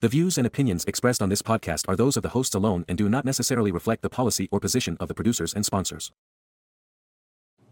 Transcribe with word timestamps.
The 0.00 0.06
views 0.06 0.38
and 0.38 0.46
opinions 0.46 0.84
expressed 0.84 1.20
on 1.20 1.28
this 1.28 1.42
podcast 1.42 1.88
are 1.88 1.96
those 1.96 2.16
of 2.16 2.22
the 2.22 2.28
hosts 2.28 2.54
alone 2.54 2.84
and 2.86 2.96
do 2.96 3.08
not 3.08 3.24
necessarily 3.24 3.72
reflect 3.72 4.02
the 4.02 4.08
policy 4.08 4.48
or 4.52 4.60
position 4.60 4.96
of 5.00 5.08
the 5.08 5.14
producers 5.14 5.52
and 5.52 5.66
sponsors. 5.66 6.12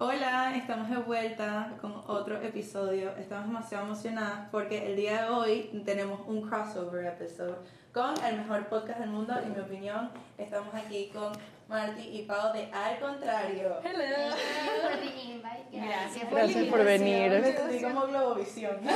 Hola, 0.00 0.52
estamos 0.56 0.90
de 0.90 0.96
vuelta 0.96 1.78
con 1.80 2.02
otro 2.08 2.42
episodio. 2.42 3.14
Estamos 3.16 3.46
demasiado 3.46 3.86
emocionadas 3.86 4.48
porque 4.50 4.86
el 4.86 4.96
día 4.96 5.22
de 5.22 5.28
hoy 5.28 5.82
tenemos 5.84 6.18
un 6.26 6.42
crossover 6.42 7.06
episode 7.06 7.58
con 7.96 8.12
el 8.26 8.36
mejor 8.36 8.66
podcast 8.66 8.98
del 9.00 9.08
mundo, 9.08 9.32
en 9.42 9.54
mi 9.54 9.58
opinión. 9.58 10.10
Estamos 10.36 10.74
aquí 10.74 11.10
con 11.14 11.32
Marty 11.66 12.02
y 12.02 12.22
Pau 12.24 12.52
de 12.52 12.70
Al 12.70 13.00
Contrario. 13.00 13.80
Guys. 13.82 15.42
Gracias 15.72 16.24
por, 16.26 16.38
Gracias 16.38 16.64
por 16.66 16.84
venir. 16.84 17.30
Me 17.40 17.56
sentí 17.56 17.82
como 17.82 18.06
Globovisión. 18.06 18.76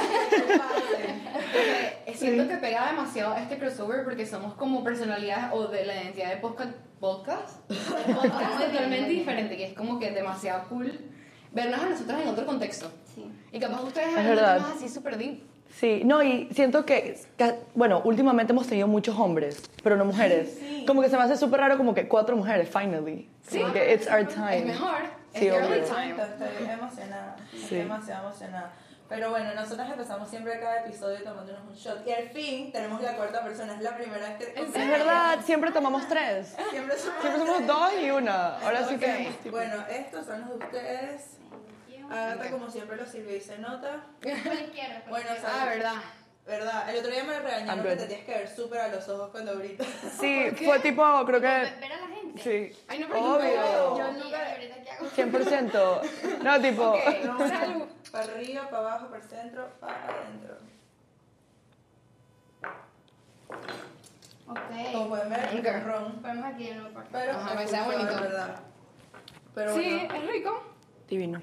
Eh, 2.07 2.15
Siento 2.15 2.47
que 2.49 2.57
pega 2.57 2.91
demasiado 2.91 3.37
este 3.37 3.59
crossover 3.59 4.05
porque 4.05 4.27
somos 4.27 4.55
como 4.55 4.85
personalidades 4.85 5.47
o 5.53 5.69
de 5.69 5.87
la 5.87 6.03
identidad 6.03 6.31
de 6.31 6.37
podcast, 6.37 6.73
podcast, 7.01 7.59
podcast 7.71 8.67
totalmente 8.67 9.09
diferente, 9.09 9.57
que 9.57 9.65
es 9.67 9.75
como 9.75 9.99
que 9.99 10.11
demasiado 10.11 10.69
cool 10.69 10.93
vernos 11.53 11.81
a 11.81 11.89
nosotros 11.89 12.21
en 12.21 12.29
otro 12.29 12.45
contexto. 12.47 12.91
Sí. 13.15 13.31
Y 13.53 13.59
capaz 13.59 13.83
ustedes 13.83 14.15
verdad. 14.15 14.57
temas 14.57 14.77
así 14.77 14.89
súper 14.89 15.17
deep. 15.17 15.50
Sí, 15.73 16.03
no, 16.05 16.23
y 16.23 16.49
siento 16.53 16.85
que, 16.85 17.19
bueno, 17.75 18.03
últimamente 18.05 18.53
hemos 18.53 18.67
tenido 18.67 18.87
muchos 18.87 19.17
hombres, 19.19 19.63
pero 19.83 19.97
no 19.97 20.05
mujeres. 20.05 20.59
Como 20.87 21.01
que 21.03 21.09
se 21.09 21.17
me 21.17 21.23
hace 21.23 21.37
súper 21.37 21.61
raro 21.61 21.77
como 21.79 21.95
que 21.95 22.09
cuatro 22.09 22.37
mujeres, 22.37 22.69
finally. 22.69 23.29
Sí. 23.49 23.61
Como 23.61 23.73
que 23.73 23.95
it's 23.95 24.07
our 24.11 24.27
time. 24.27 24.59
Es 24.59 24.67
mejor, 24.67 24.97
Sí, 25.33 25.47
es 25.47 25.55
early 25.55 25.81
time. 25.83 26.11
Estoy 26.23 26.67
emocionada, 26.69 27.37
estoy 27.47 27.61
Sí. 27.69 27.75
demasiado 27.77 28.27
emocionada. 28.27 28.73
Pero 29.09 29.31
bueno, 29.31 29.53
nosotros 29.55 29.89
empezamos 29.91 30.29
siempre 30.29 30.61
cada 30.61 30.85
episodio 30.87 31.23
tomándonos 31.25 31.63
un 31.69 31.75
shot. 31.75 32.07
Y 32.07 32.13
al 32.13 32.29
fin 32.29 32.71
tenemos 32.71 33.01
la 33.03 33.17
cuarta 33.17 33.43
persona, 33.43 33.75
es 33.75 33.81
la 33.83 33.97
primera 33.97 34.29
vez 34.29 34.39
que... 34.39 34.61
Es 34.61 34.73
verdad, 34.73 35.39
siempre 35.45 35.73
tomamos 35.73 36.07
tres. 36.09 36.55
Siempre 36.71 36.97
somos 36.97 37.21
Siempre 37.21 37.45
somos 37.47 37.67
dos 37.67 37.91
y 38.01 38.11
una. 38.13 38.57
Ahora 38.59 38.87
sí 38.87 38.95
Ok, 38.95 39.01
que... 39.01 39.51
Bueno, 39.51 39.77
estos 39.91 40.27
son 40.27 40.41
los 40.43 40.49
de 40.51 40.65
ustedes. 40.65 41.23
Agatha, 42.11 42.51
como 42.51 42.71
siempre, 42.71 42.97
lo 42.97 43.07
sirve 43.07 43.37
y 43.37 43.41
se 43.41 43.59
nota. 43.59 44.05
La 44.23 44.35
Bueno, 44.35 44.61
izquierda. 44.61 45.03
Ah, 45.47 45.65
verdad. 45.67 45.95
¿Verdad? 46.47 46.91
El 46.91 46.99
otro 46.99 47.11
día 47.13 47.23
me 47.25 47.39
regañaron 47.39 47.85
que 47.85 47.97
te 47.97 48.07
tienes 48.07 48.25
que 48.27 48.33
ver 48.33 48.49
súper 48.49 48.81
a 48.81 48.89
los 48.89 49.09
ojos 49.09 49.31
cuando 49.31 49.57
gritas. 49.59 49.87
Sí, 50.19 50.51
fue 50.65 50.81
tipo, 50.81 51.03
creo 51.27 51.41
que... 51.41 51.47
Ver 51.47 51.93
a 51.93 52.01
la 52.01 52.07
gente. 52.17 52.43
Sí, 52.43 52.79
Ay, 52.89 52.99
no, 52.99 53.07
pero 53.09 53.21
no 53.21 53.37
obvio. 53.37 53.99
Yo 53.99 54.13
nunca 54.13 54.51
ahorita 54.53 54.75
qué 54.83 54.91
hago. 54.91 55.07
100%. 55.07 56.43
No, 56.43 56.61
tipo... 56.61 56.83
Ok, 56.91 56.99
salud. 57.49 57.85
Para 58.11 58.25
arriba, 58.25 58.65
para 58.71 58.79
abajo, 58.79 59.07
para 59.09 59.23
el 59.23 59.29
centro, 59.29 59.69
para 59.79 60.05
adentro. 60.07 60.57
Como 64.47 65.05
Ok. 65.05 65.09
pueden 65.09 65.29
ver, 65.31 65.45
Ok. 65.61 65.65
es 65.67 65.85
ron. 65.85 66.13
Ponemos 66.23 66.45
aquí 66.55 66.69
en 66.69 66.81
un. 66.81 66.95
Pero 67.13 67.33
Ajá, 67.33 67.55
me 67.55 67.67
sea 67.69 67.85
bonito. 67.85 68.21
verdad. 68.21 68.57
Pero 69.55 69.75
Sí, 69.77 69.95
bueno. 70.09 70.15
es 70.25 70.31
rico. 70.33 70.63
Divino. 71.09 71.43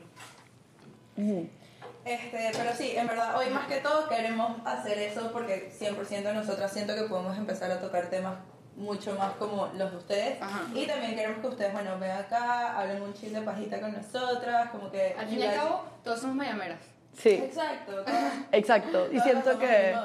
Este, 2.05 2.51
pero 2.53 2.73
sí, 2.73 2.93
en 2.95 3.07
verdad, 3.07 3.37
hoy 3.37 3.49
más 3.49 3.67
que 3.67 3.77
todo 3.77 4.07
queremos 4.07 4.65
hacer 4.65 4.97
eso 4.97 5.31
porque 5.33 5.71
100% 5.77 6.33
nosotras 6.33 6.71
siento 6.71 6.95
que 6.95 7.03
podemos 7.03 7.37
empezar 7.37 7.69
a 7.69 7.81
tocar 7.81 8.09
temas 8.09 8.35
mucho 8.77 9.15
más 9.15 9.33
como 9.33 9.67
los 9.75 9.91
de 9.91 9.97
ustedes. 9.97 10.41
Ajá. 10.41 10.61
Y 10.73 10.85
también 10.85 11.15
queremos 11.15 11.39
que 11.41 11.47
ustedes, 11.47 11.73
bueno, 11.73 11.99
vengan 11.99 12.19
acá, 12.19 12.79
hablen 12.79 13.01
un 13.01 13.13
chin 13.13 13.33
de 13.33 13.41
pajita 13.41 13.81
con 13.81 13.91
nosotras, 13.91 14.69
como 14.69 14.89
que... 14.89 15.15
Al 15.17 15.27
fin 15.27 15.39
y 15.39 15.43
al 15.43 15.55
cabo, 15.55 15.83
todos 16.03 16.21
somos 16.21 16.35
mayameras. 16.35 16.79
Sí, 17.17 17.29
Exacto. 17.31 18.05
exacto. 18.51 19.07
Y 19.11 19.19
siento 19.21 19.57
que... 19.57 19.95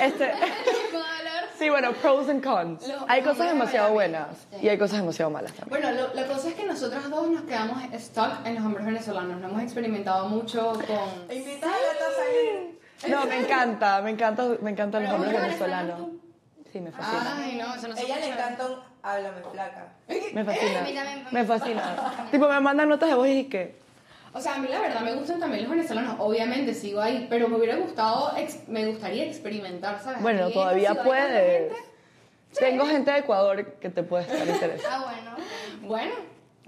Este... 0.00 0.32
Sí, 1.58 1.68
bueno, 1.70 1.92
pros 1.92 2.28
and 2.28 2.42
cons. 2.42 2.86
Los 2.88 3.04
Hay 3.06 3.22
cosas 3.22 3.46
demasiado 3.48 3.92
buenas 3.92 4.26
y 4.60 4.68
hay 4.68 4.76
cosas 4.76 4.98
demasiado 4.98 5.30
malas 5.30 5.52
también. 5.52 5.80
Bueno, 5.82 5.96
lo- 5.96 6.12
la 6.14 6.26
cosa 6.26 6.48
es 6.48 6.54
que 6.54 6.64
nosotras 6.64 7.08
dos 7.08 7.28
nos 7.30 7.42
quedamos 7.42 7.78
stuck 7.96 8.44
en 8.44 8.56
los 8.56 8.64
hombres 8.64 8.84
venezolanos. 8.84 9.40
No 9.40 9.48
hemos 9.48 9.62
experimentado 9.62 10.28
mucho 10.28 10.72
con... 10.72 11.36
Invita 11.36 11.66
a 11.68 11.70
Gata 11.70 12.06
a 12.10 12.24
salir. 12.24 12.80
No, 13.08 13.24
me 13.26 13.38
encanta, 13.40 14.02
me 14.02 14.10
encanta, 14.10 14.42
me 14.60 14.70
encantan 14.72 15.04
los 15.04 15.12
hombres 15.12 15.32
hombre 15.32 15.46
venezolanos. 15.48 15.96
venezolano, 16.00 16.24
Sí, 16.72 16.80
me 16.80 16.90
fascina. 16.90 17.34
Ay, 17.36 17.56
no, 17.56 17.74
eso 17.74 17.86
no 17.88 17.94
se 17.96 18.02
ella 18.02 18.16
le 18.16 18.26
encanta 18.30 18.66
un 18.66 18.74
háblame 19.02 19.40
flaca. 19.52 19.88
Me 20.08 20.44
fascina. 20.44 20.86
me 21.30 21.44
fascina. 21.44 22.26
Tipo, 22.32 22.48
me 22.48 22.60
mandan 22.60 22.88
notas 22.88 23.08
de 23.10 23.14
voz 23.14 23.28
y 23.28 23.44
que... 23.44 23.76
O 24.34 24.40
sea, 24.40 24.56
a 24.56 24.58
mí 24.58 24.68
la 24.68 24.80
verdad 24.80 25.00
me 25.00 25.14
gustan 25.14 25.40
también 25.40 25.62
los 25.62 25.70
venezolanos, 25.70 26.16
obviamente 26.18 26.74
sigo 26.74 27.00
ahí, 27.00 27.26
pero 27.30 27.48
me 27.48 27.56
hubiera 27.56 27.76
gustado, 27.76 28.32
me 28.66 28.86
gustaría 28.86 29.24
experimentar, 29.24 30.00
¿sabes? 30.02 30.20
Bueno, 30.20 30.44
Aquí 30.46 30.54
todavía 30.54 31.02
puedes. 31.02 31.72
gente. 31.72 31.94
Tengo 32.58 32.86
gente 32.86 33.10
de 33.12 33.18
Ecuador 33.18 33.74
que 33.74 33.90
te 33.90 34.02
puede 34.02 34.24
estar 34.24 34.46
interesada. 34.46 34.96
Ah, 34.96 35.04
bueno. 35.04 35.36
Bueno, 35.88 36.14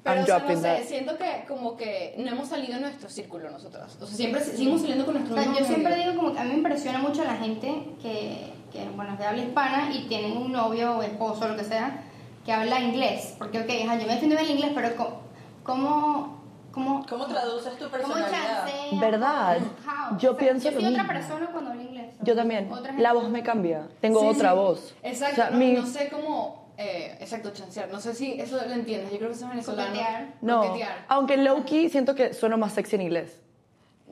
pero 0.02 0.22
o 0.22 0.26
sea, 0.26 0.38
no 0.38 0.48
sé, 0.48 0.62
that. 0.62 0.82
siento 0.84 1.18
que 1.18 1.44
como 1.48 1.76
que 1.76 2.14
no 2.18 2.28
hemos 2.28 2.48
salido 2.48 2.74
de 2.74 2.80
nuestro 2.80 3.08
círculo 3.08 3.50
nosotras. 3.50 3.96
O 4.00 4.06
sea, 4.06 4.16
siempre 4.16 4.40
seguimos 4.42 4.80
saliendo 4.80 5.04
con 5.04 5.16
O 5.16 5.18
nuestro 5.18 5.36
sea, 5.36 5.50
mismo 5.50 5.58
yo 5.60 5.66
siempre 5.66 5.94
digo 5.96 6.14
como 6.14 6.32
que 6.32 6.38
a 6.38 6.44
mí 6.44 6.50
me 6.50 6.56
impresiona 6.56 6.98
mucho 6.98 7.24
la 7.24 7.36
gente 7.36 7.66
que, 8.00 8.52
que 8.72 8.84
bueno, 8.94 9.14
es 9.14 9.18
de 9.18 9.24
habla 9.24 9.42
hispana 9.42 9.90
y 9.92 10.06
tienen 10.06 10.36
un 10.36 10.52
novio 10.52 10.98
o 10.98 11.02
esposo 11.02 11.46
o 11.46 11.48
lo 11.48 11.56
que 11.56 11.64
sea 11.64 12.04
que 12.46 12.52
habla 12.52 12.80
inglés. 12.80 13.34
Porque, 13.36 13.58
ok, 13.60 13.68
yo 13.68 13.86
me 13.86 13.96
defiendo 13.96 14.36
en 14.36 14.44
el 14.44 14.50
inglés, 14.50 14.70
pero 14.72 14.94
¿cómo, 15.64 16.35
cómo, 16.76 17.06
¿Cómo 17.08 17.26
traduces 17.26 17.72
tu 17.72 17.78
cómo 17.78 17.90
personalidad? 17.90 18.30
chancea? 18.30 19.00
¿Verdad. 19.00 19.58
How? 19.58 20.18
Yo 20.18 20.32
O 20.32 20.34
sea, 20.34 20.38
pienso 20.38 20.68
yo 20.70 20.74
lo 20.74 20.80
soy 20.82 20.92
otra 20.92 21.06
persona 21.08 21.46
cuando 21.50 21.70
hablo 21.70 21.82
inglés. 21.82 22.14
Yo 22.20 22.36
también. 22.36 22.70
La 22.98 23.14
voz 23.14 23.30
me 23.30 23.42
cambia. 23.42 23.88
Tengo 24.02 24.20
Sí, 24.20 24.26
otra 24.26 24.50
sí. 24.50 24.56
voz. 24.56 24.94
Exacto, 25.02 25.32
O 25.32 25.36
sea, 25.36 25.50
no, 25.50 25.56
mi- 25.58 25.72
no 25.72 25.86
sé 25.86 26.10
cómo, 26.10 26.68
eh, 26.76 27.16
exacto, 27.18 27.50
chancear. 27.54 27.88
No 27.88 27.98
sé 27.98 28.14
si 28.14 28.38
eso 28.38 28.56
lo 28.56 28.72
entiendes. 28.74 29.10
Yo 29.10 29.16
creo 29.16 29.30
que 29.30 29.36
eso 29.36 29.44
es 29.46 29.50
venezolano. 29.50 29.88
Coquetear. 29.88 30.28
No, 30.42 30.60
Coquetear. 30.66 31.04
aunque 31.08 31.36
low-key 31.38 31.88
siento 31.88 32.14
que 32.14 32.34
sueno 32.34 32.58
más 32.58 32.74
sexy 32.74 32.96
en 32.96 33.02
inglés. 33.02 33.40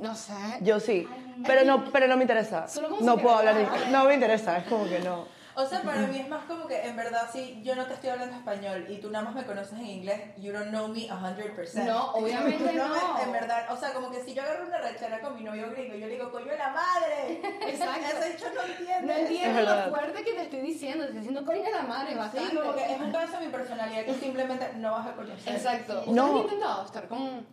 No 0.01 0.15
sé. 0.15 0.33
Yo 0.63 0.81
sí. 0.81 1.07
Ay, 1.13 1.43
Pero 1.47 1.65
no, 1.67 1.85
pero 1.93 2.07
no 2.09 2.17
me 2.17 2.23
interesa. 2.23 2.67
Solo 2.67 2.89
como 2.89 3.03
No 3.03 3.19
puedo 3.19 3.37
hablar 3.37 3.57
de 3.57 3.63
inglés. 3.65 3.91
No 3.91 4.05
me 4.07 4.15
interesa, 4.15 4.57
es 4.57 4.65
como 4.65 4.85
que 4.89 5.01
no. 5.01 5.27
O 5.57 5.65
sea, 5.67 5.83
para 5.83 6.01
mí 6.09 6.19
es 6.19 6.29
más 6.29 6.45
como 6.47 6.67
que 6.67 6.83
en 6.85 6.97
verdad 6.97 7.29
si 7.33 7.63
yo 7.63 7.77
no 7.77 7.87
te 7.87 7.95
estoy 7.95 8.11
hablando 8.11 8.35
español 8.37 8.87
y 8.89 8.99
tú 8.99 9.09
nada 9.11 9.25
más 9.27 9.35
me 9.37 9.45
conoces 9.45 9.79
en 9.79 9.87
inglés, 9.87 10.21
you 10.39 10.53
don't 10.53 10.69
know 10.71 10.89
me 10.89 11.09
100%. 11.09 11.85
No, 11.85 12.11
obviamente 12.15 12.59
Tú 12.59 12.65
me- 12.65 12.73
no. 12.75 13.19
En 13.23 13.33
verdad, 13.33 13.67
o 13.73 13.77
sea, 13.77 13.93
como 13.93 14.11
que 14.11 14.21
si 14.25 14.35
yo 14.35 14.43
agarro 14.43 14.67
una 14.67 14.79
rachera 14.79 15.21
con 15.21 15.35
mi 15.37 15.43
novio 15.45 15.71
gringo, 15.71 15.95
yo 15.95 16.07
le 16.07 16.15
digo, 16.15 16.31
coño 16.33 16.47
de 16.51 16.59
la 16.59 16.71
madre. 16.71 17.41
Exacto. 17.69 18.19
Ese 18.19 18.33
dicho 18.33 18.47
no 18.55 18.63
entiende. 18.63 19.07
No 19.07 19.13
entiendo 19.13 19.61
Es 19.61 19.65
lo 19.87 19.91
fuerte 19.91 20.25
que 20.25 20.33
te 20.35 20.43
estoy 20.43 20.61
diciendo. 20.61 21.05
Te 21.05 21.11
estoy 21.11 21.19
diciendo 21.21 21.45
coño 21.47 21.63
de 21.63 21.71
la 21.71 21.83
madre, 21.83 22.11
Sí, 22.13 22.19
bastante. 22.19 22.57
como 22.57 22.75
que 22.75 22.85
es 22.93 23.01
un 23.01 23.13
pedazo 23.13 23.39
de 23.39 23.47
mi 23.47 23.53
personalidad 23.53 24.05
que 24.05 24.15
simplemente 24.15 24.71
no 24.77 24.93
vas 24.93 25.07
a 25.07 25.13
conocer. 25.15 25.55
Exacto. 25.55 25.93
¿Ustedes 26.01 26.15
No. 26.17 26.27
han 26.27 26.37
intentado 26.39 26.85
estar 26.85 27.09
con... 27.09 27.47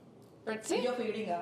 ¿Sí? 0.64 0.82
Yo 0.82 0.94
fui 0.94 1.06
gringa. 1.08 1.42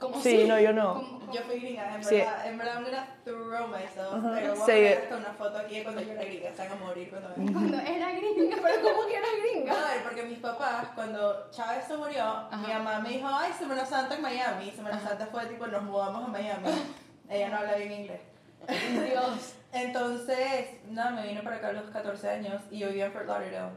¿Cómo 0.00 0.20
Sí, 0.20 0.46
no, 0.48 0.58
yo 0.58 0.72
no. 0.72 0.94
¿Cómo- 0.94 1.18
cómo- 1.20 1.32
Yo 1.32 1.42
fui 1.42 1.60
gringa, 1.60 1.94
en 1.94 2.02
Sí. 2.02 2.16
verdad, 2.16 2.46
en 2.46 2.58
verdad 2.58 2.74
I'm 2.76 2.84
gonna 2.84 3.06
throw 3.24 3.68
myself, 3.68 4.14
Ajá. 4.14 4.32
pero 4.34 4.54
voy 4.56 4.86
a 4.88 4.98
hasta 4.98 5.16
una 5.16 5.32
foto 5.34 5.58
aquí 5.58 5.74
de 5.76 5.82
cuando 5.84 6.00
yo 6.02 6.12
era 6.12 6.24
gringa, 6.24 6.50
se 6.52 6.62
van 6.68 6.72
a 6.72 6.74
morir 6.76 7.10
cuando 7.10 7.28
me 7.36 7.52
Cuando 7.52 7.78
era 7.78 8.10
gringa. 8.12 8.56
Pero 8.62 8.82
¿cómo 8.82 9.06
que 9.06 9.14
eras 9.16 9.30
gringa? 9.42 9.72
A 9.72 9.94
ver, 9.94 10.02
porque 10.02 10.22
mis 10.24 10.38
papás, 10.38 10.86
cuando 10.94 11.50
Chávez 11.50 11.84
se 11.86 11.96
murió, 11.96 12.48
mi 12.66 12.72
mamá 12.72 12.98
me 13.00 13.10
dijo, 13.10 13.28
ay, 13.30 13.52
Semana 13.56 13.84
Santa 13.86 14.14
en 14.16 14.22
Miami. 14.22 14.70
Semana 14.72 14.98
Santa 14.98 15.26
fue 15.26 15.46
tipo, 15.46 15.66
nos 15.66 15.82
mudamos 15.82 16.24
a 16.24 16.28
Miami. 16.28 16.64
Ella 17.28 17.48
no 17.50 17.56
habla 17.58 17.76
bien 17.76 17.92
inglés. 17.92 18.20
Dios. 19.06 19.54
Entonces, 19.72 20.66
nada, 20.88 21.10
me 21.12 21.26
vine 21.28 21.42
para 21.42 21.56
acá 21.56 21.68
a 21.68 21.72
los 21.72 21.90
14 21.90 22.28
años 22.28 22.60
y 22.70 22.78
yo 22.78 22.88
vivía 22.88 23.06
en 23.06 23.12
Fort 23.12 23.26
Lauderdale. 23.26 23.70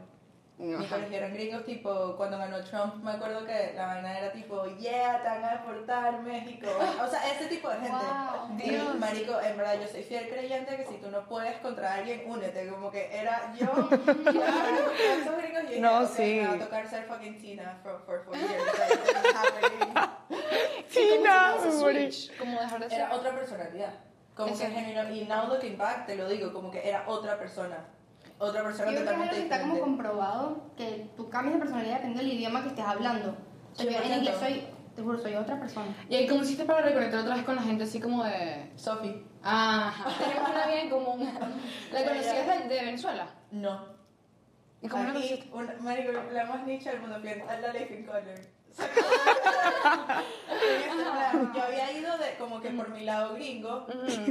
Mi 0.56 0.72
Ajá. 0.72 0.86
colegio 0.96 1.16
eran 1.16 1.34
gringos, 1.34 1.64
tipo, 1.64 2.14
cuando 2.16 2.38
ganó 2.38 2.62
Trump, 2.62 3.02
me 3.02 3.10
acuerdo 3.10 3.44
que 3.44 3.72
la 3.74 3.86
vaina 3.86 4.16
era 4.18 4.32
tipo, 4.32 4.64
yeah, 4.76 5.20
te 5.20 5.28
van 5.28 5.44
a 5.44 5.50
deportar 5.56 6.22
México. 6.22 6.68
O 7.02 7.08
sea, 7.08 7.28
ese 7.32 7.46
tipo 7.48 7.68
de 7.68 7.74
gente. 7.76 7.90
Wow. 7.90 8.56
Dios. 8.56 8.94
marico, 9.00 9.40
en 9.40 9.56
verdad, 9.56 9.80
yo 9.80 9.88
soy 9.88 10.04
fiel 10.04 10.28
creyente 10.28 10.76
que 10.76 10.84
si 10.86 10.94
tú 10.98 11.10
no 11.10 11.24
puedes 11.26 11.56
contra 11.56 11.94
alguien, 11.94 12.22
únete. 12.30 12.68
Como 12.68 12.88
que 12.92 13.12
era 13.18 13.52
yo, 13.58 13.66
claro, 13.66 14.92
esos 15.20 15.36
gringos, 15.38 15.62
y 15.64 15.66
dije, 15.66 15.80
No, 15.80 16.00
"Ok, 16.04 16.10
sí. 16.14 16.22
me 16.40 16.46
va 16.46 16.54
a 16.54 16.58
tocar 16.58 16.88
ser 16.88 17.04
fucking 17.06 17.40
Tina 17.40 17.80
for, 17.82 18.00
for 18.06 18.24
four 18.24 18.36
years. 18.36 18.62
Tina, 20.92 21.54
¿Cómo 21.58 21.66
me 21.72 21.76
morí. 21.80 22.10
¿Cómo 22.38 22.60
dejar 22.60 22.80
de 22.80 22.90
ser? 22.90 22.98
Era 23.00 23.12
otra 23.14 23.34
personalidad. 23.34 23.94
Como 24.36 24.56
que 24.56 24.66
genuino, 24.66 25.10
y 25.12 25.24
now 25.26 25.48
looking 25.48 25.76
back, 25.76 26.06
te 26.06 26.14
lo 26.16 26.28
digo, 26.28 26.52
como 26.52 26.70
que 26.70 26.88
era 26.88 27.04
otra 27.08 27.38
persona. 27.38 27.78
Otra 28.38 28.62
persona 28.64 28.90
Yo 28.90 28.96
creo 28.96 29.06
que 29.06 29.14
es 29.14 29.20
algo 29.20 29.30
que 29.30 29.42
está 29.42 29.60
como 29.60 29.78
comprobado 29.80 30.70
que 30.76 31.10
tú 31.16 31.30
cambias 31.30 31.54
de 31.54 31.60
personalidad 31.60 31.96
depende 31.96 32.18
del 32.22 32.32
idioma 32.32 32.62
que 32.62 32.68
estés 32.68 32.84
hablando. 32.84 33.36
Sea, 33.72 33.86
yo 33.86 33.90
en 33.90 34.02
100%. 34.02 34.16
inglés 34.18 34.36
soy, 34.38 34.66
te 34.94 35.02
juro, 35.02 35.18
soy 35.18 35.34
otra 35.34 35.58
persona. 35.58 35.94
¿Y 36.08 36.14
ahí 36.16 36.26
cómo 36.26 36.42
hiciste 36.42 36.64
para 36.64 36.82
reconectar 36.82 37.20
otra 37.20 37.34
vez 37.36 37.44
con 37.44 37.56
la 37.56 37.62
gente 37.62 37.84
así 37.84 38.00
como 38.00 38.24
de... 38.24 38.72
Sophie, 38.76 39.24
Ajá. 39.42 40.10
Tenemos 40.18 40.50
una 40.50 40.66
bien 40.66 40.78
en 40.78 40.90
común. 40.90 41.20
¿La 41.92 42.04
conocías 42.04 42.46
de, 42.46 42.68
de 42.74 42.84
Venezuela? 42.84 43.28
no. 43.50 43.94
¿Y 44.82 44.88
cómo 44.88 45.02
la 45.04 45.12
conociste? 45.14 45.50
marico, 45.80 46.12
la 46.30 46.44
más 46.44 46.66
nicha 46.66 46.90
del 46.90 47.00
mundo, 47.00 47.18
la 47.22 47.72
Life 47.72 47.94
in 47.94 48.04
Color. 48.04 48.38
yo 51.54 51.62
había 51.62 51.92
ido 51.92 52.18
de, 52.18 52.34
como 52.38 52.60
que 52.60 52.68
por 52.70 52.90
mi 52.90 53.04
lado 53.04 53.32
gringo 53.34 53.86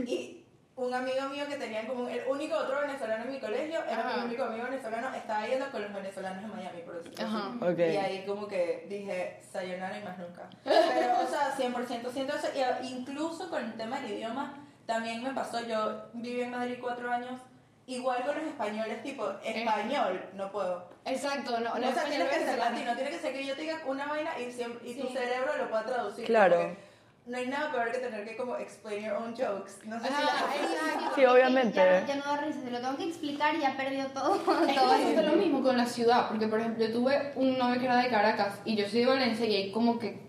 y 0.06 0.43
un 0.76 0.92
amigo 0.94 1.30
mío 1.30 1.46
que 1.48 1.56
tenía 1.58 1.86
como 1.86 2.08
el 2.10 2.24
único 2.28 2.56
otro 2.58 2.82
venezolano 2.82 3.26
en 3.26 3.32
mi 3.32 3.40
colegio, 3.40 3.84
era 3.84 4.00
Ajá. 4.10 4.18
mi 4.18 4.26
único 4.26 4.44
amigo 4.46 4.64
venezolano, 4.66 5.14
estaba 5.14 5.46
yendo 5.46 5.70
con 5.72 5.82
los 5.84 5.94
venezolanos 5.94 6.44
en 6.44 6.50
Miami, 6.56 6.82
por 6.82 6.96
decirlo 7.04 7.26
Ajá. 7.28 7.48
así. 7.50 7.72
Ok. 7.74 7.80
Y 7.80 7.98
ahí 7.98 8.24
como 8.26 8.48
que 8.48 8.86
dije, 8.90 9.40
sayonara 9.52 10.00
y 10.00 10.04
más 10.04 10.18
nunca. 10.18 10.50
Pero, 10.64 11.20
o 11.24 11.28
sea, 11.28 11.56
100% 11.56 12.12
siento 12.12 12.36
eso. 12.36 12.48
Y 12.82 12.88
incluso 12.88 13.50
con 13.50 13.64
el 13.64 13.74
tema 13.76 14.00
del 14.00 14.12
idioma, 14.14 14.66
también 14.88 15.22
me 15.24 15.32
pasó, 15.32 15.60
yo 15.66 16.06
viví 16.14 16.42
en 16.42 16.52
Madrid 16.52 16.78
cuatro 16.82 17.12
años, 17.12 17.40
igual 17.86 18.24
con 18.26 18.36
los 18.36 18.46
españoles, 18.46 19.04
tipo, 19.04 19.30
español, 19.44 20.26
no 20.34 20.52
puedo. 20.52 20.90
Exacto, 21.06 21.60
no, 21.60 21.76
no 21.78 21.90
o 21.90 21.94
sea, 21.94 22.06
tiene 22.06 22.28
que 22.28 22.40
ser 22.40 22.58
latino, 22.58 22.96
tiene 22.96 23.12
que 23.12 23.20
ser 23.20 23.34
que 23.34 23.46
yo 23.46 23.54
te 23.56 23.62
diga 23.62 23.80
una 23.86 24.08
vaina 24.08 24.40
y, 24.40 24.52
siempre, 24.52 24.90
y 24.90 24.96
tu 24.96 25.08
Sí. 25.08 25.14
cerebro 25.14 25.56
lo 25.58 25.70
pueda 25.70 25.86
traducir. 25.86 26.26
Claro. 26.26 26.56
porque 26.56 26.93
No 27.26 27.38
hay 27.38 27.48
nada 27.48 27.72
peor 27.72 27.90
que 27.92 28.00
tener 28.00 28.28
que 28.28 28.36
como 28.36 28.58
explain 28.58 29.06
your 29.06 29.16
own 29.16 29.34
jokes. 29.34 29.86
No 29.86 29.98
sé 29.98 30.08
si 30.08 30.14
Ajá, 30.14 30.24
la 30.24 30.56
exacto. 30.56 31.12
Sí, 31.16 31.26
obviamente. 31.26 31.76
Ya, 31.78 32.06
ya 32.06 32.16
no 32.18 32.24
da 32.26 32.38
risa, 32.38 32.62
se 32.62 32.70
lo 32.70 32.82
tengo 32.82 32.98
que 32.98 33.06
explicar 33.06 33.56
y 33.56 33.62
ya 33.62 33.78
perdió 33.78 34.08
todo. 34.08 34.36
Es 34.36 34.76
todo 34.76 34.96
que 34.98 35.16
es 35.16 35.26
lo 35.26 35.36
mismo 35.38 35.64
con 35.64 35.78
la 35.78 35.86
ciudad, 35.86 36.28
porque 36.28 36.48
por 36.48 36.60
ejemplo 36.60 36.86
yo 36.86 36.92
tuve 36.92 37.32
un 37.36 37.58
novio 37.58 37.80
que 37.80 37.86
era 37.86 37.98
de 37.98 38.10
Caracas 38.10 38.60
y 38.66 38.76
yo 38.76 38.88
soy 38.90 39.02
de 39.02 39.06
Valencia 39.06 39.46
y 39.46 39.56
hay 39.56 39.72
como 39.72 39.98
que, 39.98 40.22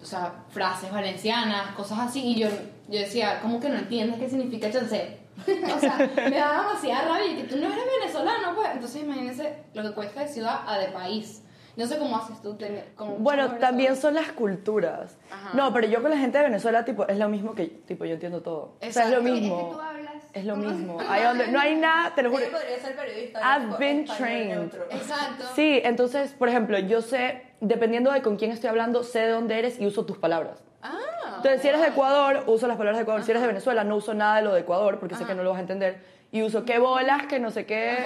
o 0.00 0.04
sea, 0.04 0.44
frases 0.48 0.90
valencianas, 0.90 1.74
cosas 1.74 1.98
así, 1.98 2.24
y 2.24 2.40
yo, 2.40 2.48
yo 2.88 2.98
decía, 2.98 3.40
¿cómo 3.42 3.60
que 3.60 3.68
no 3.68 3.76
entiendes 3.76 4.18
qué 4.18 4.30
significa 4.30 4.70
chancé? 4.70 5.18
o 5.76 5.80
sea, 5.80 5.98
me 5.98 6.36
daba 6.36 6.62
demasiada 6.62 7.08
rabia 7.08 7.32
y 7.32 7.36
que 7.36 7.44
tú 7.44 7.56
no 7.56 7.66
eres 7.66 7.84
venezolano, 8.00 8.54
pues. 8.54 8.70
Entonces 8.72 9.02
imagínense 9.02 9.64
lo 9.74 9.82
que 9.82 9.92
cuesta 9.92 10.20
de 10.20 10.28
ciudad 10.28 10.60
a 10.66 10.78
de 10.78 10.88
país. 10.88 11.42
No 11.74 11.86
sé 11.86 11.98
cómo 11.98 12.16
haces 12.16 12.40
tú. 12.42 12.56
con 12.96 13.22
Bueno, 13.22 13.52
también 13.56 13.96
son 13.96 14.14
las 14.14 14.32
culturas. 14.32 15.16
Ajá. 15.30 15.50
No, 15.54 15.72
pero 15.72 15.86
yo 15.86 16.02
con 16.02 16.10
la 16.10 16.18
gente 16.18 16.38
de 16.38 16.44
Venezuela, 16.44 16.84
tipo, 16.84 17.06
es 17.08 17.18
lo 17.18 17.28
mismo 17.28 17.54
que, 17.54 17.66
tipo, 17.66 18.04
yo 18.04 18.14
entiendo 18.14 18.42
todo. 18.42 18.74
O 18.80 18.92
sea, 18.92 19.04
es 19.04 19.10
lo 19.10 19.18
Exacto. 19.18 19.28
Es 19.28 19.34
que 19.34 19.40
mismo. 19.40 19.70
tú 19.72 19.80
hablas. 19.80 20.12
Es 20.34 20.44
lo 20.44 20.56
mismo. 20.56 20.98
Ahí 21.08 21.22
donde, 21.24 21.48
no 21.48 21.60
hay 21.60 21.76
nada, 21.76 22.14
te 22.14 22.22
lo 22.22 22.30
juro. 22.30 22.42
Ella 22.42 22.52
podría 22.52 22.78
ser 22.78 22.96
periodista. 22.96 23.40
I've 23.40 23.66
tipo, 23.66 23.78
been 23.78 24.04
trained. 24.04 24.56
neutro. 24.56 24.84
Exacto. 24.90 25.44
Sí, 25.54 25.80
entonces, 25.84 26.32
por 26.32 26.48
ejemplo, 26.48 26.78
yo 26.78 27.00
sé, 27.00 27.42
dependiendo 27.60 28.12
de 28.12 28.20
con 28.22 28.36
quién 28.36 28.50
estoy 28.50 28.68
hablando, 28.68 29.02
sé 29.02 29.20
de 29.20 29.28
dónde 29.30 29.58
eres 29.58 29.80
y 29.80 29.86
uso 29.86 30.04
tus 30.04 30.18
palabras. 30.18 30.62
Ah. 30.82 30.98
Entonces, 31.36 31.62
si 31.62 31.68
eres 31.68 31.80
de 31.80 31.88
Ecuador, 31.88 32.44
uso 32.46 32.66
las 32.66 32.76
palabras 32.76 32.98
de 32.98 33.02
Ecuador. 33.02 33.22
Si 33.24 33.30
eres 33.30 33.40
de 33.40 33.48
Venezuela, 33.48 33.82
no 33.84 33.96
uso 33.96 34.12
nada 34.14 34.36
de 34.36 34.42
lo 34.42 34.52
de 34.52 34.60
Ecuador 34.60 34.98
porque 34.98 35.14
sé 35.14 35.24
que 35.24 35.34
no 35.34 35.42
lo 35.42 35.50
vas 35.50 35.58
a 35.58 35.62
entender. 35.62 36.02
Y 36.30 36.42
uso 36.42 36.64
qué 36.64 36.78
bolas, 36.78 37.26
que 37.26 37.38
no 37.38 37.50
sé 37.50 37.66
qué. 37.66 37.98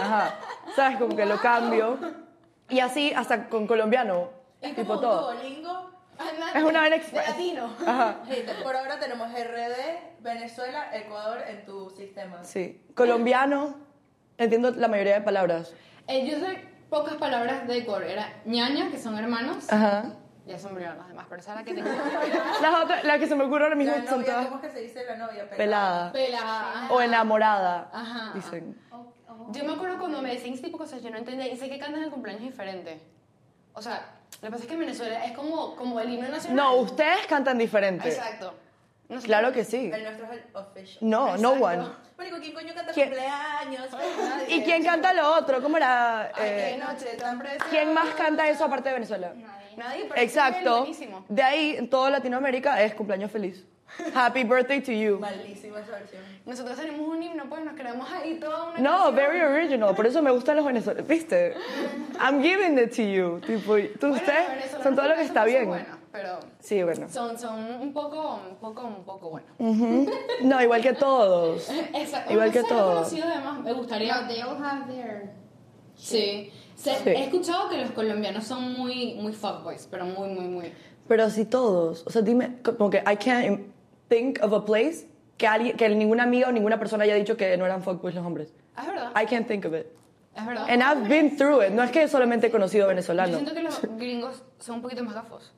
Ajá. 0.00 0.34
¿Sabes? 0.74 0.98
Como 0.98 1.16
que 1.16 1.26
lo 1.26 1.38
cambio. 1.38 1.98
Y 2.68 2.80
así 2.80 3.12
hasta 3.14 3.48
con 3.48 3.66
colombiano. 3.66 4.30
Es 4.60 4.70
como 4.74 4.82
Tipo 4.82 4.94
un 4.94 5.00
todo. 5.00 5.32
Duolingo. 5.32 5.90
Es 6.54 6.62
una 6.62 6.84
de 6.84 6.96
express. 6.96 7.28
latino. 7.28 7.70
Ajá. 7.86 8.16
Por 8.62 8.76
ahora 8.76 8.98
tenemos 8.98 9.28
RD, 9.30 10.20
Venezuela, 10.20 10.96
Ecuador 10.96 11.42
en 11.46 11.64
tu 11.64 11.90
sistema. 11.90 12.42
Sí. 12.44 12.80
Colombiano, 12.94 13.74
entiendo 14.38 14.70
la 14.70 14.88
mayoría 14.88 15.14
de 15.14 15.20
palabras. 15.22 15.74
Eh, 16.06 16.26
yo 16.30 16.38
sé 16.38 16.68
pocas 16.88 17.14
palabras 17.14 17.66
de 17.66 17.78
Ecuador. 17.78 18.04
Era 18.04 18.28
ñaña, 18.44 18.90
que 18.90 18.98
son 18.98 19.18
hermanos. 19.18 19.70
Ajá. 19.72 20.04
Ya 20.46 20.58
se 20.58 20.68
murieron 20.68 20.98
las 20.98 21.08
demás, 21.08 21.24
pero 21.28 21.40
esa 21.40 21.52
es 21.52 21.56
la 21.60 21.64
que 21.64 21.72
tengo. 21.74 21.88
Las 22.60 22.82
otras, 22.84 23.02
las 23.02 23.18
que 23.18 23.26
se 23.26 23.34
me 23.34 23.44
ocurren 23.44 23.62
ahora 23.62 23.76
mismo 23.76 23.96
La 23.96 24.06
son 24.06 24.20
novia, 24.20 24.32
todas 24.34 24.46
¿cómo 24.48 24.60
es 24.60 24.66
que 24.66 24.70
se 24.72 24.80
dice 24.80 25.04
la 25.06 25.16
novia? 25.16 25.48
pelada. 25.48 26.12
Pelada. 26.12 26.88
O 26.90 27.00
enamorada, 27.00 27.88
Ajá. 27.90 28.32
dicen. 28.34 28.78
Yo 29.50 29.64
me 29.64 29.72
acuerdo 29.72 29.98
cuando 29.98 30.20
me 30.22 30.30
decían 30.34 30.54
ese 30.54 30.64
tipo 30.64 30.78
de 30.78 30.84
cosas, 30.84 31.02
yo 31.02 31.10
no 31.10 31.18
entendía 31.18 31.48
y 31.48 31.56
sé 31.56 31.68
que 31.68 31.78
cantan 31.78 32.02
el 32.02 32.10
cumpleaños 32.10 32.42
diferente. 32.44 33.00
O 33.74 33.82
sea, 33.82 34.06
lo 34.40 34.46
que 34.46 34.50
pasa 34.50 34.62
es 34.62 34.68
que 34.68 34.74
en 34.74 34.80
Venezuela 34.80 35.24
es 35.24 35.32
como, 35.32 35.74
como 35.76 35.98
el 36.00 36.12
himno 36.12 36.28
nacional. 36.28 36.56
No, 36.56 36.74
ustedes 36.76 37.26
cantan 37.26 37.58
diferente. 37.58 38.08
Exacto. 38.08 38.54
Nosotros- 39.08 39.24
Claro 39.24 39.52
que 39.52 39.64
sí. 39.64 39.90
El 39.92 40.02
nuestro 40.02 40.26
es 40.26 40.32
el 40.32 40.44
official. 40.56 40.98
No, 41.02 41.36
no 41.36 41.54
Exacto. 41.54 41.64
one. 41.64 41.88
Marico, 42.16 42.36
¿quién 42.38 42.54
coño 42.54 42.74
canta 42.74 42.92
¿Quién? 42.92 43.08
cumpleaños? 43.08 43.90
Nadie. 43.92 44.54
¿Y 44.56 44.62
quién 44.62 44.84
canta 44.84 45.12
lo 45.12 45.34
otro? 45.34 45.60
¿Cómo 45.62 45.76
era? 45.76 46.22
Ay, 46.26 46.30
Eh, 46.38 46.76
qué 46.78 46.84
noche 46.84 47.16
tan 47.18 47.38
preciosa. 47.38 47.66
¿Quién 47.70 47.92
más 47.92 48.14
canta 48.14 48.48
eso 48.48 48.64
aparte 48.64 48.88
de 48.88 48.94
Venezuela? 48.94 49.32
Nadie. 49.34 49.76
Nadie, 49.76 50.02
pero 50.08 50.14
es 50.14 50.22
Exacto. 50.22 50.78
buenísimo. 50.78 51.24
De 51.28 51.42
ahí, 51.42 51.76
en 51.76 51.90
toda 51.90 52.08
Latinoamérica, 52.10 52.80
es 52.82 52.94
cumpleaños 52.94 53.30
feliz. 53.30 53.64
Happy 54.14 54.44
birthday 54.44 54.80
to 54.80 54.92
you. 54.92 55.18
Malísima 55.18 55.76
versión. 55.80 56.22
Nosotros 56.46 56.76
tenemos 56.76 57.08
un 57.08 57.22
himno, 57.22 57.44
pues 57.48 57.64
nos 57.64 57.74
creamos 57.74 58.08
ahí 58.10 58.38
toda 58.38 58.70
una 58.70 58.78
No, 58.78 58.90
canción. 59.04 59.14
very 59.16 59.40
original. 59.40 59.94
Por 59.94 60.06
eso 60.06 60.20
me 60.22 60.30
gustan 60.30 60.56
los 60.56 60.64
venezolanos. 60.64 61.06
¿Viste? 61.08 61.54
I'm 62.20 62.42
giving 62.42 62.78
it 62.78 62.94
to 62.96 63.02
you. 63.02 63.40
Tipo, 63.46 63.76
tú, 63.98 64.08
Bueno, 64.08 64.16
ustedes 64.16 64.70
son 64.82 64.94
todo 64.94 65.08
lo 65.08 65.14
que 65.14 65.22
está 65.22 65.44
bien. 65.44 65.66
buenas, 65.68 65.96
pero 66.12 66.38
Sí, 66.60 66.82
bueno. 66.82 67.08
son, 67.08 67.38
son 67.38 67.58
un 67.80 67.92
poco, 67.92 68.40
un 68.50 68.56
poco, 68.56 68.86
un 68.86 69.04
poco 69.04 69.30
buenos. 69.30 69.50
Ujú. 69.58 70.10
No, 70.42 70.62
igual 70.62 70.82
que 70.82 70.92
todos. 70.92 71.70
Exacto. 71.94 72.32
Igual 72.32 72.52
que 72.52 72.60
sé, 72.62 72.68
todo. 72.68 72.84
No 72.86 72.90
he 72.92 72.94
conocido 72.96 73.26
además, 73.28 73.60
me 73.60 73.72
gustaría. 73.72 74.20
No, 74.20 74.28
they 74.28 74.42
all 74.42 74.56
have 74.62 74.92
their. 74.92 75.30
Sí. 75.96 76.50
Se- 76.76 76.94
Sí. 76.96 77.08
He 77.10 77.24
escuchado 77.24 77.70
que 77.70 77.78
los 77.78 77.92
colombianos 77.92 78.44
son 78.44 78.72
muy, 78.74 79.14
muy 79.14 79.32
fuckboys, 79.32 79.86
pero 79.90 80.04
muy, 80.04 80.28
muy, 80.28 80.44
muy. 80.48 80.72
Pero 81.08 81.30
si 81.30 81.44
todos. 81.44 82.02
O 82.06 82.10
sea, 82.10 82.20
dime, 82.22 82.56
como 82.62 82.90
que 82.90 82.98
I 82.98 83.16
can't 83.16 83.60
think 84.08 84.38
of 84.42 84.52
a 84.52 84.64
place 84.64 85.06
que, 85.38 85.46
alguien, 85.46 85.76
que 85.76 85.88
ninguna 85.88 86.22
amiga 86.24 86.48
o 86.48 86.52
ninguna 86.52 86.78
persona 86.78 87.04
haya 87.04 87.14
dicho 87.14 87.36
que 87.36 87.56
no 87.56 87.64
eran 87.64 87.82
fuckboys 87.82 88.14
los 88.14 88.24
hombres. 88.24 88.52
Es 88.78 88.86
verdad. 88.86 89.12
I 89.20 89.26
can't 89.26 89.46
think 89.46 89.64
of 89.64 89.74
it. 89.74 89.86
Es 90.36 90.44
verdad. 90.44 90.66
And 90.68 90.82
I've 90.82 91.08
been 91.08 91.36
through 91.36 91.62
it. 91.62 91.70
No 91.72 91.82
es 91.82 91.90
que 91.90 92.06
solamente 92.08 92.48
he 92.48 92.50
conocido 92.50 92.84
Yo 92.84 92.88
venezolanos. 92.88 93.36
siento 93.36 93.54
que 93.54 93.62
los 93.62 93.80
gringos 93.98 94.42
son 94.58 94.76
un 94.76 94.82
poquito 94.82 95.04
más 95.04 95.14
gafos. 95.14 95.52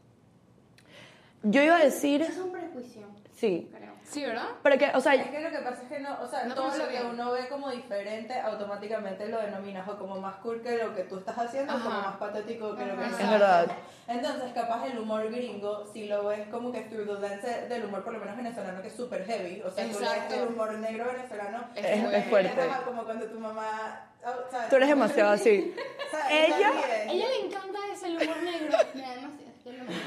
Yo 1.42 1.62
iba 1.62 1.76
a 1.76 1.84
decir, 1.84 2.22
Es 2.22 2.36
un 2.38 2.50
prejuicio, 2.52 3.02
sí. 3.36 3.68
creo. 3.72 3.85
Sí, 4.08 4.24
¿verdad? 4.24 4.46
Pero 4.62 4.78
que, 4.78 4.90
o 4.94 5.00
sea, 5.00 5.14
Es 5.14 5.28
que 5.30 5.40
lo 5.40 5.50
que 5.50 5.58
pasa 5.58 5.82
es 5.82 5.88
que 5.88 5.98
no, 5.98 6.16
o 6.22 6.26
sea, 6.28 6.44
No 6.44 6.54
todo 6.54 6.68
lo 6.76 6.84
que 6.84 6.90
bien. 6.90 7.06
uno 7.06 7.32
ve 7.32 7.48
como 7.48 7.70
diferente, 7.70 8.38
automáticamente 8.38 9.28
lo 9.28 9.40
denominas 9.40 9.86
o 9.88 9.98
como 9.98 10.20
más 10.20 10.36
cool 10.36 10.62
que 10.62 10.78
lo 10.78 10.94
que 10.94 11.02
tú 11.02 11.18
estás 11.18 11.36
haciendo 11.36 11.74
o 11.74 11.78
como 11.78 11.90
Ajá. 11.90 12.08
más 12.10 12.16
patético 12.18 12.76
que 12.76 12.84
lo 12.86 12.94
que 12.94 13.00
Ajá. 13.02 13.06
estás 13.10 13.20
Es 13.20 13.30
verdad. 13.30 13.60
haciendo. 13.64 13.82
Entonces, 14.08 14.52
capaz 14.54 14.86
el 14.86 14.98
humor 15.00 15.28
gringo, 15.30 15.84
si 15.92 16.06
lo 16.06 16.26
ves 16.26 16.46
como 16.48 16.70
que 16.70 16.82
through 16.82 17.06
the 17.20 17.28
lens 17.28 17.68
del 17.68 17.84
humor, 17.84 18.04
por 18.04 18.12
lo 18.12 18.20
menos 18.20 18.36
venezolano, 18.36 18.80
que 18.80 18.88
es 18.88 18.94
súper 18.94 19.24
heavy. 19.26 19.60
O 19.62 19.70
sea, 19.70 19.84
tú 19.84 19.98
Exacto. 19.98 20.30
lees 20.30 20.42
el 20.42 20.48
humor 20.48 20.72
negro 20.74 21.06
venezolano, 21.06 21.64
Es 21.74 21.84
Es- 21.84 21.96
como 21.96 22.10
es 22.12 22.24
fuerte. 22.26 22.60
ajá, 22.62 22.82
Como 22.84 23.04
cuando 23.04 23.26
tu 23.26 23.40
mamá. 23.40 24.06
oh, 24.24 24.50
¿sabes? 24.50 24.68
tú 24.70 24.76
eres 24.76 24.88
demasiado 24.88 25.32
así. 25.32 25.74
¿Sabes? 26.12 26.26
Ella- 26.30 26.56
Ella. 26.56 26.68
A 26.68 27.12
ella 27.12 27.26
le 27.28 27.46
encanta 27.46 27.78
ese 27.92 28.06
humor 28.10 28.36
negro. 28.42 28.76
Y 28.94 29.02
además, 29.02 29.30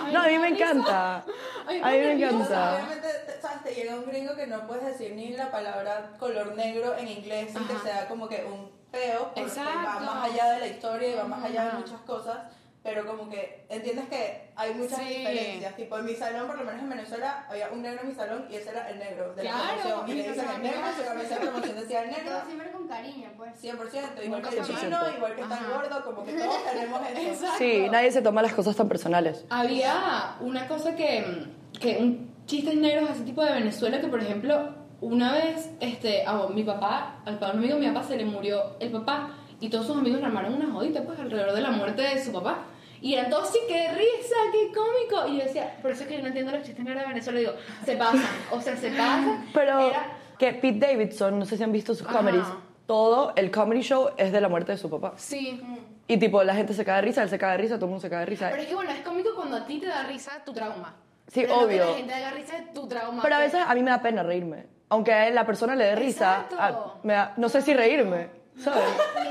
Ay, 0.04 0.14
No, 0.14 0.22
a 0.22 0.28
mí 0.28 0.38
me 0.40 0.48
encanta. 0.50 1.24
Ay, 1.68 1.82
A 1.84 1.90
mí 1.92 1.98
me 1.98 2.12
encanta. 2.14 2.76
Obviamente, 2.76 3.08
te- 3.26 3.42
¿sabes? 3.42 3.64
Te 3.64 3.74
llega 3.76 3.96
un 3.96 4.06
gringo 4.06 4.36
que 4.36 4.48
no 4.48 4.66
puedes 4.68 4.86
decir 4.86 5.14
ni 5.16 5.30
la 5.34 5.52
palabra 5.52 6.12
color 6.18 6.56
negro 6.56 6.96
en 6.98 7.08
inglés 7.08 7.52
sin 7.54 7.68
que 7.68 7.78
sea 7.80 8.08
como 8.08 8.28
que 8.30 8.44
un 8.46 8.72
peo, 8.92 9.32
porque 9.36 9.42
va 9.86 10.00
más 10.00 10.30
allá 10.32 10.52
de 10.54 10.60
la 10.60 10.68
historia 10.68 11.10
y 11.10 11.16
va 11.16 11.24
más 11.26 11.44
allá 11.44 11.66
de 11.66 11.74
muchas 11.74 12.02
cosas, 12.02 12.38
pero 12.82 13.06
como 13.06 13.30
que 13.30 13.66
entiendes 13.70 14.08
que 14.10 14.52
hay 14.56 14.74
muchas 14.74 15.00
Sí. 15.00 15.06
diferencias. 15.06 15.76
Tipo, 15.76 15.98
en 15.98 16.06
mi 16.06 16.16
salón, 16.16 16.48
por 16.48 16.58
lo 16.58 16.64
menos 16.64 16.82
en 16.82 16.90
Venezuela, 16.90 17.46
había 17.50 17.70
un 17.70 17.82
negro 17.82 18.02
en 18.04 18.08
mi 18.10 18.16
salón 18.16 18.46
y 18.50 18.56
ese 18.56 18.70
era 18.70 18.90
el 18.90 19.00
negro 19.00 19.34
de 19.36 19.44
la 19.44 19.52
Claro, 19.52 19.66
promoción. 19.82 20.10
Y 20.10 20.14
le 20.14 20.30
dicen 20.30 20.46
el 20.56 20.62
negro, 20.64 20.82
su 20.98 21.04
camisa 21.06 21.36
de 21.36 21.42
promoción 21.42 21.76
decía 21.80 22.04
el 22.04 22.10
negro. 22.12 22.32
Siempre 22.46 22.72
con 22.72 22.88
cariño, 22.88 23.30
pues. 23.38 23.62
100%, 23.62 24.24
igual 24.24 24.42
que 24.42 24.58
el 24.60 24.66
chino, 24.66 24.98
igual 25.16 25.36
que 25.36 25.42
está 25.42 25.60
gordo, 25.74 26.06
como 26.06 26.24
que 26.26 26.34
todos 26.34 26.64
tenemos 26.72 27.02
eso. 27.18 27.46
Sí, 27.58 27.88
nadie 27.92 28.12
se 28.12 28.22
toma 28.22 28.42
las 28.42 28.54
cosas 28.54 28.76
tan 28.76 28.88
personales. 28.88 29.46
Había 29.50 30.36
una 30.40 30.68
cosa 30.68 30.96
que, 30.96 31.48
que 31.80 31.98
un 31.98 32.30
chistes 32.46 32.76
negros 32.76 33.10
así 33.12 33.22
tipo 33.24 33.44
de 33.44 33.52
Venezuela 33.52 34.02
que 34.02 34.08
por 34.08 34.20
ejemplo 34.20 34.74
una 35.02 35.34
vez 35.34 35.70
este 35.82 36.26
a 36.26 36.48
mi 36.48 36.64
papá 36.64 37.22
al 37.24 37.38
padre 37.38 37.58
amigo 37.60 37.76
de 37.76 37.82
mi 37.82 37.88
papá 37.94 38.08
se 38.08 38.18
le 38.18 38.26
murió 38.26 38.76
el 38.80 38.92
papá 38.92 39.36
y 39.60 39.70
todos 39.70 39.86
sus 39.86 39.96
amigos 39.96 40.20
le 40.20 40.26
armaron 40.26 40.56
una 40.56 40.74
jodita 40.74 41.04
pues 41.04 41.20
alrededor 41.20 41.54
de 41.54 41.62
la 41.62 41.70
muerte 41.70 42.02
de 42.02 42.24
su 42.24 42.32
papá 42.34 42.64
y 43.02 43.14
eran 43.14 43.30
todos 43.30 43.50
sí 43.50 43.60
qué 43.68 43.90
risa 43.92 44.36
qué 44.52 44.72
cómico 44.74 45.28
y 45.34 45.38
yo 45.38 45.44
decía 45.46 45.78
por 45.82 45.92
eso 45.92 46.04
es 46.04 46.08
que 46.10 46.16
yo 46.18 46.22
no 46.22 46.28
entiendo 46.28 46.52
los 46.52 46.64
chistes 46.64 46.84
de 46.86 46.94
Venezuela 46.94 47.40
digo 47.40 47.54
se 47.86 47.96
pasan 47.96 48.22
o 48.52 48.62
sea 48.62 48.76
se 48.78 48.90
pasan 48.92 49.46
Pero 49.54 49.80
Era- 49.90 50.08
que 50.38 50.54
Pete 50.54 50.80
Davidson, 50.88 51.38
no 51.38 51.46
sé 51.46 51.58
si 51.58 51.64
han 51.64 51.72
visto 51.72 51.94
sus 51.94 52.08
Ajá. 52.08 52.18
comedies, 52.20 52.46
todo 52.86 53.34
el 53.36 53.52
comedy 53.52 53.82
show 53.82 54.10
es 54.18 54.32
de 54.32 54.40
la 54.42 54.48
muerte 54.48 54.72
de 54.72 54.78
su 54.78 54.90
papá. 54.90 55.14
sí 55.18 55.62
Y 56.08 56.18
tipo, 56.18 56.42
la 56.44 56.56
gente 56.56 56.74
se 56.74 56.84
cae 56.86 56.96
de 56.98 57.02
risa, 57.04 57.24
él 57.24 57.30
se 57.30 57.38
cae 57.38 57.52
de 57.52 57.58
risa, 57.58 57.76
todo 57.76 57.86
el 57.86 57.90
mundo 57.92 58.02
se 58.02 58.10
cae 58.10 58.20
de 58.22 58.26
risa. 58.26 58.48
pero 58.50 58.62
es 58.62 58.68
que 58.70 58.76
bueno 58.76 58.92
es 58.92 59.02
cómico 59.02 59.30
cuando 59.36 59.58
a 59.58 59.66
ti 59.66 59.80
te 59.80 59.88
da 59.88 60.04
risa 60.04 60.44
tu 60.46 60.54
trauma 60.54 60.96
Sí, 61.28 61.42
Pero 61.42 61.54
no 61.54 61.60
que 61.60 61.66
obvio. 61.66 61.92
la 61.92 61.98
gente 61.98 62.14
haga 62.14 62.32
risa 62.32 62.56
de 62.56 62.62
tu 62.74 62.88
trauma 62.88 63.22
Pero 63.22 63.36
a 63.36 63.40
veces 63.40 63.62
a 63.68 63.76
mí 63.76 63.84
me 63.84 63.92
da 63.92 64.02
pena 64.02 64.24
reírme. 64.24 64.66
Aunque 64.90 65.14
a 65.14 65.30
la 65.30 65.46
persona 65.46 65.76
le 65.76 65.86
dé 65.86 65.96
risa, 65.96 66.48
a- 66.58 66.96
me 67.04 67.14
da- 67.14 67.34
no 67.38 67.50
sé 67.50 67.62
si 67.62 67.72
reírme, 67.76 68.30
¿sabes? 68.58 68.82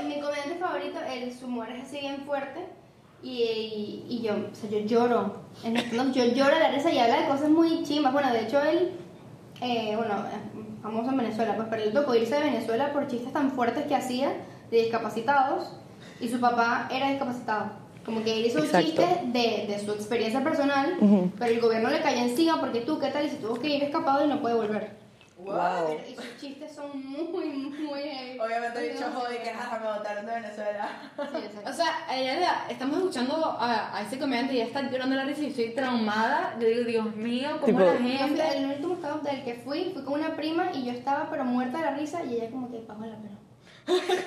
Mi, 0.01 0.15
mi 0.15 0.21
comediante 0.21 0.55
favorito, 0.55 0.97
el, 1.11 1.33
su 1.33 1.47
humor 1.47 1.67
es 1.71 1.83
así 1.83 1.99
bien 1.99 2.23
fuerte. 2.25 2.65
Y, 3.21 3.29
y, 3.43 4.05
y 4.09 4.21
yo, 4.21 4.33
o 4.33 4.55
sea, 4.55 4.69
yo 4.69 4.79
lloro. 4.79 5.35
En 5.63 5.75
el 5.75 5.83
stand-up 5.83 6.13
yo 6.13 6.25
lloro 6.25 6.53
de 6.53 6.59
la 6.61 6.71
risa 6.71 6.91
y 6.91 6.99
habla 6.99 7.21
de 7.21 7.27
cosas 7.27 7.49
muy 7.49 7.83
chimas. 7.83 8.13
Bueno, 8.13 8.31
de 8.31 8.41
hecho, 8.43 8.61
él, 8.61 8.91
eh, 9.61 9.93
bueno, 9.97 10.13
famoso 10.81 11.09
en 11.11 11.17
Venezuela, 11.17 11.55
pues, 11.55 11.67
pero 11.69 11.83
él 11.83 11.93
tocó 11.93 12.15
irse 12.15 12.35
de 12.35 12.41
Venezuela 12.43 12.93
por 12.93 13.07
chistes 13.07 13.33
tan 13.33 13.51
fuertes 13.51 13.85
que 13.87 13.95
hacía 13.95 14.31
de 14.71 14.77
discapacitados. 14.77 15.73
Y 16.21 16.27
su 16.29 16.39
papá 16.39 16.87
era 16.91 17.09
discapacitado. 17.09 17.71
Como 18.05 18.23
que 18.23 18.39
él 18.39 18.45
hizo 18.45 18.59
Exacto. 18.59 18.77
un 18.77 18.83
chiste 18.85 19.19
de, 19.27 19.67
de 19.67 19.79
su 19.85 19.91
experiencia 19.91 20.43
personal, 20.43 20.97
Ujú. 20.99 21.31
pero 21.37 21.53
el 21.53 21.59
gobierno 21.61 21.89
le 21.89 22.01
cayó 22.01 22.21
encima 22.21 22.59
porque 22.59 22.81
tú, 22.81 22.99
¿qué 22.99 23.07
tal? 23.07 23.25
Y 23.25 23.29
se 23.29 23.35
tuvo 23.37 23.55
que 23.55 23.67
ir 23.69 23.83
escapado 23.83 24.25
y 24.25 24.29
no 24.29 24.41
puede 24.41 24.55
volver. 24.55 24.91
What? 25.41 25.89
Y 26.09 26.15
sus 26.15 26.37
chistes 26.37 26.75
son 26.75 26.91
muy, 27.05 27.45
muy. 27.47 28.39
Obviamente 28.39 28.79
he 28.79 28.93
dicho 28.93 29.05
joder 29.13 29.41
que 29.41 29.49
jaja, 29.51 29.79
me 29.79 29.85
botaron 29.97 30.25
de 30.25 30.33
Venezuela. 30.33 30.89
Sí. 31.17 31.59
O 31.69 31.73
sea, 31.73 32.05
ella 32.11 32.39
la- 32.39 32.65
estamos 32.69 32.97
escuchando 32.97 33.45
a, 33.59 33.95
a 33.97 34.01
ese 34.01 34.19
comediante 34.19 34.53
y 34.53 34.57
ella 34.57 34.65
está 34.65 34.81
llorando 34.89 35.15
la 35.15 35.23
risa 35.23 35.41
y 35.43 35.47
estoy 35.47 35.69
traumada. 35.73 36.55
Yo 36.59 36.67
digo, 36.67 36.83
Dios 36.83 37.15
mío, 37.15 37.49
cómo 37.61 37.79
Tipo- 37.79 37.85
la 37.85 37.97
gente. 37.97 38.57
el 38.57 38.65
último 38.65 38.93
estado 38.95 39.19
del 39.19 39.43
que 39.43 39.53
fui, 39.55 39.91
fui 39.93 40.03
con 40.03 40.13
una 40.15 40.35
prima 40.35 40.71
y 40.73 40.85
yo 40.85 40.91
estaba 40.91 41.29
pero 41.29 41.45
muerta 41.45 41.77
de 41.77 41.83
la 41.85 41.91
risa 41.91 42.23
y 42.25 42.35
ella 42.35 42.49
como 42.51 42.69
que 42.71 42.79
Paola, 42.79 43.15
pero... 43.21 43.39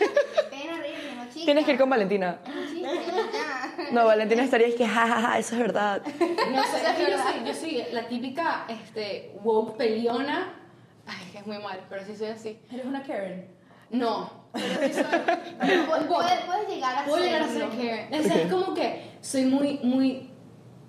Tienes 1.45 1.64
que 1.64 1.73
ir 1.73 1.78
con 1.78 1.90
Valentina. 1.90 2.38
Es 2.47 2.75
ya. 2.83 3.90
No, 3.92 4.04
Valentina 4.07 4.45
estaría 4.45 4.69
y 4.69 4.75
que 4.75 4.87
jajaja, 4.87 5.38
eso 5.38 5.54
es 5.54 5.61
verdad. 5.61 6.02
No 6.50 6.62
sé, 6.64 6.76
es 6.87 6.92
que 6.97 7.11
yo 7.11 7.19
soy, 7.19 7.45
yo 7.47 7.54
soy 7.54 7.85
la 7.92 8.07
típica 8.09 8.64
este, 8.69 9.33
woke 9.42 9.76
peliona. 9.76 10.59
Ay, 11.06 11.28
que 11.32 11.38
es 11.38 11.47
muy 11.47 11.59
mal, 11.59 11.80
pero 11.88 12.04
sí 12.04 12.14
soy 12.16 12.28
así. 12.28 12.61
Eres 12.71 12.87
una 12.87 13.02
Karen. 13.02 13.49
No, 13.90 14.30
pero 14.52 14.64
sí 14.87 14.92
soy. 14.94 15.02
Pu- 15.04 16.06
Puedes, 16.09 16.40
puedes 16.47 16.68
llegar 16.68 16.99
a 16.99 17.04
Puedo 17.04 17.23
llegar 17.23 17.42
a 17.42 17.49
ser. 17.49 17.68
Karen. 17.68 18.21
O 18.21 18.23
sea, 18.23 18.42
es 18.42 18.52
como 18.52 18.75
que 18.75 19.11
soy 19.21 19.44
muy, 19.44 19.78
muy. 19.82 20.28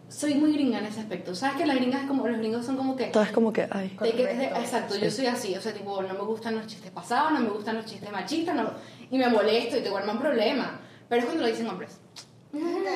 Soy 0.10 0.36
muy 0.36 0.54
gringa 0.54 0.78
en 0.78 0.86
ese 0.86 1.00
aspecto. 1.00 1.34
¿Sabes 1.34 1.58
que 1.58 1.66
las 1.66 1.76
gringas 1.78 2.02
es 2.04 2.08
como. 2.08 2.28
Los 2.28 2.38
gringos 2.38 2.66
son 2.66 2.78
como 2.78 2.96
que. 2.96 3.06
Todo 3.08 3.24
es 3.24 3.32
como 3.32 3.52
que, 3.52 3.68
ay. 3.72 3.98
de 4.00 4.12
que- 4.12 4.28
de- 4.28 4.46
exacto, 4.46 4.96
yo 4.96 5.10
soy 5.10 5.26
así, 5.26 5.56
o 5.56 5.62
sea, 5.62 5.74
tipo, 5.74 6.02
no 6.04 6.14
me 6.14 6.20
gustan 6.22 6.56
los 6.56 6.68
chistes 6.68 6.92
pasados, 6.92 7.32
no 7.32 7.40
me 7.40 7.50
gustan 7.50 7.78
los 7.78 7.86
chistes 7.86 8.12
machistas, 8.12 8.56
no, 8.56 8.70
y 9.10 9.18
me 9.18 9.28
molesto 9.28 9.78
y 9.78 9.82
te 9.82 9.90
guardan 9.90 10.20
problema. 10.20 10.80
Pero 11.10 11.20
es 11.22 11.26
cuando 11.26 11.44
lo 11.44 11.50
dicen 11.50 11.68
hombres. 11.68 12.00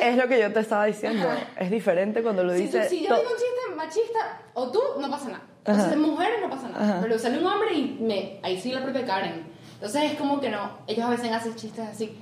Es 0.01 0.15
lo 0.15 0.27
que 0.27 0.39
yo 0.39 0.53
te 0.53 0.59
estaba 0.59 0.85
diciendo. 0.85 1.27
Es 1.59 1.71
diferente 1.71 2.21
cuando 2.21 2.43
lo 2.43 2.53
Si, 2.53 2.61
dice. 2.63 2.87
si 2.87 3.01
yo 3.01 3.09
to- 3.09 3.15
digo 3.15 3.29
un 3.31 3.37
chiste 3.37 3.75
machista, 3.75 4.41
o 4.53 4.71
tú, 4.71 4.79
no 4.99 5.09
pasa 5.09 5.29
nada. 5.29 5.41
Ajá. 5.67 5.89
sea, 5.89 5.97
mujeres 5.97 6.39
no 6.41 6.49
pasa 6.49 6.69
nada. 6.69 6.83
Ajá. 6.83 6.99
Pero 7.01 7.19
sale 7.19 7.39
un 7.39 7.45
hombre 7.45 7.73
y 7.73 7.97
me, 7.99 8.39
ahí 8.41 8.59
sí 8.59 8.71
la 8.71 8.81
propia 8.81 9.05
Karen. 9.05 9.45
Entonces 9.73 10.11
es 10.11 10.17
como 10.17 10.39
que 10.39 10.49
no, 10.49 10.79
ellos 10.87 11.05
a 11.05 11.09
veces 11.09 11.31
hacen 11.31 11.55
chistes 11.55 11.85
así. 11.85 12.17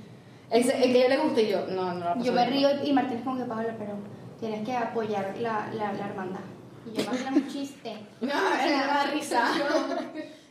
Ese, 0.50 0.76
el 0.76 0.92
que 0.92 1.02
a 1.02 1.06
ella 1.06 1.16
le 1.16 1.22
gusta 1.22 1.40
y 1.40 1.48
yo, 1.48 1.66
no, 1.68 1.94
no 1.94 2.00
la 2.00 2.14
paso 2.14 2.26
Yo 2.26 2.32
me 2.32 2.46
río 2.46 2.68
y 2.84 2.92
Martín 2.92 3.18
es 3.18 3.24
como 3.24 3.36
que 3.38 3.44
Paola, 3.44 3.74
pero 3.78 3.94
tienes 4.38 4.64
que 4.64 4.76
apoyar 4.76 5.34
la, 5.38 5.68
la, 5.72 5.92
la 5.92 6.06
hermandad. 6.06 6.40
Y 6.84 6.96
yo, 6.96 7.04
Martín, 7.04 7.26
es 7.26 7.32
un 7.32 7.48
chiste. 7.48 7.96
No, 8.20 8.28
me 8.28 8.70
da 8.70 9.10
risa. 9.12 9.48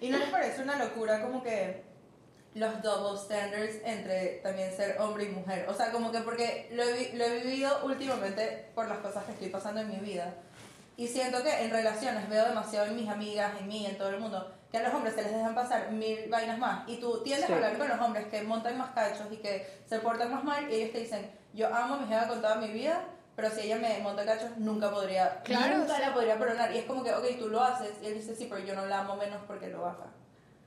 ¿Y 0.02 0.10
no 0.10 0.18
les 0.18 0.30
parece 0.30 0.64
una 0.64 0.78
locura 0.78 1.22
como 1.22 1.44
que 1.44 1.84
los 2.56 2.82
double 2.82 3.20
standards 3.20 3.82
entre 3.84 4.40
también 4.44 4.72
ser 4.72 5.00
hombre 5.00 5.25
y 5.25 5.30
mujer? 5.30 5.68
O 5.70 5.74
sea, 5.74 5.92
como 5.92 6.12
que 6.12 6.20
porque 6.20 6.70
lo 6.74 6.84
he, 6.84 7.14
lo 7.16 7.24
he 7.24 7.44
vivido 7.44 7.86
últimamente 7.86 8.70
por 8.74 8.88
las 8.88 9.00
cosas 9.00 9.24
que 9.25 9.32
estoy 9.32 9.50
pasando 9.50 9.82
en 9.82 9.90
mi 9.90 9.98
vida. 9.98 10.34
Y 10.98 11.08
siento 11.08 11.44
que 11.44 11.64
en 11.64 11.72
relaciones 11.72 12.30
veo 12.30 12.46
demasiado 12.46 12.88
en 12.88 12.96
mis 12.96 13.10
amigas, 13.10 13.52
en 13.60 13.68
mí, 13.68 13.86
en 13.86 13.98
todo 13.98 14.10
el 14.10 14.20
mundo, 14.20 14.50
que 14.72 14.78
a 14.78 14.84
los 14.84 14.94
hombres 14.94 15.14
se 15.16 15.24
les 15.24 15.32
dejan 15.34 15.54
pasar 15.54 15.92
mil 15.92 16.18
vainas 16.30 16.58
más. 16.58 16.88
Y 16.88 16.98
tú 16.98 17.22
tiendes 17.24 17.48
Sí. 17.48 17.52
a 17.52 17.56
hablar 17.56 17.78
con 17.78 17.88
los 17.90 18.00
hombres 18.00 18.28
que 18.28 18.42
montan 18.44 18.78
más 18.78 18.90
cachos 18.92 19.28
y 19.32 19.38
que 19.38 19.68
se 19.88 20.00
portan 20.00 20.32
más 20.32 20.44
mal 20.44 20.70
y 20.72 20.75
ellos 20.75 20.94
te 20.94 21.00
dicen, 21.00 21.30
yo 21.54 21.74
amo 21.74 21.96
a 21.96 21.98
mi 21.98 22.08
jefa 22.08 22.28
con 22.28 22.42
toda 22.42 22.56
mi 22.56 22.68
vida, 22.70 23.02
pero 23.36 23.50
si 23.50 23.62
ella 23.62 23.75
me 23.78 24.00
monta 24.00 24.25
cachos, 24.25 24.52
nunca 24.58 24.90
podría, 24.92 25.42
Claro, 25.44 25.80
nunca 25.80 25.96
sí. 25.96 26.02
la 26.02 26.14
podría 26.14 26.38
perdonar. 26.40 26.74
Y 26.74 26.78
es 26.78 26.86
como 26.86 27.04
que, 27.04 27.14
ok, 27.14 27.25
tú 27.40 27.50
lo 27.50 27.62
haces. 27.62 27.92
Y 28.02 28.06
él 28.08 28.14
dice, 28.16 28.34
sí, 28.36 28.48
pero 28.50 28.66
yo 28.66 28.74
no 28.75 28.86
la 28.86 29.00
amo 29.02 29.18
menos 29.18 29.40
porque 29.46 29.68
lo 29.68 29.86
haga. 29.86 30.06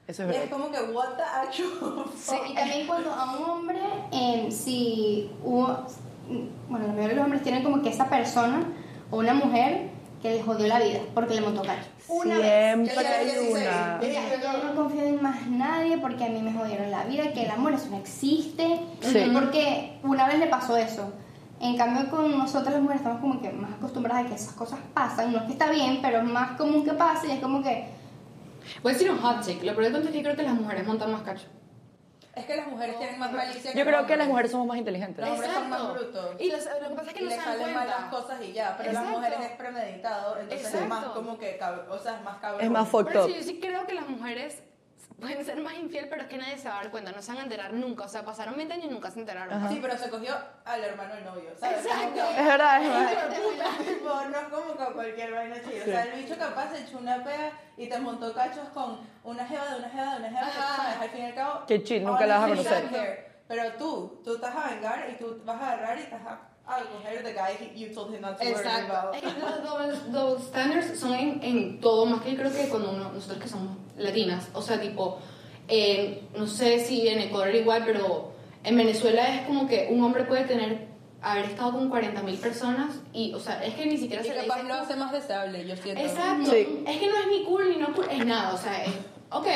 Eso 0.06 0.24
es 0.24 0.34
Y 0.36 0.38
es 0.38 0.50
como 0.50 0.70
que, 0.70 0.80
what 0.82 1.16
the 1.16 1.22
actual 1.22 2.04
fuck? 2.14 2.46
Y 2.50 2.54
también 2.54 2.86
cuando 2.86 3.10
a 3.12 3.36
un 3.36 3.44
hombre, 3.50 3.80
eh, 4.12 4.48
si 4.50 5.30
hubo, 5.42 5.86
bueno, 6.68 6.86
la 6.88 6.92
mayoría 6.92 7.08
de 7.08 7.14
los 7.14 7.24
hombres 7.24 7.42
tienen 7.42 7.62
como 7.64 7.82
que 7.82 7.88
esa 7.90 8.06
persona 8.10 8.66
o 9.10 9.16
una 9.18 9.32
mujer 9.34 9.87
que 10.22 10.34
le 10.34 10.42
jodió 10.42 10.66
la 10.66 10.78
vida 10.80 11.00
porque 11.14 11.34
le 11.34 11.40
montó 11.40 11.62
cacho. 11.62 11.88
Una 12.08 12.38
vez. 12.38 12.74
Siempre 12.74 12.94
Que 12.94 13.00
sea 13.00 13.18
hay 13.18 13.50
una. 13.50 14.42
yo 14.42 14.64
no 14.64 14.74
confío 14.74 15.02
en 15.02 15.22
más 15.22 15.46
nadie 15.46 15.98
porque 15.98 16.24
a 16.24 16.28
mí 16.28 16.42
me 16.42 16.52
jodieron 16.52 16.90
la 16.90 17.04
vida, 17.04 17.32
que 17.32 17.44
el 17.44 17.50
amor 17.50 17.72
eso 17.74 17.88
no 17.90 17.98
existe. 17.98 18.80
Sí. 19.00 19.30
Porque 19.32 19.98
una 20.02 20.26
vez 20.26 20.38
le 20.38 20.46
pasó 20.46 20.76
eso. 20.76 21.12
En 21.60 21.76
cambio, 21.76 22.08
con 22.08 22.38
nosotras 22.38 22.74
las 22.74 22.82
mujeres 22.82 23.00
estamos 23.02 23.20
como 23.20 23.40
que 23.42 23.50
más 23.50 23.72
acostumbradas 23.72 24.26
a 24.26 24.28
que 24.28 24.34
esas 24.34 24.54
cosas 24.54 24.78
pasan. 24.94 25.32
No 25.32 25.38
es 25.38 25.44
que 25.44 25.52
está 25.52 25.70
bien, 25.70 25.98
pero 26.00 26.18
es 26.18 26.24
más 26.24 26.52
común 26.52 26.84
que 26.84 26.92
pase 26.92 27.28
y 27.28 27.30
es 27.32 27.40
como 27.40 27.62
que. 27.62 27.86
Voy 28.82 28.92
a 28.92 28.94
decir 28.94 29.10
un 29.10 29.18
hot 29.18 29.40
take. 29.40 29.64
Lo 29.64 29.72
peor 29.74 29.86
de 29.86 29.90
todo 29.90 30.02
es 30.02 30.10
que 30.10 30.22
creo 30.22 30.36
que 30.36 30.42
las 30.42 30.54
mujeres 30.54 30.86
montan 30.86 31.10
más 31.12 31.22
cacho. 31.22 31.46
Es 32.38 32.44
que 32.46 32.56
las 32.56 32.66
mujeres 32.68 32.98
tienen 32.98 33.18
más 33.18 33.32
malicia 33.32 33.72
Yo 33.74 33.84
creo 33.84 34.06
que 34.06 34.16
las 34.16 34.28
mujeres 34.28 34.50
somos 34.50 34.66
más 34.66 34.78
inteligentes. 34.78 35.24
Los 35.24 35.34
hombres 35.34 35.52
son 35.52 35.68
más 35.70 35.92
brutos. 35.92 36.30
Y 36.38 36.50
los- 36.50 36.64
lo 36.64 36.88
que 36.88 36.94
pasa 36.94 37.08
es 37.08 37.14
que 37.14 37.20
y 37.20 37.24
no 37.24 37.30
le 37.30 37.36
se 37.36 37.40
dan 37.42 37.58
salen 37.58 37.74
mal 37.74 37.88
las 37.88 38.04
cosas 38.10 38.42
y 38.42 38.52
ya, 38.52 38.74
pero 38.76 38.92
las 38.92 39.02
Exacto. 39.02 39.18
mujeres 39.20 39.50
es 39.50 39.56
premeditado, 39.56 40.38
entonces 40.38 40.74
es 40.74 40.88
más 40.88 41.04
como 41.06 41.38
que, 41.38 41.60
o 41.90 41.98
sea, 41.98 42.16
es 42.16 42.22
más 42.22 42.38
cabrón. 42.38 42.60
Es 42.64 42.70
más 42.70 42.88
fucked 42.88 43.06
Pero 43.08 43.26
sí, 43.26 43.34
yo 43.34 43.42
sí 43.42 43.60
creo 43.60 43.86
que 43.86 43.94
las 43.94 44.08
mujeres 44.08 44.62
pueden 45.20 45.44
ser 45.44 45.60
más 45.60 45.74
infiel, 45.74 46.06
pero 46.08 46.22
es 46.22 46.28
que 46.28 46.38
nadie 46.38 46.56
se 46.58 46.68
va 46.68 46.78
a 46.78 46.82
dar 46.82 46.90
cuenta, 46.90 47.10
no 47.12 47.20
se 47.22 47.32
van 47.32 47.40
a 47.40 47.44
enterar 47.44 47.72
nunca. 47.72 48.04
O 48.04 48.08
sea, 48.08 48.24
pasaron 48.24 48.56
20 48.56 48.74
años 48.74 48.86
y 48.86 48.90
nunca 48.90 49.10
se 49.10 49.20
enteraron. 49.20 49.52
Ajá. 49.52 49.68
Sí, 49.68 49.78
pero 49.82 49.96
se 49.98 50.08
cogió 50.10 50.34
al 50.64 50.84
hermano 50.84 51.14
del 51.14 51.24
novio, 51.24 51.50
¿sabes? 51.58 51.84
Exacto. 51.84 52.20
Es 52.38 52.44
verdad, 52.46 52.82
es 52.82 52.88
verdad. 52.88 53.28
Tipo, 53.86 54.08
no 54.08 54.38
es 54.38 54.48
como 54.48 54.74
con 54.76 54.92
cualquier 54.94 55.32
vaina 55.32 55.56
chida. 55.62 55.82
O 55.82 55.84
sea, 55.86 56.02
el 56.04 56.22
bicho 56.22 56.38
capaz 56.38 56.70
se 56.72 56.82
echó 56.84 56.98
una 56.98 57.22
pea 57.24 57.52
y 57.76 57.88
te 57.88 57.98
montó 57.98 58.32
cachos 58.32 58.68
con 58.74 59.00
una 59.24 59.46
jeva 59.46 59.66
de 59.70 59.78
una 59.80 59.88
jeva 59.90 60.12
de 60.14 60.18
una 60.20 60.28
jeva. 60.28 60.40
que, 60.52 60.58
Ajá. 60.58 60.76
¿sabes? 60.76 61.00
Al 61.00 61.08
fin 61.10 61.20
y 61.20 61.26
al 61.26 61.34
cabo. 61.34 61.66
Qué 61.66 61.82
chill, 61.82 62.04
nunca 62.04 62.26
la 62.26 62.38
vas 62.38 62.44
a 62.44 62.48
conocer. 62.48 63.28
Pero 63.48 63.72
tú, 63.78 64.20
tú 64.22 64.34
estás 64.34 64.54
a 64.54 64.68
vengar 64.70 65.08
y 65.10 65.16
tú 65.16 65.40
vas 65.44 65.60
a 65.60 65.72
agarrar 65.72 65.98
y 65.98 66.02
te 66.04 66.10
vas 66.10 66.22
a, 66.26 66.76
a 66.76 66.80
coger 66.84 67.22
the 67.24 67.32
guy 67.32 67.52
he- 67.58 67.78
you 67.78 67.94
told 67.94 68.14
him 68.14 68.20
not 68.20 68.36
to 68.38 68.44
worry 68.44 68.56
Exacto. 68.56 68.92
about. 68.94 69.14
Es 69.14 69.22
que 69.22 69.40
los 69.40 69.62
double, 69.64 69.96
double 70.10 70.44
standards 70.44 71.00
son 71.00 71.14
en, 71.14 71.42
en 71.42 71.80
todo, 71.80 72.04
más 72.04 72.20
que 72.20 72.32
yo 72.32 72.36
creo 72.38 72.52
que 72.52 72.68
cuando 72.68 72.90
uno, 72.90 73.10
nosotros 73.10 73.38
que 73.42 73.48
somos 73.48 73.78
latinas, 73.98 74.48
o 74.54 74.62
sea, 74.62 74.80
tipo, 74.80 75.18
eh, 75.68 76.22
no 76.36 76.46
sé 76.46 76.80
si 76.80 77.08
en 77.08 77.20
Ecuador 77.20 77.54
igual, 77.54 77.82
pero 77.84 78.32
en 78.64 78.76
Venezuela 78.76 79.34
es 79.34 79.42
como 79.42 79.68
que 79.68 79.88
un 79.90 80.02
hombre 80.02 80.24
puede 80.24 80.44
tener, 80.44 80.88
haber 81.20 81.46
estado 81.46 81.72
con 81.72 81.88
40 81.88 82.22
mil 82.22 82.36
personas 82.36 83.00
y, 83.12 83.34
o 83.34 83.40
sea, 83.40 83.64
es 83.64 83.74
que 83.74 83.86
ni 83.86 83.96
siquiera 83.96 84.22
Y 84.22 84.28
se 84.28 84.34
le 84.34 84.42
capaz 84.42 84.56
dice 84.56 84.68
lo 84.68 84.74
hace 84.74 84.96
más 84.96 85.12
deseable, 85.12 85.66
yo 85.66 85.76
siento. 85.76 86.02
Exacto. 86.02 86.50
Sí. 86.50 86.84
Es 86.86 86.96
que 86.98 87.06
no 87.06 87.16
es 87.16 87.26
ni 87.28 87.44
cool 87.44 87.70
ni 87.70 87.76
no 87.76 87.92
cool, 87.94 88.06
es 88.10 88.24
nada. 88.24 88.54
O 88.54 88.58
sea, 88.58 88.84
es, 88.84 88.92
ok, 89.30 89.46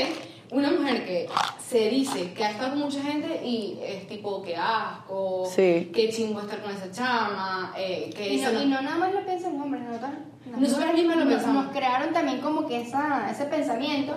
una 0.52 0.71
mujer 0.71 1.04
que 1.06 1.28
se 1.59 1.88
dice 1.88 2.32
que 2.35 2.44
ha 2.44 2.50
estado 2.50 2.71
con 2.71 2.80
mucha 2.80 3.02
gente 3.02 3.40
y 3.44 3.78
es 3.82 4.06
tipo, 4.06 4.42
que 4.42 4.54
asco, 4.54 5.47
Sí. 5.50 5.90
que 5.94 6.11
chingo 6.11 6.40
estar 6.40 6.61
con 6.62 6.71
esa 6.71 6.90
chama, 6.92 7.73
eh, 7.76 8.11
que 8.14 8.35
Y 8.35 8.40
no, 8.42 8.52
no- 8.52 8.62
y 8.62 8.66
no 8.66 8.82
nada 8.82 8.97
más 8.99 9.12
lo 9.14 9.25
piensan 9.25 9.54
los 9.54 9.62
hombres, 9.62 9.82
nosotros, 9.82 10.11
mujeres 10.47 10.94
mismas 10.94 11.16
lo 11.16 11.25
nos- 11.25 11.35
pensamos. 11.35 11.64
Nos 11.64 11.73
crearon 11.75 12.12
también 12.12 12.40
como 12.40 12.66
que 12.66 12.82
esa, 12.82 13.30
ese 13.30 13.44
pensamiento. 13.47 14.14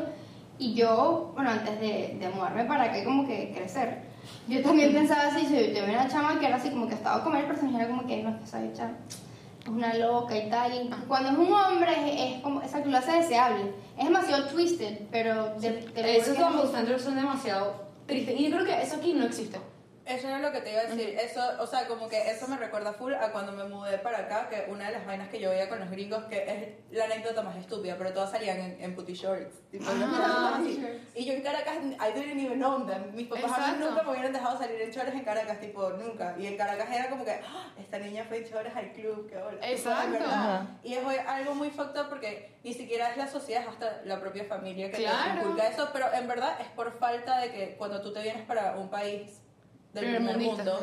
Y 0.59 0.73
yo, 0.73 1.31
bueno, 1.35 1.49
antes 1.51 1.79
de, 1.79 2.17
de 2.19 2.29
mudarme 2.29 2.65
para 2.65 2.85
acá, 2.85 3.03
como 3.05 3.25
que 3.27 3.53
crecer, 3.55 4.01
yo 4.47 4.61
también 4.61 4.93
pensaba 4.93 5.27
así, 5.27 5.45
si 5.45 5.53
yo 5.53 5.67
tuve 5.73 5.89
una 5.93 6.07
chama 6.09 6.37
que 6.39 6.47
era 6.47 6.57
así, 6.57 6.69
como 6.69 6.87
que 6.87 6.95
estaba 6.95 7.23
con 7.23 7.35
el 7.35 7.45
personaje, 7.45 7.77
era 7.77 7.87
como 7.87 8.05
que 8.05 8.23
no, 8.23 8.29
es 8.29 8.35
que 8.35 8.45
bicha 8.59 8.91
es 9.07 9.15
una 9.67 9.93
loca 9.95 10.37
y 10.37 10.49
tal. 10.49 10.73
Y 10.73 10.89
cuando 11.07 11.29
es 11.29 11.37
un 11.37 11.53
hombre, 11.53 11.91
es, 11.91 12.35
es 12.35 12.41
como, 12.41 12.61
exacto, 12.61 12.89
lo 12.89 12.97
hace 12.97 13.11
deseable. 13.13 13.73
Es 13.97 14.05
demasiado 14.05 14.47
twisted, 14.47 14.99
pero 15.11 15.55
de, 15.59 15.81
de 15.87 16.17
Esos 16.17 16.37
standards 16.37 17.03
son 17.03 17.15
demasiado 17.15 17.85
tristes. 18.05 18.39
Y 18.39 18.49
yo 18.49 18.51
creo 18.51 18.65
que 18.65 18.81
eso 18.81 18.95
aquí 18.97 19.13
no 19.13 19.25
existe. 19.25 19.59
Eso 20.05 20.27
era 20.27 20.37
lo 20.39 20.51
que 20.51 20.61
te 20.61 20.71
iba 20.71 20.81
a 20.81 20.85
decir. 20.85 21.17
Eso, 21.19 21.41
o 21.59 21.65
sea, 21.65 21.87
como 21.87 22.07
que 22.07 22.29
eso 22.29 22.47
me 22.47 22.57
recuerda 22.57 22.93
full 22.93 23.13
a 23.13 23.31
cuando 23.31 23.51
me 23.53 23.63
mudé 23.63 23.97
para 23.97 24.19
acá, 24.19 24.47
que 24.49 24.69
una 24.71 24.85
de 24.87 24.91
las 24.93 25.05
vainas 25.05 25.29
que 25.29 25.39
yo 25.39 25.49
veía 25.49 25.67
con 25.67 25.79
los 25.79 25.89
gringos, 25.89 26.23
que 26.25 26.43
es 26.91 26.95
la 26.95 27.05
anécdota 27.05 27.41
más 27.41 27.55
estúpida, 27.57 27.95
pero 27.97 28.13
todas 28.13 28.29
salían 28.31 28.59
en, 28.59 28.77
en 28.81 28.95
putty 28.95 29.13
shorts. 29.13 29.67
Tipo, 29.71 29.85
Ah. 29.89 30.57
así. 30.59 31.01
Y 31.15 31.25
yo 31.25 31.33
en 31.33 31.41
Caracas, 31.41 31.77
I 31.83 32.13
didn't 32.13 32.39
even 32.39 32.59
know 32.59 32.85
them. 32.85 33.15
Mis 33.15 33.27
papás 33.27 33.45
a 33.45 33.47
mí 33.47 33.63
Exacto. 33.63 33.89
nunca 33.89 34.03
me 34.03 34.11
hubieran 34.11 34.31
dejado 34.33 34.57
salir 34.59 34.79
en 34.81 34.91
shorts 34.91 35.13
en 35.13 35.23
Caracas, 35.23 35.59
tipo, 35.59 35.89
nunca. 35.91 36.35
Y 36.37 36.45
en 36.47 36.57
Caracas 36.57 36.87
era 36.91 37.09
como 37.09 37.25
que, 37.25 37.31
"Ah, 37.43 37.73
esta 37.79 37.97
niña 37.97 38.25
fue 38.27 38.37
en 38.37 38.43
shorts 38.43 38.75
al 38.75 38.91
club, 38.91 39.27
qué 39.27 39.37
hola. 39.37 39.57
Exacto. 39.67 40.23
Y 40.83 40.93
es 40.93 41.03
algo 41.27 41.55
muy 41.55 41.71
fucked 41.71 41.99
up 41.99 42.09
porque 42.09 42.57
ni 42.63 42.73
siquiera 42.73 43.09
es 43.09 43.17
la 43.17 43.27
sociedad, 43.27 43.63
es 43.63 43.69
hasta 43.69 44.01
la 44.05 44.19
propia 44.19 44.45
familia 44.45 44.91
que 44.91 44.97
Claro. 44.97 45.33
te 45.33 45.39
inculca 45.39 45.67
eso, 45.67 45.89
pero 45.91 46.13
en 46.13 46.27
verdad 46.27 46.57
es 46.61 46.67
por 46.67 46.97
falta 46.99 47.39
de 47.39 47.51
que 47.51 47.75
cuando 47.77 48.01
tú 48.01 48.13
te 48.13 48.21
vienes 48.21 48.43
para 48.45 48.75
un 48.77 48.89
país 48.89 49.41
del 49.95 50.15
primer 50.15 50.37
mundo, 50.37 50.79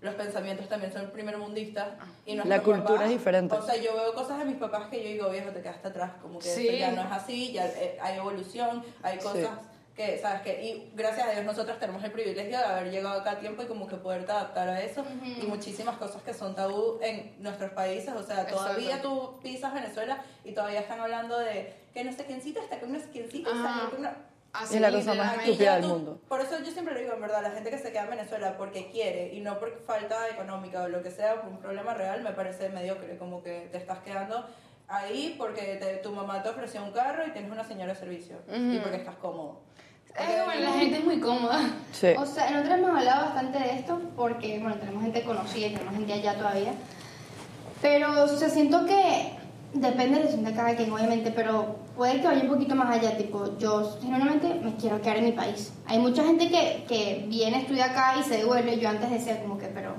los 0.00 0.14
pensamientos 0.14 0.68
también 0.68 0.92
son 0.92 1.10
primermundistas 1.10 1.88
y 2.26 2.34
La 2.36 2.60
cultura 2.62 2.84
papás- 2.94 3.04
es 3.04 3.10
diferente. 3.10 3.54
O 3.54 3.62
sea, 3.62 3.76
yo 3.76 3.94
veo 3.94 4.12
cosas 4.14 4.38
de 4.38 4.44
mis 4.44 4.56
papás 4.56 4.88
que 4.90 5.02
yo 5.02 5.08
digo, 5.08 5.30
viejo, 5.30 5.50
te 5.50 5.62
quedaste 5.62 5.88
atrás, 5.88 6.12
como 6.20 6.38
que 6.38 6.48
Sí. 6.48 6.66
esto 6.68 6.78
ya 6.78 6.90
no 6.92 7.02
es 7.02 7.12
así, 7.12 7.52
ya 7.52 7.66
eh, 7.66 7.98
hay 8.00 8.18
evolución, 8.18 8.84
hay 9.02 9.18
cosas 9.18 9.50
que, 9.94 10.18
¿sabes? 10.18 10.40
que 10.42 10.64
Y 10.64 10.90
gracias 10.96 11.28
a 11.28 11.30
Dios 11.32 11.44
nosotros 11.44 11.78
tenemos 11.78 12.02
el 12.02 12.10
privilegio 12.12 12.56
de 12.58 12.64
haber 12.64 12.90
llegado 12.90 13.20
acá 13.20 13.32
a 13.32 13.38
tiempo 13.38 13.62
y 13.62 13.66
como 13.66 13.86
que 13.86 13.96
poderte 13.96 14.32
adaptar 14.32 14.68
a 14.68 14.80
eso 14.82 15.04
y 15.22 15.46
muchísimas 15.46 15.96
cosas 15.98 16.22
que 16.22 16.32
son 16.34 16.54
tabú 16.54 16.98
en 17.02 17.34
nuestros 17.40 17.70
países, 17.72 18.12
o 18.14 18.22
sea, 18.24 18.46
todavía 18.46 18.96
Exacto. 18.96 19.08
tú 19.36 19.40
pisas 19.42 19.72
Venezuela 19.72 20.22
y 20.44 20.52
todavía 20.52 20.80
están 20.80 20.98
hablando 20.98 21.38
de 21.38 21.74
que 21.94 22.02
no 22.04 22.12
sé 22.12 22.24
quiéncita 22.24 22.60
está 22.60 22.80
con 22.80 22.90
no 22.92 22.98
sé 22.98 23.08
quiéncita, 23.10 23.50
salió 23.50 23.90
con 23.90 24.00
una... 24.00 24.16
Así 24.52 24.74
Es 24.76 24.80
la 24.82 24.90
cosa 24.92 25.14
más 25.14 25.38
estúpida 25.38 25.76
del 25.76 25.86
mundo. 25.86 26.20
Por 26.28 26.40
eso 26.40 26.58
yo 26.62 26.70
siempre 26.70 26.92
lo 26.92 27.00
digo, 27.00 27.14
en 27.14 27.20
verdad, 27.22 27.42
la 27.42 27.50
gente 27.52 27.70
que 27.70 27.78
se 27.78 27.90
queda 27.90 28.02
en 28.04 28.10
Venezuela 28.10 28.56
porque 28.58 28.90
quiere 28.90 29.32
y 29.34 29.40
no 29.40 29.58
por 29.58 29.82
falta 29.86 30.28
económica 30.28 30.82
o 30.82 30.88
lo 30.88 31.02
que 31.02 31.10
sea, 31.10 31.40
por 31.40 31.50
un 31.50 31.58
problema 31.58 31.94
real, 31.94 32.22
me 32.22 32.32
parece 32.32 32.68
mediocre, 32.68 33.16
como 33.16 33.42
que 33.42 33.68
te 33.72 33.78
estás 33.78 34.00
quedando 34.00 34.46
ahí 34.88 35.36
porque 35.38 35.76
te- 35.80 35.96
tu 35.98 36.12
mamá 36.12 36.42
te 36.42 36.50
ofreció 36.50 36.82
un 36.84 36.92
carro 36.92 37.26
y 37.26 37.30
tienes 37.30 37.50
una 37.50 37.64
señora 37.64 37.94
de 37.94 37.98
servicio 37.98 38.36
y 38.54 38.78
porque 38.80 38.98
estás 38.98 39.16
cómodo. 39.16 39.60
Eh, 40.18 40.42
bueno, 40.44 40.60
la 40.60 40.72
gente 40.72 40.98
es 40.98 41.04
muy 41.04 41.18
cómoda. 41.18 41.58
Sí. 41.92 42.08
O 42.18 42.26
sea, 42.26 42.50
nosotros 42.50 42.78
hemos 42.78 42.98
hablado 42.98 43.24
bastante 43.26 43.58
de 43.58 43.70
esto 43.78 43.98
porque, 44.14 44.58
bueno, 44.58 44.76
tenemos 44.76 45.02
gente 45.02 45.22
conocida 45.24 45.68
y 45.68 45.72
tenemos 45.72 45.94
gente 45.94 46.12
allá 46.12 46.34
todavía. 46.36 46.74
Pero, 47.80 48.22
o 48.24 48.28
sea, 48.28 48.50
siento 48.50 48.84
que 48.84 49.32
depende 49.74 50.04
de 50.04 50.10
la 50.10 50.18
decisión 50.26 50.44
de 50.44 50.52
cada 50.54 50.76
quien, 50.76 50.92
obviamente, 50.92 51.30
pero 51.30 51.76
puede 51.96 52.20
que 52.20 52.26
vaya 52.26 52.42
un 52.42 52.48
poquito 52.48 52.74
más 52.74 52.90
allá. 52.96 53.16
Tipo, 53.16 53.56
yo 53.58 53.96
genuinamente 54.00 54.54
me 54.62 54.74
quiero 54.76 55.00
quedar 55.00 55.16
en 55.18 55.24
mi 55.26 55.32
país. 55.32 55.72
Hay 55.86 55.98
mucha 55.98 56.22
gente 56.24 56.48
que, 56.48 56.84
que 56.88 57.24
viene, 57.28 57.58
estudia 57.62 57.86
acá 57.86 58.14
y 58.18 58.22
se 58.22 58.38
devuelve. 58.38 58.78
Yo 58.78 58.88
antes 58.88 59.10
decía 59.10 59.40
como 59.42 59.58
que, 59.58 59.66
pero, 59.68 59.94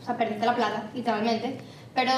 o 0.00 0.04
sea, 0.04 0.16
perdiste 0.16 0.46
la 0.46 0.54
plata, 0.54 0.90
literalmente. 0.94 1.58
Pero 1.94 2.12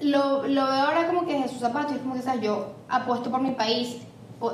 lo, 0.00 0.46
lo 0.46 0.64
veo 0.64 0.72
ahora 0.82 1.06
como 1.06 1.26
que 1.26 1.38
es 1.44 1.50
sus 1.50 1.60
zapatos, 1.60 1.92
es 1.92 1.98
como 1.98 2.14
que, 2.14 2.20
o 2.20 2.22
sea, 2.22 2.36
yo 2.36 2.72
apuesto 2.88 3.30
por 3.30 3.40
mi 3.40 3.50
país, 3.52 3.98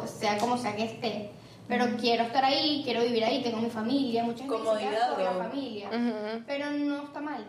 sea 0.07 0.39
como 0.39 0.57
sea 0.59 0.75
que 0.75 0.85
esté. 0.85 1.31
Pero 1.69 1.87
quiero 1.99 2.25
estar 2.25 2.45
ahí, 2.45 2.83
quiero 2.85 3.03
vivir 3.03 3.25
ahí, 3.25 3.43
tengo 3.43 3.59
mi 3.59 3.71
familia, 3.71 4.25
mucha 4.25 4.41
gente 4.45 4.57
que 4.57 4.63
se 4.63 4.65
queda 4.65 5.09
Comodidad, 5.09 5.15
por 5.15 5.23
la 5.23 5.31
o- 5.31 5.39
familia. 5.51 5.89
Ujú. 5.89 6.43
Pero 6.47 6.71
no 6.73 7.03
está 7.05 7.21
mal. 7.21 7.45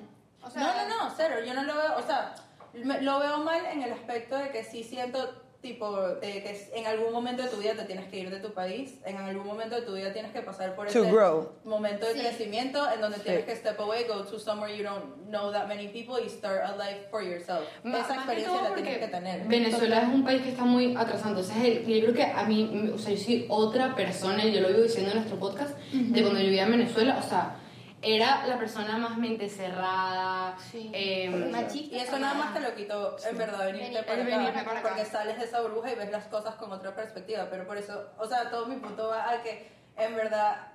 O 0.46 0.50
sea, 0.50 0.62
no, 0.62 0.68
no, 0.68 0.88
no, 1.06 1.13
cero. 1.18 1.36
Yo 1.46 1.53
no 1.53 1.63
lo 1.63 1.74
veo, 1.74 1.98
o 1.98 2.01
sea, 2.06 2.36
lo 2.74 3.20
veo 3.20 3.38
mal 3.39 3.62
en 3.72 3.84
el 3.84 3.92
aspecto 3.94 4.38
de 4.38 4.50
que 4.50 4.63
sí 4.63 4.84
siento, 4.84 5.42
tipo, 5.62 5.98
eh, 6.22 6.44
que 6.44 6.70
en 6.77 6.86
algún 6.88 7.13
momento 7.13 7.42
de 7.44 7.48
tu 7.50 7.56
vida 7.58 7.74
te 7.74 7.84
tienes 7.86 8.10
que 8.10 8.20
ir 8.20 8.30
de 8.30 8.39
tu 8.42 8.53
país, 8.53 8.96
en 9.06 9.15
algún 9.15 9.46
momento 9.48 9.75
de 9.75 9.84
tu 9.84 9.94
vida 9.94 10.12
tienes 10.12 10.34
que 10.34 10.42
pasar 10.42 10.75
por 10.75 10.88
ese 10.88 11.00
grow. 11.10 11.53
momento 11.63 12.06
de 12.06 12.15
Sí. 12.15 12.20
crecimiento 12.20 12.92
en 12.92 13.00
donde 13.00 13.20
tienes 13.20 13.42
Sí. 13.42 13.46
que 13.48 13.56
step 13.56 13.80
away, 13.80 14.03
go 14.06 14.24
to 14.25 14.38
somewhere 14.38 14.75
you 14.75 14.84
don't 14.84 15.06
know 15.30 15.53
that 15.53 15.68
many 15.68 15.88
people 15.88 16.15
y 16.22 16.27
start 16.30 16.62
a 16.65 16.75
life 16.75 17.08
for 17.10 17.22
yourself. 17.24 17.62
Ma- 17.84 18.00
Esa 18.00 18.15
experiencia 18.15 18.62
la 18.62 18.74
tienes 18.75 18.98
que 18.98 19.08
tener. 19.08 19.48
Venezuela 19.48 20.01
es 20.01 20.08
un 20.10 20.25
país 20.25 20.42
que 20.42 20.50
está 20.50 20.65
muy 20.65 20.96
atrasado. 20.98 21.30
Entonces, 21.30 21.88
yo 21.88 22.01
creo 22.01 22.13
que 22.13 22.24
a 22.24 22.44
mí, 22.44 22.92
o 22.94 22.98
sea, 22.98 23.13
yo 23.13 23.24
soy 23.24 23.46
otra 23.48 23.96
persona, 23.96 24.44
y 24.46 24.51
yo 24.51 24.60
lo 24.60 24.68
vivo 24.68 24.82
diciendo 24.82 25.12
en 25.12 25.18
nuestro 25.20 25.39
podcast, 25.39 25.77
de 25.94 26.22
cuando 26.22 26.39
yo 26.42 26.46
vivía 26.46 26.63
en 26.63 26.72
Venezuela, 26.72 27.22
o 27.24 27.30
sea, 27.30 27.56
era 28.03 28.45
la 28.48 28.57
persona 28.60 28.98
más 28.98 29.17
mente 29.17 29.48
cerrada, 29.50 30.57
Sí. 30.72 30.91
em, 30.93 31.51
Machista. 31.51 31.95
Y 31.95 32.00
eso 32.00 32.19
nada 32.19 32.33
más 32.33 32.53
te 32.53 32.60
lo 32.60 32.75
quitó, 32.75 33.15
en 33.27 33.38
verdad, 33.38 33.65
venirte 33.65 33.88
Venir- 33.91 34.05
para, 34.05 34.22
el 34.22 34.27
acá, 34.27 34.38
venirme 34.38 34.63
para 34.63 34.79
acá. 34.79 34.89
porque 34.89 35.05
sales 35.05 35.38
de 35.39 35.45
esa 35.45 35.62
burbuja 35.62 35.91
y 35.91 35.95
ves 35.95 36.12
las 36.12 36.25
cosas 36.27 36.55
con 36.55 36.72
otra 36.72 36.93
perspectiva. 36.95 37.48
Pero 37.50 37.65
por 37.65 37.77
eso, 37.77 38.10
o 38.17 38.27
sea, 38.27 38.50
todo 38.50 38.65
mi 38.67 38.75
punto 38.77 39.07
va 39.07 39.29
a 39.29 39.41
que, 39.41 39.72
en 39.98 40.15
verdad, 40.15 40.73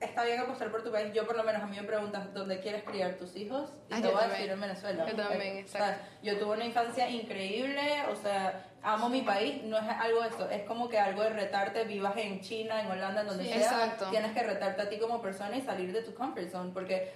está 0.00 0.24
bien 0.24 0.40
apostar 0.40 0.70
por 0.70 0.82
tu 0.82 0.92
país. 0.92 1.12
Yo, 1.14 1.26
por 1.26 1.36
lo 1.36 1.44
menos, 1.44 1.62
a 1.62 1.66
mí 1.66 1.76
me 1.76 1.82
preguntas 1.86 2.32
dónde 2.34 2.60
quieres 2.60 2.84
criar 2.84 3.14
tus 3.16 3.34
hijos 3.36 3.70
y 3.90 3.94
Ah, 3.94 4.00
te 4.02 4.08
voy 4.08 4.22
a 4.22 4.28
decir 4.28 4.50
en 4.50 4.60
Venezuela. 4.60 5.06
Yo 5.08 5.16
también, 5.16 5.56
Eh, 5.56 5.60
exacto. 5.60 5.84
o 5.84 5.88
sea, 5.88 6.08
yo 6.22 6.38
tuve 6.38 6.54
una 6.56 6.64
infancia 6.64 7.08
increíble, 7.08 7.82
o 8.10 8.16
sea, 8.16 8.64
amo 8.82 9.08
mi 9.08 9.22
país. 9.22 9.62
No 9.64 9.78
es 9.78 9.84
algo 9.88 10.22
de 10.22 10.28
eso, 10.28 10.50
es 10.50 10.62
como 10.64 10.88
que 10.88 10.98
algo 10.98 11.22
de 11.22 11.30
retarte, 11.30 11.84
vivas 11.84 12.16
en 12.16 12.40
China, 12.40 12.80
en 12.80 12.90
Holanda, 12.90 13.22
en 13.22 13.26
donde 13.28 13.44
Sí, 13.44 13.50
sea. 13.50 13.62
exacto. 13.62 14.10
Tienes 14.10 14.32
que 14.32 14.42
retarte 14.42 14.82
a 14.82 14.88
ti 14.88 14.98
como 14.98 15.20
persona 15.22 15.56
y 15.56 15.62
salir 15.62 15.92
de 15.92 16.02
tu 16.02 16.14
comfort 16.14 16.50
zone, 16.50 16.70
porque 16.72 17.12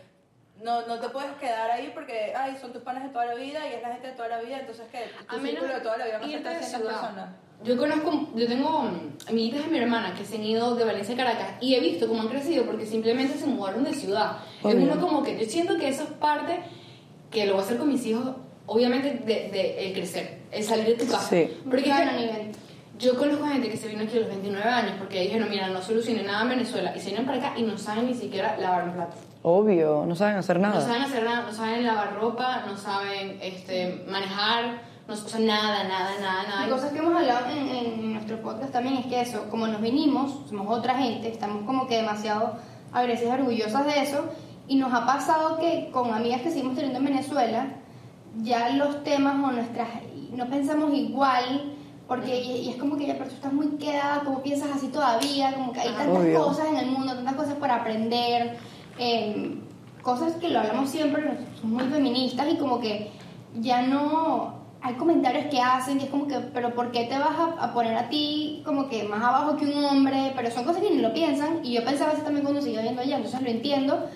no, 0.56 0.86
no 0.86 0.98
te 1.00 1.08
puedes 1.10 1.32
quedar 1.36 1.70
ahí 1.70 1.90
porque, 1.94 2.34
ay, 2.36 2.56
son 2.60 2.72
tus 2.72 2.82
panes 2.82 3.02
de 3.04 3.08
toda 3.10 3.26
la 3.26 3.34
vida 3.34 3.66
y 3.68 3.74
es 3.74 3.82
la 3.82 3.92
gente 3.92 4.08
de 4.08 4.12
toda 4.14 4.28
la 4.28 4.40
vida, 4.40 4.58
entonces 4.58 4.86
que 4.90 5.10
tu 5.28 5.36
A 5.36 5.40
círculo 5.40 5.74
de 5.74 5.80
toda 5.80 5.96
la 5.98 6.04
vida 6.06 6.18
va 6.18 6.24
a 6.24 6.28
ser 6.28 6.36
irte 6.38 6.48
de 6.48 6.56
300 6.56 6.80
ciudad. 6.90 7.00
personas. 7.00 7.30
Yo 7.62 7.76
conozco, 7.76 8.28
yo 8.34 8.46
tengo 8.46 8.82
mm, 8.84 9.28
amiguitas 9.28 9.64
de 9.64 9.70
mi 9.70 9.78
hermana 9.78 10.14
que 10.14 10.24
se 10.24 10.36
han 10.36 10.44
ido 10.44 10.74
de 10.76 10.84
Valencia 10.84 11.14
a 11.14 11.18
Caracas 11.18 11.48
y 11.60 11.74
he 11.74 11.80
visto 11.80 12.08
cómo 12.08 12.22
han 12.22 12.28
crecido 12.28 12.64
porque 12.64 12.86
simplemente 12.86 13.36
se 13.36 13.46
mudaron 13.46 13.84
de 13.84 13.92
ciudad. 13.92 14.38
Es 14.64 14.74
uno 14.74 14.98
como 15.00 15.22
que 15.22 15.38
yo 15.38 15.44
siento 15.50 15.76
que 15.76 15.88
eso 15.88 16.04
es 16.04 16.10
parte 16.10 16.60
que 17.30 17.44
lo 17.46 17.52
voy 17.54 17.62
a 17.62 17.64
hacer 17.64 17.76
con 17.76 17.88
mis 17.88 18.04
hijos, 18.06 18.24
obviamente 18.66 19.10
de, 19.26 19.50
de 19.50 19.86
el 19.88 19.92
crecer, 19.92 20.38
el 20.50 20.64
salir 20.64 20.86
de 20.86 20.94
tu 21.04 21.10
casa. 21.10 21.28
Sí. 21.28 21.50
Porque 21.64 21.82
Buscar 21.90 22.04
yo- 22.06 22.10
un 22.12 22.16
nivel. 22.26 22.52
yo 22.98 23.18
conozco 23.18 23.46
gente 23.46 23.68
que 23.68 23.76
se 23.76 23.88
vino 23.88 24.02
aquí 24.04 24.16
a 24.16 24.20
los 24.20 24.28
29 24.30 24.68
años 24.68 24.94
porque 24.98 25.20
dijeron, 25.20 25.50
mira, 25.50 25.68
no 25.68 25.82
solucioné 25.82 26.22
nada 26.22 26.42
en 26.44 26.48
Venezuela 26.48 26.94
y 26.96 27.00
se 27.00 27.08
vienen 27.10 27.26
para 27.26 27.38
acá 27.38 27.58
y 27.58 27.62
no 27.62 27.76
saben 27.76 28.06
ni 28.06 28.14
siquiera 28.14 28.56
lavar 28.58 28.84
un 28.84 28.94
plato. 28.94 29.16
Obvio, 29.42 30.04
no 30.06 30.14
saben 30.16 30.36
hacer 30.36 30.58
No 30.58 30.68
nada. 30.68 30.80
saben 30.80 31.02
hacer 31.02 31.24
nada, 31.24 31.42
no 31.42 31.52
saben 31.52 31.84
lavar 31.84 32.14
ropa, 32.14 32.64
no 32.66 32.76
saben 32.76 33.38
este, 33.42 34.02
manejar, 34.08 34.88
no, 35.10 35.16
o 35.16 35.28
sea, 35.28 35.40
nada, 35.40 35.84
nada, 35.84 36.10
nada, 36.20 36.42
nada. 36.48 36.66
Y 36.66 36.70
cosas 36.70 36.92
que 36.92 36.98
hemos 36.98 37.14
hablado 37.14 37.50
en, 37.50 37.68
en 37.68 38.12
nuestro 38.12 38.40
podcast 38.40 38.72
también 38.72 38.96
es 38.98 39.06
que 39.06 39.20
eso, 39.20 39.48
como 39.50 39.66
nos 39.66 39.80
vinimos, 39.80 40.48
somos 40.48 40.66
otra 40.68 40.94
gente, 40.94 41.28
estamos 41.28 41.64
como 41.64 41.86
que 41.86 41.96
demasiado 41.96 42.54
agresivas, 42.92 43.40
orgullosas 43.40 43.86
de 43.86 44.02
eso, 44.02 44.24
y 44.68 44.76
nos 44.76 44.92
ha 44.94 45.04
pasado 45.06 45.58
que 45.58 45.90
con 45.92 46.12
amigas 46.14 46.42
que 46.42 46.50
seguimos 46.50 46.76
teniendo 46.76 47.00
en 47.00 47.06
Venezuela, 47.06 47.66
ya 48.42 48.70
los 48.70 49.02
temas 49.02 49.34
o 49.34 49.50
nuestras, 49.50 49.88
no 50.32 50.46
pensamos 50.48 50.94
igual, 50.94 51.74
porque 52.06 52.40
y, 52.40 52.66
y 52.66 52.70
es 52.70 52.76
como 52.76 52.96
que 52.96 53.06
ya, 53.06 53.14
pero 53.14 53.30
tú 53.30 53.34
estás 53.34 53.52
muy 53.52 53.66
quedada, 53.78 54.20
como 54.20 54.42
piensas 54.42 54.70
así 54.74 54.88
todavía, 54.88 55.54
como 55.54 55.72
que 55.72 55.80
hay 55.80 55.92
tantas 55.92 56.18
Obvio. 56.18 56.44
cosas 56.44 56.68
en 56.68 56.76
el 56.76 56.86
mundo, 56.86 57.14
tantas 57.14 57.34
cosas 57.34 57.54
para 57.54 57.76
aprender, 57.76 58.58
em, 58.98 59.60
cosas 60.02 60.34
que 60.34 60.48
lo 60.48 60.60
hablamos 60.60 60.88
siempre, 60.88 61.36
somos 61.60 61.82
muy 61.82 61.92
feministas 61.92 62.46
y 62.52 62.56
como 62.56 62.80
que 62.80 63.10
ya 63.60 63.82
no 63.82 64.59
hay 64.82 64.94
comentarios 64.94 65.46
que 65.46 65.60
hacen 65.60 65.98
que 65.98 66.04
es 66.04 66.10
como 66.10 66.26
que, 66.26 66.38
pero 66.54 66.74
¿por 66.74 66.90
qué 66.90 67.04
te 67.04 67.18
vas 67.18 67.36
a, 67.58 67.72
poner 67.72 67.96
a 67.96 68.08
ti 68.08 68.62
como 68.64 68.88
que 68.88 69.04
más 69.04 69.22
abajo 69.22 69.56
que 69.56 69.66
un 69.66 69.84
hombre? 69.84 70.32
Pero 70.34 70.50
son 70.50 70.64
cosas 70.64 70.82
que 70.82 70.90
ni 70.90 70.98
lo 70.98 71.12
piensan 71.12 71.60
y 71.64 71.74
yo 71.74 71.84
pensaba 71.84 72.12
eso 72.12 72.22
también 72.22 72.44
cuando 72.44 72.62
seguía 72.62 72.82
viendo 72.82 73.02
allá, 73.02 73.16
entonces 73.16 73.42
lo 73.42 73.48
entiendo, 73.48 74.08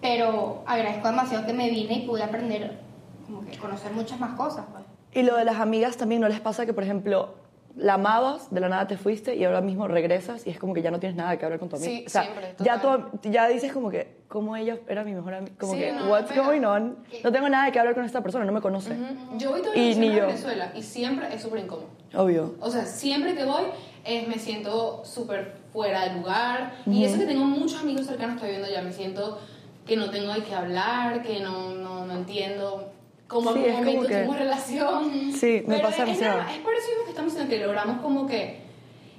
pero 0.00 0.62
agradezco 0.66 1.08
demasiado 1.08 1.46
que 1.46 1.52
me 1.52 1.70
vine 1.70 1.94
y 1.94 2.06
pude 2.06 2.22
aprender, 2.22 2.78
como 3.26 3.44
que 3.44 3.56
conocer 3.58 3.92
muchas 3.92 4.20
más 4.20 4.34
cosas. 4.36 4.66
Pues. 4.72 4.84
Y 5.12 5.22
lo 5.22 5.36
de 5.36 5.44
las 5.44 5.60
amigas 5.60 5.96
también, 5.96 6.20
¿no 6.20 6.28
les 6.28 6.40
pasa 6.40 6.66
que, 6.66 6.72
por 6.72 6.84
ejemplo, 6.84 7.34
la 7.76 7.94
amabas, 7.94 8.52
de 8.54 8.60
la 8.60 8.68
nada 8.68 8.86
te 8.86 8.96
fuiste 8.96 9.34
y 9.34 9.44
ahora 9.44 9.60
mismo 9.60 9.88
regresas 9.88 10.46
y 10.46 10.50
es 10.50 10.58
como 10.58 10.74
que 10.74 10.82
ya 10.82 10.90
no 10.90 11.00
tienes 11.00 11.16
nada 11.16 11.36
que 11.36 11.44
hablar 11.44 11.58
con 11.58 11.68
tu 11.68 11.76
amiga? 11.76 11.90
Sí, 11.90 12.04
o 12.06 12.10
sea, 12.10 12.22
siempre, 12.22 12.54
ya, 12.60 12.80
tú- 12.80 13.18
ya 13.30 13.48
dices 13.48 13.72
como 13.72 13.90
que, 13.90 14.18
como 14.28 14.54
ella 14.56 14.78
era 14.88 15.02
mi 15.04 15.12
mejor 15.12 15.34
amiga, 15.34 15.52
como 15.58 15.72
Sí, 15.74 15.78
que, 15.80 15.92
no, 15.92 16.06
what's 16.10 16.34
going 16.36 16.62
on? 16.64 16.96
No 17.24 17.32
tengo 17.32 17.48
nada 17.48 17.70
que 17.72 17.78
hablar 17.80 17.94
con 17.94 18.04
esta 18.04 18.22
persona, 18.22 18.44
no 18.44 18.52
me 18.52 18.60
conoce. 18.60 18.96
Yo 19.38 19.50
voy 19.50 19.60
todos 19.62 19.76
Y 19.76 19.94
ni 19.96 20.10
a 20.10 20.16
yo. 20.18 20.26
Venezuela 20.26 20.72
y 20.74 20.82
siempre 20.82 21.34
es 21.34 21.42
súper 21.42 21.60
incómodo. 21.64 21.88
Obvio. 22.14 22.54
O 22.60 22.70
sea, 22.70 22.84
siempre 22.86 23.34
que 23.34 23.44
voy 23.44 23.62
eh, 24.04 24.24
me 24.28 24.38
siento 24.38 25.04
súper 25.04 25.54
fuera 25.72 26.08
de 26.08 26.14
lugar. 26.20 26.74
Y 26.86 27.04
eso 27.04 27.18
que 27.18 27.24
tengo 27.26 27.44
muchos 27.44 27.80
amigos 27.80 28.06
cercanos 28.06 28.40
que 28.40 28.46
estoy 28.46 28.50
viendo 28.50 28.68
ya, 28.68 28.82
me 28.82 28.92
siento 28.92 29.38
que 29.86 29.96
no 29.96 30.10
tengo 30.10 30.32
de 30.32 30.42
qué 30.44 30.54
hablar, 30.54 31.22
que 31.22 31.40
no, 31.40 31.74
no, 31.74 32.06
no 32.06 32.14
entiendo 32.14 32.92
cómo 33.28 33.52
Sí, 33.52 33.58
en 33.60 33.64
es 33.64 33.70
algún 33.70 33.84
como 33.84 33.96
momento 33.96 34.08
que- 34.08 34.14
tuvimos 34.16 34.38
relación. 34.38 35.32
Sí, 35.32 35.46
me 35.66 35.76
Pero 35.76 35.82
pasa 35.82 35.88
es, 36.02 36.06
demasiado. 36.06 36.36
normal, 36.38 36.54
es 36.54 36.60
por 36.62 36.74
eso 36.74 36.88
mismo 36.88 37.04
que 37.04 37.10
estamos 37.10 37.32
diciendo 37.32 37.54
que 37.56 37.64
logramos 37.66 38.00
como 38.02 38.26
que, 38.26 38.60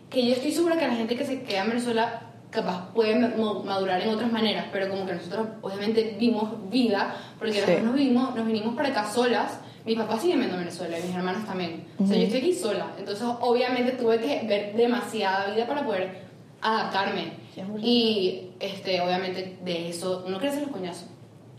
que 0.09 0.25
yo 0.27 0.33
estoy 0.33 0.51
segura 0.51 0.77
que 0.77 0.87
la 0.87 0.95
gente 0.95 1.15
que 1.15 1.25
se 1.25 1.41
queda 1.43 1.63
en 1.63 1.69
Venezuela 1.69 2.21
capaz 2.51 2.93
puede 2.93 3.15
ma- 3.15 3.33
madurar 3.65 4.01
en 4.01 4.09
otras 4.09 4.31
maneras, 4.31 4.67
pero 4.71 4.87
como 4.89 5.05
que 5.05 5.13
nosotros 5.15 5.47
obviamente 5.61 6.15
vimos 6.17 6.69
vida, 6.69 7.15
porque 7.37 7.53
Sí. 7.53 7.59
nosotros 7.61 7.83
nos, 7.85 7.95
vimos, 7.95 8.35
nos 8.35 8.45
vinimos 8.47 8.75
para 8.75 8.89
acá 8.89 9.05
solas, 9.11 9.59
mis 9.85 9.97
papás 9.97 10.21
siguen 10.21 10.39
viendo 10.39 10.57
Venezuela 10.57 10.97
y 10.97 11.03
mis 11.03 11.15
hermanos 11.15 11.45
también, 11.45 11.85
o 11.99 12.07
sea, 12.07 12.15
yo 12.15 12.23
estoy 12.23 12.39
aquí 12.39 12.53
sola, 12.53 12.87
entonces 12.97 13.25
obviamente 13.41 13.91
tuve 13.93 14.19
que 14.19 14.45
ver 14.47 14.73
demasiada 14.75 15.53
vida 15.53 15.67
para 15.67 15.85
poder 15.85 16.21
adaptarme, 16.61 17.33
y 17.81 18.49
este, 18.59 19.01
obviamente 19.01 19.57
de 19.63 19.89
eso 19.89 20.23
uno 20.25 20.39
crece 20.39 20.61
los 20.61 20.69
coñazos. 20.71 21.07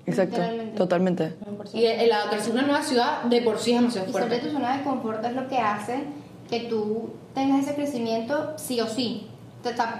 Exacto, 0.07 0.41
totalmente. 0.77 1.35
Y 1.75 1.87
adaptarse 1.87 2.51
a 2.51 2.53
una 2.53 2.63
nueva 2.63 2.83
ciudad 2.83 3.23
de 3.25 3.43
por 3.43 3.59
sí 3.59 3.73
es 3.73 3.81
demasiado 3.81 4.09
Y 4.09 4.13
salir 4.13 4.29
de 4.29 4.37
fuerte. 4.37 4.49
tu 4.49 4.55
zona 4.55 4.77
de 4.79 4.85
confort 4.85 5.25
es 5.25 5.33
lo 5.33 5.49
que 5.49 5.59
hace 5.59 6.05
que 6.49 6.61
tú 6.61 7.11
tengas 7.35 7.65
ese 7.67 7.75
crecimiento 7.75 8.55
sí 8.57 8.81
o 8.81 8.87
sí. 8.87 9.29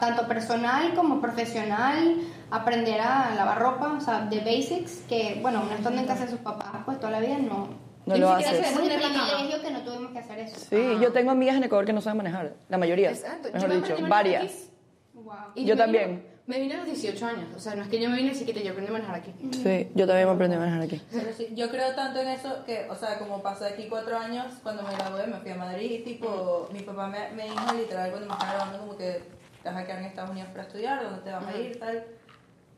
Tanto 0.01 0.29
personal 0.29 0.95
como 0.95 1.21
profesional, 1.21 2.19
aprender 2.53 3.01
a 3.01 3.35
lavar 3.35 3.59
ropa, 3.59 3.95
o 3.95 4.01
sea, 4.01 4.21
de 4.27 4.39
basics, 4.39 5.03
que 5.09 5.39
bueno, 5.43 5.63
uno 5.67 5.75
estando 5.75 6.01
en 6.01 6.07
casa 6.07 6.25
de 6.25 6.31
sus 6.31 6.39
papás, 6.39 6.69
pues 6.85 7.01
toda 7.01 7.11
la 7.11 7.21
vida 7.21 7.39
no. 7.39 7.69
No 8.07 8.17
lo 8.17 8.31
haces. 8.31 8.53
Es 8.61 8.77
un 8.77 8.87
privilegio 8.87 9.61
que 9.61 9.71
no 9.73 9.81
tuvimos 9.81 10.13
que 10.13 10.21
hacer 10.21 10.39
eso. 10.39 10.57
Sí, 10.71 10.77
yo 11.03 11.13
tengo 11.13 11.33
amigas 11.33 11.57
en 11.57 11.65
Ecuador 11.65 11.85
que 11.85 11.93
no 11.93 12.01
saben 12.01 12.19
manejar, 12.19 12.55
la 12.69 12.79
mayoría, 12.79 13.11
Exacto. 13.11 13.49
mejor 13.53 13.69
me 13.69 13.77
dicho, 13.77 13.97
varias. 14.09 14.69
Wow. 15.15 15.35
Y 15.57 15.65
Yo 15.65 15.77
también. 15.77 16.36
Me 16.47 16.61
vine 16.61 16.75
a 16.75 16.79
los 16.79 16.87
18 16.87 17.27
años. 17.27 17.49
O 17.57 17.59
sea, 17.59 17.75
no 17.75 17.83
es 17.83 17.89
que 17.89 18.01
yo 18.01 18.09
me 18.09 18.17
vine 18.17 18.31
así 18.31 18.45
que 18.45 18.53
yo 18.53 18.71
aprendí 18.71 18.91
a 18.91 18.93
manejar 18.93 19.17
aquí. 19.17 19.35
Sí, 19.53 19.89
yo 19.95 20.07
también 20.07 20.29
me 20.29 20.35
aprendí 20.35 20.57
a 20.57 20.61
manejar 20.61 20.83
aquí. 20.83 21.03
Pero 21.11 21.33
sí, 21.33 21.49
yo 21.55 21.69
creo 21.71 21.95
tanto 21.95 22.21
en 22.21 22.29
eso 22.29 22.65
que, 22.65 22.87
o 22.89 22.95
sea, 22.95 23.19
como 23.19 23.43
pasé 23.43 23.67
aquí 23.67 23.87
cuatro 23.89 24.17
años, 24.17 24.47
cuando 24.63 24.83
me 24.83 24.95
gradué 24.95 25.27
me 25.27 25.39
fui 25.39 25.51
a 25.51 25.57
Madrid 25.57 25.91
y 25.91 25.99
tipo, 26.05 26.69
mi 26.73 26.81
papá 26.81 27.09
me, 27.09 27.31
me 27.35 27.45
dijo 27.45 27.73
literal 27.75 28.11
cuando 28.11 28.29
me 28.29 28.33
estaba 28.35 28.53
grabando 28.53 28.79
como 28.79 28.97
que 28.97 29.23
te 29.63 29.69
vas 29.69 29.77
a 29.77 29.85
quedar 29.85 29.99
en 29.99 30.05
Estados 30.05 30.31
Unidos 30.31 30.51
para 30.51 30.63
estudiar, 30.63 31.03
¿dónde 31.03 31.23
te 31.23 31.33
vas 31.33 31.47
a 31.47 31.59
ir, 31.59 31.79
tal? 31.81 32.05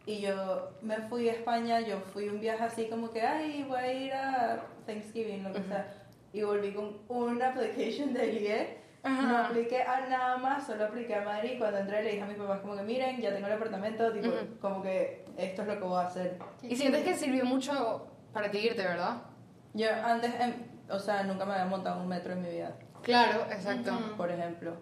Y 0.06 0.20
yo 0.20 0.70
me 0.80 0.96
fui 1.08 1.28
a 1.28 1.32
España, 1.32 1.80
yo 1.80 2.00
fui 2.14 2.30
un 2.30 2.40
viaje 2.40 2.64
así 2.64 2.86
como 2.86 3.10
que, 3.10 3.20
ay, 3.20 3.66
voy 3.68 3.78
a 3.78 3.92
ir 3.92 4.12
a 4.14 4.62
Thanksgiving, 4.86 5.44
lo 5.44 5.52
que 5.52 5.62
sea. 5.64 5.94
Y 6.32 6.42
volví 6.42 6.72
con 6.72 6.96
una 7.08 7.50
application 7.50 8.14
de 8.14 8.32
ligue. 9.04 9.22
No 9.22 9.38
apliqué 9.38 9.82
a 9.82 10.06
nada 10.08 10.36
más, 10.38 10.66
solo 10.66 10.84
apliqué 10.84 11.14
a 11.14 11.22
Madrid. 11.22 11.54
Cuando 11.58 11.78
entré 11.78 12.02
le 12.02 12.10
dije 12.12 12.22
a 12.22 12.26
mis 12.26 12.36
papás 12.36 12.60
como 12.60 12.76
que, 12.76 12.82
miren, 12.82 13.20
ya 13.20 13.32
tengo 13.32 13.46
el 13.46 13.52
apartamento, 13.54 14.12
tipo, 14.12 14.30
como 14.60 14.82
que 14.82 15.24
esto 15.36 15.62
es 15.62 15.68
lo 15.68 15.74
que 15.78 15.84
voy 15.84 15.98
a 16.02 16.06
hacer. 16.06 16.38
Y 16.62 16.76
sientes 16.76 17.04
que 17.04 17.14
sirvió 17.14 17.44
mucho 17.44 18.06
para 18.32 18.50
ti 18.50 18.58
irte, 18.58 18.82
¿verdad? 18.82 19.22
Yo 19.74 19.88
antes, 20.04 20.32
em, 20.40 20.54
o 20.90 20.98
sea, 20.98 21.22
nunca 21.22 21.44
me 21.44 21.52
había 21.52 21.66
montado 21.66 21.96
en 21.96 22.02
un 22.02 22.08
metro 22.08 22.32
en 22.32 22.42
mi 22.42 22.50
vida, 22.50 22.74
Claro, 23.02 23.46
exacto. 23.50 23.92
por 24.16 24.30
ejemplo. 24.30 24.76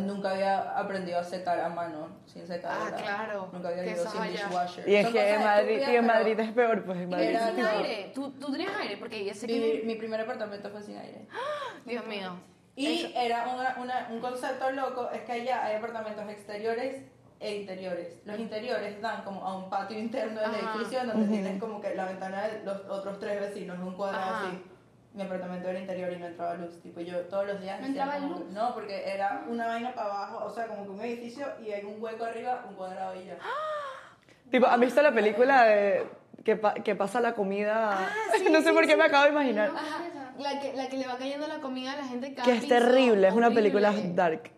Nunca 0.00 0.32
había 0.32 0.76
aprendido 0.76 1.20
a 1.20 1.22
secar 1.22 1.60
a 1.60 1.68
mano, 1.68 2.08
sin 2.26 2.44
secadora. 2.48 2.96
Ah, 2.98 3.00
claro. 3.00 3.48
Nunca 3.52 3.68
había 3.68 3.86
ido 3.86 4.04
sin 4.10 4.20
allá. 4.20 4.32
dishwasher. 4.48 4.88
Y 4.88 4.96
es 4.96 5.04
Son 5.04 5.12
que 5.12 5.30
en 5.34 5.40
Madrid, 5.44 5.80
y 5.88 5.94
en 5.96 6.06
Madrid 6.06 6.40
es 6.40 6.50
peor, 6.50 6.84
pues 6.84 6.98
en 6.98 7.10
Madrid. 7.10 7.26
Era 7.28 7.50
Sin 7.54 7.64
aire. 7.64 8.10
¿Tú, 8.12 8.32
tú 8.32 8.50
tenías 8.50 8.72
aire 8.76 8.96
porque 8.96 9.24
yo 9.24 9.32
sé 9.34 9.46
que... 9.46 9.52
Vivir- 9.54 9.84
mi 9.84 9.94
primer 9.94 10.20
apartamento 10.20 10.68
fue 10.70 10.82
sin 10.82 10.96
aire. 10.98 11.28
Dios 11.86 12.04
mío. 12.08 12.32
Y 12.76 13.12
era 13.14 13.46
una- 13.54 13.76
una- 13.80 14.08
un 14.10 14.20
concepto 14.20 14.70
loco, 14.72 15.08
es 15.12 15.22
que 15.22 15.32
allá 15.32 15.64
hay 15.64 15.76
apartamentos 15.76 16.28
exteriores 16.28 17.02
e 17.40 17.56
interiores. 17.56 18.20
Los 18.24 18.38
interiores 18.38 19.00
dan 19.00 19.22
como 19.22 19.44
a 19.46 19.56
un 19.56 19.70
patio 19.70 19.98
interno 19.98 20.40
del 20.40 20.50
Ajá. 20.50 20.74
edificio 20.76 21.04
donde 21.04 21.28
tienes 21.28 21.60
como 21.60 21.80
que 21.80 21.94
la 21.94 22.06
ventana 22.06 22.48
de 22.48 22.64
los 22.64 22.80
otros 22.88 23.18
tres 23.20 23.40
vecinos, 23.40 23.78
un 23.78 23.94
cuadrado 23.94 24.34
Ajá. 24.34 24.46
así. 24.48 24.64
Mi 25.12 25.22
apartamento 25.22 25.68
era 25.68 25.78
interior 25.78 26.12
y 26.12 26.16
no 26.16 26.26
entraba 26.26 26.54
luz. 26.54 26.82
Tipo, 26.82 27.00
yo 27.00 27.20
todos 27.26 27.46
los 27.46 27.60
días 27.60 27.80
¿No 27.80 27.86
entraba 27.86 28.14
como- 28.14 28.28
luz? 28.38 28.46
No, 28.50 28.74
porque 28.74 29.08
era 29.08 29.44
una 29.48 29.66
vaina 29.68 29.94
para 29.94 30.06
abajo, 30.10 30.44
o 30.44 30.50
sea, 30.50 30.66
como 30.66 30.82
que 30.82 30.90
un 30.90 31.00
edificio 31.02 31.46
y 31.64 31.70
hay 31.70 31.84
un 31.84 32.02
hueco 32.02 32.24
arriba, 32.24 32.64
un 32.68 32.74
cuadrado 32.74 33.14
y 33.20 33.26
ya. 33.26 33.36
Tipo, 34.50 34.66
¿han 34.66 34.80
visto 34.80 35.00
la 35.02 35.12
película 35.12 35.64
de 35.64 36.06
que, 36.44 36.56
pa- 36.56 36.74
que 36.74 36.94
pasa 36.96 37.20
la 37.20 37.34
comida? 37.34 38.08
no 38.50 38.60
sé 38.62 38.72
por 38.72 38.86
qué 38.86 38.96
me 38.96 39.04
acabo 39.04 39.24
de 39.24 39.30
imaginar. 39.30 39.70
Ajá. 39.70 40.03
La 40.38 40.60
que, 40.60 40.72
la 40.74 40.88
que 40.88 40.96
le 40.96 41.06
va 41.06 41.16
cayendo 41.16 41.46
la 41.46 41.60
comida 41.60 41.92
a 41.92 41.96
la 41.96 42.04
gente 42.06 42.34
cada 42.34 42.44
Que 42.46 42.52
es 42.56 42.64
piso. 42.64 42.74
terrible, 42.74 43.28
es 43.28 43.34
una 43.34 43.46
Horrible. 43.46 43.62
película 43.70 43.94
dark. 44.14 44.50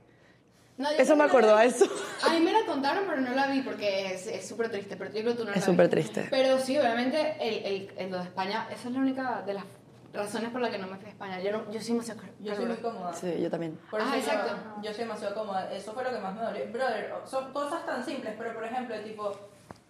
No, 0.79 0.91
yo 0.91 0.99
Eso 0.99 1.17
me 1.17 1.25
acordó 1.25 1.57
a 1.57 1.65
eso. 1.65 1.87
A 2.27 2.31
mí 2.35 2.41
me 2.41 2.53
la 2.53 2.67
contaron, 2.67 3.05
pero 3.09 3.21
no 3.23 3.31
la 3.35 3.47
vi 3.47 3.62
porque 3.62 4.12
es 4.15 4.47
súper 4.47 4.71
triste. 4.71 4.97
Pero 4.97 5.11
yo 5.11 5.21
creo 5.23 5.33
que 5.33 5.39
tú 5.39 5.45
no 5.45 5.51
la 5.53 5.57
Es 5.57 5.65
súper 5.65 5.89
triste. 5.89 6.27
Pero 6.31 6.59
sí, 6.59 6.77
obviamente, 6.79 7.37
el, 7.41 7.65
el, 7.65 7.91
el 7.97 8.11
lo 8.11 8.19
de 8.19 8.25
España, 8.25 8.67
esa 8.71 8.89
es 8.89 8.95
la 8.95 9.01
única 9.01 9.43
de 9.47 9.55
las 9.55 9.65
razones 10.12 10.51
por 10.51 10.61
las 10.61 10.71
que 10.71 10.79
no 10.79 10.87
me 10.87 10.97
fui 10.97 11.07
a 11.07 11.11
España. 11.11 11.41
Yo, 11.41 11.53
no, 11.53 11.71
yo 11.73 11.81
sí 11.81 11.95
me 11.95 12.03
sé 12.03 12.15
Yo 12.41 12.55
soy 12.55 12.67
muy 12.67 12.77
cómoda. 12.77 13.12
Sí, 13.15 13.41
yo 13.41 13.51
también. 13.51 13.79
Por 13.91 14.01
eso 14.01 14.11
Ah, 14.12 14.17
yo- 14.17 14.21
exacto. 14.23 14.53
Yo, 14.83 14.91
soy 14.93 15.05
demasiado 15.05 15.35
cómoda. 15.35 15.73
Eso 15.73 15.93
fue 15.95 16.05
lo 16.05 16.11
que 16.11 16.19
más 16.19 16.35
me 16.35 16.43
dolió. 16.43 16.65
Brother, 16.71 17.12
son 17.25 17.53
cosas 17.55 17.87
tan 17.87 18.05
simples, 18.05 18.35
pero 18.37 18.53
por 18.53 18.65
ejemplo, 18.65 18.99
tipo, 19.01 19.33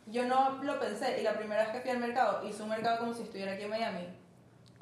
yo 0.06 0.24
no 0.26 0.62
lo 0.62 0.78
pensé 0.78 1.20
y 1.20 1.24
la 1.24 1.32
primera 1.36 1.62
vez 1.64 1.72
que 1.72 1.80
fui 1.80 1.90
al 1.90 1.98
mercado, 1.98 2.46
hice 2.46 2.62
un 2.62 2.68
mercado 2.68 2.98
como 3.00 3.12
si 3.12 3.22
estuviera 3.24 3.52
aquí 3.54 3.64
en 3.64 3.70
Miami. 3.70 4.06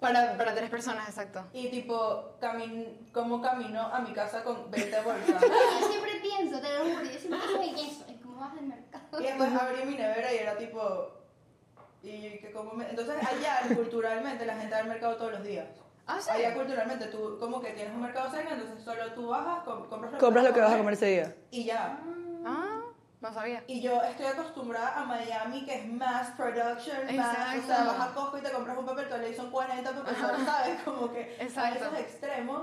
Para, 0.01 0.37
para 0.37 0.55
tres 0.55 0.69
personas, 0.71 1.09
exacto. 1.09 1.45
Y 1.53 1.69
tipo, 1.69 2.35
camin 2.41 3.09
como 3.13 3.41
camino 3.41 3.81
a 3.81 4.01
mi 4.01 4.13
casa 4.13 4.43
con 4.43 4.71
20 4.71 5.01
bolsas. 5.05 5.41
Yo 5.41 5.89
siempre 5.89 6.13
pienso, 6.21 6.61
te 6.61 6.69
lo 6.79 6.81
juro, 6.85 7.05
yo 7.05 7.19
siempre 7.19 7.39
pienso 7.41 7.63
en 7.63 7.79
eso, 7.79 8.05
en 8.09 8.19
cómo 8.19 8.41
vas 8.41 8.53
al 8.59 8.67
mercado. 8.67 9.21
y 9.21 9.25
después 9.25 9.53
abrí 9.55 9.85
mi 9.87 9.95
nevera 9.97 10.33
y 10.33 10.37
era 10.39 10.57
tipo... 10.57 11.11
Y 12.03 12.39
que 12.39 12.51
como 12.53 12.73
me- 12.75 12.91
Entonces 12.91 13.15
allá 13.17 13.61
culturalmente 13.75 14.45
la 14.45 14.57
gente 14.57 14.75
va 14.75 14.81
al 14.81 14.89
mercado 14.89 15.17
todos 15.17 15.33
los 15.33 15.43
días. 15.45 15.67
Ah, 16.07 16.19
sí. 16.21 16.29
Allá 16.31 16.53
culturalmente 16.53 17.07
tú 17.07 17.39
como 17.41 17.63
que 17.63 17.71
tienes 17.71 17.95
un 17.95 18.03
mercado 18.03 18.31
cerca, 18.31 18.53
entonces 18.53 18.85
solo 18.85 19.11
tú 19.15 19.29
bajas, 19.29 19.65
com- 19.65 19.89
compras 19.89 20.13
lo 20.13 20.19
Compras 20.19 20.45
lo 20.45 20.53
que 20.53 20.61
vas 20.61 20.73
a 20.73 20.77
comer 20.77 20.93
ese 20.95 21.07
día. 21.07 21.35
Y 21.51 21.65
ya. 21.65 21.99
Ah, 22.03 22.15
no 23.25 23.33
sabía. 23.33 23.65
Y 23.67 23.81
yo 23.81 24.03
estoy 24.03 24.27
acostumbrada 24.27 25.01
a 25.01 25.05
Miami, 25.05 25.65
que 25.65 25.75
es 25.81 25.87
mass 25.87 26.29
production, 26.37 27.17
más, 27.17 27.59
o 27.59 27.67
sea, 27.67 27.85
vas 27.85 28.01
a 28.11 28.15
Costco 28.15 28.39
y 28.39 28.43
te 28.43 28.51
compras 28.53 28.77
un 28.79 28.85
papel 28.87 29.09
toalé 29.09 29.31
y 29.31 29.35
son 29.35 29.51
40 29.51 29.91
papel 29.93 30.15
toalé, 30.15 30.45
¿sabes? 30.45 30.81
Como 30.85 31.11
que 31.11 31.37
Exacto. 31.41 31.85
a 31.85 31.89
esos 31.89 31.99
extremos, 31.99 32.63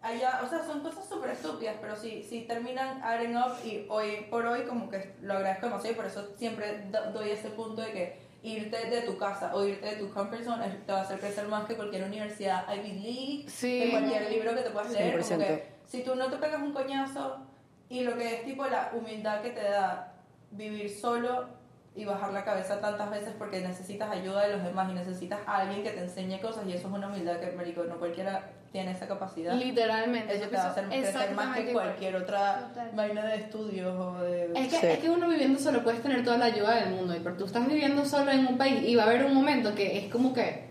allá, 0.00 0.40
o 0.42 0.48
sea, 0.48 0.64
son 0.64 0.80
cosas 0.80 1.06
súper 1.06 1.30
estúpidas, 1.30 1.76
pero 1.80 1.94
sí, 1.94 2.24
sí 2.28 2.46
terminan 2.48 3.02
adding 3.02 3.36
up 3.36 3.56
y 3.64 3.86
hoy 3.90 4.26
por 4.30 4.46
hoy 4.46 4.62
como 4.64 4.88
que 4.88 5.14
lo 5.20 5.34
agradezco 5.34 5.66
demasiado 5.66 5.92
y 5.92 5.96
por 5.96 6.06
eso 6.06 6.26
siempre 6.38 6.84
do- 6.90 7.12
doy 7.12 7.30
ese 7.30 7.50
punto 7.50 7.82
de 7.82 7.92
que 7.92 8.28
irte 8.42 8.86
de 8.88 9.02
tu 9.02 9.18
casa 9.18 9.50
o 9.54 9.64
irte 9.64 9.84
de 9.86 9.96
tu 9.96 10.10
comfort 10.14 10.42
zone 10.44 10.68
te 10.86 10.92
va 10.92 11.00
a 11.00 11.02
hacer 11.02 11.18
crecer 11.20 11.48
más 11.48 11.66
que 11.66 11.74
cualquier 11.74 12.04
universidad 12.04 12.64
Ivy 12.72 12.92
League, 13.00 13.44
Sí. 13.50 13.80
que 13.82 13.90
cualquier 13.90 14.30
libro 14.30 14.54
que 14.54 14.62
te 14.62 14.70
puedas 14.70 14.90
leer, 14.92 15.18
como 15.20 15.24
100%. 15.24 15.38
que 15.46 15.68
si 15.86 16.02
tú 16.02 16.14
no 16.14 16.30
te 16.30 16.36
pegas 16.36 16.62
un 16.62 16.72
coñazo 16.72 17.44
y 17.88 18.00
lo 18.02 18.16
que 18.16 18.34
es 18.36 18.44
tipo 18.44 18.66
la 18.66 18.90
humildad 18.92 19.40
que 19.42 19.50
te 19.50 19.62
da 19.62 20.12
vivir 20.50 20.90
solo 20.90 21.46
y 21.94 22.04
bajar 22.04 22.32
la 22.32 22.44
cabeza 22.44 22.80
tantas 22.80 23.10
veces 23.10 23.34
porque 23.38 23.60
necesitas 23.60 24.10
ayuda 24.10 24.46
de 24.46 24.52
los 24.56 24.62
demás 24.64 24.88
y 24.90 24.94
necesitas 24.94 25.40
a 25.46 25.58
alguien 25.58 25.82
que 25.82 25.90
te 25.90 26.00
enseñe 26.00 26.38
cosas 26.40 26.64
y 26.66 26.72
eso 26.72 26.86
es 26.88 26.94
una 26.94 27.08
humildad 27.08 27.38
que, 27.40 27.50
marico, 27.52 27.82
no 27.84 27.96
cualquiera 27.98 28.50
tiene 28.70 28.92
esa 28.92 29.08
capacidad. 29.08 29.54
Literalmente. 29.54 30.36
Eso 30.36 30.48
te 30.48 30.56
va 30.56 30.62
a 30.64 30.70
hacer 30.70 30.84
crecer 30.88 31.32
más 31.34 31.56
que 31.56 31.72
cualquier 31.72 32.16
otra 32.16 32.68
Total. 32.68 32.90
vaina 32.94 33.24
de 33.24 33.36
estudios 33.36 33.98
o 33.98 34.22
de... 34.22 34.52
Es 34.54 34.68
que, 34.68 34.76
Sí. 34.80 34.86
es 34.86 34.98
que 34.98 35.10
uno 35.10 35.26
viviendo 35.28 35.58
solo 35.58 35.82
puedes 35.82 36.02
tener 36.02 36.22
toda 36.22 36.36
la 36.38 36.44
ayuda 36.44 36.74
del 36.76 36.90
mundo, 36.94 37.16
y 37.16 37.20
pero 37.20 37.36
tú 37.36 37.46
estás 37.46 37.66
viviendo 37.66 38.04
solo 38.04 38.30
en 38.30 38.46
un 38.46 38.58
país 38.58 38.82
y 38.86 38.94
va 38.94 39.04
a 39.04 39.06
haber 39.06 39.24
un 39.24 39.34
momento 39.34 39.74
que 39.74 39.98
es 39.98 40.12
como 40.12 40.32
que, 40.34 40.66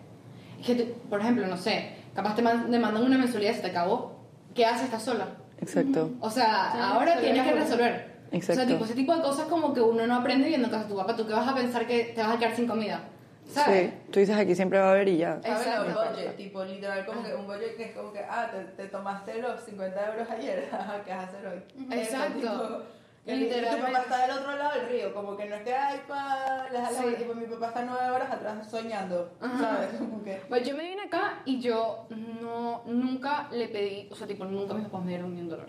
que 0.65 0.75
tú- 0.75 0.93
por 1.10 1.19
ejemplo, 1.19 1.45
no 1.47 1.58
sé, 1.58 1.93
capaz 2.15 2.36
te 2.36 2.41
man- 2.43 2.69
te 2.69 2.77
mandan 2.80 3.03
una 3.03 3.17
mensualidad 3.17 3.51
y 3.51 3.56
se 3.56 3.62
te 3.62 3.67
acabó, 3.71 4.19
¿qué 4.56 4.65
haces? 4.65 4.84
Estás 4.86 5.03
sola. 5.03 5.25
Exacto. 5.61 6.11
O 6.19 6.29
sea, 6.29 6.69
que 6.73 6.79
ahora 6.79 7.19
tienes 7.19 7.43
que 7.43 7.53
resolver. 7.53 8.17
O 8.31 8.35
Exacto. 8.35 8.61
sea, 8.61 8.71
tipo, 8.71 8.85
ese 8.85 8.93
tipo 8.93 9.15
de 9.15 9.21
cosas 9.21 9.47
como 9.47 9.73
que 9.73 9.81
uno 9.81 10.05
no 10.05 10.15
aprende 10.15 10.43
viviendo 10.43 10.67
en 10.67 10.71
casa 10.71 10.83
de 10.83 10.89
tu 10.89 10.97
papá. 10.97 11.15
¿Tú 11.15 11.25
qué 11.25 11.33
vas 11.33 11.47
a 11.47 11.55
pensar 11.55 11.87
que 11.87 12.11
te 12.15 12.21
vas 12.21 12.35
a 12.35 12.39
quedar 12.39 12.55
sin 12.55 12.67
comida? 12.67 13.01
¿Sabes? 13.47 13.91
Sí, 13.91 13.97
tú 14.11 14.19
dices 14.19 14.35
aquí 14.35 14.53
siempre 14.53 14.77
va 14.77 14.87
a 14.87 14.91
haber 14.91 15.07
y 15.07 15.17
ya. 15.17 15.35
Exacto. 15.35 15.85
Un 15.87 15.93
budget, 15.93 16.35
tipo, 16.35 16.63
literal, 16.65 17.05
como 17.05 17.23
que 17.23 17.33
un 17.33 17.47
budget 17.47 17.77
que 17.77 17.85
es 17.85 17.91
como 17.95 18.11
que, 18.11 18.19
ah, 18.19 18.49
te, 18.51 18.83
te 18.83 18.89
tomaste 18.89 19.41
los 19.41 19.61
50 19.61 20.11
euros 20.11 20.29
ayer, 20.29 20.69
¿qué 21.05 21.11
vas 21.11 21.19
a 21.19 21.23
hacer 21.23 21.47
hoy? 21.47 21.97
Exacto. 21.97 22.83
Y 23.27 23.49
tu 23.49 23.81
papá 23.81 23.99
está 24.03 24.21
del 24.27 24.37
otro 24.37 24.55
lado 24.55 24.79
del 24.79 24.87
río, 24.89 25.13
como 25.13 25.35
que 25.35 25.45
no 25.45 25.55
es 25.55 25.61
que, 25.63 25.73
ay, 25.73 25.99
pa, 26.07 26.67
las 26.71 26.93
Sí. 26.95 27.03
tipo, 27.17 27.33
mi 27.35 27.45
papá 27.45 27.67
está 27.67 27.83
nueve 27.85 28.09
horas 28.09 28.31
atrás 28.31 28.69
soñando, 28.71 29.31
Ajá. 29.41 29.57
¿sabes? 29.59 29.89
Como 29.99 30.23
que... 30.23 30.41
Pues 30.47 30.65
yo 30.67 30.75
me 30.77 30.83
vine 30.89 31.01
acá 31.03 31.41
y 31.45 31.59
yo 31.59 32.07
no, 32.41 32.83
nunca 32.85 33.49
le 33.51 33.67
pedí, 33.67 34.07
o 34.11 34.15
sea, 34.15 34.27
tipo, 34.27 34.45
nunca 34.45 34.73
mis 34.73 34.85
papás 34.85 35.01
me 35.03 35.09
dieron 35.09 35.35
ni 35.35 35.41
un 35.41 35.49
dólar. 35.49 35.67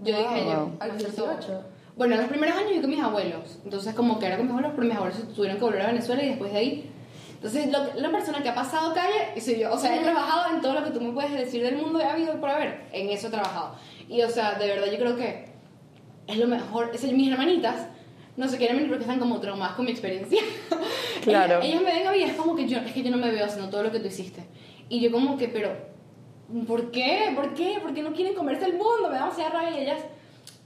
Yo 0.00 0.14
Wow. 0.16 0.22
dije 0.34 0.44
yo, 0.46 0.70
¿A 0.80 0.86
los 0.86 0.96
hacer 0.96 1.14
todo. 1.14 1.28
18? 1.36 1.64
Bueno, 1.96 2.14
en 2.14 2.20
los 2.20 2.30
primeros 2.30 2.56
años 2.56 2.72
yo 2.74 2.80
con 2.82 2.90
mis 2.90 3.02
abuelos. 3.02 3.58
Entonces, 3.64 3.94
como 3.94 4.18
que 4.18 4.26
era 4.26 4.36
con 4.36 4.44
mis 4.46 4.50
abuelos, 4.52 4.72
pero 4.76 4.86
mis 4.86 4.96
abuelos 4.96 5.34
tuvieron 5.34 5.58
que 5.58 5.64
volver 5.64 5.82
a 5.82 5.86
Venezuela 5.86 6.22
y 6.22 6.28
después 6.28 6.52
de 6.52 6.58
ahí. 6.58 6.92
Entonces, 7.34 7.72
lo- 7.72 7.94
la 7.94 8.10
persona 8.10 8.42
que 8.42 8.48
ha 8.50 8.54
pasado 8.54 8.92
calle, 8.94 9.32
y 9.34 9.40
soy 9.40 9.58
yo. 9.60 9.72
O 9.72 9.78
sea, 9.78 9.96
he 9.96 10.00
trabajado 10.00 10.54
en 10.54 10.60
todo 10.60 10.74
lo 10.74 10.84
que 10.84 10.90
tú 10.90 11.00
me 11.00 11.12
puedes 11.12 11.32
decir 11.32 11.62
del 11.62 11.76
mundo, 11.76 11.98
he 12.00 12.04
habido 12.04 12.38
por 12.40 12.50
haber. 12.50 12.82
En 12.92 13.08
eso 13.10 13.28
he 13.28 13.30
trabajado. 13.30 13.74
Y, 14.08 14.22
o 14.22 14.28
sea, 14.28 14.54
de 14.58 14.66
verdad, 14.68 14.86
yo 14.92 14.98
creo 14.98 15.16
que 15.16 15.47
es 16.28 16.36
lo 16.38 16.46
mejor. 16.46 16.90
O 16.94 16.98
sea, 16.98 17.10
mis 17.12 17.30
hermanitas 17.32 17.88
no 18.36 18.46
se 18.48 18.56
quieren 18.56 18.76
venir 18.76 18.90
porque 18.90 19.04
están 19.04 19.18
como 19.18 19.40
traumadas 19.40 19.74
con 19.74 19.84
mi 19.86 19.90
experiencia. 19.90 20.40
Claro. 21.24 21.60
Ellas, 21.60 21.64
ellas 21.64 21.82
me 21.82 21.92
ven 21.92 22.06
a 22.06 22.12
mí 22.12 22.18
y 22.18 22.22
es 22.22 22.32
como 22.34 22.54
que 22.54 22.66
yo, 22.68 22.78
es 22.78 22.92
que 22.92 23.02
yo 23.02 23.10
no 23.10 23.16
me 23.18 23.30
veo 23.30 23.44
haciendo 23.44 23.68
todo 23.70 23.82
lo 23.82 23.90
que 23.90 23.98
tú 23.98 24.06
hiciste. 24.06 24.44
Y 24.88 25.00
yo, 25.00 25.10
como 25.10 25.36
que, 25.36 25.48
pero, 25.48 25.70
¿por 26.66 26.90
qué? 26.90 27.32
¿Por 27.34 27.52
qué? 27.54 27.78
¿Por 27.82 27.92
qué 27.92 28.02
no 28.02 28.12
quieren 28.12 28.34
comerse 28.34 28.64
el 28.66 28.74
mundo? 28.74 29.08
Me 29.10 29.16
da 29.16 29.24
demasiada 29.24 29.50
rabia 29.50 29.78
y 29.78 29.82
ellas 29.82 30.00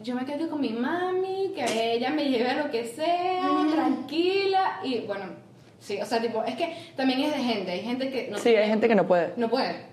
yo 0.00 0.14
me 0.14 0.24
quedo 0.24 0.48
con 0.50 0.60
mi 0.60 0.68
mami, 0.68 1.52
que 1.54 1.94
ella 1.94 2.10
me 2.10 2.28
lleve 2.28 2.48
a 2.50 2.62
lo 2.64 2.70
que 2.70 2.84
sea, 2.84 3.42
tranquila, 3.72 4.80
y 4.84 5.00
bueno, 5.00 5.24
sí, 5.80 5.98
o 6.00 6.04
sea, 6.06 6.20
tipo, 6.20 6.42
es 6.44 6.54
que 6.56 6.76
también 6.96 7.20
es 7.22 7.32
de 7.36 7.42
gente, 7.42 7.70
hay 7.70 7.80
gente 7.80 8.10
que 8.10 8.28
no, 8.28 8.38
Sí, 8.38 8.50
hay 8.54 8.68
gente 8.68 8.88
que 8.88 8.94
no 8.94 9.06
puede. 9.06 9.32
no 9.36 9.48
puede. 9.48 9.86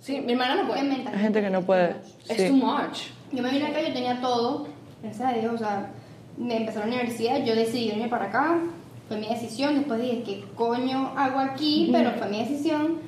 Sí, 0.00 0.20
mi 0.20 0.32
hermana 0.32 0.56
no 0.62 0.66
puede. 0.68 0.80
Hay 0.80 1.18
gente 1.20 1.40
que 1.40 1.50
no 1.50 1.62
puede. 1.62 1.96
Es 2.28 2.36
Sí. 2.36 2.48
too 2.48 2.56
much. 2.56 2.98
Yo 3.32 3.42
me 3.42 3.50
vine 3.50 3.66
acá, 3.66 3.80
yo 3.80 3.92
tenía 3.92 4.20
todo, 4.20 4.68
gracias 5.04 5.28
a 5.28 5.38
Dios, 5.38 5.54
o 5.54 5.58
sea, 5.58 5.90
me 6.36 6.56
empecé 6.56 6.80
la 6.80 6.86
universidad, 6.86 7.44
yo 7.44 7.54
decidí 7.54 7.90
irme 7.90 8.08
para 8.08 8.24
acá, 8.26 8.58
fue 9.06 9.18
mi 9.18 9.28
decisión, 9.28 9.76
después 9.76 10.00
dije, 10.00 10.22
¿qué 10.24 10.44
coño 10.56 11.12
hago 11.16 11.38
aquí? 11.38 11.90
Pero 11.92 12.10
fue 12.12 12.28
mi 12.28 12.38
decisión, 12.38 12.98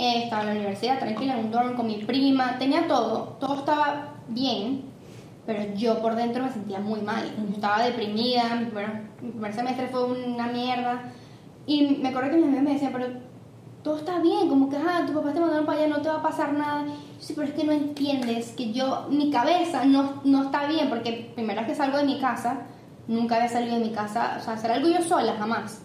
Eh, 0.00 0.22
estaba 0.22 0.42
en 0.42 0.48
la 0.50 0.54
universidad, 0.54 1.00
tranquila, 1.00 1.32
en 1.36 1.46
un 1.46 1.50
dorm 1.50 1.74
con 1.74 1.88
mi 1.88 1.96
prima, 2.04 2.56
tenía 2.56 2.86
todo, 2.86 3.36
todo 3.40 3.54
estaba 3.58 4.14
bien, 4.28 4.82
pero 5.44 5.74
yo 5.74 6.00
por 6.00 6.14
dentro 6.14 6.44
me 6.44 6.52
sentía 6.52 6.78
muy 6.78 7.00
mal, 7.00 7.24
estaba 7.52 7.82
deprimida, 7.82 8.54
mi 8.54 8.66
primer, 8.66 8.90
mi 9.20 9.30
primer 9.30 9.52
semestre 9.52 9.88
fue 9.88 10.04
una 10.04 10.46
mierda, 10.46 11.10
y 11.66 11.96
me 12.00 12.10
acuerdo 12.10 12.30
que 12.30 12.36
mis 12.36 12.44
amigos 12.44 12.62
me 12.62 12.74
decían, 12.74 12.92
pero 12.92 13.06
todo 13.88 13.96
está 13.96 14.18
bien, 14.18 14.50
como 14.50 14.68
que, 14.68 14.76
ah, 14.76 15.04
tu 15.06 15.14
papá 15.14 15.32
te 15.32 15.40
mandaron 15.40 15.64
para 15.64 15.78
allá, 15.78 15.88
no 15.88 16.02
te 16.02 16.10
va 16.10 16.16
a 16.16 16.22
pasar 16.22 16.52
nada. 16.52 16.84
Sí, 17.18 17.32
pero 17.34 17.48
es 17.48 17.54
que 17.54 17.64
no 17.64 17.72
entiendes 17.72 18.50
que 18.54 18.70
yo, 18.70 19.06
mi 19.08 19.30
cabeza 19.30 19.86
no, 19.86 20.20
no 20.24 20.42
está 20.42 20.66
bien, 20.66 20.90
porque 20.90 21.32
primera 21.34 21.62
vez 21.62 21.70
que 21.70 21.74
salgo 21.74 21.96
de 21.96 22.04
mi 22.04 22.20
casa, 22.20 22.58
nunca 23.06 23.36
había 23.36 23.48
salido 23.48 23.76
de 23.78 23.84
mi 23.86 23.90
casa, 23.92 24.36
o 24.38 24.44
sea, 24.44 24.52
hacer 24.52 24.72
algo 24.72 24.90
yo 24.90 25.00
sola, 25.00 25.36
jamás. 25.38 25.80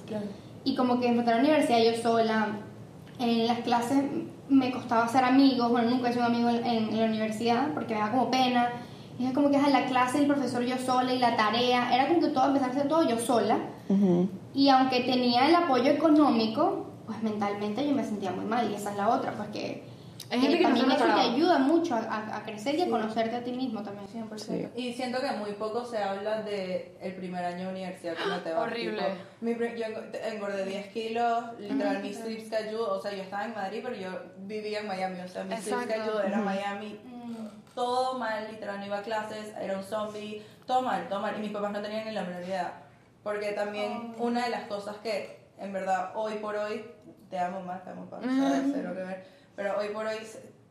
Y 0.66 0.76
como 0.76 1.00
que 1.00 1.08
empecé 1.08 1.32
a 1.32 1.36
la 1.36 1.40
universidad 1.44 1.80
yo 1.80 2.02
sola, 2.02 2.48
en 3.20 3.48
las 3.48 3.60
clases 3.60 4.04
me 4.50 4.70
costaba 4.74 5.06
hacer 5.06 5.24
amigos, 5.24 5.72
bueno, 5.72 5.90
nunca 5.90 6.10
hice 6.10 6.20
un 6.20 6.26
amigo 6.26 6.50
en, 6.50 6.66
en- 6.66 7.00
la 7.00 7.06
universidad, 7.06 7.70
porque 7.74 7.94
me 7.94 8.02
da 8.02 8.12
como 8.12 8.30
pena. 8.30 8.70
Y 9.18 9.24
era 9.24 9.34
como 9.34 9.50
que 9.50 9.56
a 9.56 9.70
la 9.70 9.86
clase, 9.86 10.20
el 10.20 10.28
profesor 10.28 10.62
yo 10.64 10.76
sola 10.78 11.14
y 11.14 11.20
la 11.20 11.38
tarea, 11.38 11.96
era 11.96 12.10
como 12.10 12.20
que 12.20 12.28
todo, 12.28 12.48
empezar 12.48 12.68
a 12.68 12.72
hacer 12.74 12.88
todo 12.90 13.08
yo 13.08 13.18
sola. 13.18 13.60
Ujú. 13.88 14.28
Y 14.54 14.68
aunque 14.68 15.00
tenía 15.02 15.48
el 15.48 15.56
apoyo 15.56 15.90
económico, 15.90 16.88
pues 17.06 17.22
mentalmente 17.24 17.86
yo 17.88 17.94
me 17.94 18.04
sentía 18.04 18.32
muy 18.32 18.46
mal 18.46 18.70
y 18.72 18.76
esa 18.76 18.92
es 18.92 18.98
la 18.98 19.10
otra, 19.10 19.32
pues 19.34 19.50
que 19.50 19.84
Hay 20.32 20.40
gente 20.40 20.58
que 20.58 20.64
también 20.64 20.90
eso 20.90 21.04
te 21.06 21.12
ayuda 21.12 21.60
mucho 21.60 21.94
a, 21.96 22.00
a- 22.00 22.38
a 22.38 22.44
crecer 22.44 22.76
y 22.76 22.82
a 22.82 22.90
conocerte 22.90 23.36
a 23.36 23.44
ti 23.44 23.52
mismo 23.52 23.84
también. 23.84 24.08
100%. 24.08 24.38
Sí. 24.40 24.68
Y 24.82 24.94
siento 24.94 25.20
que 25.22 25.32
muy 25.34 25.52
poco 25.52 25.86
se 25.86 25.98
habla 26.02 26.42
de 26.42 26.96
el 27.02 27.14
primer 27.14 27.44
año 27.46 27.66
de 27.68 27.72
universidad 27.74 28.16
cuando 28.16 28.42
te 28.42 28.52
vas. 28.54 28.62
Horrible. 28.64 29.02
tipo, 29.04 29.16
mi 29.42 29.54
yo 29.54 29.86
eng- 29.86 30.34
engordé 30.34 30.66
10 30.66 30.88
kilos, 30.88 31.44
literal, 31.60 32.02
mi 32.02 32.14
sleep 32.14 32.40
schedule, 32.48 32.78
o 32.90 33.02
sea, 33.02 33.12
yo 33.14 33.22
estaba 33.24 33.46
en 33.46 33.54
Madrid, 33.54 33.82
pero 33.84 33.96
yo 33.96 34.10
vivía 34.40 34.80
en 34.80 34.88
Miami, 34.88 35.20
o 35.20 35.28
sea, 35.28 35.44
mi 35.44 35.56
sleep 35.58 35.82
Exacto. 35.82 36.04
schedule 36.04 36.28
era 36.28 36.38
Miami. 36.40 37.00
Todo 37.76 38.18
mal, 38.20 38.48
literal, 38.52 38.80
no 38.80 38.86
iba 38.86 39.00
a 39.00 39.02
clases, 39.02 39.52
era 39.60 39.78
un 39.78 39.84
zombie, 39.84 40.42
todo 40.68 40.82
mal, 40.84 41.08
todo 41.10 41.20
mal. 41.22 41.36
Y 41.38 41.42
mis 41.42 41.52
papás 41.52 41.72
no 41.72 41.82
tenían 41.82 42.06
ni 42.06 42.12
la 42.12 42.24
menor 42.24 42.44
idea. 42.44 42.82
Porque 43.24 43.52
también 43.54 44.14
una 44.20 44.44
de 44.46 44.50
las 44.52 44.64
cosas 44.68 44.96
que, 44.98 45.43
en 45.58 45.74
verdad, 45.74 46.12
hoy 46.16 46.36
por 46.36 46.56
hoy, 46.56 46.86
te 47.30 47.40
amo 47.40 47.62
más, 47.62 47.84
te 47.84 47.90
amo 47.92 48.06
más, 48.10 48.22
¿sabes? 48.22 48.72
Cero 48.74 48.94
que 48.96 49.04
ver. 49.04 49.26
Pero 49.56 49.78
hoy 49.80 49.90
por 49.90 50.06
hoy 50.06 50.18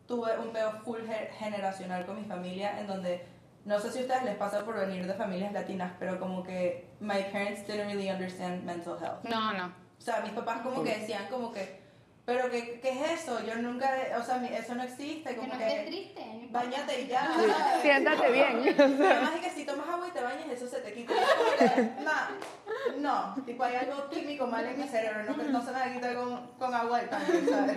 tuve 0.07 0.39
un 0.39 0.53
peo 0.53 0.73
full 0.85 1.01
ge- 1.07 1.31
generacional 1.39 2.05
con 2.07 2.17
mi 2.21 2.25
familia, 2.25 2.79
en 2.81 2.87
donde, 2.87 3.25
no 3.65 3.79
sé 3.81 3.91
si 3.93 3.99
a 4.01 4.03
ustedes 4.03 4.25
les 4.25 4.37
pasa 4.37 4.65
por 4.65 4.77
venir 4.77 5.07
de 5.07 5.15
familias 5.15 5.53
latinas, 5.53 5.93
pero 5.99 6.19
como 6.19 6.43
que 6.43 6.89
my 7.01 7.23
parents 7.33 7.67
didn't 7.67 7.87
really 7.87 8.11
understand 8.11 8.65
mental 8.65 8.99
health. 9.01 9.25
No, 9.25 9.53
no. 9.53 9.67
O 9.67 10.01
sea, 10.05 10.21
mis 10.21 10.33
papás 10.33 10.61
como 10.63 10.83
que 10.83 10.99
decían 10.99 11.27
como 11.31 11.53
que, 11.53 11.81
pero 12.25 12.51
¿qué, 12.51 12.81
qué 12.81 12.91
es 12.91 13.23
eso? 13.23 13.45
Yo 13.45 13.55
nunca, 13.57 13.89
o 14.19 14.23
sea, 14.23 14.45
eso 14.47 14.75
no 14.75 14.83
existe, 14.83 15.31
Que 15.31 15.37
como 15.37 15.53
no 15.53 15.59
que... 15.59 15.67
estés 15.67 15.87
triste. 15.87 16.25
no. 16.27 16.53
Bañate 16.53 17.03
y 17.03 17.07
ya. 17.07 17.29
Siéntate 17.83 18.31
bien. 18.33 18.75
Además 18.79 19.31
es 19.37 19.41
que 19.41 19.51
si 19.51 19.65
tomas 19.65 19.89
agua 19.89 20.07
y 20.09 20.11
te 20.11 20.23
bañas, 20.23 20.49
eso 20.51 20.67
se 20.67 20.81
te 20.81 20.93
quita. 20.93 21.13
Y 21.15 22.62
no, 22.99 23.35
tipo 23.47 23.65
hay 23.65 23.77
algo 23.77 24.09
químico 24.11 24.47
mal 24.47 24.65
en 24.67 24.79
mi 24.79 24.87
cerebro, 24.89 25.25
no, 25.25 25.43
no 25.45 25.61
se 25.61 25.73
me 25.73 25.79
va 25.79 25.85
a 25.85 25.93
quitar 25.93 26.15
con, 26.15 26.47
con 26.59 26.75
agua 26.75 26.99
del 27.01 27.09
tanque, 27.09 27.43
¿sabes? 27.49 27.77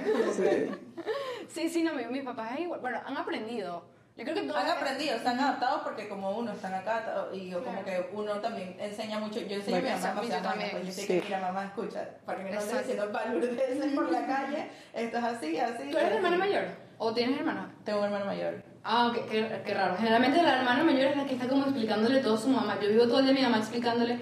Sí, 1.49 1.69
sí, 1.69 1.83
no, 1.83 1.93
mi- 1.93 2.05
mis 2.05 2.23
papás 2.23 2.53
es 2.53 2.61
igual. 2.61 2.79
Bueno, 2.81 2.99
han 3.05 3.17
aprendido. 3.17 3.85
Yo 4.17 4.23
creo 4.23 4.33
que 4.35 4.41
todos 4.43 4.55
Han 4.63 4.69
aprendido, 4.69 5.15
están 5.17 5.37
adaptados 5.37 5.81
porque 5.83 6.07
como 6.07 6.31
uno 6.37 6.53
están 6.53 6.73
acá 6.73 7.27
y 7.33 7.49
yo 7.49 7.61
como 7.63 7.83
que 7.83 8.09
uno 8.13 8.35
también 8.39 8.77
enseña 8.79 9.19
mucho, 9.19 9.41
yo 9.41 9.57
enseño 9.57 9.77
a 9.77 9.81
mi 9.81 9.89
mamá 9.89 10.21
yo 10.23 10.41
también. 10.41 10.69
pues 10.71 10.85
yo 10.87 10.91
sé 10.93 11.01
Sí. 11.01 11.07
que 11.07 11.21
mira 11.25 11.39
mamá 11.41 11.65
escucha, 11.65 12.09
para 12.25 12.37
que 12.37 12.43
no 12.45 12.49
esté 12.59 12.63
Exacto. 12.77 12.87
diciendo 12.87 13.11
balurdeces 13.11 13.93
por 13.93 14.09
la 14.11 14.25
calle, 14.25 14.69
esto 14.93 15.17
es 15.17 15.23
así, 15.23 15.59
así. 15.59 15.91
¿Tú 15.91 15.97
eres 15.97 16.03
así. 16.07 16.15
hermana 16.15 16.37
mayor? 16.37 16.63
¿O 16.97 17.13
tienes 17.13 17.37
hermana? 17.37 17.75
Tengo 17.83 17.99
un 17.99 18.05
hermano 18.05 18.25
mayor. 18.25 18.63
Ah, 18.85 19.11
qué, 19.13 19.25
qué, 19.25 19.61
qué 19.65 19.73
raro. 19.73 19.97
Generalmente 19.97 20.41
la 20.41 20.59
hermana 20.59 20.83
mayor 20.85 21.07
es 21.07 21.17
la 21.17 21.25
que 21.25 21.33
está 21.33 21.49
como 21.49 21.63
explicándole 21.63 22.19
todo 22.21 22.35
a 22.35 22.37
su 22.37 22.47
mamá. 22.47 22.77
Yo 22.81 22.87
vivo 22.87 23.03
todo 23.07 23.19
el 23.19 23.25
día 23.25 23.33
a 23.33 23.37
mi 23.37 23.41
mamá 23.43 23.57
explicándole 23.57 24.19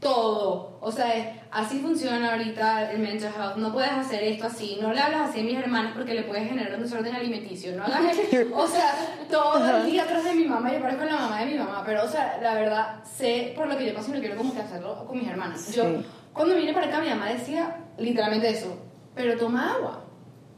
todo. 0.00 0.78
O 0.80 0.90
sea, 0.90 1.46
así 1.50 1.78
funciona 1.80 2.32
ahorita 2.32 2.90
el 2.92 3.00
mental 3.00 3.32
health. 3.36 3.56
No 3.56 3.72
puedes 3.72 3.90
hacer 3.92 4.22
esto 4.24 4.46
así. 4.46 4.78
No 4.80 4.92
le 4.92 5.00
hablas 5.00 5.28
así 5.30 5.40
a 5.40 5.44
mis 5.44 5.56
hermanas 5.58 5.92
porque 5.94 6.14
le 6.14 6.22
puedes 6.22 6.48
generar 6.48 6.74
un 6.74 6.82
desorden 6.82 7.14
alimenticio. 7.14 7.76
No 7.76 7.84
hagas. 7.84 8.16
O 8.54 8.66
sea, 8.66 8.94
todo 9.30 9.76
el 9.76 9.86
día 9.86 10.04
atrás 10.04 10.24
de 10.24 10.34
mi 10.34 10.44
mamá. 10.46 10.72
Yo 10.72 10.80
parezco 10.80 11.04
la 11.04 11.16
mamá 11.16 11.40
de 11.40 11.46
mi 11.46 11.58
mamá. 11.58 11.82
Pero, 11.84 12.04
o 12.04 12.08
sea, 12.08 12.38
la 12.42 12.54
verdad, 12.54 13.04
sé 13.04 13.52
por 13.54 13.68
lo 13.68 13.76
que 13.76 13.86
yo 13.86 13.94
paso 13.94 14.10
y 14.10 14.14
no 14.14 14.20
quiero 14.20 14.36
como 14.36 14.54
que 14.54 14.60
hacerlo 14.60 15.04
con 15.06 15.18
mis 15.18 15.28
hermanas. 15.28 15.72
Yo, 15.74 15.84
Sí. 15.84 16.06
cuando 16.32 16.54
vine 16.56 16.72
para 16.72 16.86
acá, 16.86 17.00
mi 17.00 17.08
mamá 17.10 17.26
decía 17.28 17.76
literalmente 17.98 18.48
eso. 18.48 18.76
Pero 19.14 19.36
toma 19.36 19.74
agua. 19.74 20.04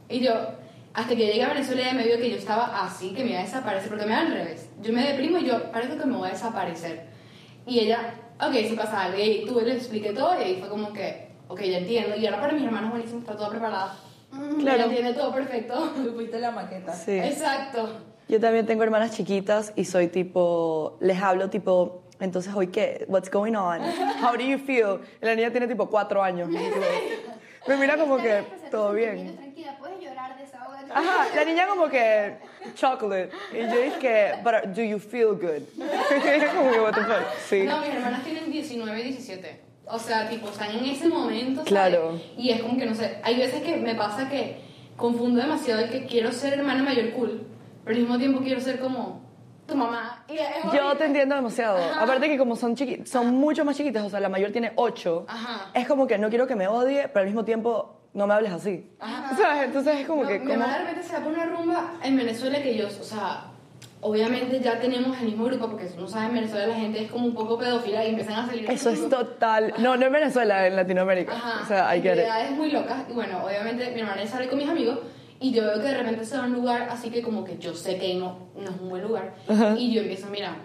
Y 0.07 0.21
yo, 0.21 0.31
hasta 0.93 1.09
que 1.15 1.25
llegué 1.25 1.43
a 1.43 1.49
Venezuela, 1.49 1.81
ella 1.81 1.93
me 1.93 2.03
vio 2.03 2.17
que 2.17 2.29
yo 2.29 2.37
estaba 2.37 2.85
así, 2.85 3.13
que 3.13 3.23
me 3.25 3.31
iba 3.31 3.39
a 3.39 3.43
desaparecer, 3.43 3.89
porque 3.89 4.05
me 4.05 4.11
da 4.11 4.21
al 4.21 4.31
revés. 4.31 4.69
Yo 4.81 4.93
me 4.93 5.03
deprimo 5.05 5.37
y 5.39 5.45
yo 5.45 5.71
parece 5.71 5.97
que 5.97 6.05
me 6.05 6.15
voy 6.15 6.29
a 6.29 6.31
desaparecer. 6.31 7.07
Y 7.65 7.79
ella, 7.79 8.13
ok, 8.47 8.55
si 8.67 8.75
pasa 8.75 9.03
algo. 9.03 9.17
Y 9.17 9.45
tú 9.45 9.59
le 9.61 9.73
expliqué 9.73 10.13
todo 10.13 10.39
y 10.39 10.43
ahí 10.43 10.57
fue 10.59 10.69
como 10.69 10.93
que, 10.93 11.29
ok, 11.47 11.61
ya 11.61 11.77
entiendo. 11.79 12.15
Y 12.15 12.25
ahora 12.25 12.41
para 12.41 12.53
mis 12.53 12.63
hermanos, 12.63 12.91
buenísimo, 12.91 13.19
está 13.19 13.35
toda 13.35 13.49
preparada. 13.49 13.95
Claro. 14.59 14.77
Ya 14.77 14.85
entiende 14.85 15.13
todo 15.13 15.33
perfecto. 15.33 15.91
Tú 15.95 16.13
fuiste 16.13 16.39
la 16.39 16.51
maqueta. 16.51 16.93
Sí. 16.93 17.19
Exacto. 17.19 17.89
Yo 18.27 18.39
también 18.39 18.65
tengo 18.65 18.83
hermanas 18.83 19.11
chiquitas 19.11 19.73
y 19.75 19.85
soy 19.85 20.07
tipo, 20.07 20.97
les 21.01 21.21
hablo 21.21 21.49
tipo, 21.49 22.03
entonces 22.19 22.53
hoy 22.55 22.67
qué, 22.67 23.05
what's 23.09 23.29
going 23.29 23.53
on, 23.53 23.81
how 24.23 24.33
do 24.33 24.43
you 24.43 24.57
feel? 24.57 25.01
Y 25.21 25.25
la 25.25 25.35
niña 25.35 25.51
tiene 25.51 25.67
tipo 25.67 25.89
cuatro 25.89 26.23
años. 26.23 26.49
Me 27.67 27.77
mira 27.77 27.97
como 27.97 28.17
que 28.17 28.23
bien, 28.23 28.45
todo 28.71 28.93
bien. 28.93 29.35
Tranquila, 29.35 29.77
puedes 29.77 29.99
llorar, 29.99 30.37
desahógate. 30.37 30.42
Ajá, 30.95 31.27
la 31.35 31.45
niña 31.45 31.67
como 31.67 31.89
que 31.89 32.37
chocolate 32.75 33.29
y 33.51 33.57
yo 33.57 33.81
dije, 33.81 34.33
but 34.43 34.73
do 34.75 34.81
you 34.81 34.99
feel 34.99 35.33
good? 35.33 35.63
como 36.55 36.83
what 36.83 36.93
the 36.93 37.01
fuck, 37.01 37.23
sí. 37.47 37.63
No, 37.63 37.79
mis 37.79 37.89
hermanas 37.89 38.23
tienen 38.23 38.51
19 38.51 38.99
y 38.99 39.03
17. 39.03 39.61
O 39.85 39.99
sea, 39.99 40.29
tipo, 40.29 40.47
están 40.47 40.71
en 40.71 40.85
ese 40.85 41.07
momento. 41.09 41.55
¿sabes? 41.57 41.67
Claro. 41.67 42.19
Y 42.37 42.51
es 42.51 42.61
como 42.61 42.77
que 42.77 42.85
no 42.85 42.95
sé. 42.95 43.19
Hay 43.23 43.37
veces 43.37 43.61
que 43.63 43.75
me 43.77 43.95
pasa 43.95 44.29
que 44.29 44.61
confundo 44.95 45.41
demasiado 45.41 45.81
el 45.81 45.89
que 45.89 46.05
quiero 46.05 46.31
ser 46.31 46.53
hermana 46.53 46.83
mayor 46.83 47.11
cool, 47.11 47.45
pero 47.83 47.95
al 47.95 48.01
mismo 48.01 48.17
tiempo 48.17 48.39
quiero 48.41 48.61
ser 48.61 48.79
como 48.79 49.21
tu 49.67 49.75
mamá. 49.75 50.23
Y 50.29 50.35
Yo 50.75 50.95
te 50.95 51.05
entiendo 51.05 51.35
demasiado. 51.35 51.77
Ajá. 51.77 52.03
Aparte 52.03 52.29
que 52.29 52.37
como 52.37 52.55
son 52.55 52.75
chiqui 52.75 53.05
son 53.05 53.35
mucho 53.35 53.65
más 53.65 53.75
chiquitas, 53.75 54.03
o 54.05 54.09
sea, 54.09 54.19
la 54.19 54.29
mayor 54.29 54.51
tiene 54.51 54.71
ocho. 54.75 55.25
Ajá. 55.27 55.69
Es 55.73 55.87
como 55.87 56.07
que 56.07 56.17
no 56.17 56.29
quiero 56.29 56.47
que 56.47 56.55
me 56.55 56.67
odie, 56.67 57.07
pero 57.09 57.21
al 57.21 57.25
mismo 57.25 57.43
tiempo 57.43 58.02
no 58.13 58.27
me 58.27 58.33
hables 58.33 58.51
así. 58.51 58.89
Ajá. 58.99 59.35
¿Sabes? 59.35 59.63
Entonces 59.65 59.99
es 59.99 60.07
como 60.07 60.23
No, 60.23 60.27
que 60.29 60.35
mi 60.35 60.39
como 60.41 60.53
hermana 60.53 60.73
de 60.73 60.79
repente 60.85 61.03
se 61.03 61.13
va 61.13 61.19
por 61.23 61.33
una 61.33 61.45
rumba 61.45 61.93
en 62.03 62.15
Venezuela 62.17 62.61
que 62.61 62.75
yo, 62.77 62.87
o 62.87 62.89
sea, 63.03 63.45
obviamente 64.01 64.59
ya 64.59 64.79
tenemos 64.79 65.17
el 65.19 65.25
mismo 65.25 65.45
grupo, 65.45 65.67
porque 65.69 65.87
si 65.87 65.97
no 65.97 66.07
sabes, 66.07 66.29
en 66.29 66.35
Venezuela 66.35 66.67
la 66.67 66.75
gente 66.75 67.03
es 67.03 67.11
como 67.11 67.25
un 67.25 67.33
poco 67.33 67.57
pedófila 67.57 68.05
y 68.05 68.09
empiezan 68.09 68.35
a 68.35 68.45
salir. 68.47 68.69
eso 68.69 68.89
es 68.89 69.09
total. 69.09 69.73
No, 69.79 69.97
no 69.97 70.05
en 70.05 70.13
Venezuela, 70.13 70.67
en 70.67 70.75
Latinoamérica. 70.75 71.33
Ajá. 71.33 71.61
O 71.63 71.67
sea, 71.67 71.89
get 71.91 71.99
it. 72.03 72.07
actividades 72.09 72.51
muy 72.51 72.71
locas. 72.71 73.03
Y 73.09 73.13
bueno, 73.13 73.43
obviamente 73.45 73.91
mi 73.91 74.01
hermana 74.01 74.25
sale 74.27 74.47
con 74.47 74.57
mis 74.57 74.69
amigos 74.69 74.99
y 75.39 75.51
yo 75.51 75.63
veo 75.63 75.75
que 75.75 75.87
de 75.87 75.97
repente 75.97 76.25
se 76.25 76.37
va 76.37 76.43
a 76.43 76.47
un 76.47 76.53
lugar 76.53 76.87
así 76.89 77.09
que 77.09 77.21
como 77.21 77.43
que 77.43 77.57
yo 77.57 77.73
sé 77.73 77.97
que 77.97 78.15
no, 78.15 78.49
no 78.55 78.63
es 78.63 78.79
un 78.79 78.89
buen 78.89 79.01
lugar. 79.03 79.33
Y 79.77 79.93
yo 79.93 80.01
empiezo, 80.01 80.27
mira, 80.27 80.55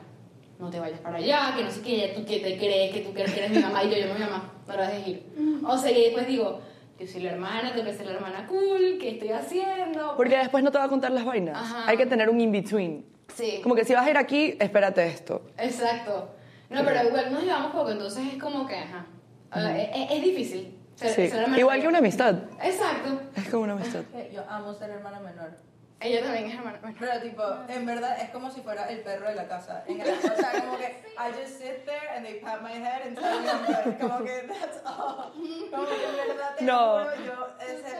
no 0.59 0.71
te 0.71 0.81
vayas 0.81 1.01
para 1.01 1.17
allá, 1.19 1.55
que 1.57 1.65
no 1.65 1.71
sé 1.71 1.81
qué, 1.83 2.13
tú 2.17 2.25
que 2.25 2.41
te 2.41 2.59
crees, 2.59 2.93
que 2.93 3.01
tú 3.01 3.13
crees 3.13 3.33
que 3.33 3.39
eres 3.41 3.51
mi 3.53 3.59
mamá 3.61 3.85
y 3.85 3.91
yo 3.91 3.97
llamo 3.97 4.15
a 4.15 4.19
mi 4.19 4.25
mamá, 4.25 4.53
no 4.67 4.77
la 4.77 4.89
dejes 4.89 5.09
ir. 5.09 5.23
O 5.65 5.79
sea, 5.79 5.91
y 5.91 6.03
después 6.03 6.27
digo, 6.27 6.61
yo 6.99 7.07
soy 7.07 7.21
la 7.23 7.33
hermana, 7.33 7.73
tengo 7.73 7.85
que 7.87 7.95
ser 7.95 8.07
la 8.07 8.13
hermana 8.15 8.47
cool, 8.47 8.99
¿qué 9.01 9.11
estoy 9.11 9.31
haciendo? 9.31 10.15
Porque 10.17 10.37
después 10.37 10.63
no 10.65 10.71
te 10.71 10.79
va 10.79 10.85
a 10.85 10.89
contar 10.89 11.11
las 11.13 11.25
vainas. 11.25 11.57
Ajá. 11.57 11.85
Hay 11.89 11.97
que 11.97 12.07
tener 12.07 12.29
un 12.29 12.41
in-between. 12.41 13.05
Sí. 13.35 13.61
Como 13.63 13.75
que 13.75 13.85
si 13.85 13.95
vas 13.95 14.07
a 14.07 14.11
ir 14.11 14.17
aquí, 14.17 14.57
espérate 14.59 15.07
esto. 15.07 15.43
Exacto. 15.59 16.31
No, 16.71 16.85
pero 16.85 17.07
igual 17.09 17.33
nos 17.33 17.43
llevamos 17.45 17.73
poco, 17.73 17.91
entonces 17.91 18.25
es 18.35 18.43
como 18.43 18.67
que, 18.67 18.75
ajá. 18.77 19.07
Es, 19.55 20.11
es 20.13 20.23
difícil. 20.23 20.75
ser- 20.97 21.11
Sí. 21.11 21.29
ser 21.29 21.41
hermana 21.43 21.59
Igual 21.59 21.81
que 21.81 21.89
una 21.89 21.99
amistad. 21.99 22.35
Exacto. 22.63 23.21
Es 23.37 23.49
como 23.49 23.63
una 23.65 23.75
amistad. 23.75 24.01
Yo 24.35 24.43
amo 24.49 24.75
ser 24.75 24.91
hermana 24.91 25.21
menor. 25.21 25.53
Ella 26.01 26.23
también 26.23 26.47
es 26.47 26.55
hermana 26.55 26.79
mayor. 26.81 26.97
Pero 27.01 27.21
tipo, 27.21 27.43
en 27.69 27.85
verdad 27.87 28.21
es 28.21 28.31
como 28.31 28.51
si 28.53 28.61
fuera 28.61 28.89
el 28.89 29.01
perro 29.01 29.29
de 29.29 29.35
la 29.35 29.49
casa. 29.49 29.83
En 29.87 30.01
el, 30.01 30.09
o 30.09 30.21
sea, 30.21 30.53
como 30.61 30.79
que 30.79 30.85
I 31.19 31.33
just 31.33 31.59
sit 31.61 31.85
there 31.85 32.09
and 32.15 32.25
they 32.25 32.35
pat 32.41 32.63
my 32.63 32.71
head 32.73 33.03
and 33.07 33.19
tell 33.19 33.41
me 33.41 33.49
I'm 33.49 33.67
good. 33.67 33.99
Como 34.01 34.25
que 34.25 34.43
that's 34.49 34.79
all. 34.85 35.33
Como 35.71 35.87
que 35.87 36.05
en 36.05 36.29
verdad 36.29 36.55
te 36.57 36.65
No. 36.65 37.01
juro, 37.01 37.15
yo, 37.25 37.49
ese, 37.67 37.97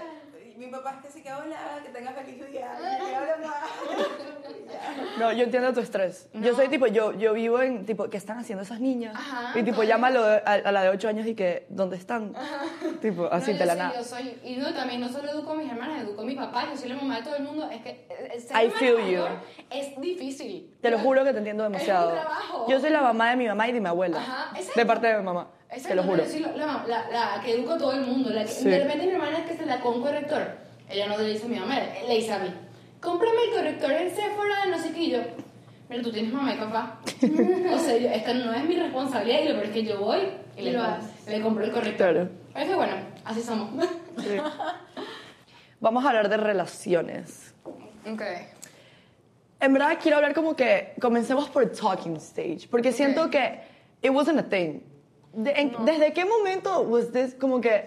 mi 0.59 0.67
papá 0.67 0.97
es 0.97 1.07
que 1.07 1.11
sí 1.13 1.23
que 1.23 1.33
hola, 1.33 1.57
que 1.85 1.91
tenga 1.91 2.13
feliz 2.13 2.51
día, 2.51 2.73
y 3.11 3.15
habla 3.15 3.37
más. 3.37 3.55
No, 5.19 5.33
yo 5.33 5.45
entiendo 5.45 5.73
tu 5.73 5.81
estrés. 5.81 6.29
Yo 6.35 6.55
soy 6.55 6.69
tipo, 6.69 6.87
yo, 6.87 7.13
yo 7.15 7.33
vivo 7.33 7.61
en, 7.63 7.87
tipo, 7.87 8.09
¿qué 8.11 8.17
están 8.17 8.39
haciendo 8.39 8.63
esas 8.63 8.81
niñas? 8.81 9.15
Ajá, 9.17 9.59
y 9.59 9.63
tipo, 9.63 9.83
llámalo 9.83 10.23
a, 10.25 10.37
a 10.37 10.73
la 10.73 10.83
de 10.83 10.89
8 10.91 11.09
años 11.09 11.27
y 11.27 11.35
que, 11.35 11.67
¿dónde 11.71 11.97
están? 11.97 12.35
Tipo, 13.01 13.27
así 13.33 13.53
no, 13.53 13.59
de 13.59 13.67
la 13.67 13.73
sí, 13.73 13.79
nada. 13.79 13.95
Yo 13.97 14.05
soy, 14.05 14.39
y 14.45 14.57
no, 14.57 14.73
también 14.75 15.01
no 15.01 15.09
solo 15.09 15.31
educo 15.31 15.53
a 15.53 15.55
mis 15.57 15.71
hermanas, 15.71 16.03
educo 16.03 16.23
a 16.23 16.25
mi 16.25 16.35
papá, 16.35 16.67
yo 16.71 16.77
soy 16.77 16.89
la 16.91 16.97
mamá 16.97 17.17
de 17.17 17.23
todo 17.23 17.37
el 17.37 17.43
mundo. 17.45 17.69
Es 17.71 17.83
que 17.83 17.91
eh, 17.91 18.33
eh, 18.35 18.41
ser 18.41 18.65
I 18.65 18.71
feel 18.71 18.99
mayor 18.99 19.31
you. 19.31 19.37
es 19.71 20.01
difícil. 20.01 20.77
Te 20.81 20.91
lo 20.91 20.99
juro 20.99 21.25
que 21.25 21.33
te 21.33 21.39
entiendo 21.39 21.65
demasiado. 21.65 22.13
trabajo. 22.13 22.67
Yo 22.69 22.79
soy 22.81 22.91
la 22.91 23.03
mamá 23.03 23.31
de 23.31 23.37
mi 23.37 23.47
mamá 23.49 23.69
y 23.69 23.73
de 23.73 23.81
mi 23.81 23.89
abuela. 23.89 24.19
Ajá, 24.19 24.51
exacto. 24.57 24.79
de 24.79 24.87
parte 24.87 25.07
de 25.09 25.19
mi 25.19 25.25
mamá. 25.25 25.49
Exacto, 25.71 25.89
te 25.89 25.95
lo 25.97 26.03
juro. 26.05 26.25
yo 26.25 26.31
soy 26.31 26.41
la, 26.41 26.57
la, 26.57 26.85
la- 26.89 27.11
la 27.37 27.43
que 27.45 27.53
educo 27.55 27.73
a 27.75 27.79
todo 27.79 27.93
el 27.93 28.01
mundo. 28.03 28.31
La 28.31 28.43
que, 28.43 28.49
Sí. 28.49 28.69
De 28.69 28.79
repente 28.81 29.07
mi 29.07 29.13
hermana 29.13 29.39
es 29.39 29.51
que 29.51 29.57
se 29.57 29.67
la 29.67 29.81
con 29.81 29.97
un 29.97 30.03
corrector. 30.03 30.43
Ella 30.89 31.07
no 31.09 31.19
le 31.19 31.25
dice 31.29 31.45
a 31.47 31.49
mi 31.49 31.59
mamá, 31.59 31.79
le 32.07 32.15
dice 32.15 32.33
a 32.33 32.39
mí. 32.39 32.53
Cómprame 33.01 33.37
el 33.49 33.55
corrector 33.55 33.93
en 33.93 34.11
Sephora, 34.11 34.67
no 34.71 34.79
sé 34.79 34.93
qué. 34.93 35.01
Y 35.01 35.11
yo, 35.11 35.19
mira, 35.91 36.03
tú 36.03 36.11
tienes 36.11 36.33
mamá 36.33 36.55
y 36.55 36.59
papá. 36.59 36.99
o 37.75 37.79
sea, 37.79 37.97
yo, 37.99 38.09
esta 38.09 38.35
no 38.35 38.53
es 38.55 38.65
mi 38.65 38.77
responsabilidad. 38.77 39.41
Y 39.43 39.49
lo 39.49 39.55
peor 39.55 39.65
es 39.67 39.71
que 39.73 39.83
yo 39.85 40.01
voy 40.01 40.21
y 40.57 40.63
le, 40.63 40.73
le 41.29 41.41
compro 41.43 41.65
el 41.65 41.71
corrector. 41.73 42.13
Claro. 42.13 42.29
Pero 42.55 42.65
es 42.65 42.71
que 42.71 42.75
bueno, 42.77 42.93
así 43.25 43.43
somos. 43.43 43.85
Sí. 44.19 44.37
Vamos 45.81 46.05
a 46.05 46.09
hablar 46.09 46.29
de 46.29 46.37
relaciones. 46.39 47.55
ok. 48.11 48.23
En 49.61 49.73
verdad 49.73 49.99
quiero 50.01 50.17
hablar 50.19 50.35
como 50.35 50.55
que 50.57 50.95
comencemos 51.01 51.49
por 51.51 51.71
talking 51.73 52.17
stage, 52.17 52.69
porque 52.71 52.93
siento 52.93 53.29
que 53.29 53.61
it 54.03 54.11
wasn't 54.11 54.39
a 54.39 54.49
thing. 54.49 54.81
De- 55.33 55.53
en- 55.53 55.85
¿Desde 55.85 56.13
qué 56.13 56.25
momento 56.25 56.81
was 56.83 57.13
this 57.13 57.35
como 57.35 57.61
que 57.61 57.85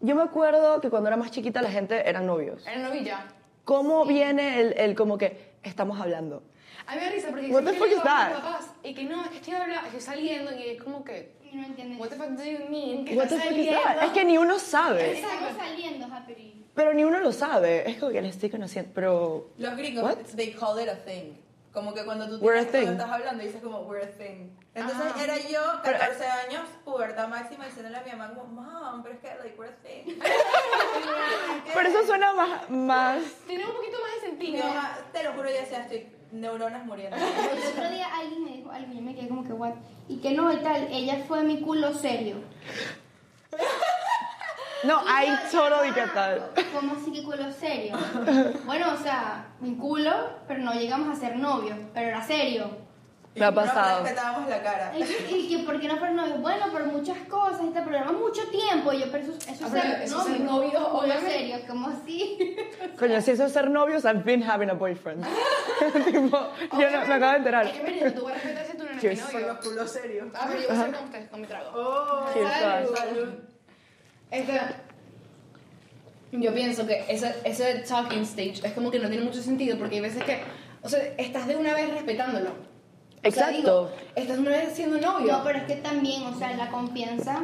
yo 0.00 0.14
me 0.14 0.22
acuerdo 0.22 0.80
que 0.80 0.90
cuando 0.90 1.08
era 1.08 1.16
más 1.16 1.30
chiquita 1.30 1.62
la 1.62 1.70
gente 1.70 2.08
eran 2.08 2.26
novios? 2.26 2.66
Era 2.66 2.88
novilla. 2.88 3.26
¿Cómo 3.64 4.04
viene 4.04 4.60
el, 4.60 4.72
el 4.78 4.94
como 4.94 5.16
que 5.16 5.52
estamos 5.62 6.00
hablando? 6.00 6.42
A 6.86 6.94
mí 6.94 7.00
me 7.00 7.06
da 7.06 7.12
risa 7.12 7.28
porque 7.30 7.46
What 7.50 7.62
the 7.64 7.72
fuck 7.74 7.88
is 7.88 8.02
that? 8.02 8.32
papás 8.34 8.70
y 8.82 8.92
que 8.92 9.04
no, 9.04 9.22
es 9.24 9.30
que 9.30 9.36
estoy, 9.36 9.54
hablando, 9.54 9.86
estoy 9.86 10.00
saliendo 10.00 10.54
y 10.54 10.68
es 10.70 10.82
como 10.82 11.02
que, 11.02 11.32
No 11.52 11.64
entiendes. 11.64 11.98
what 11.98 12.08
the 12.10 12.16
fuck 12.16 12.28
do 12.30 12.44
you 12.44 12.58
mean? 12.68 13.04
Que 13.06 13.16
What 13.16 13.28
the 13.28 13.36
fuck 13.38 13.44
is 13.52 13.68
saliendo? 13.68 13.80
that? 13.82 14.04
Es 14.04 14.10
que 14.10 14.24
ni 14.24 14.36
uno 14.36 14.58
sabe. 14.58 15.18
Estamos 15.18 15.56
saliendo, 15.56 16.06
Happy. 16.14 16.66
Pero 16.74 16.92
ni 16.92 17.04
uno 17.04 17.20
lo 17.20 17.32
sabe. 17.32 17.88
Es 17.88 17.96
como 17.98 18.10
que 18.12 18.20
le 18.20 18.28
estoy 18.28 18.50
conociendo. 18.50 18.90
Pero. 18.94 19.48
Los 19.56 19.76
gringos, 19.76 20.02
What? 20.04 20.16
they 20.36 20.52
call 20.52 20.78
it 20.82 20.88
a 20.88 20.96
thing. 20.96 21.32
Como 21.72 21.94
que 21.94 22.04
cuando 22.04 22.28
tú 22.28 22.44
We're 22.44 22.58
a 22.60 22.64
tienes- 22.64 22.70
cuando 22.72 22.90
thing. 22.90 23.00
estás 23.00 23.10
hablando 23.12 23.42
dices 23.44 23.62
como 23.62 23.80
we're 23.82 24.04
a 24.04 24.10
thing. 24.10 24.50
Entonces 24.74 25.06
Ajá. 25.06 25.22
era 25.22 25.38
yo, 25.38 25.60
Pero- 25.84 25.98
14 25.98 26.26
años, 26.26 26.62
pubertad 26.84 27.28
máxima, 27.28 27.66
diciéndole 27.66 27.96
a 27.96 28.02
mi 28.02 28.10
mamá 28.10 28.34
como, 28.34 28.60
mom, 28.62 29.02
pero 29.04 29.14
es 29.14 29.20
que 29.20 29.28
like 29.42 29.54
we're 29.56 29.72
a 29.72 29.76
thing. 29.82 30.18
Pero 31.72 31.88
eso 31.88 32.04
suena 32.06 32.32
más. 32.32 32.68
más 32.70 33.22
Tiene 33.46 33.66
un 33.66 33.72
poquito 33.72 33.96
más 34.00 34.20
de 34.22 34.32
Mi 34.32 34.46
sentido. 34.46 34.66
mamá, 34.66 34.98
te 35.12 35.22
lo 35.22 35.32
juro, 35.34 35.48
ya 35.48 35.60
decía, 35.60 35.82
estoy 35.82 36.08
neuronas 36.32 36.84
muriendo. 36.84 37.16
El 37.16 37.66
otro 37.68 37.88
día 37.90 38.08
alguien 38.16 38.42
me 38.44 38.50
dijo 38.50 38.70
algo 38.72 38.92
y 38.92 38.96
yo 38.96 39.00
me 39.02 39.14
quedé 39.14 39.28
como 39.28 39.44
que, 39.44 39.52
what? 39.52 39.74
Y 40.08 40.16
que 40.16 40.32
no, 40.32 40.52
y 40.52 40.56
tal, 40.56 40.88
ella 40.90 41.22
fue 41.28 41.44
mi 41.44 41.60
culo 41.60 41.94
serio. 41.94 42.38
no, 44.82 45.02
hay 45.06 45.28
solo 45.52 45.84
y 45.84 45.92
ya 45.94 45.94
qué 45.94 46.10
tal. 46.12 46.50
¿Cómo 46.74 46.94
así 46.96 47.12
que 47.12 47.22
culo 47.22 47.50
serio? 47.52 47.96
Bueno, 48.66 48.92
o 48.92 48.96
sea, 48.96 49.46
mi 49.60 49.76
culo, 49.76 50.30
pero 50.48 50.60
no 50.60 50.72
llegamos 50.74 51.16
a 51.16 51.20
ser 51.20 51.36
novios, 51.36 51.78
pero 51.94 52.08
era 52.08 52.22
serio. 52.26 52.82
Me 53.36 53.44
ha 53.46 53.50
Nos 53.50 53.64
pasado. 53.64 54.02
respetábamos 54.04 54.48
la 54.48 54.62
cara. 54.62 54.92
Y, 54.96 55.34
y 55.34 55.48
que, 55.48 55.64
¿por 55.64 55.80
qué 55.80 55.88
no 55.88 55.96
fueron 55.96 56.16
novios? 56.16 56.40
Bueno, 56.40 56.66
por 56.70 56.84
muchas 56.86 57.18
cosas, 57.28 57.60
pero 57.72 57.90
era 57.96 58.12
mucho 58.12 58.42
tiempo. 58.48 58.92
Y 58.92 59.00
yo, 59.00 59.06
pero 59.10 59.24
eso, 59.24 59.32
eso 59.32 59.64
Ah, 59.66 59.68
pero 59.72 59.82
ser 59.82 60.02
eso 60.02 60.18
es 60.20 60.24
ser 60.26 60.40
novio. 60.40 60.52
novio, 60.72 60.84
culo 60.90 60.98
obviamente. 61.00 61.30
serio, 61.32 61.56
como 61.66 61.88
así. 61.88 62.56
Coño, 62.98 63.20
si 63.20 63.30
eso 63.32 63.46
es 63.46 63.52
ser 63.52 63.70
novios, 63.70 64.04
I've 64.04 64.22
been 64.24 64.42
having 64.48 64.70
a 64.70 64.74
boyfriend. 64.74 65.24
tipo, 66.04 66.38
yo 66.78 66.90
no, 66.90 67.06
me 67.06 67.14
acabo 67.14 67.32
de 67.32 67.38
enterar. 67.38 67.66
Es 67.66 67.72
que 67.72 68.10
tú 68.12 68.24
vas 68.24 68.34
a 68.34 68.38
respetar 68.38 68.66
si 68.66 68.76
tú 68.76 68.84
no 68.84 68.90
eres 68.90 69.02
mi 69.02 69.34
novio. 69.34 69.46
los 69.48 69.58
culos 69.58 69.90
serios. 69.90 70.28
Ah, 70.34 70.44
pero 70.48 70.60
yo 70.60 70.68
voy 70.68 70.76
a 70.76 70.80
hacer 70.80 70.94
con 70.94 71.04
ustedes, 71.04 71.28
con 71.30 71.40
mi 71.40 71.46
trago. 71.48 71.70
Oh, 71.74 72.26
salud. 72.32 72.96
salud. 72.96 73.28
Este, 74.30 74.60
yo 76.32 76.54
pienso 76.54 76.86
que 76.86 77.04
ese, 77.08 77.34
ese 77.44 77.74
talking 77.88 78.22
stage 78.22 78.60
es 78.64 78.72
como 78.72 78.90
que 78.90 78.98
no 78.98 79.08
tiene 79.08 79.24
mucho 79.24 79.40
sentido 79.42 79.76
porque 79.78 79.96
hay 79.96 80.00
veces 80.02 80.22
que, 80.24 80.40
o 80.82 80.88
sea, 80.88 81.00
estás 81.18 81.46
de 81.46 81.56
una 81.56 81.74
vez 81.74 81.90
respetándolo. 81.90 82.50
O 83.26 83.30
sea, 83.30 83.48
Exacto. 83.50 83.56
digo, 83.56 83.90
estás 84.16 84.74
siendo 84.74 84.98
novio. 84.98 85.32
No, 85.32 85.44
pero 85.44 85.58
es 85.60 85.64
que 85.64 85.76
también, 85.76 86.22
o 86.24 86.38
sea, 86.38 86.54
la 86.56 86.68
confianza, 86.70 87.40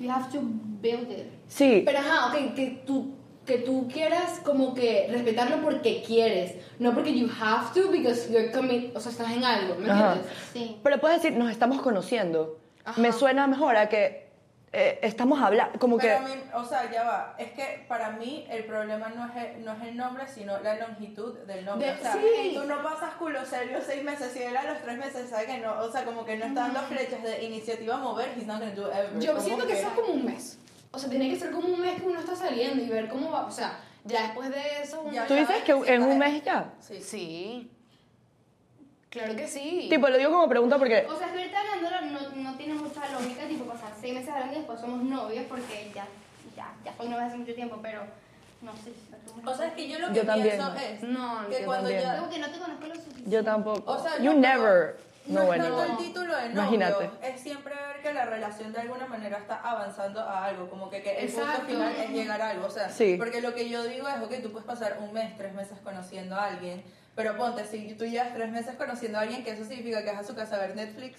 you 0.00 0.10
have 0.10 0.30
to 0.32 0.40
build 0.42 1.10
it. 1.10 1.26
Sí, 1.48 1.82
Pero 1.84 1.98
ajá, 1.98 2.26
ok, 2.28 2.54
que 2.54 2.82
tú, 2.86 3.14
que 3.46 3.58
tú 3.58 3.86
quieras 3.92 4.40
como 4.44 4.74
que 4.74 5.06
respetarlo 5.10 5.62
porque 5.62 6.02
quieres, 6.04 6.54
no 6.80 6.92
porque 6.92 7.16
you 7.16 7.28
have 7.40 7.72
to 7.72 7.88
because 7.92 8.28
you're 8.32 8.50
commit, 8.50 8.94
o 8.96 9.00
sea, 9.00 9.12
estás 9.12 9.30
en 9.30 9.44
algo, 9.44 9.76
¿me 9.76 9.88
Ajá. 9.90 10.14
entiendes? 10.14 10.32
Sí. 10.52 10.76
pero 10.82 11.00
puedes 11.00 11.22
decir, 11.22 11.38
nos 11.38 11.50
estamos 11.50 11.80
conociendo. 11.82 12.58
Ajá. 12.84 13.00
Me 13.00 13.12
suena 13.12 13.46
mejor 13.46 13.76
a 13.76 13.88
que 13.88 14.25
eh, 14.72 14.98
estamos 15.02 15.40
hablando, 15.40 15.78
como 15.78 15.96
que... 15.96 16.08
Pero 16.08 16.18
a 16.18 16.28
mí, 16.28 16.34
o 16.52 16.64
sea, 16.64 16.90
ya 16.90 17.04
va. 17.04 17.34
Es 17.38 17.52
que 17.52 17.84
para 17.88 18.10
mí 18.10 18.46
el 18.50 18.64
problema 18.64 19.08
no 19.08 19.26
es 19.26 19.36
el, 19.36 19.64
no 19.64 19.72
es 19.72 19.82
el 19.82 19.96
nombre, 19.96 20.26
sino 20.28 20.58
la 20.60 20.74
longitud 20.76 21.38
del 21.46 21.64
nombre. 21.64 21.86
De- 21.86 21.94
o 21.94 21.98
sea, 21.98 22.12
sí. 22.12 22.52
tú 22.54 22.64
no 22.64 22.82
pasas 22.82 23.14
culo 23.14 23.44
serio 23.46 23.78
seis 23.84 24.02
meses 24.02 24.36
y 24.36 24.42
él 24.42 24.56
a 24.56 24.64
los 24.64 24.82
tres 24.82 24.98
meses 24.98 25.30
sabe 25.30 25.46
que 25.46 25.58
no. 25.58 25.80
O 25.80 25.90
sea, 25.90 26.04
como 26.04 26.24
que 26.24 26.36
no 26.36 26.46
está 26.46 26.62
dando 26.62 26.80
flechas 26.82 27.22
de 27.22 27.44
iniciativa 27.44 27.94
a 27.94 27.98
mover, 27.98 28.34
he's 28.36 28.46
not 28.46 28.58
gonna 28.58 28.74
do 28.74 28.90
ever. 28.92 29.18
Yo 29.18 29.40
siento 29.40 29.66
que 29.66 29.78
eso 29.78 29.88
es 29.88 29.94
como 29.94 30.12
un 30.12 30.24
mes. 30.24 30.58
O 30.90 30.98
sea, 30.98 31.08
tiene 31.10 31.28
que 31.30 31.36
ser 31.36 31.50
como 31.50 31.68
un 31.68 31.80
mes 31.80 32.00
que 32.00 32.06
uno 32.08 32.20
está 32.20 32.34
saliendo 32.34 32.82
y 32.82 32.88
ver 32.88 33.08
cómo 33.08 33.30
va, 33.30 33.46
o 33.46 33.50
sea, 33.50 33.78
ya 34.04 34.22
después 34.22 34.50
de 34.50 34.82
eso 34.82 35.00
uno... 35.00 35.12
Ya. 35.12 35.26
¿Tú 35.26 35.34
dices 35.34 35.62
que 35.62 35.72
en 35.72 36.02
un 36.02 36.18
mes 36.18 36.42
ya? 36.42 36.72
Sí. 36.80 37.02
Sí. 37.02 37.70
Claro 39.10 39.36
que 39.36 39.46
sí. 39.46 39.86
Tipo, 39.90 40.08
lo 40.08 40.18
digo 40.18 40.30
como 40.30 40.48
pregunta 40.48 40.78
porque... 40.78 41.06
O 41.08 41.16
sea, 41.16 41.28
que 41.32 41.38
ahorita 41.38 41.58
hablándolo 41.60 42.00
no, 42.02 42.36
no 42.50 42.56
tiene 42.56 42.74
mucha 42.74 43.00
lógica, 43.08 43.46
tipo 43.46 43.64
seis 44.06 44.14
meses 44.14 44.30
hablando 44.32 44.54
y 44.54 44.58
después 44.58 44.80
somos 44.80 45.02
novios 45.02 45.44
porque 45.48 45.90
ya, 45.92 46.06
ya, 46.56 46.72
ya 46.84 46.96
soy 46.96 47.08
novia 47.08 47.26
hace 47.26 47.36
mucho 47.38 47.54
tiempo, 47.54 47.78
pero 47.82 48.02
no 48.62 48.72
sé 48.76 48.84
si 48.92 49.10
O 49.44 49.54
sea, 49.54 49.66
es 49.66 49.72
que 49.74 49.88
yo 49.88 49.98
lo 49.98 50.08
que 50.08 50.14
Yo 50.14 50.24
también. 50.26 50.56
pienso 50.56 50.74
es 50.76 51.02
No, 51.02 51.48
que 51.48 51.58
yo 51.60 51.66
cuando 51.66 51.88
también. 51.88 52.02
ya... 52.02 52.16
Como 52.18 52.30
que 52.30 52.38
no 52.38 52.50
te 52.50 52.58
conozco 52.60 52.86
lo 52.86 52.94
suficiente. 52.94 53.30
Yo 53.30 53.44
tampoco. 53.44 53.90
O 53.92 53.98
sea, 54.00 54.18
you 54.18 54.32
no, 54.32 54.38
never 54.38 54.96
No 55.26 55.40
tanto 55.40 55.52
anyone. 55.64 55.90
el 55.90 55.96
título 55.98 56.36
de 56.36 56.48
novio, 56.50 56.62
Imagínate. 56.62 57.10
es 57.22 57.40
siempre 57.40 57.74
ver 57.74 58.00
que 58.00 58.14
la 58.14 58.26
relación 58.26 58.72
de 58.72 58.80
alguna 58.80 59.06
manera 59.08 59.38
está 59.38 59.56
avanzando 59.56 60.20
a 60.20 60.44
algo, 60.44 60.70
como 60.70 60.88
que, 60.88 61.02
que 61.02 61.18
el 61.18 61.24
Exacto. 61.28 61.50
punto 61.62 61.66
final 61.72 61.92
es 61.96 62.10
llegar 62.10 62.40
a 62.40 62.50
algo, 62.50 62.66
o 62.66 62.70
sea, 62.70 62.88
Sí. 62.90 63.16
porque 63.18 63.40
lo 63.40 63.52
que 63.54 63.68
yo 63.68 63.82
digo 63.82 64.06
es, 64.06 64.22
ok, 64.22 64.40
tú 64.40 64.52
puedes 64.52 64.66
pasar 64.66 64.98
un 65.00 65.12
mes, 65.12 65.36
tres 65.36 65.52
meses 65.52 65.78
conociendo 65.82 66.36
a 66.36 66.44
alguien, 66.46 66.84
pero 67.16 67.36
ponte, 67.36 67.64
si 67.64 67.92
tú 67.94 68.04
llevas 68.04 68.32
tres 68.34 68.52
meses 68.52 68.76
conociendo 68.76 69.18
a 69.18 69.22
alguien, 69.22 69.42
que 69.42 69.50
eso 69.50 69.64
significa 69.64 70.04
que 70.04 70.12
vas 70.12 70.20
a 70.20 70.24
su 70.24 70.36
casa 70.36 70.54
a 70.54 70.58
ver 70.60 70.76
Netflix, 70.76 71.18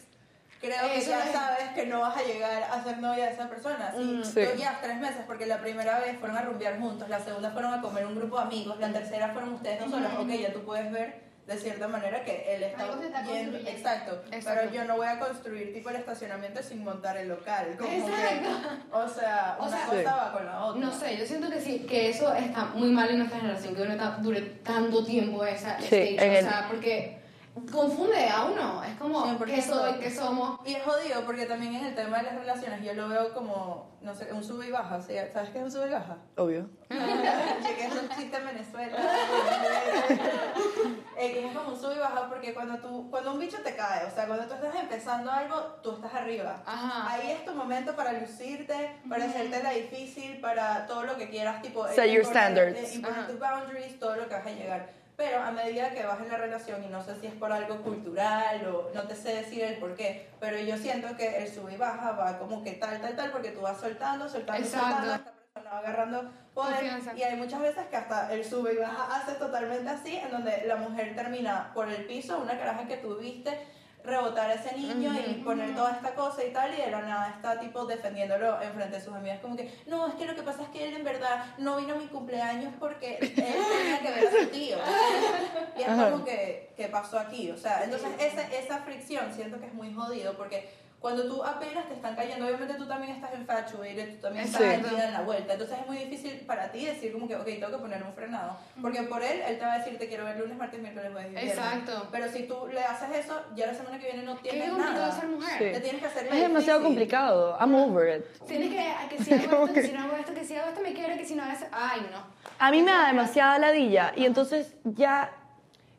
creo 0.60 0.88
que 0.88 0.98
Eso 0.98 1.10
ya 1.12 1.26
es- 1.26 1.32
sabes 1.32 1.70
que 1.76 1.86
no 1.86 2.00
vas 2.02 2.18
a 2.18 2.24
llegar 2.24 2.64
a 2.64 2.84
ser 2.84 2.98
novia 3.00 3.26
de 3.26 3.32
esa 3.34 3.48
persona. 3.50 3.92
Si 3.96 4.04
Mm. 4.04 4.22
tú 4.22 4.28
Sí. 4.30 4.40
llevas 4.58 4.82
tres 4.82 4.98
meses, 4.98 5.22
porque 5.28 5.46
la 5.46 5.60
primera 5.60 6.00
vez 6.00 6.18
fueron 6.20 6.38
a 6.38 6.42
rumbear 6.42 6.80
juntos, 6.80 7.08
la 7.10 7.20
segunda 7.20 7.52
fueron 7.52 7.74
a 7.74 7.82
comer 7.82 8.06
un 8.06 8.16
grupo 8.16 8.38
de 8.38 8.44
amigos, 8.44 8.80
la 8.80 8.90
tercera 8.92 9.30
fueron 9.30 9.54
ustedes 9.54 9.80
dos 9.80 9.92
solas, 9.92 10.14
ok, 10.18 10.30
ya 10.30 10.52
tú 10.54 10.64
puedes 10.64 10.92
ver 10.92 11.28
de 11.48 11.56
cierta 11.58 11.88
manera 11.88 12.26
que 12.26 12.56
él 12.56 12.62
está, 12.64 12.84
Algo 12.84 13.00
se 13.00 13.06
está 13.08 13.24
yendo, 13.24 13.58
exacto, 13.58 14.22
Exacto. 14.32 14.60
pero 14.64 14.74
yo 14.74 14.84
no 14.84 14.98
voy 14.98 15.08
a 15.08 15.18
construir 15.18 15.72
tipo 15.74 15.90
el 15.90 15.96
estacionamiento 15.96 16.62
sin 16.62 16.84
montar 16.84 17.16
el 17.16 17.30
local, 17.30 17.74
como 17.80 17.90
Exacto. 17.90 18.50
que, 18.92 18.96
o 18.98 19.08
sea, 19.08 19.56
O 19.58 19.64
una 19.66 19.78
sea, 19.78 19.86
cosa 19.86 19.98
Sí. 20.00 20.04
va 20.06 20.32
con 20.34 20.46
la 20.46 20.64
otra. 20.66 20.82
No 20.82 20.92
sé, 20.92 21.16
yo 21.18 21.26
siento 21.26 21.50
que 21.50 21.62
sí, 21.62 21.86
que 21.88 22.10
eso 22.10 22.34
está 22.34 22.66
muy 22.74 22.90
mal 22.90 23.10
en 23.12 23.20
nuestra 23.20 23.40
generación, 23.40 23.76
que 23.76 23.82
uno 23.82 23.96
ta- 23.96 24.18
dure 24.22 24.42
tanto 24.42 25.06
tiempo 25.06 25.46
esa 25.46 25.78
Sí, 25.80 25.86
stage, 25.86 26.16
en 26.26 26.32
o 26.34 26.38
el- 26.38 26.44
sea, 26.46 26.66
porque 26.70 27.18
confunde 27.66 28.30
a 28.30 28.46
uno, 28.46 28.84
es 28.84 28.96
como, 28.98 29.26
100%. 29.26 29.46
¿qué 29.46 29.62
soy? 29.62 29.94
¿Qué 30.00 30.12
somos? 30.12 30.60
Y 30.66 30.76
es 30.76 30.84
jodido 30.84 31.22
porque 31.26 31.46
también 31.46 31.76
en 31.76 31.86
el 31.86 31.96
tema 31.96 32.18
de 32.18 32.24
las 32.24 32.36
relaciones 32.36 32.84
yo 32.84 32.94
lo 32.94 33.10
veo 33.10 33.34
como, 33.34 33.90
no 34.02 34.14
sé, 34.14 34.32
un 34.32 34.44
sube 34.44 34.68
y 34.68 34.72
baja, 34.72 35.02
¿sí? 35.02 35.14
¿sabes 35.34 35.50
qué 35.50 35.60
es 35.60 35.64
un 35.64 35.72
sube 35.72 35.88
y 35.88 35.94
baja? 35.94 36.18
Obvio. 36.36 36.70
Llegué 36.90 37.84
a 37.84 37.88
esos 37.88 38.10
chistes 38.10 38.40
en 38.40 38.46
Venezuela. 38.46 38.98
Eh, 41.20 41.34
que 41.34 41.48
es 41.48 41.58
como 41.58 41.70
un 41.70 41.80
sube 41.80 41.96
y 41.96 41.98
baja 41.98 42.30
porque 42.30 42.54
cuando 42.54 42.78
tú, 42.78 43.10
cuando 43.10 43.34
un 43.34 43.40
bicho 43.40 43.58
te 43.64 43.76
cae, 43.76 44.06
o 44.06 44.12
sea, 44.12 44.28
cuando 44.28 44.46
tú 44.46 44.54
estás 44.54 44.76
empezando 44.76 45.32
algo, 45.32 45.56
tú 45.82 45.94
estás 45.94 46.14
arriba. 46.14 46.62
Ajá. 46.64 47.12
Ahí 47.12 47.32
es 47.32 47.44
tu 47.44 47.56
momento 47.56 47.96
para 47.96 48.14
lucirte, 48.14 49.00
para 49.10 49.26
hacerte 49.26 49.64
la 49.64 49.72
difícil, 49.72 50.40
para 50.40 50.86
todo 50.86 51.06
lo 51.06 51.18
que 51.18 51.28
quieras, 51.28 51.64
tipo... 51.64 51.88
Set 51.88 52.06
eh, 52.06 52.14
your 52.14 52.24
standards. 52.24 52.78
eh, 52.78 52.92
imponer 52.94 53.26
tus 53.26 53.40
boundaries, 53.40 54.00
todo 54.00 54.16
lo 54.16 54.28
que 54.28 54.36
vas 54.36 54.46
a 54.46 54.52
llegar. 54.52 54.90
Pero 55.18 55.42
a 55.42 55.50
medida 55.50 55.90
que 55.90 56.06
vas 56.06 56.20
en 56.22 56.30
la 56.30 56.38
relación, 56.38 56.84
y 56.84 56.88
no 56.90 57.04
sé 57.04 57.20
si 57.20 57.26
es 57.26 57.34
por 57.34 57.52
algo 57.52 57.82
cultural 57.82 58.64
o 58.68 58.92
no 58.94 59.08
te 59.08 59.16
sé 59.16 59.34
decir 59.34 59.64
el 59.64 59.78
por 59.78 59.96
qué, 59.96 60.30
pero 60.40 60.60
yo 60.60 60.78
siento 60.78 61.18
que 61.18 61.40
el 61.40 61.52
sube 61.52 61.74
y 61.74 61.78
baja 61.78 62.12
va 62.12 62.38
como 62.38 62.64
que 62.64 62.74
tal, 62.74 63.02
tal, 63.02 63.16
tal, 63.16 63.32
porque 63.32 63.50
tú 63.50 63.62
vas 63.62 63.80
soltando, 63.80 64.30
soltando, 64.30 64.64
Exacto. 64.64 64.88
soltando, 64.88 65.16
esta 65.16 65.32
persona 65.32 65.72
va 65.72 65.80
agarrando 65.80 66.32
poder. 66.54 66.76
Confianza. 66.76 67.16
Y 67.16 67.24
hay 67.24 67.36
muchas 67.36 67.62
veces 67.62 67.88
que 67.88 67.96
hasta 67.96 68.32
el 68.32 68.46
sube 68.46 68.76
y 68.76 68.78
baja 68.78 69.18
hace 69.18 69.34
totalmente 69.34 69.90
así, 69.90 70.18
en 70.18 70.30
donde 70.30 70.66
la 70.68 70.76
mujer 70.76 71.16
termina 71.16 71.72
por 71.74 71.90
el 71.90 72.06
piso, 72.06 72.38
una 72.38 72.56
caraja 72.56 72.86
que 72.86 72.98
tú 72.98 73.18
viste, 73.18 73.58
rebotar 74.08 74.50
a 74.50 74.54
ese 74.54 74.76
niño 74.76 75.14
y 75.14 75.34
poner 75.44 75.76
toda 75.76 75.92
esta 75.92 76.16
cosa 76.16 76.44
y 76.44 76.52
tal, 76.52 76.74
y 76.74 76.78
de 76.78 76.90
la 76.90 77.02
nada 77.02 77.30
está 77.36 77.60
tipo 77.60 77.86
defendiéndolo 77.86 78.62
enfrente 78.62 78.98
de 78.98 79.04
sus 79.04 79.14
amigas, 79.14 79.40
como 79.42 79.56
que, 79.56 79.72
no, 79.86 80.08
es 80.08 80.16
que 80.16 80.26
lo 80.26 80.36
que 80.36 80.44
pasa 80.44 80.64
es 80.64 80.70
que 80.70 80.88
él 80.88 80.96
en 80.96 81.04
verdad 81.04 81.46
no 81.58 81.78
vino 81.78 81.96
a 81.96 81.98
mi 81.98 82.08
cumpleaños 82.08 82.74
porque 82.80 83.18
él 83.20 83.36
tenía 83.36 84.00
que 84.00 84.12
ver 84.12 84.28
a 84.28 84.32
su 84.32 84.48
tío. 84.48 84.78
Y 85.78 85.82
es 85.82 85.90
como 85.90 86.26
que, 86.26 86.72
que 86.76 86.88
pasó 86.88 87.20
aquí, 87.20 87.52
o 87.52 87.58
sea, 87.58 87.84
entonces 87.84 88.10
esa, 88.20 88.42
esa 88.52 88.80
fricción 88.80 89.32
siento 89.32 89.60
que 89.60 89.68
es 89.68 89.74
muy 89.74 89.94
jodido 89.94 90.36
porque 90.36 90.68
cuando 91.00 91.28
tú 91.28 91.44
apenas 91.44 91.88
te 91.88 91.94
están 91.94 92.16
cayendo, 92.16 92.46
obviamente 92.48 92.74
tú 92.74 92.88
también 92.88 93.14
estás 93.16 93.32
infatuated, 93.38 94.16
tú 94.16 94.22
también 94.22 94.46
estás 94.46 94.62
metida 94.62 95.08
en 95.08 95.14
la 95.14 95.22
vuelta, 95.22 95.54
entonces 95.54 95.78
es 95.80 95.88
muy 95.88 95.98
difícil 95.98 96.40
para 96.48 96.72
ti 96.72 96.86
decir 96.86 97.14
como 97.14 97.28
que, 97.28 97.36
ok, 97.36 97.46
tengo 97.46 97.70
que 97.70 97.78
poner 97.78 98.02
un 98.04 98.14
frenado, 98.14 98.58
porque 98.82 99.04
por 99.04 99.22
él, 99.24 99.42
él 99.48 99.60
te 99.60 99.64
va 99.66 99.74
a 99.74 99.78
decir, 99.78 99.98
te 100.00 100.08
quiero 100.08 100.26
ver 100.26 100.40
lunes, 100.40 100.58
martes, 100.58 100.82
miércoles, 100.82 101.12
jueves 101.14 101.32
y. 101.34 101.48
Exacto. 101.50 102.08
Pero 102.12 102.28
si 102.32 102.44
tú 102.44 102.68
le 102.74 102.84
haces 102.84 103.26
eso, 103.26 103.40
ya 103.56 103.68
la 103.68 103.74
semana 103.76 104.00
que 104.00 104.08
viene 104.08 104.24
no 104.24 104.36
Qué 104.42 104.50
tienes 104.50 104.70
complicado 104.70 105.00
nada. 105.00 105.12
ser 105.20 105.30
mujer. 105.30 105.74
Te 105.74 105.80
tienes 105.82 106.02
que 106.02 106.08
hacer 106.08 106.28
Es 106.28 106.42
demasiado 106.42 106.82
complicado. 106.84 107.58
I'm 107.60 107.76
over 107.76 108.18
it. 108.20 108.26
Tienes 108.48 108.70
que, 108.70 109.16
que 109.18 109.24
si 109.24 109.34
hago 109.34 109.64
esto, 109.66 109.74
que 109.74 109.84
si 109.84 109.92
no 109.94 110.02
hago 110.04 110.16
esto, 110.18 110.34
que 110.34 110.44
si 110.46 110.56
hago 110.56 110.70
esto 110.70 110.82
me 110.82 110.94
quiere, 110.94 111.18
que 111.18 111.26
si 111.26 111.36
no 111.36 111.44
hago 111.44 111.54
esto, 111.54 111.68
ay 111.72 112.08
no. 112.12 112.24
A 112.60 112.72
mí 112.72 112.82
me 112.82 112.92
da 112.92 113.08
demasiada 113.08 113.60
ladilla 113.60 114.14
y 114.16 114.26
entonces 114.26 114.74
ya 114.84 115.32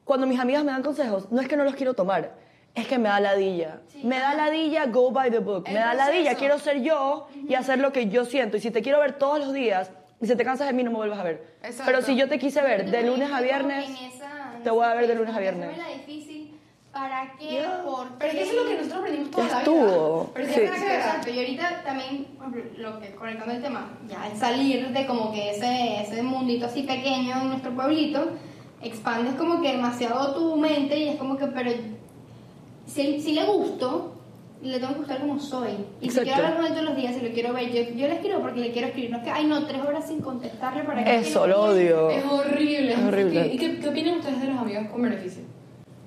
cuando 0.05 0.27
mis 0.27 0.41
amigas 0.41 0.65
me 0.65 0.73
dan 0.73 0.83
consejos, 0.83 1.31
no 1.31 1.41
es 1.41 1.47
que 1.47 1.57
no 1.57 1.65
los 1.65 1.75
quiero 1.77 1.95
tomar, 1.95 2.33
es 2.75 2.87
que 2.87 2.99
me 2.99 3.09
da 3.09 3.21
ladilla. 3.21 3.81
Me 4.03 4.19
da 4.19 4.35
ladilla 4.35 4.87
go 4.87 5.11
by 5.11 5.31
the 5.31 5.39
book. 5.41 5.65
El 5.67 5.75
me 5.75 5.81
da 5.81 5.95
ladilla, 5.95 6.35
quiero 6.37 6.59
ser 6.59 6.81
yo 6.83 7.27
y 7.49 7.55
hacer 7.55 7.79
lo 7.79 7.93
que 7.93 8.09
yo 8.09 8.25
siento. 8.25 8.57
Y 8.57 8.61
si 8.61 8.71
te 8.71 8.83
quiero 8.83 9.01
ver 9.01 9.15
todos 9.19 9.39
los 9.41 9.53
días 9.53 9.91
y 10.21 10.27
si 10.27 10.37
te 10.37 10.45
cansas 10.45 10.67
de 10.69 10.73
mí, 10.73 10.83
no 10.85 10.91
me 10.91 10.97
vuelvas 10.99 11.19
a 11.19 11.25
ver. 11.25 11.45
Exacto. 11.63 11.83
Pero 11.87 12.03
si 12.03 12.17
yo 12.17 12.29
te 12.29 12.39
quise 12.39 12.63
ver 12.63 12.91
de 12.91 13.03
lunes 13.03 13.31
a 13.33 13.41
viernes, 13.41 13.89
esa- 14.15 14.53
te 14.63 14.71
voy 14.71 14.85
a 14.85 14.95
ver 14.95 15.07
de 15.09 15.15
lunes 15.17 15.35
a 15.35 15.41
viernes. 15.41 15.77
la 15.77 15.89
difícil, 15.89 16.57
¿para 16.93 17.33
qué? 17.39 17.55
Ya. 17.63 17.83
¿Por 17.83 18.09
Pero 18.19 18.33
es 18.33 18.39
que 18.39 18.45
qué? 18.45 18.51
eso 18.51 18.53
es 18.53 18.63
lo 18.65 18.69
que 18.71 18.77
nosotros 18.77 18.99
aprendimos 19.01 19.31
toda 19.33 19.47
Ya 19.49 19.53
la 19.55 19.59
estuvo. 19.61 20.21
vida. 20.23 20.31
Pero 20.35 20.47
Sí. 20.49 20.55
que 20.55 20.61
ver. 20.61 20.73
Exacto, 21.01 21.31
y 21.31 21.39
ahorita 21.39 21.83
también, 21.85 22.27
lo 22.77 23.01
que 23.01 23.11
conectando 23.17 23.55
el 23.55 23.63
tema, 23.63 23.91
ya 24.09 24.29
el 24.31 24.37
salir 24.39 24.89
de 24.89 25.07
como 25.07 25.33
que 25.33 25.51
ese, 25.51 26.03
ese 26.03 26.23
mundito 26.23 26.67
así 26.67 26.83
pequeño 26.85 27.41
en 27.43 27.49
nuestro 27.49 27.73
pueblito, 27.73 28.31
expandes 28.83 29.35
como 29.35 29.61
que 29.61 29.73
demasiado 29.73 30.35
tu 30.35 30.57
mente 30.57 30.97
y 30.97 31.09
es 31.09 31.17
como 31.17 31.37
que, 31.37 31.47
pero 31.49 31.71
si, 32.89 33.21
si 33.21 33.33
le 33.33 33.45
gusto, 33.45 34.15
le 34.63 34.79
tengo 34.79 34.95
que 34.95 34.99
gustar 35.01 35.21
como 35.21 35.39
soy. 35.39 35.71
Y 36.01 36.07
Exacto. 36.07 36.31
si 36.31 36.35
quiero 36.35 36.35
hablar 36.35 36.57
con 36.57 36.67
él 36.67 36.73
todos 36.73 36.85
los 36.87 36.97
días, 36.97 37.15
si 37.15 37.21
lo 37.21 37.33
quiero 37.33 37.53
ver, 37.53 37.71
yo, 37.71 37.83
yo 37.95 38.09
le 38.09 38.15
escribo 38.15 38.41
porque 38.41 38.61
le 38.61 38.73
quiero 38.73 38.89
escribir. 38.89 39.11
No 39.11 39.19
es 39.19 39.25
que, 39.25 39.31
ay, 39.31 39.47
no, 39.47 39.67
tres 39.67 39.83
horas 39.83 40.07
sin 40.07 40.21
contestarle 40.21 40.83
para 40.85 41.05
que. 41.05 41.17
Eso, 41.17 41.47
lo 41.47 41.63
odio. 41.63 42.11
Es 42.11 42.25
horrible. 42.25 42.93
Es 42.93 42.99
horrible. 42.99 43.47
¿Y 43.49 43.59
qué, 43.59 43.79
qué 43.79 43.89
opinan 43.89 44.19
ustedes 44.19 44.41
de 44.41 44.49
los 44.49 44.59
amigos 44.59 44.87
con 44.91 45.03
beneficio? 45.03 45.43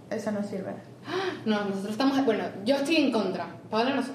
Eso 0.10 0.32
no 0.32 0.44
sirve. 0.44 0.74
No, 1.46 1.66
nosotros 1.66 1.92
estamos. 1.92 2.24
Bueno, 2.26 2.44
yo 2.66 2.76
estoy 2.76 2.98
en 2.98 3.12
contra. 3.12 3.48
Paola 3.70 3.96
no 3.96 4.04
sé. 4.04 4.12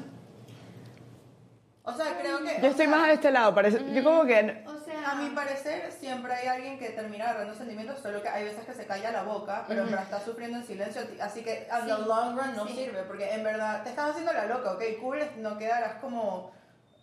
O 1.83 1.93
sea, 1.93 2.19
creo 2.21 2.39
que... 2.39 2.63
Yo 2.63 2.69
estoy 2.69 2.87
más 2.89 3.07
de 3.07 3.15
este 3.15 3.31
lado, 3.31 3.55
parece. 3.55 3.81
Yo 3.95 4.05
como 4.05 4.25
que. 4.25 4.65
A 5.09 5.15
mi 5.15 5.31
parecer, 5.31 5.93
siempre 5.93 6.33
hay 6.35 6.49
alguien 6.49 6.79
que 6.79 6.91
termina 6.91 7.27
agarrando 7.31 7.55
sentimientos, 7.55 8.01
solo 8.01 8.21
que 8.23 8.29
hay 8.29 8.45
veces 8.45 8.65
que 8.65 8.73
se 8.75 8.87
calla 8.87 9.13
la 9.13 9.23
boca, 9.23 9.65
pero 9.69 9.83
en 9.83 9.87
verdad 9.91 10.05
está 10.05 10.21
sufriendo 10.21 10.59
en 10.59 10.65
silencio, 10.65 11.03
así 11.21 11.43
que 11.45 11.69
en 11.71 11.81
Sí. 11.83 11.87
the 11.87 12.03
long 12.09 12.37
run 12.37 12.57
no 12.57 12.67
Sí. 12.67 12.75
sirve, 12.75 13.03
porque 13.05 13.33
en 13.33 13.45
verdad 13.45 13.83
te 13.85 13.91
estás 13.91 14.11
haciendo 14.11 14.33
la 14.33 14.47
loca, 14.47 14.73
ok, 14.73 14.83
cool, 15.01 15.21
no 15.39 15.57
quedarás 15.59 15.95
como 16.01 16.51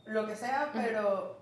lo 0.05 0.27
que 0.27 0.35
sea, 0.35 0.69
pero 0.73 1.37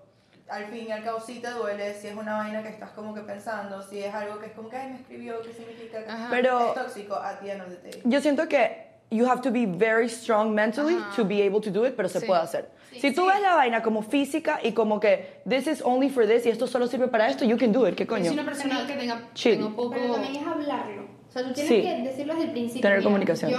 al 0.48 0.66
fin 0.66 0.86
y 0.86 0.92
al 0.92 1.02
cabo 1.02 1.18
sí 1.20 1.40
te 1.40 1.50
duele, 1.50 1.94
si 1.94 2.06
es 2.08 2.14
una 2.16 2.36
vaina 2.38 2.62
que 2.62 2.68
estás 2.68 2.90
como 2.90 3.12
que 3.14 3.22
pensando, 3.22 3.82
si 3.82 4.02
es 4.04 4.14
algo 4.14 4.38
que 4.38 4.46
es 4.46 4.52
como 4.52 4.68
que, 4.68 4.76
ay, 4.76 4.90
me 4.90 4.96
escribió, 5.00 5.42
¿qué 5.42 5.52
significa? 5.52 5.98
Ajá. 6.06 6.28
Pero- 6.30 6.68
Es 6.68 6.74
tóxico 6.74 7.20
end 7.42 7.62
of 7.62 7.68
the 7.68 7.76
day. 7.90 8.02
Yo 8.04 8.20
siento 8.20 8.46
que 8.46 8.91
you 9.12 9.26
have 9.28 9.40
to 9.42 9.50
be 9.50 9.66
very 9.66 10.08
strong 10.08 10.54
mentally 10.54 10.94
Ajá. 10.96 11.14
to 11.16 11.24
be 11.24 11.42
able 11.42 11.60
to 11.60 11.70
do 11.70 11.86
it, 11.86 11.94
pero 11.94 12.08
se 12.08 12.20
Sí. 12.20 12.26
puede 12.26 12.40
hacer. 12.42 12.70
Sí. 12.92 13.00
si 13.00 13.14
tú 13.14 13.24
ves 13.26 13.40
la 13.40 13.54
vaina 13.54 13.82
como 13.82 14.02
física 14.02 14.60
y 14.62 14.72
como 14.72 15.00
que 15.00 15.40
this 15.48 15.66
is 15.66 15.80
only 15.82 16.10
for 16.10 16.26
this 16.26 16.44
y 16.46 16.50
esto 16.50 16.66
solo 16.66 16.86
sirve 16.86 17.08
para 17.08 17.28
esto, 17.28 17.44
you 17.44 17.56
can 17.56 17.72
do 17.72 17.86
it, 17.88 17.94
¿qué 17.94 18.06
coño? 18.06 18.24
soy 18.26 18.34
una 18.34 18.44
persona 18.44 18.86
que 18.86 18.94
tenga, 18.94 19.20
tengo 19.42 19.70
poco. 19.74 19.90
Pero 19.92 20.12
también 20.14 20.36
es 20.36 20.46
hablarlo. 20.46 21.02
O 21.28 21.32
sea, 21.32 21.42
tú 21.44 21.52
tienes 21.54 21.72
Sí. 21.72 21.82
que 21.82 22.02
decirlo 22.02 22.34
desde 22.34 22.46
el 22.46 22.52
principio. 22.52 22.82
Tener 22.82 22.98
mira, 22.98 23.08
comunicación. 23.08 23.50
Yo, 23.50 23.58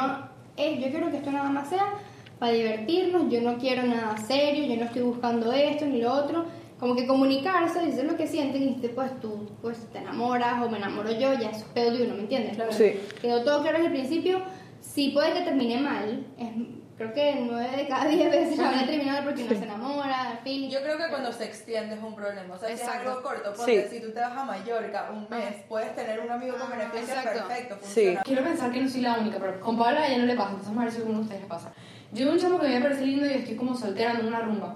eh, 0.57 0.79
yo 0.79 0.89
quiero 0.91 1.09
que 1.09 1.17
esto 1.17 1.31
nada 1.31 1.49
más 1.49 1.69
sea 1.69 1.93
para 2.37 2.51
divertirnos, 2.51 3.31
yo 3.31 3.41
no 3.41 3.57
quiero 3.57 3.83
nada 3.83 4.15
serio, 4.17 4.65
yo 4.65 4.75
no 4.77 4.85
estoy 4.85 5.01
buscando 5.01 5.51
esto 5.51 5.85
ni 5.85 6.01
lo 6.01 6.11
otro. 6.13 6.45
Como 6.79 6.95
que 6.95 7.07
comunicarse, 7.07 7.79
decir 7.79 8.03
lo 8.03 8.17
que 8.17 8.27
sienten 8.27 8.61
y 8.61 8.75
después 8.81 9.09
tú 9.21 9.47
pues, 9.61 9.77
te 9.93 9.99
enamoras 9.99 10.61
o 10.61 10.69
me 10.69 10.77
enamoro 10.77 11.09
yo, 11.11 11.33
ya 11.33 11.49
es 11.51 11.63
pedo 11.73 11.91
de 11.91 12.03
uno, 12.03 12.15
¿me 12.15 12.21
entiendes? 12.21 12.57
Pero 12.57 12.71
Sí. 12.73 12.99
Quedó 13.21 13.43
todo 13.43 13.61
claro 13.61 13.77
desde 13.77 13.87
el 13.87 13.93
principio. 13.93 14.39
Sí 14.83 15.09
puede 15.09 15.33
que 15.33 15.41
termine 15.41 15.79
mal. 15.79 16.25
Es, 16.37 16.49
creo 16.97 17.13
que 17.13 17.45
nueve 17.49 17.75
de 17.77 17.87
cada 17.87 18.05
diez 18.05 18.29
veces 18.29 18.57
la 18.57 18.65
van 18.65 18.79
a 18.79 18.85
terminar 18.85 19.23
porque 19.23 19.43
no 19.45 19.49
se 19.49 19.63
enamora, 19.63 20.31
al 20.31 20.37
fin. 20.39 20.69
Yo 20.69 20.81
creo 20.81 20.97
que 20.97 21.07
cuando 21.09 21.31
se 21.31 21.45
extiende 21.45 21.95
es 21.95 22.03
un 22.03 22.13
problema. 22.13 22.53
O 22.53 22.57
sea, 22.59 22.67
si 22.67 22.73
es 22.75 22.81
Exacto. 22.81 23.09
algo 23.09 23.23
corto, 23.23 23.53
porque 23.55 23.87
Sí. 23.89 23.95
si 23.97 24.01
tú 24.05 24.11
te 24.11 24.19
vas 24.19 24.37
a 24.37 24.43
Mallorca 24.43 25.09
un 25.11 25.27
mes, 25.29 25.55
puedes 25.69 25.95
tener 25.95 26.19
un 26.19 26.29
amigo 26.29 26.57
con 26.57 26.69
beneficio 26.69 27.15
exacto. 27.15 27.47
perfecto, 27.47 27.75
Sí. 27.75 27.85
funciona. 27.85 28.21
Quiero 28.23 28.43
pensar 28.43 28.71
que 28.71 28.81
no 28.81 28.89
soy 28.89 29.01
la 29.01 29.13
única, 29.19 29.37
pero 29.39 29.59
con 29.61 29.77
Paola 29.77 30.01
a 30.01 30.07
ella 30.07 30.17
no 30.17 30.25
le 30.25 30.35
pasa, 30.35 30.49
entonces 30.49 30.67
vamos 30.75 30.81
a 30.81 30.85
ver 30.85 30.91
si 30.93 30.97
a 30.97 31.01
alguno 31.01 31.17
de 31.19 31.23
ustedes 31.23 31.41
le 31.41 31.47
pasa. 31.47 31.73
Yo 32.11 32.31
un 32.31 32.37
chamo 32.37 32.59
que 32.59 32.67
me 32.67 32.81
parece 32.81 33.05
lindo 33.05 33.25
y 33.25 33.29
estoy 33.29 33.55
como 33.55 33.73
soltera 33.75 34.11
en 34.19 34.27
una 34.27 34.41
rumba. 34.41 34.75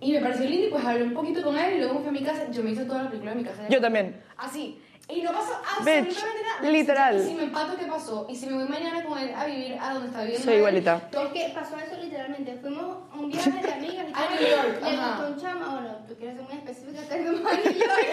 Y 0.00 0.12
me 0.12 0.20
pareció 0.20 0.46
lindo 0.48 0.68
y 0.68 0.70
pues 0.70 0.84
hablé 0.84 1.02
un 1.04 1.12
poquito 1.14 1.42
con 1.42 1.58
él 1.58 1.74
y 1.74 1.78
luego 1.78 1.98
fui 1.98 2.08
a 2.08 2.12
mi 2.12 2.22
casa, 2.22 2.50
yo 2.50 2.62
me 2.62 2.70
hice 2.70 2.84
toda 2.84 3.02
la 3.02 3.08
película 3.10 3.32
de 3.32 3.36
mi 3.38 3.44
casa. 3.44 3.68
Yo 3.68 3.80
también. 3.80 4.22
Así. 4.36 4.80
Y 5.06 5.20
no 5.20 5.32
pasó 5.32 5.52
absolutamente 5.54 6.08
Bitch, 6.10 6.24
nada. 6.60 6.70
literal. 6.72 7.16
Y 7.20 7.22
si 7.26 7.34
me 7.34 7.42
empato, 7.44 7.76
¿qué 7.76 7.84
pasó? 7.86 8.26
Y 8.28 8.34
si 8.36 8.46
me 8.46 8.54
voy 8.54 8.68
mañana 8.68 9.04
con 9.04 9.18
él 9.18 9.34
a 9.36 9.44
vivir 9.44 9.76
a 9.78 9.92
donde 9.92 10.08
está 10.08 10.20
viviendo 10.22 10.44
Soy 10.44 10.52
él, 10.54 10.58
igualita. 10.60 11.08
Es 11.12 11.28
que 11.32 11.52
pasó 11.54 11.76
eso 11.78 11.96
literalmente. 12.02 12.56
Fuimos 12.56 12.96
a 13.12 13.16
un 13.18 13.30
viaje 13.30 13.50
de 13.50 13.72
amigas 13.72 14.06
y 14.08 14.12
A 14.14 14.30
New 14.30 14.48
York, 14.50 14.80
Le 14.82 14.88
ajá. 14.96 15.16
gustó 15.18 15.32
un 15.32 15.40
chama. 15.40 15.68
Bueno, 15.74 15.96
tú 16.08 16.14
quieres 16.16 16.36
ser 16.36 16.44
muy 16.46 16.54
específica, 16.54 17.02
como 17.02 17.48
a 17.48 17.52
New 17.52 17.72
York. 17.72 18.06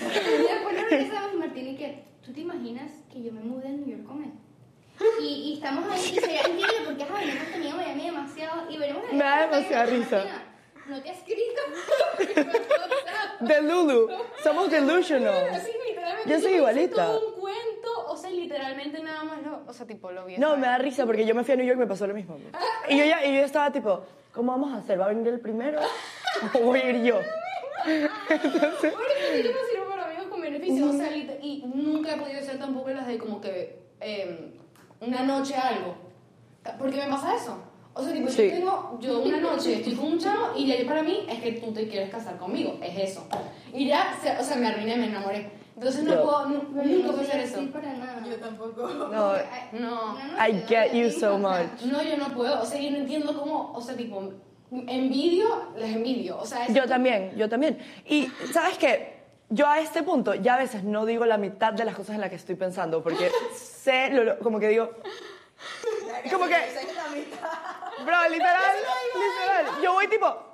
y 0.00 0.42
después 0.42 0.74
nos 0.76 0.90
regresamos 0.90 1.30
y 1.32 1.36
Martín 1.36 1.68
y 1.68 1.76
que, 1.76 2.04
¿tú 2.24 2.32
te 2.32 2.40
imaginas 2.40 2.90
que 3.12 3.22
yo 3.22 3.32
me 3.32 3.40
mudé 3.40 3.68
a 3.68 3.72
New 3.72 3.86
York 3.88 4.04
con 4.06 4.22
él? 4.22 4.30
Y, 5.20 5.24
y 5.26 5.54
estamos 5.54 5.90
ahí 5.90 6.00
y 6.16 6.20
sería 6.20 6.40
increíble 6.42 6.66
porque 6.86 7.02
ajá, 7.02 7.20
hemos 7.24 7.48
tenido 7.52 7.76
Miami 7.76 8.04
demasiado 8.04 8.70
y 8.70 8.76
veremos 8.78 9.02
Me 9.12 9.18
da 9.18 9.40
demasiada 9.48 9.86
risa. 9.86 10.16
Martina, 10.18 10.42
No 10.88 11.00
te 11.02 11.10
has 11.10 11.18
escrito. 11.18 11.60
De 13.40 13.62
Lulu. 13.62 14.08
Somos 14.42 14.70
delusional. 14.70 15.60
Sí, 15.60 15.72
literalmente. 15.88 16.30
Yo 16.30 16.40
soy 16.40 16.52
igualita. 16.54 17.06
todo 17.06 17.34
un 17.34 17.40
cuento, 17.40 18.06
o 18.08 18.16
sea, 18.16 18.30
literalmente 18.30 19.02
nada 19.02 19.24
más 19.24 19.42
lo, 19.42 19.62
o 19.66 19.72
sea, 19.72 19.86
tipo 19.86 20.10
lo 20.10 20.26
vi. 20.26 20.36
No, 20.36 20.48
¿sabes? 20.48 20.60
me 20.60 20.66
da 20.66 20.78
risa 20.78 21.06
porque 21.06 21.24
yo 21.26 21.34
me 21.34 21.44
fui 21.44 21.54
a 21.54 21.56
New 21.56 21.66
York 21.66 21.78
y 21.78 21.80
me 21.80 21.86
pasó 21.86 22.06
lo 22.06 22.14
mismo. 22.14 22.38
Y 22.88 22.98
yo, 22.98 23.04
ya, 23.06 23.24
y 23.24 23.34
yo 23.34 23.40
estaba 23.40 23.72
tipo, 23.72 24.04
¿cómo 24.32 24.52
vamos 24.52 24.74
a 24.74 24.76
hacer? 24.78 25.00
¿Va 25.00 25.06
a 25.06 25.08
venir 25.08 25.26
el 25.28 25.40
primero 25.40 25.80
o 26.52 26.58
voy 26.58 26.80
a 26.80 26.90
ir 26.90 27.02
yo? 27.02 27.14
Bueno, 27.84 28.08
yo 28.28 29.52
no 29.52 29.66
sirvo 29.70 29.88
para 29.88 30.04
amigos 30.04 30.26
con 30.28 30.40
beneficio, 30.42 30.90
o 30.90 30.92
sea, 30.92 31.16
y 31.16 31.64
nunca 31.74 32.14
he 32.14 32.18
podido 32.18 32.42
ser 32.42 32.58
tampoco 32.58 32.90
las 32.90 33.06
de 33.06 33.16
como 33.16 33.40
que 33.40 33.78
eh, 34.00 34.58
una 35.00 35.22
noche 35.22 35.54
algo. 35.54 35.96
Porque 36.78 36.96
me 36.96 37.08
pasa 37.08 37.36
eso. 37.36 37.58
O 37.96 38.02
sea, 38.02 38.12
tipo, 38.12 38.28
Sí. 38.28 38.48
yo 38.48 38.54
tengo, 38.56 38.98
yo 39.00 39.20
una 39.20 39.38
noche 39.40 39.74
estoy 39.76 39.94
con 39.94 40.06
un 40.12 40.18
chavo 40.18 40.48
y 40.56 40.66
ya 40.66 40.74
para 40.86 41.02
mí 41.02 41.26
es 41.28 41.40
que 41.40 41.52
tú 41.52 41.72
te 41.72 41.86
quieres 41.88 42.10
casar 42.10 42.36
conmigo, 42.38 42.76
es 42.82 43.10
eso. 43.10 43.24
Y 43.72 43.86
ya, 43.86 44.18
o 44.40 44.42
sea, 44.42 44.56
me 44.56 44.66
arruiné, 44.66 44.96
me 44.96 45.06
enamoré. 45.06 45.50
Entonces 45.76 46.02
no 46.04 46.14
Yo- 46.14 46.22
puedo, 46.22 46.46
nu- 46.48 46.68
nunca 46.72 47.08
puedo 47.08 47.20
hacer 47.22 47.40
eso. 47.40 47.60
Para 47.72 47.92
nada. 47.94 48.24
Yo 48.28 48.36
tampoco. 48.36 48.86
No, 48.88 49.32
No. 49.72 50.14
I 50.38 50.52
get 50.68 50.92
you 50.92 51.10
so 51.10 51.38
much. 51.38 51.82
No, 51.84 52.02
yo 52.02 52.16
no 52.16 52.28
puedo, 52.34 52.60
o 52.62 52.64
sea, 52.64 52.80
yo 52.80 52.90
no 52.92 52.98
entiendo 52.98 53.36
cómo, 53.38 53.72
o 53.74 53.80
sea, 53.80 53.96
tipo, 53.96 54.32
envidio, 54.86 55.46
les 55.76 55.94
envidio, 55.94 56.38
o 56.38 56.44
sea, 56.46 56.66
es 56.66 56.74
Yo 56.74 56.86
también, 56.86 57.32
yo 57.36 57.48
también. 57.48 57.78
Y, 58.08 58.26
¿sabes 58.52 58.76
qué? 58.78 59.14
Yo 59.50 59.68
a 59.68 59.78
este 59.78 60.02
punto 60.02 60.34
ya 60.34 60.54
a 60.54 60.58
veces 60.58 60.82
no 60.84 61.06
digo 61.06 61.26
la 61.26 61.38
mitad 61.38 61.72
de 61.72 61.84
las 61.84 61.94
cosas 61.94 62.14
en 62.16 62.20
las 62.22 62.30
que 62.30 62.36
estoy 62.36 62.54
pensando 62.56 63.02
porque 63.02 63.28
sé, 63.54 64.10
lo- 64.10 64.24
lo- 64.24 64.38
como 64.40 64.58
que 64.58 64.68
digo, 64.68 64.90
Como 66.30 66.46
que- 66.46 66.54
bro, 68.04 68.28
literal, 68.28 68.76
literal. 69.14 69.82
Yo 69.82 69.92
voy 69.92 70.08
tipo... 70.08 70.50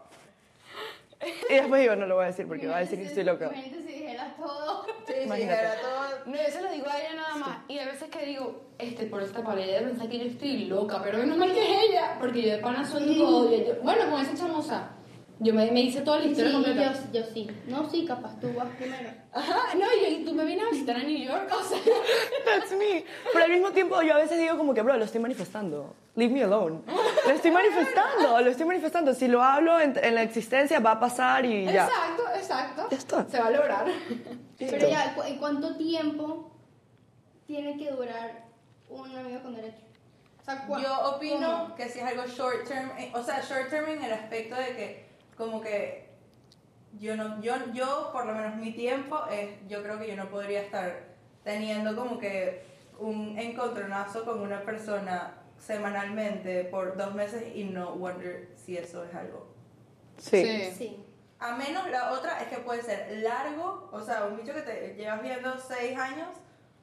Y 1.50 1.54
después 1.54 1.82
digo, 1.82 1.96
no 1.96 2.06
lo 2.06 2.14
voy 2.14 2.24
a 2.24 2.28
decir 2.28 2.48
porque 2.48 2.66
va 2.66 2.78
a 2.78 2.80
decir 2.80 2.98
que 2.98 3.04
estoy 3.04 3.24
loca. 3.24 3.46
Imagínate 3.52 3.82
si 3.82 3.92
dijera 3.92 4.34
todo. 4.38 4.86
Sí, 5.06 5.12
sí, 5.14 5.20
Imagínate. 5.24 5.60
era 5.60 5.74
todo. 5.80 6.06
No, 6.24 6.36
yo 6.36 6.48
se 6.50 6.62
lo 6.62 6.70
digo 6.70 6.86
a 6.88 6.98
ella 6.98 7.14
nada 7.14 7.34
más. 7.36 7.58
Y 7.68 7.78
a 7.78 7.84
veces 7.84 8.08
que 8.08 8.24
digo, 8.24 8.62
este, 8.78 9.04
por 9.04 9.22
esta 9.22 9.44
pared 9.44 9.66
de 9.66 9.82
pensar 9.86 10.08
que 10.08 10.18
yo 10.18 10.24
estoy 10.24 10.64
loca, 10.64 11.02
pero 11.02 11.18
menos 11.18 11.36
mal 11.36 11.52
que 11.52 11.62
es 11.62 11.90
ella, 11.90 12.16
porque 12.18 12.40
yo 12.42 12.52
de 12.52 12.58
pana 12.62 12.86
suelto 12.86 13.12
todo. 13.14 13.54
y 13.54 13.66
yo- 13.66 13.74
bueno, 13.82 14.10
con 14.10 14.20
esa 14.22 14.34
chamosa, 14.34 14.92
yo 15.42 15.54
me, 15.54 15.70
me 15.72 15.80
hice 15.80 16.02
toda 16.02 16.18
la 16.18 16.24
Sí, 16.24 16.30
historia 16.30 16.52
completa. 16.52 16.92
yo, 17.12 17.20
yo 17.20 17.26
sí. 17.32 17.50
No, 17.66 17.88
sí, 17.90 18.04
capaz 18.04 18.38
tú 18.40 18.52
vas 18.54 18.68
primero. 18.78 19.10
Ajá, 19.32 19.74
no, 19.74 19.86
y, 20.08 20.24
tú 20.24 20.32
me 20.34 20.44
vienes 20.44 20.66
a 20.66 20.70
visitar 20.70 20.96
a 20.96 20.98
New 21.02 21.16
York, 21.18 21.50
o 21.52 21.62
sea. 21.64 21.78
That's 22.44 22.70
me. 22.72 23.04
Pero 23.32 23.44
al 23.46 23.50
mismo 23.50 23.70
tiempo 23.72 24.02
yo 24.02 24.14
a 24.14 24.18
veces 24.18 24.38
digo 24.38 24.56
como 24.58 24.74
que, 24.74 24.82
bro, 24.82 24.96
lo 24.96 25.04
estoy 25.04 25.20
manifestando. 25.20 25.94
Leave 26.14 26.32
me 26.34 26.42
alone. 26.44 26.80
Lo 27.26 27.30
estoy 27.32 27.50
manifestando, 27.52 28.40
lo 28.40 28.50
estoy 28.50 28.66
manifestando. 28.66 29.14
Si 29.14 29.28
lo 29.28 29.42
hablo 29.42 29.80
en, 29.80 29.98
en 30.02 30.14
la 30.14 30.22
existencia 30.22 30.78
va 30.80 30.92
a 30.92 31.00
pasar 31.00 31.44
y 31.46 31.64
ya. 31.64 31.86
Exacto, 31.86 32.22
exacto. 32.36 32.86
Ya 32.90 32.96
está. 32.98 33.26
Se 33.30 33.38
va 33.40 33.46
a 33.46 33.50
lograr. 33.50 33.84
Pero 34.58 34.88
ya, 34.90 35.14
¿cu- 35.14 35.22
¿en 35.22 35.38
cuánto 35.38 35.76
tiempo 35.76 36.50
tiene 37.46 37.76
que 37.78 37.90
durar 37.90 38.44
un 38.88 39.16
amigo 39.16 39.40
con 39.42 39.54
derecho? 39.54 39.78
O 40.40 40.44
sea, 40.44 40.66
¿cu- 40.66 40.78
Yo 40.80 41.00
opino 41.16 41.62
cómo? 41.62 41.74
que 41.76 41.88
si 41.88 42.00
es 42.00 42.04
algo 42.04 42.26
short 42.26 42.66
term, 42.68 42.90
eh, 42.98 43.10
o 43.14 43.22
sea, 43.22 43.40
short 43.40 43.70
term 43.70 43.88
en 43.88 44.04
el 44.04 44.12
aspecto 44.12 44.56
de 44.56 44.76
que 44.76 45.09
como 45.40 45.62
que 45.62 46.10
yo 46.98 47.16
no 47.16 47.40
yo 47.40 47.54
yo 47.72 48.10
por 48.12 48.26
lo 48.26 48.34
menos 48.34 48.56
mi 48.56 48.72
tiempo 48.72 49.24
es 49.30 49.48
yo 49.68 49.82
creo 49.82 49.98
que 49.98 50.06
yo 50.06 50.16
no 50.16 50.28
podría 50.28 50.60
estar 50.60 51.14
teniendo 51.42 51.96
como 51.96 52.18
que 52.18 52.62
un 52.98 53.38
encontronazo 53.38 54.26
con 54.26 54.40
una 54.40 54.62
persona 54.62 55.38
semanalmente 55.56 56.64
por 56.64 56.94
dos 56.96 57.14
meses 57.14 57.56
y 57.56 57.64
no 57.64 57.94
wonder 57.94 58.50
si 58.54 58.76
eso 58.76 59.02
es 59.04 59.14
algo. 59.14 59.54
Sí. 60.18 60.70
Sí. 60.76 61.04
A 61.38 61.56
menos 61.56 61.88
la 61.88 62.12
otra 62.12 62.42
es 62.42 62.48
que 62.48 62.58
puede 62.58 62.82
ser 62.82 63.18
largo, 63.22 63.88
o 63.92 64.02
sea, 64.02 64.26
un 64.26 64.36
bicho 64.36 64.52
que 64.52 64.60
te 64.60 64.94
llevas 64.94 65.22
viendo 65.22 65.56
seis 65.58 65.98
años, 65.98 66.28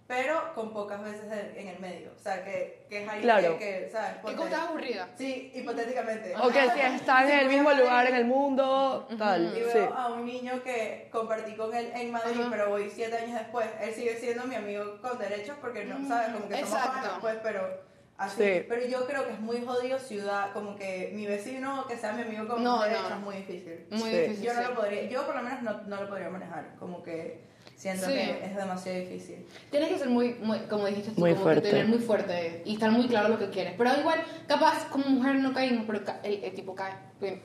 pero 0.08 0.54
con 0.56 0.72
pocas 0.72 1.04
veces 1.04 1.26
en, 1.32 1.58
en 1.58 1.68
el 1.68 1.80
medio. 1.80 2.12
O 2.16 2.20
sea, 2.20 2.44
que, 2.44 2.86
que 2.90 3.04
es 3.04 3.08
alguien 3.10 3.24
Claro. 3.24 3.58
que, 3.58 3.66
que, 3.84 3.90
¿sabes? 3.92 4.12
¿Qué 4.16 4.22
Ponte- 4.22 4.36
cosa 4.38 4.64
aburrida? 4.70 5.10
Sí, 5.18 5.52
hipotéticamente. 5.54 6.34
O 6.38 6.48
que 6.50 6.62
si 6.70 6.80
están 6.80 7.30
en 7.30 7.40
el 7.40 7.48
mismo 7.50 7.72
lugar 7.74 8.08
en 8.08 8.16
el 8.16 8.26
mundo, 8.26 9.08
tal. 9.18 9.56
Y 9.58 9.60
veo 9.62 9.72
Sí. 9.72 9.94
a 9.96 10.08
un 10.08 10.26
niño 10.26 10.64
que 10.64 11.10
compartí 11.12 11.56
con 11.56 11.76
él 11.76 11.92
en 11.94 12.12
Madrid, 12.12 12.40
Ajá. 12.40 12.50
pero 12.50 12.70
voy 12.70 12.90
siete 12.90 13.18
años 13.18 13.38
después. 13.38 13.68
Él 13.82 13.94
sigue 13.94 14.16
siendo 14.18 14.46
mi 14.46 14.56
amigo 14.56 15.00
con 15.02 15.18
derechos 15.20 15.58
porque 15.60 15.84
no, 15.86 16.08
¿sabes? 16.08 16.30
Como 16.30 16.48
que 16.48 16.56
somos 16.56 16.70
exacto. 16.74 16.92
panas, 17.02 17.12
pues, 17.20 17.36
pero 17.44 17.82
así. 18.18 18.44
Sí. 18.44 18.66
Pero 18.70 18.86
yo 18.88 19.06
creo 19.08 19.26
que 19.28 19.34
es 19.34 19.40
muy 19.42 19.62
jodido 19.66 20.00
ciudad, 20.00 20.54
como 20.54 20.76
que 20.78 21.12
mi 21.14 21.26
vecino 21.28 21.86
que 21.86 21.98
sea 21.98 22.14
mi 22.14 22.22
amigo 22.22 22.48
con 22.48 22.64
No, 22.64 22.82
derechos 22.82 23.10
no. 23.10 23.16
es 23.18 23.22
muy 23.22 23.36
difícil. 23.36 23.86
Muy 23.92 24.10
Sí. 24.10 24.18
difícil. 24.18 24.46
Yo 24.46 24.54
no 24.54 24.62
sí. 24.62 24.68
lo 24.70 24.76
podría, 24.76 25.04
yo 25.04 25.26
por 25.26 25.36
lo 25.36 25.44
menos 25.44 25.62
no, 25.64 25.82
no 25.82 26.02
lo 26.04 26.08
podría 26.10 26.30
manejar, 26.30 26.76
como 26.80 27.04
que 27.04 27.46
siento 27.78 28.08
Sí. 28.08 28.14
que 28.14 28.46
es 28.46 28.56
demasiado 28.56 29.00
difícil. 29.00 29.46
Tienes 29.72 29.90
que 29.90 29.98
ser 30.00 30.10
muy, 30.10 30.34
muy 30.42 30.58
como 30.62 30.86
dijiste 30.88 31.12
tú, 31.12 31.22
Muy 31.22 31.32
como 31.32 31.44
fuerte. 31.44 31.62
que 31.62 31.70
tener 31.70 31.88
muy 31.88 32.00
fuerte 32.00 32.64
y 32.66 32.74
estar 32.74 32.92
muy 32.92 33.08
claro 33.08 33.30
lo 33.30 33.40
que 33.40 33.50
quieres. 33.50 33.76
Pero 33.78 33.92
igual, 34.00 34.20
capaz, 34.48 34.90
como 34.90 35.06
mujer 35.08 35.36
no 35.36 35.54
caímos, 35.54 35.86
pero 35.88 36.04
ca- 36.04 36.20
el, 36.24 36.44
el 36.44 36.54
tipo 36.54 36.76
cae. 36.76 36.94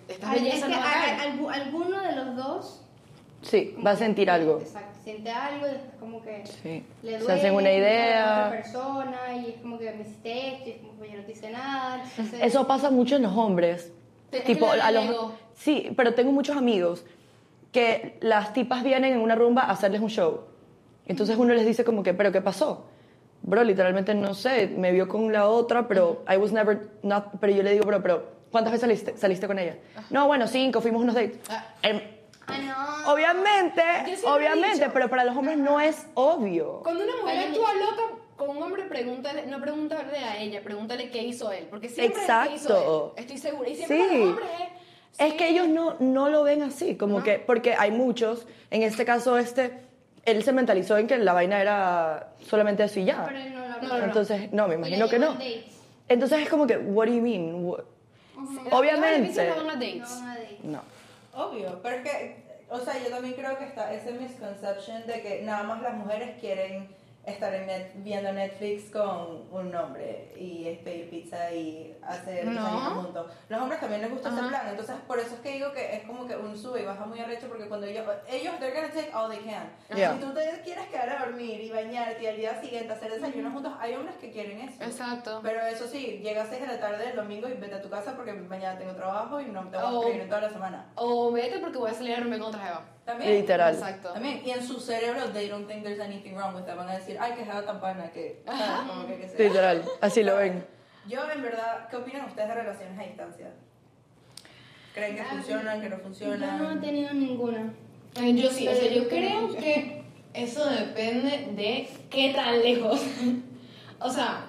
Esta 0.08 0.30
Ay, 0.30 0.48
es 0.48 0.64
que 0.64 0.68
no 0.70 0.76
va 0.80 0.90
a 0.90 0.92
caer. 0.92 1.32
algu- 1.38 1.52
alguno 1.52 2.00
de 2.00 2.12
los 2.16 2.36
dos 2.36 2.80
Sí, 3.42 3.76
va 3.84 3.90
a 3.90 3.94
que- 3.94 3.98
sentir 4.00 4.30
algo. 4.30 4.58
Exacto, 4.60 4.98
siente 5.04 5.30
algo 5.30 5.66
y 5.66 5.70
después 5.70 5.92
como 6.00 6.22
que 6.22 6.44
Sí. 6.46 6.82
le 7.02 7.12
Se 7.12 7.18
duele. 7.18 7.34
hacen 7.34 7.54
una 7.54 7.68
a 7.68 7.72
otra 7.72 7.78
idea. 7.78 8.48
persona 8.50 9.18
y 9.36 9.50
es 9.50 9.56
como 9.60 9.78
que 9.78 9.92
me 9.92 10.02
hiciste 10.02 10.48
esto 10.54 10.68
y 10.68 10.72
es 10.72 10.78
como 10.78 10.98
que 11.00 11.10
yo 11.10 11.16
no 11.18 11.24
te 11.24 11.32
hice 11.32 11.50
nada. 11.50 12.02
entonces- 12.04 12.40
Eso 12.42 12.66
pasa 12.66 12.90
mucho 12.90 13.16
en 13.16 13.22
los 13.22 13.36
hombres. 13.36 13.92
Tipo, 14.46 14.70
a 14.70 14.90
los, 14.90 15.04
sí, 15.54 15.92
pero 15.94 16.14
tengo 16.14 16.32
muchos 16.32 16.56
amigos 16.56 17.04
que 17.72 18.18
las 18.20 18.52
tipas 18.52 18.84
vienen 18.84 19.14
en 19.14 19.20
una 19.20 19.34
rumba 19.34 19.62
a 19.62 19.70
hacerles 19.72 20.00
un 20.00 20.10
show. 20.10 20.42
Entonces 21.06 21.36
uno 21.36 21.52
les 21.54 21.66
dice 21.66 21.84
como 21.84 22.02
que, 22.02 22.14
¿pero 22.14 22.30
qué 22.30 22.40
pasó? 22.40 22.84
Bro, 23.42 23.64
literalmente 23.64 24.14
no 24.14 24.34
sé, 24.34 24.68
me 24.68 24.92
vio 24.92 25.08
con 25.08 25.32
la 25.32 25.48
otra, 25.48 25.88
pero 25.88 26.22
I 26.32 26.36
was 26.36 26.52
never 26.52 26.90
not, 27.02 27.24
pero 27.40 27.52
yo 27.52 27.62
le 27.62 27.72
digo, 27.72 27.84
bro, 27.84 28.00
pero 28.02 28.24
¿cuántas 28.52 28.72
veces 28.72 28.82
saliste, 28.82 29.16
saliste 29.18 29.46
con 29.48 29.58
ella? 29.58 29.78
No, 30.10 30.26
bueno, 30.28 30.46
cinco, 30.46 30.80
fuimos 30.80 31.02
unos 31.02 31.14
dates. 31.16 31.38
Ah. 31.50 31.66
Em, 31.82 32.00
Ah, 32.46 32.58
no. 33.06 33.12
obviamente, 33.12 33.82
obviamente, 34.24 34.90
pero 34.92 35.08
para 35.08 35.24
los 35.24 35.36
hombres 35.36 35.56
no 35.58 35.80
es 35.80 36.06
obvio. 36.14 36.80
Cuando 36.82 37.04
una 37.04 37.16
mujer 37.22 37.48
actúa 37.48 37.72
loca 37.74 38.02
con 38.36 38.56
un 38.56 38.62
hombre, 38.62 38.82
pregúntale, 38.84 39.46
no 39.46 39.60
pregúntale 39.60 40.18
a 40.18 40.36
ella, 40.40 40.60
pregúntale 40.62 41.08
qué 41.10 41.22
hizo 41.22 41.52
él. 41.52 41.68
Porque 41.70 41.88
siempre 41.88 42.20
es 42.20 42.26
qué 42.28 42.54
hizo 42.54 42.68
Exacto. 42.70 43.14
él. 43.16 43.22
Estoy 43.22 43.38
segura. 43.38 43.68
Y 43.68 43.76
siempre 43.76 44.08
Sí. 44.08 44.18
los 44.18 44.28
hombres 44.30 44.48
es. 44.60 44.81
Es 45.18 45.34
que 45.34 45.48
ellos 45.48 45.68
no, 45.68 45.96
no 46.00 46.28
lo 46.30 46.42
ven 46.42 46.62
así, 46.62 46.96
como 46.96 47.18
No. 47.18 47.24
que, 47.24 47.38
porque 47.38 47.74
hay 47.74 47.90
muchos, 47.90 48.46
en 48.70 48.82
este 48.82 49.04
caso 49.04 49.36
este, 49.38 49.72
él 50.24 50.42
se 50.42 50.52
mentalizó 50.52 50.96
en 50.98 51.06
que 51.06 51.18
la 51.18 51.32
vaina 51.32 51.60
era 51.60 52.32
solamente 52.48 52.82
eso 52.84 52.98
y 53.00 53.04
ya. 53.04 53.24
Pero 53.26 53.38
él 53.38 53.52
no 53.54 53.66
lo 53.68 53.98
no. 53.98 54.04
Entonces, 54.04 54.52
no, 54.52 54.68
me 54.68 54.74
imagino 54.76 55.08
que 55.08 55.18
no. 55.18 55.36
Entonces 56.08 56.40
es 56.40 56.48
como 56.48 56.66
que, 56.66 56.76
what 56.78 57.06
do 57.06 57.12
you 57.14 57.22
mean? 57.22 57.64
What- 57.64 57.84
Las 58.64 58.72
Obviamente. 58.72 59.48
no 59.48 59.56
van 59.56 59.70
a 59.70 59.74
dates. 59.74 60.10
No, 60.20 60.26
a 60.30 60.34
dates. 60.34 60.64
No. 60.64 60.80
Obvio, 61.34 61.80
pero 61.82 61.96
es 61.96 62.02
que, 62.02 62.36
o 62.68 62.78
sea, 62.80 62.94
yo 63.02 63.08
también 63.10 63.34
creo 63.34 63.56
que 63.58 63.64
está 63.64 63.92
ese 63.94 64.12
misconception 64.12 65.06
de 65.06 65.20
que 65.22 65.42
nada 65.42 65.62
más 65.62 65.80
las 65.82 65.94
mujeres 65.94 66.38
quieren 66.40 66.88
estar 67.24 67.54
en 67.54 67.66
net- 67.68 67.92
viendo 67.96 68.32
Netflix 68.32 68.90
con 68.90 69.46
un 69.52 69.74
hombre 69.74 70.32
y 70.36 70.66
es 70.66 70.78
pedir 70.80 71.08
pizza 71.08 71.52
y 71.52 71.96
hacer 72.02 72.46
No. 72.46 72.66
juntos. 72.96 73.30
Los 73.48 73.60
hombres 73.62 73.78
también 73.80 74.00
les 74.02 74.10
gusta 74.10 74.28
ese 74.30 74.40
Ajá. 74.40 74.48
plan, 74.48 74.68
entonces 74.68 74.96
por 75.06 75.18
eso 75.20 75.34
es 75.36 75.40
que 75.40 75.52
digo 75.52 75.72
que 75.72 75.96
es 75.96 76.02
como 76.04 76.26
que 76.26 76.36
un 76.36 76.56
sube 76.58 76.82
y 76.82 76.84
baja 76.84 77.04
muy 77.04 77.20
arrecho 77.20 77.46
porque 77.48 77.68
cuando 77.68 77.86
ellos, 77.86 78.04
ellos, 78.28 78.54
they're 78.58 78.74
gonna 78.74 78.92
take 78.92 79.12
all 79.14 79.30
they 79.30 79.38
can. 79.44 79.70
Yeah. 79.96 80.14
Si 80.14 80.18
tú 80.20 80.34
te 80.34 80.60
quieres 80.64 80.86
quedar 80.88 81.10
a 81.10 81.24
dormir 81.26 81.60
y 81.60 81.70
bañarte 81.70 82.24
y 82.24 82.26
al 82.26 82.36
día 82.36 82.60
siguiente 82.60 82.92
hacer 82.92 83.12
desayuno 83.12 83.52
juntos, 83.52 83.72
hay 83.78 83.94
hombres 83.94 84.16
que 84.16 84.32
quieren 84.32 84.60
eso. 84.60 84.82
Exacto. 84.82 85.40
Pero 85.44 85.60
eso 85.66 85.86
sí, 85.86 86.20
llega 86.24 86.42
a 86.42 86.46
6 86.46 86.60
de 86.60 86.66
la 86.66 86.80
tarde 86.80 87.06
del 87.06 87.14
domingo 87.16 87.48
y 87.48 87.52
vete 87.54 87.76
a 87.76 87.82
tu 87.82 87.88
casa 87.88 88.16
porque 88.16 88.32
mañana 88.32 88.76
tengo 88.78 88.94
trabajo 88.96 89.40
y 89.40 89.44
no 89.46 89.62
te 89.68 89.76
voy 89.76 89.86
a 89.86 89.88
Oh. 89.90 89.98
escribir 90.00 90.22
en 90.22 90.28
toda 90.28 90.40
la 90.40 90.50
semana. 90.50 90.86
O 90.96 91.30
vete 91.30 91.60
porque 91.60 91.78
voy 91.78 91.90
a 91.90 91.94
salir 91.94 92.14
a 92.16 92.20
romper 92.20 92.38
con 92.40 92.48
otra 92.48 92.60
jeva. 92.66 92.82
También. 93.04 93.32
Literal. 93.40 93.74
Exacto. 93.74 94.12
También. 94.12 94.42
Y 94.44 94.50
en 94.50 94.62
su 94.62 94.78
cerebro, 94.78 95.26
they 95.32 95.48
don't 95.48 95.66
think 95.66 95.82
there's 95.82 96.00
anything 96.00 96.34
wrong 96.36 96.54
with 96.54 96.64
that. 96.66 96.76
Van 96.76 96.88
a 96.88 96.94
decir, 96.98 97.16
ay, 97.20 97.32
que 97.32 97.44
jada 97.44 97.64
tan 97.66 97.80
pana, 97.80 98.10
que. 98.12 98.42
que, 99.08 99.16
que 99.16 99.28
sea. 99.28 99.38
Literal, 99.48 99.84
así 100.00 100.22
lo 100.22 100.36
ven. 100.36 100.64
Yo, 101.08 101.28
en 101.30 101.42
verdad, 101.42 101.88
¿qué 101.90 101.96
opinan 101.96 102.26
ustedes 102.26 102.48
de 102.48 102.54
relaciones 102.54 102.98
a 102.98 103.02
distancia? 103.02 103.50
¿Creen 104.94 105.14
que 105.16 105.20
Ah, 105.22 105.26
funcionan, 105.30 105.80
que 105.80 105.88
no 105.88 105.96
Yo 105.96 106.02
funcionan? 106.02 106.58
no 106.62 106.70
he 106.70 106.76
tenido 106.76 107.12
ninguna. 107.14 107.72
Eh, 108.20 108.34
Yo 108.34 108.50
sí, 108.50 108.68
o 108.68 108.74
sea, 108.74 108.88
yo 108.90 109.08
creo 109.08 109.48
que 109.56 110.04
eso 110.34 110.64
depende 110.68 111.48
de 111.56 111.88
qué 112.10 112.32
tan 112.34 112.60
lejos. 112.62 113.00
o 114.00 114.10
sea, 114.10 114.44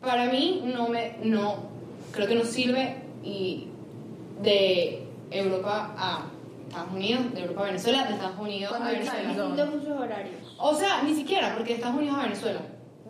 para 0.00 0.26
mí 0.26 0.62
no 0.64 0.88
me, 0.88 1.16
no, 1.22 1.68
creo 2.12 2.26
que 2.28 2.36
no 2.36 2.44
sirve 2.44 2.96
y 3.22 3.68
de 4.40 5.04
Europa 5.30 5.94
a 5.98 6.26
Estados 6.68 6.92
Unidos, 6.92 7.32
de 7.34 7.40
Europa 7.42 7.60
a 7.62 7.64
Venezuela, 7.66 8.04
de 8.04 8.14
Estados 8.14 8.38
Unidos 8.38 8.72
a 8.74 8.78
¿Cuánto 8.78 8.94
time 8.94 9.10
Venezuela. 9.22 9.70
usos 9.76 10.00
horarios. 10.00 10.54
O 10.58 10.74
sea, 10.74 11.02
ni 11.02 11.14
siquiera, 11.14 11.54
porque 11.54 11.70
de 11.70 11.74
Estados 11.76 11.96
Unidos 11.96 12.18
a 12.18 12.22
Venezuela, 12.22 12.60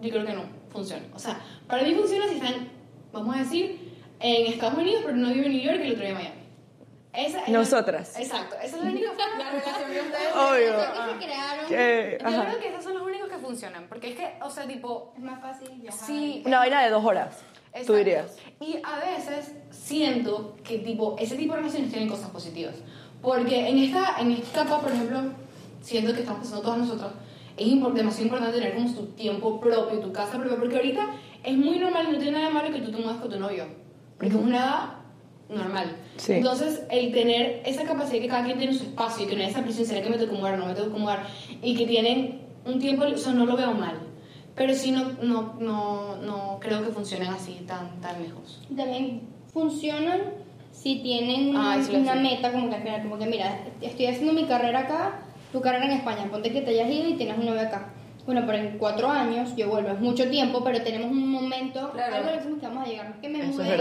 yo 0.00 0.10
creo 0.10 0.26
que 0.26 0.32
no 0.32 0.42
funciona. 0.70 1.02
O 1.14 1.18
sea, 1.18 1.40
para 1.66 1.82
mí 1.82 1.94
funciona 1.94 2.28
si 2.28 2.34
están, 2.36 2.68
vamos 3.12 3.34
a 3.36 3.38
decir, 3.40 3.94
en 4.20 4.52
Estados 4.52 4.78
Unidos, 4.78 5.02
pero 5.04 5.16
no 5.16 5.28
vive 5.28 5.46
en 5.46 5.52
New 5.52 5.62
York 5.62 5.78
y 5.82 5.86
el 5.86 5.92
otro 5.92 6.00
día 6.02 6.10
en 6.10 6.14
Miami. 6.16 6.36
Esa 7.12 7.40
es 7.44 7.48
la- 7.48 7.58
Nosotras. 7.58 8.18
exacto, 8.20 8.56
esa 8.62 8.76
es 8.76 8.84
la 8.84 8.90
única 8.90 9.08
forma. 9.12 9.38
La 9.38 9.50
relación 9.50 9.90
que 9.90 10.00
ustedes 10.02 10.34
Obvio. 10.34 10.76
Las 10.76 10.90
que 10.90 11.12
se 11.12 11.24
crearon. 11.24 11.66
Que, 11.68 12.18
Yo 12.20 12.26
ajá. 12.28 12.44
creo 12.44 12.58
que 12.60 12.68
esos 12.68 12.84
son 12.84 12.94
los 12.94 13.02
únicos 13.04 13.28
que 13.30 13.38
funcionan, 13.38 13.86
porque 13.88 14.10
es 14.10 14.16
que, 14.16 14.34
o 14.42 14.50
sea, 14.50 14.66
tipo, 14.66 15.14
Es 15.16 15.22
más 15.22 15.40
fácil 15.40 15.70
viajar. 15.80 16.06
sí. 16.06 16.42
Una 16.44 16.58
vaina 16.58 16.82
de 16.84 16.90
dos 16.90 17.02
horas, 17.02 17.38
tú 17.38 17.78
exacto. 17.78 17.94
dirías. 17.94 18.36
Y 18.60 18.76
a 18.84 18.98
veces 18.98 19.54
siento 19.70 20.56
que, 20.62 20.78
tipo, 20.80 21.16
ese 21.18 21.36
tipo 21.36 21.54
de 21.54 21.60
relaciones 21.60 21.88
tienen 21.90 22.08
cosas 22.08 22.28
positivas. 22.30 22.74
Porque 23.22 23.68
en 23.68 23.78
esta, 23.78 24.20
en 24.20 24.32
esta 24.32 24.62
etapa, 24.62 24.80
por 24.80 24.92
ejemplo, 24.92 25.18
siento 25.80 26.12
que 26.12 26.20
estamos 26.20 26.40
pasando 26.42 26.62
todas 26.62 26.78
nosotras, 26.78 27.10
es 27.56 27.66
impor- 27.66 27.92
demasiado 27.94 28.24
importante 28.24 28.58
tener 28.58 28.74
como 28.74 28.92
tu 28.92 29.06
tiempo 29.06 29.58
propio, 29.60 29.98
tu 30.00 30.12
casa 30.12 30.38
propia, 30.38 30.56
porque 30.58 30.76
ahorita 30.76 31.10
es 31.42 31.56
muy 31.56 31.78
normal, 31.78 32.12
no 32.12 32.18
tiene 32.18 32.32
nada 32.32 32.48
de 32.48 32.54
malo 32.54 32.72
que 32.72 32.80
tú 32.80 32.90
te 32.90 32.98
mudas 32.98 33.16
con 33.18 33.30
tu 33.30 33.38
novio, 33.40 33.64
porque 34.18 34.28
es 34.28 34.40
una 34.40 34.56
edad 34.58 34.90
normal. 35.48 35.96
Sí. 36.16 36.34
Entonces, 36.34 36.82
el 36.90 37.12
tener 37.12 37.62
esa 37.64 37.84
capacidad 37.84 38.12
de 38.14 38.20
que 38.20 38.28
cada 38.28 38.44
quien 38.44 38.58
tiene 38.58 38.74
su 38.74 38.84
espacio 38.84 39.24
y 39.24 39.28
que 39.28 39.36
no 39.36 39.42
hay 39.42 39.48
esa 39.48 39.62
presión, 39.62 39.86
será 39.86 40.02
que 40.02 40.10
me 40.10 40.18
tengo 40.18 40.32
que 40.32 40.38
mudar 40.38 40.54
o 40.54 40.56
no 40.58 40.66
me 40.66 40.74
tengo 40.74 40.92
que 40.92 40.98
mudar, 40.98 41.26
y 41.62 41.74
que 41.76 41.86
tienen 41.86 42.42
un 42.64 42.78
tiempo, 42.78 43.04
o 43.04 43.16
sea, 43.16 43.32
no 43.32 43.46
lo 43.46 43.56
veo 43.56 43.72
mal. 43.72 43.98
Pero 44.54 44.74
sí, 44.74 44.90
no, 44.90 45.12
no, 45.22 45.54
no, 45.60 46.16
no 46.16 46.58
creo 46.60 46.82
que 46.82 46.90
funcionen 46.90 47.28
así 47.28 47.62
tan, 47.66 48.00
tan 48.00 48.22
lejos. 48.22 48.60
También 48.74 49.22
funcionan 49.52 50.20
si 50.76 50.96
tienen 51.02 51.56
Ah, 51.56 51.76
lo 51.90 51.98
una 51.98 52.14
sé. 52.14 52.20
meta 52.20 52.52
como 52.52 52.68
que 52.68 52.76
al 52.76 52.82
final, 52.82 53.02
como 53.02 53.18
que 53.18 53.26
mira, 53.26 53.60
estoy 53.80 54.06
haciendo 54.06 54.32
mi 54.32 54.44
carrera 54.44 54.80
acá, 54.80 55.22
tu 55.52 55.60
carrera 55.60 55.86
en 55.86 55.92
España, 55.92 56.28
ponte 56.30 56.52
que 56.52 56.60
te 56.60 56.70
hayas 56.70 56.90
ido 56.90 57.08
y 57.08 57.14
tienes 57.14 57.36
una 57.38 57.46
novia 57.50 57.62
acá. 57.62 57.92
Bueno, 58.26 58.42
pero 58.44 58.58
en 58.58 58.76
cuatro 58.78 59.08
años 59.08 59.54
yo 59.56 59.68
vuelvo, 59.68 59.90
es 59.90 60.00
mucho 60.00 60.28
tiempo, 60.28 60.62
pero 60.64 60.82
tenemos 60.82 61.12
un 61.12 61.28
momento, 61.30 61.92
Claro. 61.92 62.16
algo 62.16 62.30
decimos 62.32 62.58
que 62.58 62.66
vamos 62.66 62.84
a 62.84 62.88
llegar, 62.88 63.08
no 63.08 63.14
es 63.14 63.20
que 63.20 63.28
me 63.28 63.42
mudé, 63.44 63.76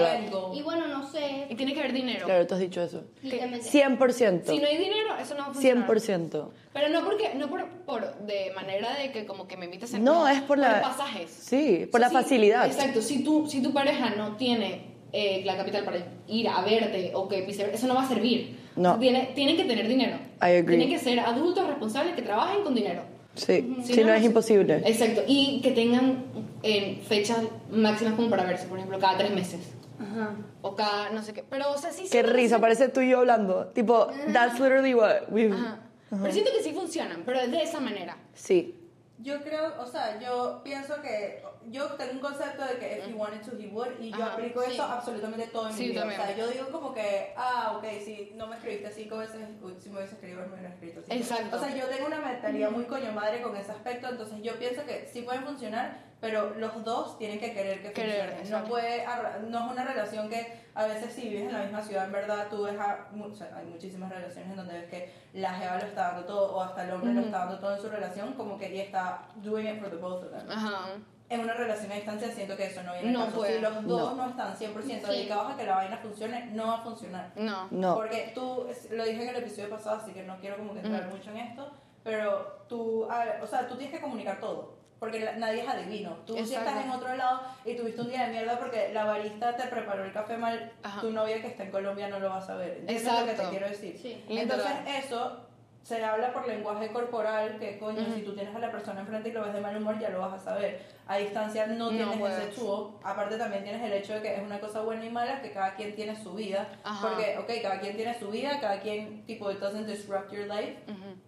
y 0.54 0.62
bueno, 0.62 0.86
no 0.88 1.10
sé, 1.10 1.48
Y 1.50 1.56
tiene 1.56 1.74
que 1.74 1.80
haber 1.80 1.94
dinero. 1.94 2.26
Claro, 2.28 2.46
tú 2.46 2.54
has 2.54 2.60
dicho 2.60 2.80
eso. 2.84 3.04
y 3.24 3.30
también 3.32 3.62
te- 3.62 3.68
100%. 3.68 4.52
Si 4.52 4.60
no 4.60 4.68
hay 4.68 4.78
dinero, 4.78 5.16
eso 5.20 5.34
no 5.34 5.40
va 5.46 5.48
a 5.50 5.54
funcionar. 5.54 5.88
100%. 5.88 6.52
Pero 6.74 6.90
no 6.90 7.04
porque 7.04 7.34
no 7.34 7.50
por, 7.50 7.68
por 7.88 8.16
de 8.20 8.52
manera 8.56 8.94
de 8.96 9.12
que 9.12 9.26
como 9.26 9.48
que 9.48 9.58
me 9.58 9.66
invites 9.66 9.96
a 9.96 9.98
No, 10.00 10.28
es 10.28 10.42
por 10.42 10.60
la- 10.60 10.80
pasajes. 10.82 11.32
Sí, 11.32 11.88
por 11.92 12.00
O 12.02 12.04
sea, 12.04 12.14
la 12.14 12.20
si- 12.20 12.24
facilidad. 12.24 12.66
Exacto, 12.68 13.02
si 13.02 13.24
tu 13.24 13.48
si 13.48 13.64
tu 13.64 13.74
pareja 13.74 14.12
no 14.12 14.36
tiene 14.38 14.94
eh, 15.18 15.42
la 15.46 15.56
capital 15.56 15.84
para 15.86 15.98
ir 16.28 16.48
a 16.50 16.62
verte 16.62 17.12
o 17.14 17.28
que 17.30 17.46
eso 17.50 17.88
no 17.88 17.96
va 17.96 18.04
a 18.04 18.08
servir. 18.08 18.58
No. 18.76 19.00
Tiene, 19.00 19.32
tienen 19.34 19.56
que 19.56 19.64
tener 19.64 19.88
dinero. 19.88 20.18
I 20.42 20.58
agree. 20.58 20.78
Tienen 20.78 20.90
que 20.90 21.00
ser 21.00 21.20
adultos 21.22 21.66
responsables 21.66 22.14
que 22.16 22.22
trabajen 22.22 22.62
con 22.64 22.76
dinero. 22.76 23.02
Sí, 23.36 23.76
Si 23.84 23.94
si 23.94 24.02
no 24.02 24.08
no, 24.08 24.14
es 24.14 24.20
sí. 24.22 24.26
imposible. 24.28 24.82
Exacto, 24.86 25.22
y 25.28 25.62
que 25.62 25.72
tengan 25.72 26.26
eh, 26.64 27.02
fechas 27.08 27.40
máximas 27.72 28.14
como 28.16 28.30
para 28.30 28.44
verse, 28.44 28.68
por 28.68 28.78
ejemplo, 28.78 29.00
cada 29.00 29.18
tres 29.18 29.32
meses. 29.32 29.74
Ajá. 30.00 30.36
O 30.62 30.76
cada 30.76 31.10
no 31.12 31.22
sé 31.24 31.32
qué. 31.34 31.44
Pero, 31.50 31.72
o 31.72 31.78
sea, 31.78 31.92
sí 31.92 32.04
Qué 32.04 32.22
que 32.22 32.24
risa, 32.24 32.56
sí- 32.58 32.62
parece 32.62 32.90
tú 32.90 33.00
y 33.02 33.10
yo 33.10 33.20
hablando. 33.20 33.68
Tipo, 33.68 34.08
that's 34.34 34.60
literally 34.60 34.94
what 34.94 35.30
we... 35.32 35.50
Ajá. 35.52 35.80
Pero 36.10 36.32
siento 36.32 36.52
que 36.56 36.62
sí 36.64 36.72
funcionan, 36.72 37.24
pero 37.26 37.40
es 37.40 37.52
de 37.52 37.62
esa 37.64 37.80
manera. 37.80 38.18
Sí. 38.34 38.76
Yo 39.20 39.42
creo, 39.42 39.82
o 39.82 39.86
sea, 39.86 40.20
yo 40.22 40.62
pienso 40.64 41.02
que 41.02 41.42
yo 41.72 41.88
tengo 41.96 42.14
un 42.14 42.20
concepto 42.20 42.64
de 42.64 42.78
que 42.78 42.98
if 43.00 43.08
he 43.08 43.14
wanted 43.14 43.42
to, 43.42 43.52
he 43.58 43.68
would, 43.68 44.00
y 44.00 44.12
yo 44.12 44.24
Ajá, 44.24 44.34
aplico 44.34 44.62
sí. 44.64 44.74
eso 44.74 44.84
absolutamente 44.84 45.48
todo 45.48 45.68
en 45.70 45.74
Sí, 45.74 45.84
mi 45.84 45.90
vida. 45.90 46.02
también. 46.02 46.22
O 46.22 46.24
sea, 46.26 46.36
yo 46.38 46.48
digo 46.48 46.68
como 46.72 46.94
que, 46.94 47.34
ah, 47.38 47.74
ok, 47.78 47.86
si 48.04 48.32
no 48.36 48.48
me 48.48 48.56
escribiste 48.56 48.92
cinco 48.92 49.18
veces, 49.18 49.42
si 49.80 49.90
me 49.90 49.98
hubiese 49.98 50.16
escrito, 50.16 50.42
me 50.42 50.54
hubiera 50.54 50.70
escrito 50.70 51.02
cinco. 51.02 51.14
Exacto. 51.16 51.56
O 51.56 51.60
sea, 51.60 51.76
yo 51.76 51.86
tengo 51.88 52.08
una 52.08 52.20
mentalidad 52.20 52.72
muy 52.72 52.86
coño 52.86 53.12
madre 53.12 53.42
con 53.42 53.56
ese 53.58 53.72
aspecto, 53.72 54.08
entonces 54.10 54.42
yo 54.42 54.58
pienso 54.58 54.86
que 54.86 55.08
sí 55.12 55.22
pueden 55.22 55.44
funcionar, 55.44 56.04
pero 56.22 56.56
los 56.56 56.84
dos 56.84 57.18
tienen 57.20 57.40
que 57.40 57.54
querer 57.54 57.82
que 57.82 57.92
Querer, 57.92 58.36
funcione. 58.38 58.62
No, 58.64 58.68
puede, 58.70 59.06
no 59.50 59.66
es 59.66 59.72
una 59.72 59.84
relación 59.86 60.30
que 60.30 60.64
a 60.74 60.86
veces 60.88 61.14
si 61.14 61.30
vives 61.30 61.44
en 61.48 61.54
la 61.54 61.60
misma 61.64 61.82
ciudad, 61.82 62.06
en 62.06 62.12
verdad, 62.12 62.48
tú 62.50 62.64
ves 62.64 62.80
a, 62.80 63.08
o 63.20 63.34
sea, 63.34 63.52
hay 63.56 63.66
muchísimas 63.66 64.10
relaciones 64.10 64.50
en 64.50 64.56
donde 64.56 64.74
ves 64.74 64.90
que 64.90 65.14
la 65.34 65.54
jeva 65.54 65.78
lo 65.78 65.86
está 65.86 66.08
dando 66.14 66.26
todo, 66.26 66.56
o 66.56 66.62
hasta 66.62 66.84
el 66.84 66.92
hombre 66.92 67.14
lo 67.14 67.20
Ujú. 67.20 67.28
está 67.28 67.40
dando 67.40 67.60
todo 67.60 67.76
en 67.76 67.82
su 67.82 67.90
relación, 67.90 68.34
como 68.34 68.58
que 68.58 68.68
ella 68.74 68.84
está 68.84 69.28
doing 69.36 69.68
it 69.68 69.80
for 69.80 69.90
the 69.90 69.98
both 69.98 70.24
of 70.24 70.32
them. 70.32 70.50
Ajá. 70.50 70.88
En 71.28 71.40
una 71.40 71.54
relación 71.56 71.92
a 71.92 71.96
distancia 71.96 72.30
siento 72.32 72.56
que 72.56 72.68
eso 72.68 72.84
no 72.84 72.94
viene 72.94 73.12
No 73.12 73.26
caso. 73.26 73.38
puede. 73.38 73.56
Si 73.56 73.62
los 73.62 73.74
dos 73.88 74.16
No. 74.16 74.24
no, 74.26 74.30
están 74.30 74.56
100% 74.56 75.08
Sí. 75.08 75.18
dedicados 75.18 75.54
a 75.54 75.58
que 75.58 75.64
la 75.64 75.76
vaina 75.76 75.98
funcione, 75.98 76.46
no 76.52 76.68
va 76.68 76.76
a 76.76 76.84
funcionar. 76.84 77.32
No. 77.36 77.68
No. 77.72 77.96
Porque 77.96 78.32
tú, 78.36 78.68
es- 78.70 78.92
lo 78.92 79.04
dije 79.04 79.24
en 79.24 79.30
el 79.30 79.36
episodio 79.38 79.70
pasado, 79.72 79.98
así 80.02 80.12
que 80.12 80.22
no 80.24 80.38
quiero 80.38 80.58
como 80.58 80.74
que 80.74 80.82
entrar 80.82 81.08
Ujú. 81.08 81.18
mucho 81.18 81.32
en 81.32 81.38
esto, 81.38 81.72
pero 82.04 82.64
tú, 82.70 83.08
a 83.10 83.26
ver, 83.26 83.42
o 83.42 83.48
sea, 83.48 83.68
tú 83.68 83.76
tienes 83.76 83.96
que 83.96 84.02
comunicar 84.02 84.40
todo. 84.40 84.76
Porque 85.00 85.20
la- 85.20 85.34
nadie 85.36 85.62
es 85.64 85.68
adivino. 85.68 86.12
Tú 86.26 86.36
si 86.46 86.54
estás 86.56 86.84
en 86.84 86.90
otro 86.90 87.14
lado 87.16 87.42
y 87.66 87.76
tuviste 87.76 88.02
un 88.02 88.08
día 88.10 88.24
de 88.28 88.32
mierda 88.32 88.58
porque 88.58 88.92
la 88.94 89.04
barista 89.04 89.56
te 89.56 89.68
preparó 89.68 90.04
el 90.06 90.14
café 90.14 90.38
mal, 90.38 90.72
Ajá. 90.84 91.02
tu 91.02 91.12
novia 91.12 91.42
que 91.42 91.48
está 91.48 91.64
en 91.64 91.72
Colombia 91.72 92.08
no 92.08 92.20
lo 92.20 92.30
va 92.30 92.38
a 92.38 92.42
saber. 92.42 92.78
¿Entiendes 92.88 93.12
lo 93.20 93.26
que 93.26 93.34
te 93.34 93.50
quiero 93.50 93.68
decir? 93.68 93.98
Sí. 94.02 94.24
Entonces 94.30 94.72
eso 95.04 95.45
se 95.86 96.04
habla 96.04 96.34
por 96.34 96.48
lenguaje 96.48 96.88
corporal, 96.88 97.60
que 97.60 97.78
coño, 97.78 98.04
si 98.16 98.24
tú 98.24 98.34
tienes 98.34 98.56
a 98.56 98.58
la 98.58 98.72
persona 98.72 99.02
enfrente 99.02 99.30
y 99.30 99.32
lo 99.32 99.44
ves 99.44 99.54
de 99.54 99.62
mal 99.62 99.78
humor, 99.78 100.00
ya 100.00 100.10
lo 100.10 100.20
vas 100.20 100.34
a 100.34 100.44
saber. 100.44 100.82
A 101.06 101.18
distancia 101.18 101.68
no 101.68 101.90
tienes 101.90 102.20
ese 102.20 102.60
tool. 102.60 102.98
Aparte 103.04 103.38
también 103.38 103.64
tienes 103.64 103.84
el 103.84 103.94
hecho 103.94 104.16
de 104.16 104.22
que 104.24 104.34
es 104.34 104.42
una 104.42 104.60
cosa 104.60 104.82
buena 104.82 105.06
y 105.06 105.12
mala, 105.12 105.44
que 105.44 105.52
cada 105.52 105.76
quien 105.76 105.94
tiene 105.96 106.16
su 106.16 106.34
vida. 106.34 106.68
Ajá. 106.84 107.08
Porque, 107.08 107.38
ok, 107.38 107.62
cada 107.62 107.80
quien 107.80 107.96
tiene 107.96 108.18
su 108.18 108.32
vida, 108.32 108.60
cada 108.60 108.80
quien, 108.80 109.28
tipo, 109.28 109.52
it 109.52 109.60
doesn't 109.60 109.86
disrupt 109.86 110.32
your 110.32 110.48
life. 110.48 110.76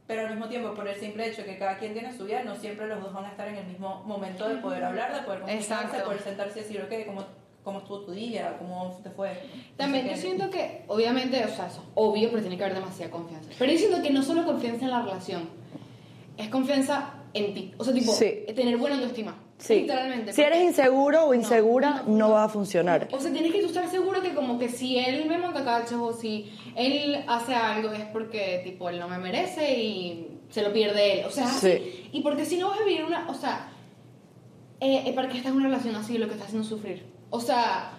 Pero 0.07 0.21
al 0.21 0.31
mismo 0.31 0.49
tiempo, 0.49 0.73
por 0.73 0.87
el 0.87 0.95
simple 0.95 1.27
hecho 1.27 1.43
de 1.43 1.49
que 1.49 1.59
cada 1.59 1.77
quien 1.77 1.93
tiene 1.93 2.11
su 2.11 2.25
vida, 2.25 2.41
no 2.43 2.55
siempre 2.55 2.87
los 2.87 2.99
dos 2.99 3.13
van 3.13 3.25
a 3.25 3.29
estar 3.29 3.47
en 3.47 3.57
el 3.57 3.65
mismo 3.67 4.03
momento 4.05 4.49
de 4.49 4.55
poder 4.55 4.83
hablar, 4.83 5.13
de 5.13 5.21
poder 5.21 5.41
comunicarse, 5.41 5.97
de 5.97 6.03
poder 6.03 6.21
sentarse 6.21 6.59
y 6.61 6.63
decir, 6.63 6.81
ok, 6.81 7.05
¿cómo, 7.05 7.23
cómo 7.67 7.79
estuvo 7.79 7.99
tu 7.99 8.11
día? 8.13 8.55
¿Cómo 8.59 8.97
te 9.03 9.09
fue? 9.09 9.27
No 9.33 9.75
También 9.75 10.05
sé 10.05 10.09
yo 10.11 10.15
qué. 10.15 10.21
siento 10.21 10.49
que, 10.49 10.83
obviamente, 10.87 11.43
o 11.43 11.49
sea, 11.49 11.67
eso 11.67 11.81
es 11.81 11.87
obvio, 11.95 12.29
pero 12.29 12.39
tiene 12.41 12.55
que 12.57 12.63
haber 12.63 12.75
demasiada 12.77 13.11
confianza. 13.11 13.49
Pero 13.59 13.69
yo 13.73 13.77
siento 13.77 14.01
que 14.01 14.09
no 14.09 14.23
solo 14.23 14.45
confianza 14.45 14.85
en 14.85 14.91
la 14.91 15.01
relación, 15.01 15.49
es 16.37 16.47
confianza 16.47 17.15
en 17.33 17.53
ti. 17.53 17.73
O 17.77 17.83
sea, 17.83 17.93
tipo, 17.93 18.13
Sí. 18.13 18.45
tener 18.55 18.77
buena 18.77 18.95
autoestima. 18.95 19.35
Sí. 19.57 19.81
Literalmente. 19.81 20.31
Si 20.31 20.41
eres 20.41 20.63
inseguro 20.63 21.25
o 21.25 21.33
insegura, 21.33 22.03
no, 22.07 22.29
va 22.29 22.45
a 22.45 22.49
funcionar. 22.49 23.09
O 23.11 23.19
sea, 23.19 23.33
tienes 23.33 23.51
que 23.51 23.59
estar 23.59 23.89
seguro 23.89 24.21
que 24.21 24.33
como 24.33 24.57
que 24.57 24.69
si 24.69 24.97
él 24.97 25.25
me 25.27 25.37
monta 25.37 25.65
cachos 25.65 25.99
o 25.99 26.13
si 26.13 26.49
él 26.77 27.21
hace 27.27 27.53
algo 27.53 27.91
es 27.91 28.05
porque 28.13 28.61
tipo 28.63 28.87
él 28.87 28.97
no 28.97 29.09
me 29.09 29.17
merece 29.17 29.77
y 29.77 30.39
se 30.49 30.61
lo 30.61 30.71
pierde 30.71 31.19
él. 31.19 31.25
O 31.25 31.31
sea, 31.31 31.47
Sí. 31.47 32.07
Y 32.13 32.21
porque 32.21 32.45
si 32.45 32.57
no 32.57 32.69
vas 32.69 32.79
a 32.79 32.85
vivir 32.85 33.03
una, 33.03 33.27
o 33.29 33.33
sea, 33.33 33.71
eh, 34.79 35.03
eh, 35.05 35.13
¿para 35.13 35.27
qué 35.27 35.35
estás 35.37 35.51
en 35.51 35.57
una 35.57 35.67
relación 35.67 35.95
así 35.97 36.17
lo 36.17 36.27
que 36.27 36.33
estás 36.35 36.47
haciendo 36.47 36.65
sufrir? 36.65 37.16
O 37.29 37.39
sea, 37.39 37.91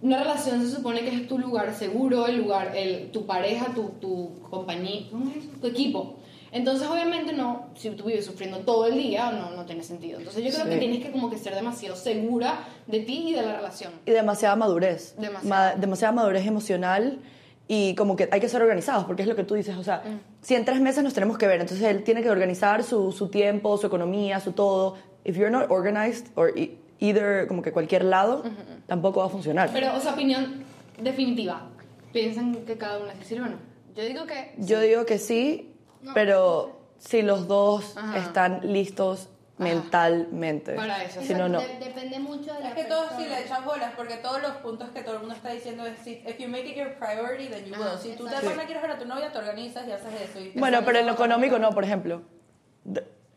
una 0.00 0.18
relación 0.22 0.60
se 0.62 0.74
supone 0.74 1.00
que 1.02 1.14
es 1.14 1.28
tu 1.28 1.38
lugar 1.38 1.72
seguro, 1.74 2.26
el 2.26 2.38
lugar, 2.38 2.76
el, 2.76 3.10
tu 3.12 3.26
pareja, 3.26 3.72
tu, 3.74 3.90
tu 4.00 4.40
compañía, 4.50 5.02
¿cómo 5.10 5.30
es 5.30 5.36
eso? 5.36 5.48
Tu 5.60 5.66
equipo. 5.68 6.16
Entonces, 6.50 6.86
obviamente, 6.86 7.32
no, 7.32 7.66
si 7.76 7.88
tú 7.90 8.04
vives 8.04 8.26
sufriendo 8.26 8.58
todo 8.58 8.86
el 8.86 8.94
día, 8.94 9.30
no, 9.32 9.52
no 9.52 9.64
tiene 9.64 9.82
sentido. 9.82 10.18
Entonces, 10.18 10.44
yo 10.44 10.50
creo 10.50 10.64
Sí. 10.64 10.70
que 10.70 10.78
tienes 10.78 11.02
que 11.02 11.10
como 11.10 11.30
que 11.30 11.38
ser 11.38 11.54
demasiado 11.54 11.96
segura 11.96 12.66
de 12.86 13.00
ti 13.00 13.28
y 13.28 13.32
de 13.32 13.40
la 13.42 13.56
relación. 13.56 13.92
Y 14.04 14.10
demasiada 14.10 14.54
madurez. 14.56 15.14
Demasiada. 15.16 15.48
Ma- 15.74 15.80
demasiada 15.80 16.12
madurez 16.12 16.46
emocional. 16.46 17.20
Y 17.68 17.94
como 17.94 18.16
que 18.16 18.28
hay 18.30 18.40
que 18.40 18.50
ser 18.50 18.60
organizados, 18.60 19.04
porque 19.04 19.22
es 19.22 19.28
lo 19.28 19.34
que 19.36 19.44
tú 19.44 19.54
dices. 19.54 19.76
O 19.78 19.84
sea, 19.84 20.02
si 20.42 20.54
en 20.54 20.66
tres 20.66 20.78
meses 20.80 21.02
nos 21.02 21.14
tenemos 21.14 21.38
que 21.38 21.46
ver, 21.46 21.60
entonces 21.62 21.86
él 21.86 22.02
tiene 22.04 22.20
que 22.22 22.28
organizar 22.28 22.82
su, 22.82 23.12
su 23.12 23.28
tiempo, 23.28 23.78
su 23.78 23.86
economía, 23.86 24.38
su 24.40 24.52
todo. 24.52 24.96
If 25.24 25.36
you're 25.38 25.50
not 25.50 25.70
organized, 25.70 26.26
or 26.34 26.52
either, 27.02 27.46
como 27.48 27.62
que 27.62 27.72
cualquier 27.72 28.04
lado, 28.04 28.42
tampoco 28.86 29.20
va 29.20 29.26
a 29.26 29.28
funcionar. 29.28 29.70
Pero, 29.72 29.94
o 29.96 30.00
sea, 30.00 30.12
opinión 30.12 30.64
definitiva. 31.00 31.68
¿Piensan 32.12 32.54
que 32.66 32.76
cada 32.78 32.98
uno 32.98 33.10
es 33.10 33.26
sirve 33.26 33.46
o 33.46 33.48
no? 33.50 33.56
Yo 33.96 34.04
digo 34.04 34.26
que. 34.26 34.54
Yo 34.58 34.80
digo 34.80 35.04
que 35.06 35.18
sí, 35.18 35.74
pero 36.14 36.78
si 36.98 37.22
los 37.22 37.48
dos 37.48 37.96
Ajá. 37.96 38.18
están 38.18 38.60
listos 38.72 39.28
mentalmente. 39.58 40.74
Para 40.74 41.02
eso, 41.04 41.20
Si 41.22 41.34
no, 41.34 41.48
no. 41.48 41.60
De- 41.60 41.78
depende 41.78 42.18
mucho 42.18 42.52
de 42.54 42.60
la 42.60 42.68
Es 42.70 42.74
que 42.74 42.84
todo 42.84 43.04
sí 43.16 43.24
le 43.26 43.40
echas 43.42 43.64
bolas, 43.64 43.92
porque 43.96 44.16
todos 44.16 44.40
los 44.42 44.52
puntos 44.56 44.90
que 44.90 45.02
todo 45.02 45.14
el 45.14 45.20
mundo 45.20 45.34
está 45.34 45.50
diciendo 45.50 45.86
es, 45.86 45.98
si, 45.98 46.22
if 46.26 46.38
you 46.38 46.48
make 46.48 46.68
it 46.68 46.76
your 46.76 46.94
priority, 46.94 47.48
then 47.48 47.64
you 47.64 47.72
will. 47.74 47.82
Ajá. 47.88 47.98
Si 47.98 48.12
tú 48.16 48.26
Exacto. 48.26 48.48
verdad 48.48 48.64
quieres 48.64 48.82
ver 48.82 48.90
a 48.92 48.98
tu 48.98 49.06
novia, 49.06 49.32
te 49.32 49.38
organizas 49.38 49.86
y 49.88 49.92
haces 49.92 50.12
eso. 50.30 50.40
y- 50.40 50.58
Bueno, 50.58 50.80
pero 50.84 50.98
en 50.98 51.06
no 51.06 51.12
lo 51.12 51.14
económico 51.16 51.58
no, 51.58 51.70
por 51.70 51.84
ejemplo. 51.84 52.22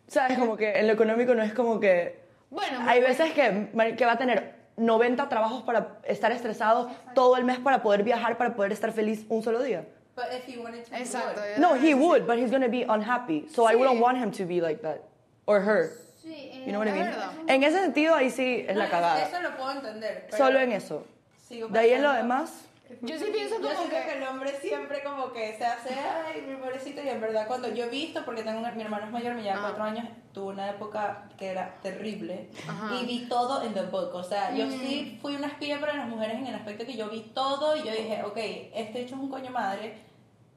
¿Sabes? 0.07 0.37
Como 0.37 0.55
que 0.57 0.71
en 0.79 0.87
lo 0.87 0.93
económico 0.93 1.33
no 1.35 1.41
es 1.43 1.53
como 1.53 1.79
que... 1.79 2.24
Bueno, 2.55 2.79
Hay 2.87 3.01
veces 3.01 3.33
que, 3.33 3.67
que 3.97 4.05
va 4.05 4.13
a 4.13 4.17
tener 4.17 4.55
90 4.77 5.27
trabajos 5.29 5.63
para 5.63 5.99
estar 6.05 6.31
estresado 6.31 6.89
todo 7.13 7.35
el 7.37 7.43
mes 7.43 7.59
para 7.59 7.81
poder 7.83 8.03
viajar, 8.03 8.37
para 8.37 8.55
poder 8.55 8.71
estar 8.71 8.91
feliz 8.91 9.25
un 9.29 9.43
solo 9.43 9.61
día. 9.61 9.85
But 10.15 10.25
if 10.31 10.47
he 10.47 10.57
wanted 10.57 10.85
to, 10.85 10.95
Exacto. 10.95 11.41
No, 11.57 11.75
he 11.75 11.93
would, 11.93 12.25
but 12.25 12.37
he's 12.37 12.49
gonna 12.49 12.69
be 12.69 12.83
unhappy. 12.87 13.47
So 13.53 13.67
I 13.67 13.73
Sí. 13.73 13.79
wouldn't 13.79 13.99
want 14.01 14.17
him 14.17 14.31
to 14.31 14.45
be 14.45 14.61
like 14.61 14.81
that. 14.81 15.01
Or 15.45 15.59
her. 15.61 15.91
Sí, 16.23 16.33
eh, 16.33 16.63
You 16.65 16.71
know 16.71 16.79
what 16.79 16.87
I 16.87 16.91
Es 16.91 16.95
mean? 16.95 17.49
En 17.49 17.63
ese 17.63 17.79
sentido, 17.81 18.15
ahí 18.15 18.29
sí 18.31 18.65
es 18.67 18.73
No, 18.75 18.83
la 18.83 18.89
cagada. 18.89 19.21
Eso 19.27 19.41
lo 19.41 19.55
puedo 19.57 19.71
entender. 19.73 20.27
pero 20.31 20.37
Solo 20.37 20.59
en 20.59 20.71
eso. 20.71 21.05
sigo 21.47 21.67
De 21.67 21.77
ahí 21.79 21.91
en 21.91 22.01
lo 22.03 22.13
demás... 22.13 22.65
Yo 23.01 23.17
sí 23.17 23.25
pienso 23.33 23.55
Yo 23.55 23.61
como 23.63 23.75
siento 23.75 23.95
que 23.95 24.03
que. 24.03 24.17
el 24.17 24.23
hombre 24.23 24.51
siempre 24.61 25.03
como 25.03 25.31
que 25.33 25.57
se 25.57 25.65
hace, 25.65 25.89
ay, 25.95 26.41
mi 26.47 26.55
pobrecito, 26.55 27.01
y 27.03 27.09
en 27.09 27.19
verdad 27.19 27.47
cuando 27.47 27.67
yo 27.73 27.85
he 27.85 27.89
visto, 27.89 28.23
porque 28.25 28.43
tengo 28.43 28.59
un- 28.59 28.77
mi 28.77 28.83
hermano 28.83 29.05
es 29.05 29.11
mayor, 29.11 29.33
me 29.35 29.41
lleva 29.43 29.55
Ah. 29.57 29.61
cuatro 29.61 29.83
años, 29.83 30.05
tuvo 30.33 30.49
una 30.49 30.69
época 30.69 31.27
que 31.37 31.47
era 31.47 31.79
terrible, 31.81 32.49
Ajá. 32.67 32.85
Mm. 32.85 32.93
y 32.97 33.05
vi 33.05 33.19
todo 33.27 33.63
en 33.63 33.73
the 33.73 33.83
book, 33.83 34.13
o 34.13 34.23
sea, 34.23 34.53
yo 34.53 34.69
sí 34.69 35.17
fui 35.21 35.35
una 35.35 35.47
espía 35.47 35.79
para 35.79 35.95
las 35.95 36.07
mujeres 36.07 36.37
en 36.37 36.47
el 36.47 36.55
aspecto 36.55 36.85
que 36.85 36.95
yo 36.95 37.09
vi 37.09 37.21
todo, 37.33 37.75
y 37.75 37.79
yo 37.83 37.91
dije, 37.91 38.21
ok, 38.23 38.37
este 38.73 39.01
hecho 39.01 39.15
es 39.15 39.21
un 39.21 39.29
coño 39.29 39.51
madre, 39.51 39.97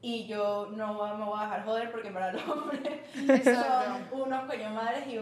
y 0.01 0.27
yo 0.27 0.69
no 0.71 0.93
me 1.17 1.25
voy 1.25 1.39
a 1.39 1.43
dejar 1.43 1.65
joder 1.65 1.91
porque 1.91 2.09
verdad 2.09 2.33
los 2.33 2.47
hombres 2.47 2.99
son 3.43 4.07
unos 4.21 4.45
coño 4.45 4.69
madres, 4.69 5.07
y, 5.07 5.19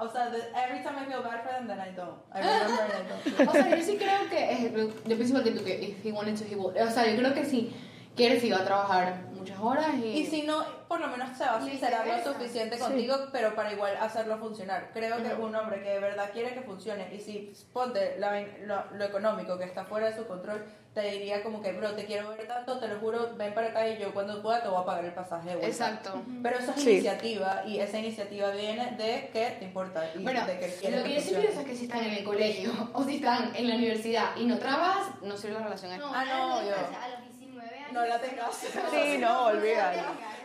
o 0.00 0.08
sea, 0.08 0.30
the- 0.30 0.50
every 0.56 0.82
time 0.82 0.96
I 0.98 1.04
feel 1.06 1.22
bad 1.22 1.42
for 1.42 1.52
them, 1.52 1.66
then 1.66 1.78
I 1.80 1.90
don't, 1.92 2.16
I 2.32 2.40
remember 2.44 2.82
and 2.82 2.92
I 2.92 3.08
don't. 3.08 3.48
O 3.48 3.52
sea, 3.52 3.68
yo 3.76 3.82
sí 3.84 3.96
creo 3.96 4.28
que. 4.30 4.72
Yo 5.06 5.16
pienso 5.16 5.32
igual 5.34 5.44
que 5.44 5.50
tú, 5.52 5.64
que 5.64 5.74
if 5.82 6.04
he 6.04 6.12
wanted 6.12 6.36
to, 6.36 6.44
he 6.44 6.56
would. 6.56 6.76
O 6.76 6.90
sea, 6.90 7.06
yo 7.10 7.16
creo 7.16 7.34
que 7.34 7.44
si 7.44 7.72
quieres, 8.14 8.40
si 8.40 8.50
va 8.50 8.58
a 8.58 8.64
trabajar 8.64 9.22
muchas 9.32 9.58
horas 9.60 9.94
y. 9.96 10.04
Y 10.20 10.26
si 10.26 10.42
no, 10.42 10.64
por 10.88 11.00
lo 11.00 11.08
menos 11.08 11.36
se 11.36 11.44
va 11.44 11.56
a 11.56 11.62
sincerar 11.64 12.06
lo 12.06 12.32
suficiente 12.32 12.78
contigo, 12.78 13.16
pero 13.32 13.54
para 13.54 13.72
igual 13.72 13.96
hacerlo 14.00 14.38
funcionar. 14.38 14.90
Creo 14.92 15.16
que 15.22 15.34
un 15.34 15.54
hombre 15.54 15.82
que 15.82 15.90
de 15.90 16.00
verdad 16.00 16.30
quiere 16.32 16.54
que 16.54 16.60
funcione, 16.62 17.12
y 17.14 17.20
si 17.20 17.52
ponte 17.72 18.16
la- 18.18 18.40
lo, 18.64 18.84
lo 18.96 19.04
económico 19.04 19.58
que 19.58 19.64
está 19.64 19.84
fuera 19.84 20.10
de 20.10 20.16
su 20.16 20.26
control, 20.26 20.64
te 20.94 21.00
diría 21.10 21.42
como 21.42 21.60
que, 21.60 21.72
bro, 21.72 21.92
te 21.96 22.04
quiero 22.04 22.28
ver 22.28 22.46
tanto, 22.46 22.78
te 22.78 22.86
lo 22.86 23.00
juro, 23.00 23.30
ven 23.36 23.52
para 23.52 23.66
acá 23.68 23.88
y 23.88 23.98
yo 23.98 24.14
cuando 24.14 24.40
pueda 24.40 24.62
te 24.62 24.68
voy 24.68 24.80
a 24.80 24.84
pagar 24.84 25.04
el 25.04 25.12
pasaje 25.12 25.48
de 25.50 25.56
vuelta. 25.56 25.68
Exacto. 25.90 26.22
Pero 26.40 26.58
eso 26.60 26.70
es 26.70 26.82
Sí. 26.82 26.90
iniciativa, 26.92 27.62
y 27.66 27.80
esa 27.80 27.98
iniciativa 27.98 28.50
viene 28.50 28.92
de 28.92 29.28
que 29.32 29.56
te 29.58 29.64
importa 29.64 30.08
y 30.14 30.22
Bueno, 30.22 30.46
de 30.46 30.56
que 30.60 30.72
quieres 30.76 30.98
lo 31.00 31.04
que 31.04 31.08
que 31.10 31.14
yo 31.16 31.20
sí 31.20 31.26
funcione. 31.34 31.42
pienso 31.46 31.60
es 31.62 31.66
que 31.66 31.74
si 31.76 31.84
están 31.86 32.04
en 32.04 32.12
el 32.12 32.24
colegio 32.24 32.70
o 32.92 33.02
si 33.02 33.16
están 33.16 33.50
en 33.56 33.68
la 33.68 33.74
universidad 33.74 34.36
y 34.36 34.44
no 34.44 34.56
trabajas, 34.58 35.20
no 35.22 35.36
sirve 35.36 35.54
la 35.54 35.64
relación. 35.64 35.98
No, 35.98 36.12
Ah, 36.14 36.24
no, 36.24 36.60
yo. 36.60 36.66
19 36.68 36.96
a 36.96 37.08
los 37.08 37.22
19 37.24 37.76
años. 37.76 37.83
No 37.94 38.04
la 38.04 38.20
tengas. 38.20 38.52
Sí, 38.90 39.18
no, 39.20 39.46
olvídalo. 39.46 40.02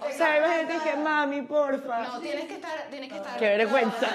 O 0.08 0.12
sea, 0.16 0.34
hay 0.34 0.60
gente 0.60 0.76
que, 0.84 0.96
mami, 0.98 1.42
porfa. 1.42 2.04
No, 2.04 2.20
tienes 2.20 2.46
que 2.46 2.54
estar, 2.54 2.88
tienes 2.92 3.10
que 3.12 3.18
estar. 3.18 3.38
Qué 3.40 3.46
vergüenza. 3.58 4.08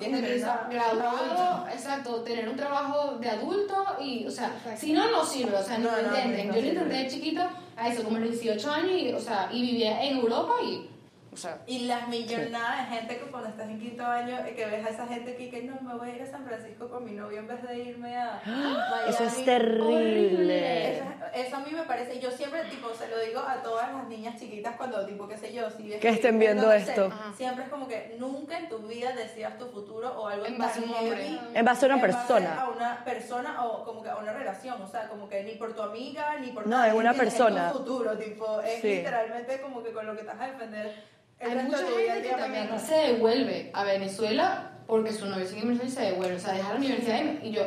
Tienes 0.00 0.20
que 0.24 0.36
estar 0.36 0.66
graduado, 0.68 1.68
exacto, 1.68 2.22
tener 2.22 2.48
un 2.48 2.56
trabajo 2.56 3.18
de 3.18 3.30
adulto 3.30 3.86
y, 4.00 4.26
o 4.26 4.30
sea, 4.32 4.50
si 4.76 4.92
no, 4.92 5.08
no 5.12 5.24
sirve, 5.24 5.56
o 5.56 5.62
sea, 5.62 5.78
no, 5.78 5.92
lo 5.92 6.02
intenten. 6.02 6.52
Yo 6.52 6.60
lo 6.60 6.66
intenté 6.66 6.94
de 6.96 7.06
chiquita, 7.08 7.50
a 7.76 7.88
eso, 7.88 8.02
como 8.02 8.16
a 8.16 8.20
los 8.20 8.30
18 8.32 8.72
años, 8.72 8.90
y, 8.90 9.12
o 9.12 9.20
sea, 9.20 9.48
y 9.52 9.62
vivía 9.62 10.02
en 10.02 10.18
Europa 10.18 10.54
y, 10.60 10.90
o 11.36 11.38
sea, 11.38 11.58
Y 11.66 11.80
las 11.80 12.08
millonadas 12.08 12.88
de 12.88 12.96
gente 12.96 13.18
que 13.18 13.26
cuando 13.30 13.50
estás 13.50 13.68
en 13.68 13.78
quinto 13.78 14.06
año, 14.06 14.38
eh, 14.46 14.54
que 14.54 14.64
ves 14.64 14.86
a 14.86 14.88
esa 14.88 15.06
gente 15.06 15.36
que, 15.36 15.50
que 15.50 15.62
no, 15.64 15.78
me 15.82 15.94
voy 15.94 16.08
a 16.10 16.16
ir 16.16 16.22
a 16.22 16.26
San 16.26 16.46
Francisco 16.46 16.88
con 16.88 17.04
mi 17.04 17.12
novio 17.12 17.40
en 17.40 17.46
vez 17.46 17.62
de 17.62 17.78
irme 17.78 18.16
a 18.16 18.40
Miami. 18.46 19.10
Eso 19.10 19.24
es 19.24 19.44
terrible. 19.44 20.96
Eso, 20.96 21.04
eso 21.34 21.56
a 21.56 21.60
mí 21.60 21.70
me 21.72 21.82
parece, 21.82 22.18
yo 22.20 22.30
siempre, 22.30 22.64
tipo, 22.70 22.92
se 22.94 23.08
lo 23.08 23.18
digo 23.20 23.40
a 23.40 23.62
todas 23.62 23.92
las 23.92 24.08
niñas 24.08 24.40
chiquitas 24.40 24.76
cuando, 24.76 25.04
tipo, 25.04 25.28
qué 25.28 25.36
sé 25.36 25.52
yo, 25.52 25.68
si 25.70 25.90
Que 25.98 26.08
estén 26.08 26.38
viendo 26.38 26.70
sé, 26.70 26.76
esto. 26.78 27.06
Ajá. 27.06 27.32
Siempre 27.36 27.64
es 27.64 27.70
como 27.70 27.86
que 27.86 28.16
nunca 28.18 28.58
en 28.58 28.70
tu 28.70 28.78
vida 28.78 29.12
decidas 29.12 29.58
tu 29.58 29.66
futuro 29.66 30.08
o 30.18 30.28
algo 30.28 30.46
En 30.46 30.56
base 30.56 30.80
a 30.80 30.82
un 30.84 30.94
hombre. 30.94 31.38
En 31.52 31.64
base 31.66 31.84
a 31.84 31.88
una 31.92 32.00
persona. 32.00 32.60
a 32.62 32.68
una 32.70 33.04
persona 33.04 33.62
o 33.64 33.84
como 33.84 34.02
que 34.02 34.08
a 34.08 34.16
una 34.16 34.32
relación, 34.32 34.80
o 34.80 34.86
sea, 34.86 35.06
como 35.08 35.28
que 35.28 35.42
ni 35.44 35.52
por 35.56 35.74
tu 35.74 35.82
amiga, 35.82 36.36
ni 36.40 36.48
por 36.52 36.66
No, 36.66 36.82
es 36.82 36.94
una 36.94 37.10
es 37.10 37.16
tu 37.16 37.22
persona. 37.22 37.70
futuro, 37.70 38.16
tipo, 38.16 38.60
es 38.62 38.80
Sí. 38.80 38.88
literalmente 38.96 39.60
como 39.60 39.82
que 39.82 39.92
con 39.92 40.06
lo 40.06 40.16
que 40.16 40.22
vas 40.22 40.40
a 40.40 40.46
defender 40.46 41.16
el 41.40 41.58
hay 41.58 41.64
mucha 41.66 41.78
gente 41.78 42.22
que 42.22 42.34
también 42.34 42.64
mañana. 42.64 42.78
se 42.78 42.94
devuelve 42.94 43.70
a 43.74 43.84
Venezuela 43.84 44.70
porque 44.86 45.12
su 45.12 45.26
novio 45.26 45.46
sigue 45.46 45.62
en 45.62 45.68
Venezuela 45.68 45.90
y 45.90 45.94
se 45.94 46.02
devuelve, 46.12 46.36
o 46.36 46.38
sea, 46.38 46.52
deja 46.54 46.70
la 46.70 46.76
universidad 46.76 47.20
y, 47.42 47.48
y 47.48 47.50
yo 47.52 47.62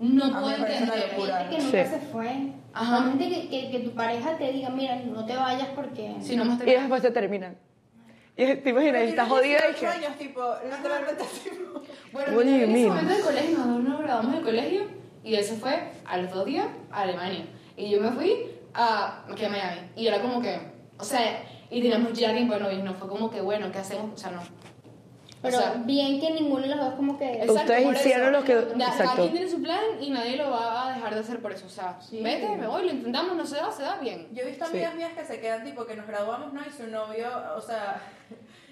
no 0.00 0.24
A 0.24 0.28
mí 0.28 0.32
puedo 0.34 0.50
entender. 0.50 0.78
Gente 1.10 1.16
que 1.50 1.62
nunca 1.62 1.84
Sí. 1.84 1.90
se 1.90 2.00
fue. 2.12 2.52
Ajá. 2.72 3.02
Gente 3.10 3.28
que, 3.28 3.48
que, 3.48 3.70
que 3.70 3.78
tu 3.80 3.90
pareja 3.94 4.36
te 4.36 4.52
diga, 4.52 4.70
mira, 4.70 4.96
no 4.96 5.24
te 5.24 5.34
vayas 5.36 5.68
porque... 5.74 6.14
Si 6.20 6.36
no 6.36 6.44
más 6.44 6.60
Y 6.62 6.66
después 6.70 7.02
te 7.02 7.10
terminan. 7.10 7.56
Y 8.36 8.54
te 8.56 8.70
imaginas, 8.70 9.02
y 9.02 9.06
estás 9.08 9.28
jodida 9.28 9.58
y 9.68 9.72
18 9.74 9.80
que... 9.80 9.86
años, 9.88 10.16
tipo, 10.16 10.54
literalmente, 10.64 11.24
tipo. 11.42 11.82
Bueno, 12.12 12.40
en 12.40 12.70
ese 12.76 12.86
momento 12.86 13.12
del 13.14 13.22
colegio, 13.22 13.58
nosotros 13.58 13.82
nos 13.88 13.98
graduamos 14.00 14.32
del 14.32 14.44
colegio 14.44 14.82
y 15.24 15.34
él 15.34 15.42
se 15.44 15.56
fue 15.56 15.90
a 16.04 16.16
los 16.18 16.32
dos 16.32 16.46
días 16.46 16.66
a 16.92 17.00
Alemania. 17.00 17.46
Y 17.76 17.90
yo 17.90 18.00
me 18.00 18.12
fui 18.12 18.46
a, 18.74 19.24
aquí 19.28 19.44
a 19.44 19.48
Miami. 19.48 19.80
Y 19.96 20.06
era 20.06 20.20
como 20.22 20.40
que, 20.40 20.56
o 20.98 21.04
sea, 21.04 21.42
y 21.70 21.80
teníamos 21.82 22.12
ya 22.12 22.32
tiempo 22.32 22.54
de 22.54 22.60
novios, 22.60 22.82
no 22.84 22.94
fue 22.94 23.08
como 23.08 23.30
que, 23.30 23.40
bueno, 23.40 23.70
¿qué 23.72 23.78
hacemos? 23.78 24.12
O 24.14 24.16
sea, 24.16 24.30
no. 24.30 24.40
Pero 25.40 25.56
o 25.56 25.60
sea, 25.60 25.74
bien 25.84 26.20
que 26.20 26.32
ninguno 26.32 26.62
de 26.62 26.68
los 26.68 26.80
dos 26.80 26.94
como 26.94 27.16
que... 27.16 27.30
Exacto, 27.34 27.52
Ustedes 27.54 27.82
eso. 27.82 27.92
hicieron 27.92 28.32
lo 28.32 28.42
que- 28.42 28.54
Ya, 28.76 28.86
Cada 28.86 28.90
exacto. 28.90 29.16
quien 29.22 29.32
tiene 29.32 29.48
su 29.48 29.62
plan 29.62 29.80
y 30.00 30.10
nadie 30.10 30.36
lo 30.36 30.50
va 30.50 30.88
a 30.88 30.94
dejar 30.96 31.14
de 31.14 31.20
hacer 31.20 31.40
por 31.40 31.52
eso. 31.52 31.66
O 31.66 31.70
sea, 31.70 31.96
Sí. 32.00 32.20
vete, 32.22 32.56
me 32.56 32.66
voy, 32.66 32.86
lo 32.86 32.90
intentamos, 32.90 33.36
no 33.36 33.46
se 33.46 33.54
da, 33.56 33.70
se 33.70 33.82
da 33.84 33.98
bien. 33.98 34.26
Yo 34.32 34.42
he 34.42 34.46
visto 34.46 34.64
Sí. 34.66 34.72
amigas 34.72 34.94
mías 34.96 35.12
que 35.12 35.24
se 35.24 35.38
quedan, 35.40 35.62
tipo, 35.64 35.86
que 35.86 35.94
nos 35.94 36.08
graduamos, 36.08 36.52
¿no? 36.52 36.60
Y 36.66 36.70
su 36.70 36.88
novio, 36.88 37.28
o 37.56 37.60
sea, 37.60 38.00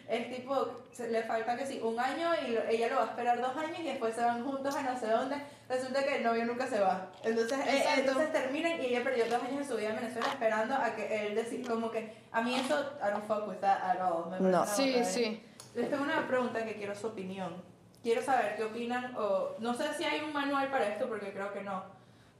es 0.08 0.30
tipo, 0.34 0.82
se 0.92 1.08
le 1.08 1.22
falta 1.24 1.56
que 1.56 1.66
sí, 1.66 1.80
un 1.82 1.98
año 1.98 2.30
y 2.46 2.52
lo- 2.52 2.64
ella 2.68 2.88
lo 2.88 2.96
va 2.96 3.02
a 3.02 3.06
esperar 3.06 3.40
dos 3.40 3.56
años 3.56 3.78
y 3.80 3.84
después 3.84 4.14
se 4.14 4.20
van 4.22 4.44
juntos 4.44 4.74
a 4.74 4.82
no 4.82 4.98
sé 4.98 5.06
dónde. 5.08 5.36
Resulta 5.68 6.04
que 6.04 6.16
el 6.18 6.22
novio 6.22 6.44
nunca 6.44 6.66
se 6.66 6.78
va. 6.80 7.10
Entonces, 7.24 7.58
eh, 7.66 7.84
entonces 7.98 8.32
terminan 8.32 8.80
y 8.80 8.86
ella 8.86 9.02
perdió 9.02 9.24
dos 9.26 9.42
años 9.42 9.58
de 9.58 9.64
su 9.64 9.76
vida 9.76 9.90
en 9.90 9.96
Venezuela 9.96 10.28
esperando 10.28 10.74
a 10.76 10.94
que 10.94 11.26
él 11.26 11.34
decida, 11.34 11.68
como 11.70 11.90
que 11.90 12.14
a 12.30 12.40
mí 12.42 12.54
eso, 12.54 12.92
I 13.02 13.10
don't 13.10 13.26
fuck 13.26 13.48
with 13.48 13.56
that 13.56 13.82
at 13.82 14.00
all. 14.00 14.30
Me 14.30 14.38
No. 14.48 14.64
Sí, 14.66 15.04
sí. 15.04 15.42
Les 15.74 15.90
tengo 15.90 16.04
una 16.04 16.26
pregunta 16.28 16.64
que 16.64 16.76
quiero 16.76 16.94
su 16.94 17.08
opinión. 17.08 17.62
Quiero 18.02 18.22
saber 18.22 18.54
qué 18.56 18.62
opinan, 18.64 19.14
o 19.16 19.56
no 19.58 19.74
sé 19.74 19.92
si 19.94 20.04
hay 20.04 20.20
un 20.20 20.32
manual 20.32 20.70
para 20.70 20.86
esto, 20.88 21.08
porque 21.08 21.32
creo 21.32 21.52
que 21.52 21.62
no. 21.62 21.82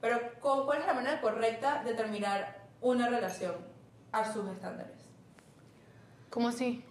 Pero, 0.01 0.21
¿cu- 0.41 0.65
¿cuál 0.67 0.81
es 0.83 0.87
la 0.87 0.95
manera 0.95 1.21
correcta 1.21 1.83
de 1.83 1.95
terminar 1.95 2.59
una 2.81 3.09
relación 3.09 3.57
a 4.13 4.33
sus 4.33 4.49
estándares? 4.49 4.93
¿Cómo 6.31 6.49
así? 6.49 6.85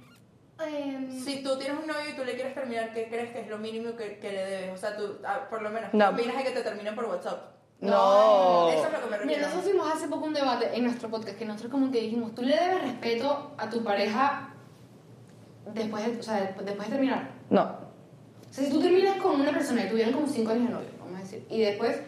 Em, 0.60 1.12
Si 1.12 1.44
tú 1.44 1.58
tienes 1.58 1.78
un 1.82 1.88
novio 1.88 2.10
y 2.12 2.16
tú 2.16 2.24
le 2.24 2.34
quieres 2.36 2.54
terminar, 2.54 2.94
¿qué 2.94 3.08
crees 3.10 3.32
que 3.32 3.42
es 3.42 3.48
lo 3.50 3.58
mínimo 3.58 3.96
que, 3.96 4.20
que 4.20 4.32
le 4.32 4.46
debes? 4.46 4.74
O 4.74 4.78
sea, 4.78 4.96
tú, 4.96 5.18
ah, 5.26 5.48
por 5.50 5.62
lo 5.62 5.70
menos, 5.70 5.92
¿qué 5.92 5.98
No. 5.98 6.10
opinas 6.10 6.38
de 6.38 6.44
que 6.44 6.52
te 6.52 6.62
terminen 6.62 6.96
por 6.96 7.06
WhatsApp? 7.06 7.52
No. 7.82 8.70
Eso 8.70 8.86
es 8.88 8.94
lo 8.94 9.00
que 9.00 9.06
me 9.06 9.12
Mira, 9.12 9.18
refiero. 9.18 9.42
nosotros 9.42 9.66
tuvimos 9.66 9.94
hace 9.94 10.08
poco 10.08 10.26
un 10.26 10.34
debate 10.34 10.70
en 10.74 10.84
nuestro 10.86 11.10
podcast 11.10 11.38
que 11.38 11.46
nosotros 11.46 11.72
como 11.72 11.92
que 11.92 12.00
dijimos, 12.02 12.34
tú 12.34 12.42
le 12.42 12.56
debes 12.56 12.82
respeto 12.84 13.52
a 13.58 13.70
tu 13.70 13.84
pareja 13.84 14.54
después 15.74 16.06
de, 16.06 16.20
o 16.20 16.24
sea, 16.24 16.36
después, 16.42 16.66
después 16.66 16.88
de 16.90 16.94
terminar. 16.96 17.30
No. 17.50 17.64
O 17.64 18.54
sea, 18.54 18.64
si 18.64 18.70
tú 18.72 18.80
terminas 18.82 19.18
con 19.22 19.42
una 19.42 19.52
persona 19.52 19.84
y 19.84 19.90
tuvieron 19.90 20.14
como 20.14 20.26
5 20.28 20.52
años 20.52 20.68
de 20.68 20.74
novio, 20.74 20.88
vamos 21.00 21.20
a 21.20 21.24
decir, 21.24 21.46
y 21.50 21.60
después 21.62 22.00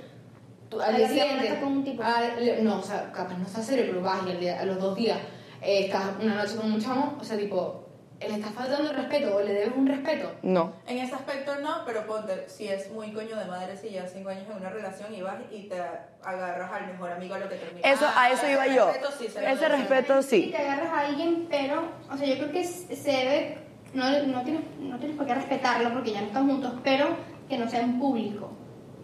tú, 0.70 0.80
al 0.80 0.96
A 0.96 0.98
día 0.98 1.08
siguiente... 1.10 1.60
con 1.62 1.74
un 1.74 1.84
tipo. 1.84 2.02
al- 2.02 2.44
le- 2.44 2.62
no, 2.64 2.80
o 2.80 2.84
sea, 2.84 3.12
capaz 3.12 3.38
no 3.38 3.46
está 3.46 3.62
serio, 3.62 3.86
pero 3.90 4.02
vas 4.02 4.26
y 4.26 4.32
al 4.32 4.40
día- 4.40 4.62
a 4.62 4.66
los 4.66 4.80
dos 4.80 4.96
días 4.96 5.20
eh, 5.62 5.86
estás 5.88 6.06
una 6.22 6.36
noche 6.36 6.56
con 6.56 6.72
un 6.72 6.80
chamo, 6.80 7.18
o 7.20 7.24
sea, 7.26 7.38
tipo, 7.38 7.87
le 8.20 8.34
estás 8.36 8.52
faltando 8.54 8.90
el 8.90 8.96
respeto 8.96 9.36
o 9.36 9.42
le 9.42 9.54
debes 9.54 9.76
un 9.76 9.88
respeto. 9.88 10.32
No. 10.42 10.74
En 10.88 10.98
ese 10.98 11.14
aspecto 11.16 11.56
no, 11.62 11.84
pero 11.86 12.06
ponte, 12.08 12.48
si 12.50 12.68
es 12.68 12.92
muy 12.92 13.12
coño 13.12 13.36
de 13.38 13.46
madre 13.46 13.78
si 13.78 13.90
llevas 13.90 14.12
cinco 14.12 14.30
años 14.30 14.46
en 14.50 14.58
una 14.58 14.70
relación 14.70 15.14
y 15.14 15.22
vas 15.22 15.36
y 15.52 15.64
te 15.64 15.80
agarras 16.24 16.72
al 16.72 16.88
mejor 16.88 17.12
amigo 17.12 17.36
a 17.36 17.40
lo 17.40 17.50
que 17.50 17.56
termina. 17.56 17.88
Eso, 17.88 18.06
a 18.16 18.30
eso 18.32 18.44
ese 18.44 18.54
iba 18.54 18.68
yo. 18.68 18.88
respeto 18.88 19.12
sí 19.18 19.28
se 19.28 19.52
Ese 19.52 19.70
respeto 19.70 20.22
Si 20.24 20.30
sí. 20.44 20.52
te 20.52 20.58
agarras 20.58 20.90
a 20.92 21.00
alguien, 21.02 21.48
pero, 21.50 21.84
o 22.12 22.18
sea, 22.18 22.28
yo 22.28 22.38
creo 22.38 22.52
que 22.52 22.64
se 22.64 22.96
se 22.96 23.12
debe, 23.12 23.58
no, 23.94 24.10
no, 24.24 24.42
tienes, 24.44 24.62
no 24.80 24.98
tienes 24.98 25.16
por 25.18 25.26
qué 25.28 25.36
respetarlo 25.36 25.94
porque 25.94 26.12
ya 26.12 26.22
no 26.22 26.28
están 26.28 26.48
juntos, 26.48 26.74
pero 26.84 27.08
que 27.48 27.58
no 27.58 27.70
sea 27.70 27.82
en 27.82 28.00
público. 28.00 28.52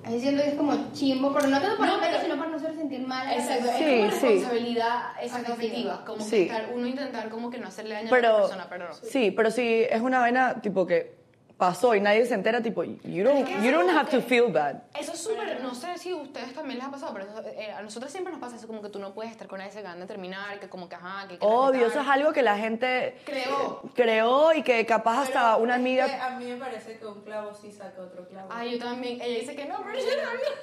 Así 0.06 0.20
siento 0.20 0.44
que 0.44 0.50
es 0.50 0.56
como 0.56 0.74
chimbo, 0.94 1.34
pero 1.34 1.48
no 1.48 1.62
tanto 1.62 1.78
por 1.78 1.88
No, 1.88 1.94
pero- 2.00 2.20
sino 2.22 2.38
para 2.38 2.50
no 2.50 2.58
hacer 2.58 2.76
sentir 2.76 3.08
mal. 3.08 3.32
Exacto. 3.32 3.66
Sí, 3.78 3.84
es 3.84 4.00
como 4.10 4.12
sí. 4.12 4.28
responsabilidad 4.28 5.00
exacto, 5.22 5.54
Afectiva. 5.54 6.06
como 6.06 6.22
Sí. 6.22 6.30
que 6.32 6.42
estar, 6.44 6.70
uno 6.74 6.88
intentar 6.88 7.30
como 7.30 7.50
que 7.50 7.58
no 7.58 7.68
hacerle 7.68 7.96
daño 7.96 8.14
a 8.14 8.20
la 8.20 8.38
persona, 8.38 8.68
pero 8.70 8.88
no. 8.90 8.94
sí, 8.94 9.32
pero 9.32 9.50
si 9.52 9.84
es 9.90 10.02
una 10.02 10.20
vaina 10.20 10.62
tipo 10.62 10.86
que 10.86 11.23
pasó 11.64 11.96
y 11.96 12.02
nadie 12.02 12.26
se 12.26 12.34
entera, 12.34 12.62
tipo, 12.62 12.84
you 12.84 13.24
don't, 13.24 13.48
you 13.64 13.72
don't 13.72 13.90
have 13.90 14.10
to 14.10 14.22
feel 14.22 14.52
bad. 14.52 14.82
Eso 15.00 15.14
es 15.14 15.20
súper, 15.24 15.62
no 15.62 15.74
sé 15.74 15.98
si 15.98 16.10
a 16.12 16.16
ustedes 16.18 16.54
también 16.54 16.78
les 16.80 16.86
ha 16.88 16.92
pasado, 16.92 17.14
pero 17.14 17.24
eso, 17.26 17.42
eh, 17.48 17.72
a 17.72 17.82
nosotros 17.82 18.12
siempre 18.12 18.34
nos 18.34 18.42
pasa 18.42 18.58
eso, 18.58 18.68
como 18.68 18.82
que 18.82 18.90
tú 18.90 19.00
no 19.00 19.14
puedes 19.14 19.32
estar 19.32 19.48
con 19.48 19.62
ese 19.62 19.82
ganas 19.82 20.02
de 20.02 20.06
terminar, 20.08 20.60
que 20.60 20.68
como 20.68 20.90
que 20.90 20.96
ajá, 20.96 21.26
que 21.30 21.38
que 21.40 21.46
Obvio, 21.46 21.88
eso 21.88 22.02
es 22.02 22.08
algo 22.08 22.34
que 22.34 22.42
la 22.42 22.58
gente 22.58 23.16
Creó. 23.24 23.82
creó 23.96 24.54
y 24.54 24.62
que 24.64 24.86
capaz 24.86 25.22
hasta 25.22 25.54
Pero 25.54 25.64
una 25.64 25.76
es 25.76 25.80
amiga... 25.80 26.06
que 26.08 26.16
a 26.16 26.30
mí 26.32 26.46
me 26.52 26.58
parece 26.58 27.00
que 27.00 27.06
un 27.06 27.22
clavo 27.22 27.54
sí 27.56 27.72
saca 27.72 28.02
otro 28.02 28.28
clavo. 28.28 28.50
Ay, 28.52 28.74
yo 28.78 28.86
también, 28.86 29.22
ella 29.22 29.40
dice 29.40 29.56
que 29.56 29.66
no, 29.66 29.82
pero 29.86 29.98
yo 30.00 30.06
también. 30.22 30.54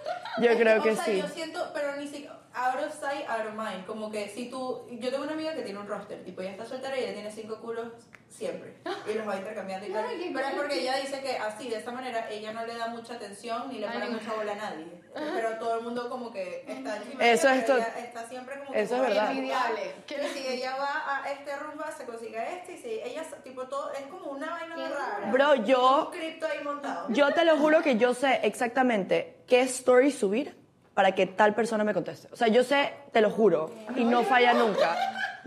Yo 0.43 0.59
creo 0.59 0.81
o 0.81 0.83
que 0.83 0.95
sea, 0.97 1.05
sí. 1.05 1.19
Yo 1.19 1.29
siento, 1.29 1.71
pero 1.73 1.97
ni 1.97 2.07
siquiera, 2.07 2.39
out 2.53 2.77
of 2.85 2.93
sight, 2.93 3.27
out 3.27 3.47
of 3.47 3.55
mind. 3.55 3.87
Como 3.87 4.11
que 4.11 4.29
si 4.29 4.51
tú, 4.51 4.87
yo 4.91 5.11
tengo 5.11 5.25
una 5.25 5.33
amiga 5.33 5.55
que 5.55 5.63
tiene 5.63 5.79
un 5.79 5.87
roster, 5.89 6.23
tipo, 6.25 6.43
ella 6.43 6.51
está 6.53 6.67
soltera 6.67 6.99
y 6.99 7.05
ella 7.05 7.15
tiene 7.15 7.31
cinco 7.31 7.57
culos 7.61 7.89
siempre. 8.29 8.75
Y 9.11 9.15
los 9.15 9.27
va 9.29 9.37
intercambiando 9.37 9.87
y 9.87 9.91
tal. 9.93 10.05
Pero 10.33 10.47
es 10.47 10.55
porque 10.55 10.81
ella 10.81 10.90
dice 10.97 11.21
que 11.21 11.37
así, 11.39 11.69
de 11.69 11.77
esta 11.77 11.91
manera, 11.93 12.29
ella 12.31 12.53
no 12.53 12.65
le 12.67 12.77
da 12.77 12.89
mucha 12.89 13.15
atención 13.15 13.69
ni 13.69 13.79
le 13.79 13.87
no. 13.89 14.11
mucha 14.13 14.33
bola 14.35 14.53
a 14.53 14.57
nadie. 14.57 14.87
Pero 15.15 15.59
todo 15.59 15.77
el 15.79 15.83
mundo 15.85 16.09
como 16.09 16.33
que 16.33 16.65
está 16.67 16.97
encima 16.97 17.25
Eso 17.25 17.49
de 17.49 17.59
es 17.59 17.65
ella, 17.65 17.77
ella 17.77 17.99
está 18.07 18.29
siempre 18.29 18.59
como 18.61 18.73
que 18.73 18.81
eso 18.83 18.95
es 18.97 19.01
verdad. 19.03 19.31
envidiable. 19.31 19.95
Que 20.07 20.29
si 20.29 20.47
ella 20.47 20.77
va 20.77 21.17
a 21.23 21.31
este 21.31 21.57
rumba, 21.57 21.91
se 21.93 22.05
consigue 22.05 22.39
este. 22.59 22.73
Y 22.75 22.79
si 22.79 22.89
ella, 23.03 23.23
tipo, 23.43 23.67
todo, 23.69 23.93
es 23.93 24.03
como 24.07 24.31
una 24.31 24.51
vaina 24.51 24.75
Qué 24.77 24.89
rara. 24.89 25.31
Bro, 25.33 25.55
yo- 25.65 26.07
Un 26.13 26.19
cripto 26.19 26.47
ahí 26.47 26.63
montado. 26.63 27.07
Yo 27.11 27.33
te 27.33 27.45
lo 27.45 27.57
juro 27.57 27.83
que 27.83 27.97
yo 27.97 28.15
sé 28.15 28.41
exactamente 28.45 29.37
qué 29.47 29.61
story 29.63 30.13
subir 30.13 30.57
para 30.95 31.13
que 31.15 31.27
tal 31.27 31.55
persona 31.55 31.83
me 31.85 31.95
conteste. 31.95 32.29
O 32.33 32.37
sea, 32.37 32.49
yo 32.49 32.63
sé, 32.63 32.93
te 33.13 33.21
lo 33.21 33.31
juro, 33.31 33.71
y 33.97 34.05
no 34.05 34.23
falla 34.23 34.53
nunca. 34.55 34.97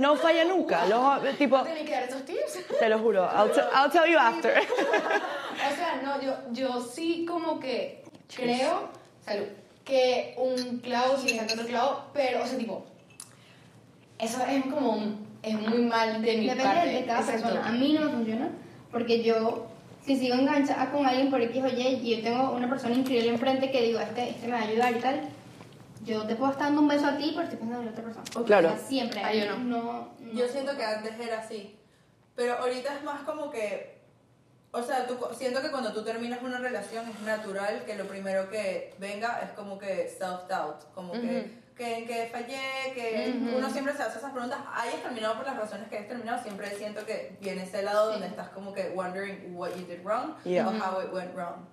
No 0.04 0.16
falla 0.18 0.44
nunca. 0.44 0.86
Los, 0.86 1.38
tipo, 1.38 1.62
Tienen 1.64 1.86
que 1.86 1.92
dar 1.94 2.04
esos 2.04 2.26
tips. 2.26 2.60
te 2.80 2.90
lo 2.90 3.00
juro. 3.00 3.24
I'll, 3.24 3.50
I'll 3.74 3.90
tell 3.90 4.06
you 4.12 4.18
after. 4.20 4.54
O 5.72 5.76
sea, 5.76 6.02
no, 6.04 6.20
yo, 6.22 6.34
yo 6.52 6.82
sí 6.82 7.26
como 7.26 7.60
que 7.60 8.04
creo, 8.36 8.90
salud, 9.26 9.46
que 9.86 10.34
un 10.38 10.80
clavo 10.80 11.16
sí 11.18 11.38
saca 11.38 11.54
otro 11.54 11.68
clavo, 11.68 12.02
pero, 12.14 12.44
o 12.44 12.46
sea, 12.48 12.58
tipo, 12.58 12.84
eso 14.20 14.40
es 14.50 14.64
como, 14.66 14.92
un- 14.94 15.26
es 15.42 15.54
muy 15.60 15.84
mal 15.84 16.22
de 16.22 16.38
mi 16.38 16.48
Depende 16.48 16.64
parte. 16.64 16.90
de 16.90 17.06
cada 17.06 17.20
Exacto. 17.20 17.44
persona. 17.44 17.68
A 17.68 17.72
mí 17.72 17.94
no 17.94 18.02
me 18.02 18.12
funciona 18.12 18.50
porque 18.92 19.24
yo, 19.24 19.68
si 20.06 20.18
sigo 20.18 20.36
enganchada 20.36 20.92
con 20.92 21.06
alguien 21.06 21.30
por 21.30 21.42
X 21.42 21.64
o 21.64 21.68
Y 21.68 21.82
y 22.04 22.16
yo 22.18 22.24
tengo 22.24 22.52
una 22.52 22.68
persona 22.70 22.96
increíble 22.96 23.30
enfrente 23.30 23.72
que 23.72 23.82
digo, 23.84 24.00
este, 24.00 24.30
este 24.32 24.48
me 24.48 24.54
va 24.54 24.60
a 24.60 24.64
ayudar 24.64 24.92
y 24.98 25.00
tal, 25.00 25.22
yo 26.04 26.26
te 26.28 26.36
puedo 26.36 26.52
estar 26.52 26.68
dando 26.68 26.82
un 26.82 26.88
beso 26.88 27.06
a 27.08 27.18
ti, 27.18 27.32
pero 27.36 27.44
estoy 27.44 27.60
pensando 27.60 27.80
en 27.80 27.86
la 27.86 27.92
otra 27.92 28.04
persona. 28.04 28.46
Claro. 28.46 28.68
O 28.70 28.72
sea, 28.72 28.80
siempre. 28.80 29.22
Ah, 29.24 29.34
yo 29.34 29.46
no. 29.58 29.58
no. 29.60 30.14
Yo 30.34 30.48
siento 30.48 30.76
que 30.76 30.84
antes 30.84 31.20
era 31.20 31.40
así, 31.40 31.78
pero 32.36 32.58
ahorita 32.58 32.96
es 32.96 33.04
más 33.04 33.22
como 33.22 33.50
que, 33.52 34.02
o 34.72 34.82
sea, 34.82 35.06
tú, 35.06 35.18
siento 35.38 35.62
que 35.62 35.70
cuando 35.72 35.94
tú 35.94 36.04
terminas 36.04 36.42
una 36.42 36.58
relación 36.58 37.08
es 37.08 37.20
natural 37.22 37.84
que 37.86 37.96
lo 37.96 38.06
primero 38.06 38.50
que 38.50 38.96
venga 39.00 39.40
es 39.44 39.52
como 39.52 39.78
que 39.78 40.10
self-doubt, 40.10 40.86
como 40.96 41.14
que, 41.14 41.62
que 41.78 41.98
en 42.00 42.08
que 42.08 42.30
fallé, 42.32 42.94
que 42.96 43.36
Ujú. 43.38 43.58
uno 43.58 43.70
siempre 43.70 43.96
se 43.96 44.02
hace 44.04 44.18
esas 44.18 44.32
preguntas, 44.32 44.60
hayas 44.74 45.02
terminado 45.04 45.36
por 45.36 45.46
las 45.46 45.58
razones 45.58 45.88
que 45.90 45.98
hayas 45.98 46.08
terminado, 46.10 46.42
siempre 46.42 46.72
siento 46.76 47.06
que 47.06 47.38
viene 47.40 47.64
ese 47.64 47.84
lado 47.84 48.12
donde 48.12 48.28
estás 48.28 48.50
como 48.50 48.74
que 48.74 48.90
wondering 48.96 49.56
what 49.56 49.70
you 49.76 49.86
did 49.86 50.04
wrong 50.04 50.34
Yeah. 50.44 50.68
o 50.68 50.72
how 50.72 51.00
it 51.02 51.14
went 51.14 51.36
wrong. 51.36 51.68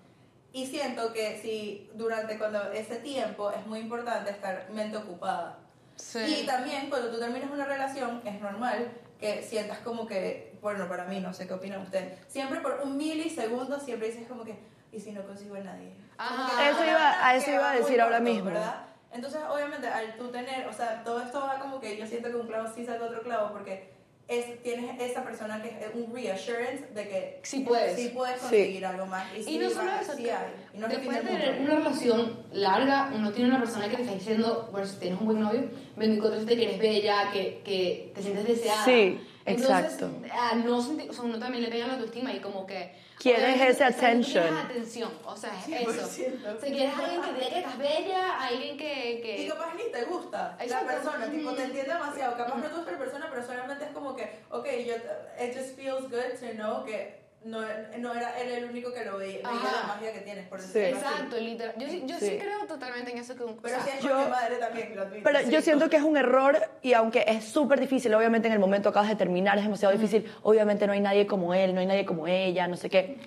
Y 0.53 0.67
siento 0.67 1.13
que 1.13 1.39
si 1.41 1.89
durante 1.95 2.37
cuando 2.39 2.73
ese 2.73 2.97
tiempo 2.97 3.51
es 3.53 3.65
muy 3.67 3.79
importante 3.81 4.31
estar 4.31 4.69
mente 4.71 4.97
ocupada. 4.97 5.59
Sí. 5.97 6.41
Y 6.43 6.47
también 6.47 6.89
cuando 6.89 7.11
tú 7.11 7.19
terminas 7.21 7.51
una 7.51 7.67
relación 7.67 8.21
es 8.25 8.41
normal 8.41 8.91
que 9.21 9.43
sientas 9.43 9.79
como 9.81 10.07
que, 10.07 10.57
bueno, 10.63 10.89
para 10.89 11.05
mí, 11.05 11.21
no 11.21 11.33
sé 11.35 11.47
qué 11.47 11.53
opinan 11.55 11.83
ustedes, 11.83 12.19
siempre 12.27 12.61
por 12.61 12.81
un 12.83 12.97
milisegundo 12.97 13.79
siempre 13.79 14.09
dices 14.09 14.27
como 14.27 14.45
que, 14.45 14.59
¿y 14.93 14.99
si 14.99 15.13
no 15.13 15.23
consigo 15.27 15.55
a 15.57 15.61
nadie? 15.61 15.93
Ajá. 16.17 16.71
Eso 16.71 16.85
iba- 16.85 17.27
a 17.27 17.35
eso 17.37 17.51
iba 17.51 17.71
a 17.71 17.75
decir 17.75 18.01
ahora 18.01 18.17
corto, 18.19 18.33
mismo. 18.33 18.47
¿verdad? 18.51 18.87
Entonces, 19.13 19.41
obviamente, 19.51 19.89
al 19.89 20.17
tú 20.17 20.29
tener, 20.31 20.67
o 20.67 20.73
sea, 20.73 21.03
todo 21.05 21.21
esto 21.21 21.41
va 21.41 21.59
como 21.61 21.81
que 21.81 21.97
yo 21.99 22.07
siento 22.07 22.29
que 22.31 22.37
un 22.37 22.47
clavo 22.47 22.69
sí 22.75 22.85
saca 22.87 23.05
otro 23.05 23.23
clavo 23.23 23.53
porque 23.53 23.93
es, 24.31 24.63
tienes 24.63 25.01
esa 25.01 25.25
persona 25.25 25.61
que 25.61 25.69
es 25.69 25.93
un 25.95 26.15
reassurance 26.15 26.87
de 26.95 27.09
que 27.09 27.41
Sí 27.43 27.61
puedes. 27.61 27.97
sí 27.97 28.13
puedes 28.15 28.37
Sí. 28.37 28.43
conseguir 28.43 28.87
algo 28.87 29.07
más. 29.07 29.27
Y, 29.37 29.41
Y 29.41 29.43
sí 29.43 29.59
no 29.59 29.69
solo 29.71 29.91
eso, 30.01 30.13
sí 30.17 30.31
hay. 30.31 30.47
Y 30.73 30.79
no 30.79 30.87
es 30.87 30.93
después 30.97 31.17
de 31.25 31.29
tener 31.31 31.61
una 31.61 31.75
relación 31.77 32.39
larga, 32.53 33.11
uno 33.15 33.33
tiene 33.33 33.51
una 33.51 33.59
persona 33.59 33.89
que 33.89 33.97
te 33.97 34.03
está 34.03 34.15
diciendo, 34.15 34.69
bueno, 34.71 34.87
si 34.87 34.97
tienes 34.99 35.21
un 35.21 35.27
buen 35.27 35.41
novio, 35.41 35.69
24 35.97 36.47
que 36.47 36.53
eres 36.53 36.79
bella, 36.79 37.31
que, 37.33 37.61
que 37.65 38.13
te 38.15 38.23
sientes 38.23 38.47
deseada. 38.47 38.85
Sí, 38.85 39.19
Entonces, 39.45 39.95
exacto. 39.95 40.11
a 40.33 40.55
no 40.55 40.83
sentir, 40.83 41.11
o 41.11 41.13
sea, 41.13 41.25
uno 41.25 41.39
también 41.39 41.65
le 41.65 41.71
pega 41.71 41.87
la 41.87 41.95
autoestima 41.95 42.33
y 42.33 42.41
como 42.41 42.67
que... 42.67 42.95
Quieres 43.19 43.43
sea, 43.43 43.53
tú 43.53 43.59
quieres 43.59 43.81
attention. 43.81 44.57
atención, 44.57 45.13
o 45.25 45.37
sea, 45.37 45.53
es 45.59 45.69
eso. 45.69 46.23
100%. 46.23 46.57
O 46.57 46.61
sea, 46.61 46.71
quieres 46.71 46.99
alguien 46.99 47.21
que 47.21 47.29
te 47.29 47.39
diga 47.39 47.51
que 47.51 47.59
estás 47.59 47.79
bella, 47.79 48.41
alguien 48.41 48.77
que... 48.77 49.13
Y 49.13 49.23
que... 49.23 49.49
capaz 49.49 49.75
ni 49.75 49.93
te 49.93 50.05
gusta 50.05 50.57
Exacto. 50.61 50.87
la 50.87 50.93
persona, 50.93 51.31
tipo, 51.31 51.53
te 51.53 51.63
entiende 51.65 51.93
demasiado. 51.93 52.37
Capaz 52.37 52.57
no 52.57 52.63
te 52.63 52.75
gusta 52.75 52.93
la 52.93 52.99
persona, 52.99 53.29
pero 53.31 53.47
solamente 53.47 53.85
es 53.85 53.91
como 53.91 54.17
que, 54.17 54.41
ok, 54.51 54.67
yo, 54.87 54.95
it 55.43 55.57
just 55.57 55.77
feels 55.77 56.03
good 56.03 56.39
to 56.41 56.55
know 56.55 56.85
que 56.85 57.20
no, 57.45 57.61
no 57.99 58.15
era 58.15 58.39
él 58.41 58.51
el 58.53 58.65
único 58.67 58.93
que 58.93 59.05
lo 59.05 59.17
veía, 59.19 59.39
veía 59.39 59.73
la 59.81 59.87
magia 59.89 60.13
que 60.13 60.21
tienes, 60.21 60.47
por 60.49 60.61
Sí. 60.61 60.79
decirlo 60.79 60.99
así. 60.99 61.07
Exacto, 61.15 61.37
literal. 61.39 61.75
Yo, 61.79 61.89
sí- 61.89 62.03
yo 62.07 62.19
sí. 62.19 62.27
Sí. 62.29 62.39
creo 62.39 62.67
totalmente 62.67 63.11
en 63.13 63.19
eso 63.19 63.35
que 63.35 63.45
un... 63.45 63.57
Pero 63.57 63.79
o 63.79 63.81
sea, 63.83 63.93
si 63.93 63.99
es 63.99 64.05
yo- 64.05 64.29
madre 64.29 64.57
también 64.57 64.95
lo 64.95 65.03
admito. 65.03 65.23
Pero 65.25 65.39
sí. 65.41 65.51
yo 65.51 65.63
siento 65.63 65.89
que 65.89 65.97
es 65.97 66.03
un 66.03 66.17
error 66.19 66.59
y 66.83 66.93
aunque 66.93 67.25
es 67.27 67.45
súper 67.47 67.81
difícil, 67.81 68.13
obviamente 68.15 68.49
en 68.49 68.53
el 68.55 68.59
momento 68.61 68.91
acabas 68.91 69.09
de 69.09 69.17
terminar, 69.17 69.57
es 69.57 69.65
demasiado 69.65 69.93
difícil, 69.95 70.31
obviamente 70.43 70.87
no 70.87 70.93
hay 70.93 71.01
nadie 71.01 71.27
como 71.27 71.55
él, 71.55 71.75
no 71.75 71.81
hay 71.81 71.87
nadie 71.87 72.05
como 72.05 72.27
ella, 72.27 72.69
no 72.69 72.77
sé 72.77 72.91
qué. 72.91 73.19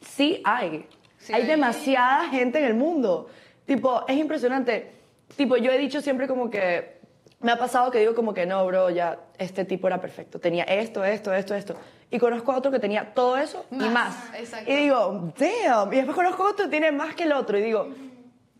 Sí 0.00 0.40
hay. 0.44 0.86
Sí 1.18 1.32
hay 1.34 1.42
hay. 1.42 1.46
demasiada 1.48 2.28
gente 2.30 2.58
en 2.58 2.64
el 2.64 2.74
mundo. 2.74 3.28
Tipo, 3.66 4.04
es 4.08 4.16
impresionante. 4.16 4.92
Tipo, 5.36 5.56
yo 5.56 5.70
he 5.70 5.78
dicho 5.78 6.00
siempre 6.00 6.26
como 6.26 6.50
que 6.50 7.00
me 7.40 7.52
ha 7.52 7.58
pasado 7.58 7.90
que 7.90 7.98
digo 7.98 8.14
como 8.14 8.34
que 8.34 8.46
no, 8.46 8.64
bro, 8.66 8.90
ya 8.90 9.18
este 9.38 9.64
tipo 9.64 9.86
era 9.88 10.00
perfecto. 10.00 10.40
Tenía 10.40 10.64
esto, 10.64 11.04
esto, 11.04 11.32
esto, 11.34 11.54
esto. 11.54 11.76
Y 12.12 12.18
conozco 12.18 12.52
a 12.52 12.58
otro 12.58 12.70
que 12.70 12.78
tenía 12.78 13.12
todo 13.14 13.36
eso 13.38 13.64
y 13.70 13.76
Más, 13.76 13.90
más. 13.92 14.16
exacto. 14.38 14.70
Y 14.70 14.76
digo, 14.76 15.32
damn. 15.38 15.92
Y 15.92 15.96
después 15.96 16.14
conozco 16.14 16.44
a 16.46 16.50
otro 16.50 16.66
que 16.66 16.70
tiene 16.70 16.92
más 16.92 17.14
que 17.14 17.24
el 17.24 17.32
otro 17.32 17.58
y 17.58 17.62
digo, 17.62 17.88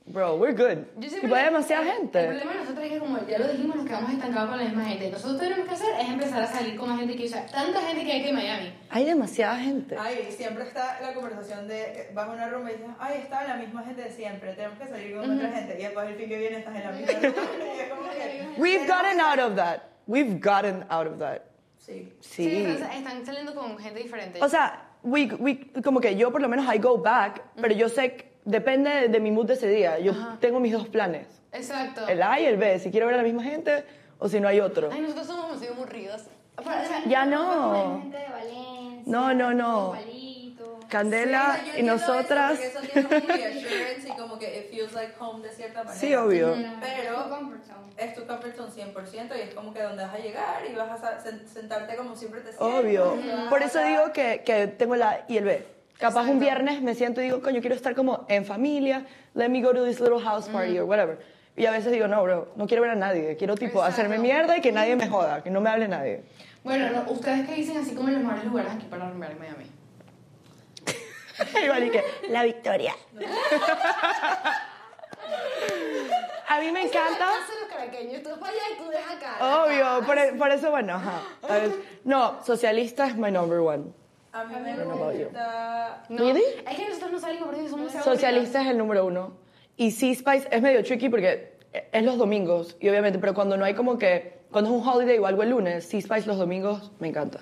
Bro, 0.05 0.35
we're 0.35 0.53
good. 0.53 0.85
Tipo, 1.01 1.33
hay 1.37 1.45
demasiada 1.45 1.85
El 1.85 1.93
gente. 1.93 2.25
problema 2.25 2.53
de 2.53 2.59
nosotros 2.59 2.85
es 2.85 2.91
que, 2.93 2.99
como 2.99 3.19
ya 3.27 3.39
lo 3.39 3.49
dijimos, 3.49 3.77
nos 3.77 3.87
quedamos 3.87 4.11
estancados 4.11 4.49
con 4.51 4.59
la 4.59 4.65
misma 4.65 4.85
gente. 4.85 5.11
Nosotros 5.13 5.39
tenemos 5.41 5.69
que 5.69 5.75
hacer 5.75 5.89
es 6.01 6.09
empezar 6.09 6.43
a 6.43 6.47
salir 6.49 6.77
con 6.77 6.89
más 6.89 6.99
gente 6.99 7.15
que, 7.17 7.25
o 7.25 7.29
sea, 7.29 7.47
tanta 7.47 7.81
gente 7.83 8.05
que 8.05 8.13
hay 8.13 8.23
que 8.23 8.29
en 8.31 8.35
Miami. 8.35 8.75
Hay 8.91 9.05
demasiada 9.05 9.57
gente. 9.59 9.97
Ay, 9.99 10.27
siempre 10.37 10.65
está 10.65 10.99
la 11.01 11.15
conversación 11.15 11.69
de 11.69 12.11
vas 12.15 12.27
a 12.27 12.33
una 12.33 12.49
rumba 12.49 12.71
y 12.73 12.75
dices, 12.79 12.91
ay, 12.99 13.19
está 13.23 13.45
la 13.47 13.55
misma 13.57 13.85
gente 13.85 14.03
de 14.03 14.11
siempre, 14.11 14.53
tenemos 14.55 14.77
que 14.79 14.89
salir 14.89 15.17
con 15.17 15.31
otra 15.39 15.49
gente. 15.53 15.77
Y 15.79 15.83
después 15.85 16.09
el 16.09 16.15
fin 16.17 16.29
que 16.29 16.39
viene 16.39 16.57
estás 16.59 16.75
en 16.75 16.85
la 16.85 16.91
misma 16.99 17.13
rumba. 17.13 17.43
Y 17.77 17.81
es 17.81 17.89
como 17.91 18.03
que, 18.11 18.61
We've 18.61 18.87
gotten 18.89 19.21
out 19.21 19.39
of 19.39 19.55
that. 19.57 19.83
We've 20.09 20.41
gotten 20.41 20.85
out 20.91 21.07
of 21.07 21.19
that. 21.21 21.43
Sí. 21.85 22.13
Sí. 22.21 22.65
están, 22.65 22.93
están 22.93 23.27
saliendo 23.27 23.55
con 23.55 23.77
gente 23.79 24.01
diferente. 24.01 24.39
O 24.43 24.49
sea, 24.49 24.89
we, 25.03 25.27
we, 25.39 25.59
como 25.83 26.01
que 26.01 26.15
yo 26.17 26.31
por 26.31 26.41
lo 26.41 26.49
menos 26.49 26.73
I 26.73 26.79
go 26.79 26.97
back, 26.99 27.43
pero 27.61 27.75
yo 27.75 27.89
sé, 27.89 28.15
que 28.17 28.33
depende 28.45 28.89
de, 28.91 29.09
de 29.09 29.21
mi 29.21 29.31
mood 29.33 29.47
de 29.47 29.55
ese 29.55 29.69
día. 29.69 29.99
Yo 29.99 30.13
tengo 30.41 30.61
mis 30.61 30.73
dos 30.73 30.87
planes. 30.89 31.27
Exacto. 31.53 32.07
El 32.07 32.23
A 32.23 32.39
y 32.41 32.45
el 32.47 32.57
B. 32.57 32.79
Si 32.79 32.91
quiero 32.93 33.07
ver 33.07 33.15
a 33.17 33.19
la 33.19 33.25
misma 33.25 33.43
gente 33.43 33.85
o 34.19 34.29
si 34.29 34.39
no 34.39 34.47
hay 34.49 34.61
otro. 34.61 34.91
Ay, 34.93 35.01
nosotros 35.01 35.27
somos 35.27 35.47
demasiado 35.49 35.75
aburridos. 35.75 36.23
O 36.57 36.63
sea, 36.63 37.05
Ya 37.07 37.25
la 37.27 37.37
no. 37.37 37.99
gente 38.03 38.17
de 38.19 38.29
Valencia, 38.29 39.03
No, 39.07 39.35
no, 39.35 39.53
no. 39.53 39.93
Candela 40.93 41.59
Sí, 41.65 41.81
y 41.81 41.83
nosotras. 41.85 42.61
Eso, 42.61 42.81
porque 42.81 42.99
eso 43.01 43.09
tiene 43.09 43.09
como 43.09 43.29
reassurance 43.39 44.09
y 44.09 44.13
como 44.13 44.39
que 44.39 44.59
it 44.59 44.71
feels 44.71 44.93
like 44.93 45.15
home 45.19 45.43
de 45.43 45.55
cierta 45.55 45.85
manera. 45.85 45.99
Sí, 45.99 46.15
obvio. 46.15 46.55
Pero-. 46.81 47.41
Es 47.97 48.15
tu 48.15 48.27
comfort 48.27 48.55
zone 48.57 48.71
100% 48.73 49.37
y 49.37 49.41
es 49.41 49.55
como 49.55 49.73
que 49.73 49.83
donde 49.83 50.03
vas 50.05 50.15
a 50.15 50.19
llegar 50.19 50.63
y 50.71 50.75
vas 50.75 51.03
a 51.03 51.21
sentarte 51.21 51.97
como 51.97 52.15
siempre 52.15 52.41
te 52.41 52.53
sientas. 52.53 52.69
Obvio. 52.69 53.17
Por 53.49 53.63
eso 53.63 53.83
digo 53.83 54.13
que, 54.13 54.43
que 54.45 54.67
tengo 54.67 54.95
el 54.95 55.03
A 55.03 55.25
y 55.29 55.39
el 55.39 55.45
B. 55.45 55.67
Capaz 55.99 56.23
un 56.23 56.37
Exacto. 56.37 56.41
viernes 56.41 56.83
me 56.83 56.95
siento 56.95 57.21
y 57.21 57.25
digo, 57.25 57.41
coño, 57.41 57.61
quiero 57.61 57.77
estar 57.77 57.95
como 57.95 58.27
en 58.29 58.45
familia, 58.45 59.07
let 59.35 59.49
me 59.49 59.63
go 59.63 59.73
to 59.73 59.85
this 59.85 60.01
little 60.01 60.21
house 60.21 60.49
party 60.49 60.79
or 60.79 60.85
whatever. 60.85 61.19
Y 61.57 61.67
a 61.67 61.71
veces 61.71 61.93
digo, 61.93 62.09
no, 62.09 62.23
bro, 62.23 62.49
no 62.57 62.67
quiero 62.67 62.83
ver 62.83 62.91
a 62.93 62.97
nadie, 62.97 63.37
quiero 63.37 63.55
tipo 63.55 63.79
Exacto. 63.79 63.93
hacerme 63.93 64.19
mierda 64.19 64.57
y 64.57 64.61
que 64.61 64.73
nadie 64.73 64.97
me 64.97 65.07
joda, 65.09 65.43
que 65.43 65.51
no 65.51 65.61
me 65.61 65.71
hable 65.71 65.87
nadie. 65.89 66.23
Bueno, 66.65 66.91
no, 66.91 67.11
ustedes 67.13 67.49
que 67.49 67.55
dicen 67.55 67.77
así 67.77 67.95
como 67.95 68.09
los 68.09 68.21
mejores 68.21 68.45
lugares 68.45 68.73
aquí 68.73 68.87
para 68.87 69.09
rumbear 69.09 69.33
en 69.33 69.39
Miami. 69.39 69.65
Igual 71.65 71.85
y 71.85 71.91
que, 71.91 72.05
la 72.29 72.45
victoria. 72.45 72.95
a 76.49 76.61
mí 76.61 76.71
me 76.71 76.83
encanta. 76.83 77.27
Los 77.61 77.69
caraqueños, 77.71 78.23
tú 78.23 78.31
para 78.39 78.53
allá 78.53 78.63
y 78.75 78.79
tú 78.83 78.89
dejas 78.91 79.17
acá. 79.17 79.65
Obvio, 79.65 80.07
por, 80.07 80.19
e- 80.19 80.33
por 80.35 80.51
eso, 80.51 80.71
bueno, 80.71 80.95
ajá. 80.95 81.23
A 81.43 81.55
ver, 81.55 81.71
no, 82.05 82.45
socialista 82.45 83.07
es 83.07 83.17
my 83.17 83.31
number 83.31 83.59
one. 83.59 83.85
A 84.33 84.45
mí 84.45 84.55
me 84.61 84.85
gusta... 84.85 86.05
No, 86.09 86.25
¿Really? 86.25 86.43
es 86.67 86.77
que 86.77 86.89
nosotros 86.89 87.13
no 87.13 87.19
salimos 87.21 87.49
porque 87.49 87.69
somos 87.69 87.93
Socialista 87.93 88.63
es 88.63 88.69
el 88.69 88.79
número 88.79 89.05
uno. 89.05 89.35
Y 89.77 89.91
Sea 89.91 90.15
Spice 90.15 90.49
es 90.51 90.63
medio 90.63 90.83
tricky 90.83 91.09
porque 91.09 91.53
es 91.93 92.03
los 92.03 92.19
domingos, 92.19 92.77
y 92.81 92.89
obviamente, 92.89 93.19
pero 93.19 93.35
cuando 93.35 93.57
no 93.57 93.65
hay 93.65 93.75
como 93.75 93.99
que, 93.99 94.41
cuando 94.51 94.71
es 94.71 94.77
un 94.77 94.87
holiday 94.87 95.19
o 95.19 95.27
algo 95.27 95.43
el 95.43 95.51
lunes, 95.51 95.87
Sea 95.87 96.01
Spice 96.01 96.27
los 96.27 96.39
domingos 96.39 96.93
me 96.99 97.09
encanta. 97.09 97.41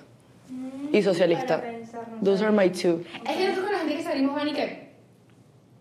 Y 0.91 1.01
socialista. 1.01 1.61
Pensar, 1.61 2.05
no 2.09 2.21
Those 2.23 2.43
are 2.43 2.51
my 2.51 2.69
two. 2.69 3.01
Es 3.25 3.37
que 3.37 3.47
nosotros 3.47 3.70
salimos 4.11 4.35
van 4.35 4.47
y 4.47 4.53
qué. 4.53 4.91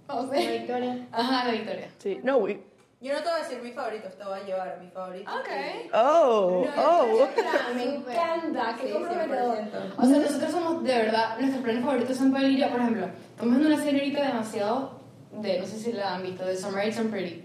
O 0.09 0.23
La 0.27 0.41
Victoria. 0.41 1.07
Ajá, 1.13 1.45
la 1.45 1.53
victoria. 1.53 1.89
Sí, 1.99 2.21
no, 2.23 2.39
we, 2.39 2.61
Yo 3.01 3.13
no 3.13 3.19
te 3.21 3.29
voy 3.29 3.41
a 3.41 3.43
decir 3.43 3.63
mis 3.63 3.75
favoritos, 3.75 4.17
te 4.17 4.25
voy 4.25 4.39
a 4.41 4.43
llevar 4.45 4.79
mis 4.81 4.93
favoritos. 4.93 5.33
Ok. 5.35 5.49
oh, 5.95 6.67
oh. 6.77 7.29
Me 7.75 7.85
encanta, 7.97 8.77
qué 8.81 8.89
Sí, 8.89 8.93
comprometedor. 8.93 9.59
100%. 9.59 9.95
O 9.99 10.05
sea, 10.05 10.19
nosotros 10.19 10.51
somos, 10.51 10.85
de 10.85 10.97
verdad, 10.97 11.39
nuestros 11.39 11.63
planes 11.63 11.85
favoritos 11.85 12.17
son 12.17 12.33
para 12.33 12.49
ir 12.49 12.69
por 12.69 12.81
ejemplo, 12.81 13.07
estamos 13.31 13.59
viendo 13.59 13.75
una 13.75 13.85
serie 13.85 14.01
ahorita 14.01 14.23
demasiado 14.27 15.01
de, 15.33 15.61
no 15.61 15.67
sé 15.67 15.79
si 15.79 15.93
la 15.93 16.15
han 16.15 16.23
visto, 16.23 16.45
de 16.45 16.57
Summer 16.57 16.89
It's 16.89 16.99
and 16.99 17.11
Pretty. 17.11 17.45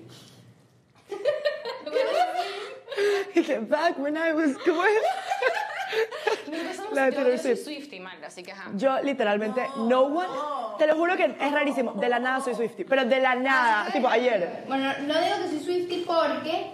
Back 3.70 4.00
when 4.00 4.18
I 4.18 4.34
was, 4.34 4.58
¿cómo 4.66 4.82
La 6.94 7.06
de 7.06 7.12
yo, 7.12 7.16
Taylor 7.18 7.32
yo 7.32 7.38
soy 7.42 7.56
Swift. 7.56 7.64
Swiftie, 7.64 8.00
mal, 8.00 8.24
así 8.24 8.44
que 8.44 8.52
ajá. 8.52 8.72
Yo 8.76 9.02
literalmente, 9.02 9.62
no, 9.78 10.02
one, 10.04 10.28
te 10.78 10.88
lo 10.88 10.96
juro 10.96 11.16
que 11.18 11.26
es 11.40 11.52
rarísimo, 11.52 11.94
de 11.94 12.10
la 12.10 12.20
nada 12.20 12.40
soy 12.42 12.56
Swiftie, 12.56 12.86
pero 12.86 13.06
de 13.06 13.20
la 13.20 13.36
nada, 13.36 13.92
tipo 13.92 14.08
ayer. 14.08 14.64
Bueno, 14.68 14.92
no 15.08 15.14
digo 15.22 15.36
que 15.44 15.50
soy 15.50 15.60
Swiftie 15.60 16.04
porque 16.06 16.68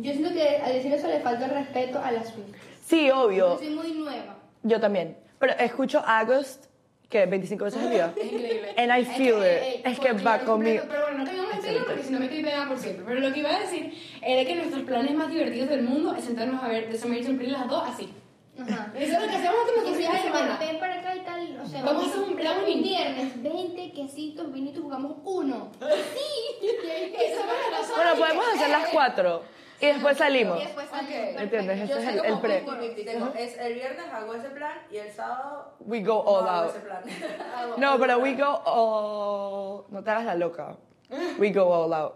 yo 0.00 0.12
siento 0.12 0.32
que 0.32 0.56
al 0.58 0.72
decir 0.72 0.92
eso 0.92 1.08
le 1.08 1.20
falta 1.20 1.46
el 1.46 1.50
respeto 1.52 1.98
a 2.02 2.10
la 2.12 2.22
Swift. 2.24 2.54
Sí, 2.86 3.06
Yo 3.08 3.20
obvio, 3.22 3.58
soy 3.58 3.70
muy 3.70 3.92
nueva. 3.92 4.36
yo 4.62 4.80
también, 4.80 5.16
pero 5.38 5.52
escucho 5.54 6.02
August, 6.06 6.66
que 7.08 7.26
25 7.26 7.64
veces 7.64 7.82
al 7.82 7.90
día. 7.90 8.12
Es 8.16 8.32
increíble. 8.32 8.74
And 8.76 8.90
I 8.96 9.02
Es 9.02 9.16
feel 9.16 9.34
que, 9.40 9.74
it. 9.80 9.86
Es 9.86 9.98
que 10.00 10.12
va 10.12 10.38
conmigo. 10.40 10.84
Pero 10.88 11.02
bueno, 11.02 11.18
no 11.18 11.24
cambiamos 11.24 11.56
de 11.56 11.60
tema 11.72 11.84
porque 11.84 12.02
si 12.04 12.12
no 12.12 12.18
me 12.20 12.26
estoy 12.26 12.42
pegada 12.44 12.68
por 12.68 12.78
siempre. 12.78 13.04
Pero 13.06 13.20
lo 13.20 13.32
que 13.32 13.40
iba 13.40 13.50
a 13.50 13.58
decir 13.60 13.92
era 14.22 14.44
que 14.44 14.54
nuestros 14.54 14.82
planes 14.84 15.14
más 15.16 15.28
divertidos 15.28 15.68
del 15.70 15.82
mundo 15.82 16.14
es 16.14 16.24
sentarnos 16.24 16.62
a 16.62 16.68
ver 16.68 16.88
The 16.88 16.96
Summer 16.98 17.20
Pretty 17.20 17.46
las 17.46 17.66
dos 17.68 17.82
así. 17.88 18.12
Ajá. 18.58 18.92
Eso 18.94 19.16
es 19.16 19.22
lo 19.22 19.28
que 19.28 19.36
hacemos 19.36 19.54
nosotros 19.54 19.76
Y 19.76 19.90
nuestros 19.90 19.96
fines 19.96 20.12
de 20.12 20.22
semana. 20.22 20.56
ven 20.58 20.78
para 20.80 20.94
acá 21.00 21.16
y 21.16 21.20
tal, 21.20 21.60
o 21.62 21.66
sea, 21.66 21.82
Vamos 21.82 22.04
a 22.04 22.06
hacer 22.08 22.20
un 22.22 22.36
plan 22.36 22.56
un 22.66 22.82
viernes, 22.82 23.42
20 23.42 23.92
quesitos, 23.92 24.52
vinitos, 24.52 24.82
jugamos 24.82 25.16
uno. 25.24 25.70
Sí. 25.80 26.66
Eso 27.16 27.40
nosotros. 27.70 27.96
Bueno, 27.96 28.14
podemos 28.16 28.46
hacer 28.54 28.70
las 28.70 28.88
cuatro 28.88 29.42
y 29.80 29.86
después 29.86 30.18
salimos. 30.18 30.60
Y 30.60 30.64
después 30.66 30.88
salimos. 30.90 31.40
¿Entiendes? 31.42 31.88
Yo 31.88 31.96
Este 31.96 32.02
es 32.02 32.14
el, 32.14 32.20
como 32.20 32.34
el 32.34 32.40
pre. 32.40 32.66
50-50, 32.66 33.04
tengo- 33.04 33.32
es 33.34 33.58
el 33.58 33.74
viernes 33.74 34.06
hago 34.12 34.34
ese 34.34 34.50
plan 34.50 34.78
y 34.90 34.96
el 34.98 35.10
sábado 35.10 35.74
We 35.80 36.00
go 36.02 36.22
no 36.24 36.30
all 36.30 36.48
hago 36.48 36.60
out. 36.64 36.70
ese 36.70 36.80
plan. 36.80 37.02
No, 37.78 37.92
pero 37.98 38.18
plan. 38.18 38.22
we 38.22 38.34
go 38.34 38.62
all... 38.66 39.84
No 39.90 40.02
te 40.04 40.10
hagas 40.10 40.24
la 40.26 40.34
loca. 40.34 40.76
We 41.38 41.50
go 41.50 41.72
all 41.72 41.92
out. 41.94 42.14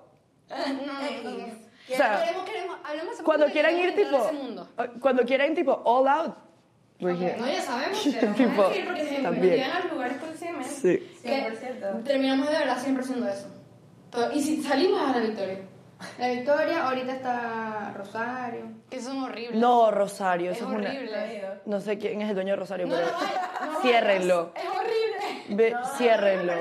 X. 0.51 1.55
O 1.93 1.97
sea, 1.97 2.21
Queremos, 2.25 2.45
queremos, 2.45 2.79
hablamos 2.85 3.19
de 3.19 3.25
cuando 3.25 3.47
quieran 3.47 3.79
ir 3.79 3.95
tipo... 3.95 4.31
Cuando 5.01 5.23
quieran 5.25 5.55
tipo 5.55 5.83
all 5.85 6.09
out, 6.09 6.35
here. 7.01 7.37
No, 7.39 7.47
ya 7.47 7.61
sabemos. 7.61 8.03
Tipo, 8.03 8.63
porque 8.63 8.83
siempre 9.05 9.23
también. 9.23 9.23
nos 9.23 9.67
llevan 9.67 9.71
a 9.77 9.81
los 9.81 9.93
lugares 9.93 10.17
con 10.19 10.31
CMS. 10.35 10.67
Sí. 10.67 11.19
que 11.23 11.53
100%. 11.53 12.05
terminamos 12.05 12.49
de 12.51 12.59
verdad 12.59 12.79
siempre 12.79 13.05
haciendo 13.05 13.29
eso. 13.29 13.47
Todo- 14.11 14.33
Y 14.33 14.41
si 14.41 14.63
salimos 14.63 15.01
a 15.03 15.13
la 15.19 15.27
victoria, 15.27 15.59
La 16.19 16.29
Victoria, 16.29 16.87
ahorita 16.89 17.13
está 17.13 17.95
Rosario. 17.97 18.67
que 18.91 19.01
son 19.01 19.23
horribles. 19.23 19.59
No, 19.61 19.91
Rosario, 19.91 20.51
es 20.53 20.57
eso 20.59 20.67
es 20.71 20.75
una... 20.77 20.89
horrible. 20.89 21.61
No 21.67 21.81
sé 21.81 21.99
quién 21.99 22.21
es 22.23 22.29
el 22.29 22.35
dueño 22.35 22.53
de 22.53 22.57
Rosario, 22.57 22.87
No, 22.87 22.95
pero... 22.97 23.07
no 23.67 23.73
no. 23.73 23.81
Ciérrenlo. 23.81 24.53
Es 24.55 24.65
horrible. 24.67 25.55
Ve, 25.57 25.75
ciérrenlo. 25.97 26.53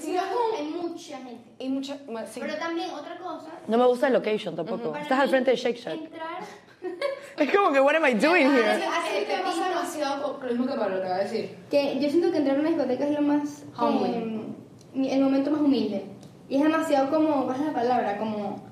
Me 0.00 0.06
Sí, 0.06 0.16
hay 0.16 0.66
mucha 0.66 1.16
gente. 1.18 1.50
Y 1.58 1.68
mucho, 1.68 1.94
sí. 2.30 2.40
Pero 2.40 2.54
también 2.56 2.90
otra 2.90 3.18
cosa. 3.18 3.48
No 3.66 3.78
me 3.78 3.86
gusta 3.86 4.06
el 4.08 4.12
location 4.14 4.56
tampoco. 4.56 4.90
para 4.90 5.02
Estás 5.02 5.20
al 5.20 5.28
frente 5.28 5.50
de 5.50 5.56
Shake 5.56 5.76
Shack. 5.76 5.94
Entrar. 5.94 6.40
Es 7.36 7.54
como 7.54 7.72
que, 7.72 7.80
what 7.80 7.94
am 7.94 8.04
I 8.06 8.14
doing 8.14 8.46
Así, 8.46 8.56
here? 8.56 8.84
así 8.86 9.24
te 9.26 9.38
pasa 9.42 9.68
demasiado 9.68 10.38
lo 10.42 10.48
mismo 10.48 10.66
que 10.66 10.74
Pablo 10.74 11.00
te 11.00 11.08
va 11.08 11.14
a 11.16 11.18
decir. 11.20 11.56
Que 11.70 11.98
yo 11.98 12.08
siento 12.10 12.30
que 12.32 12.38
entrar 12.38 12.56
a 12.56 12.60
una 12.60 12.68
discoteca 12.70 13.06
es 13.06 13.12
lo 13.14 13.22
más. 13.22 13.62
Eh, 14.06 14.46
el 15.14 15.20
momento 15.22 15.50
más 15.50 15.60
humilde. 15.60 16.04
Y 16.48 16.56
es 16.56 16.62
demasiado 16.62 17.10
como. 17.10 17.44
¿Cuál 17.46 17.60
es 17.60 17.66
la 17.66 17.72
palabra? 17.72 18.18
Como. 18.18 18.62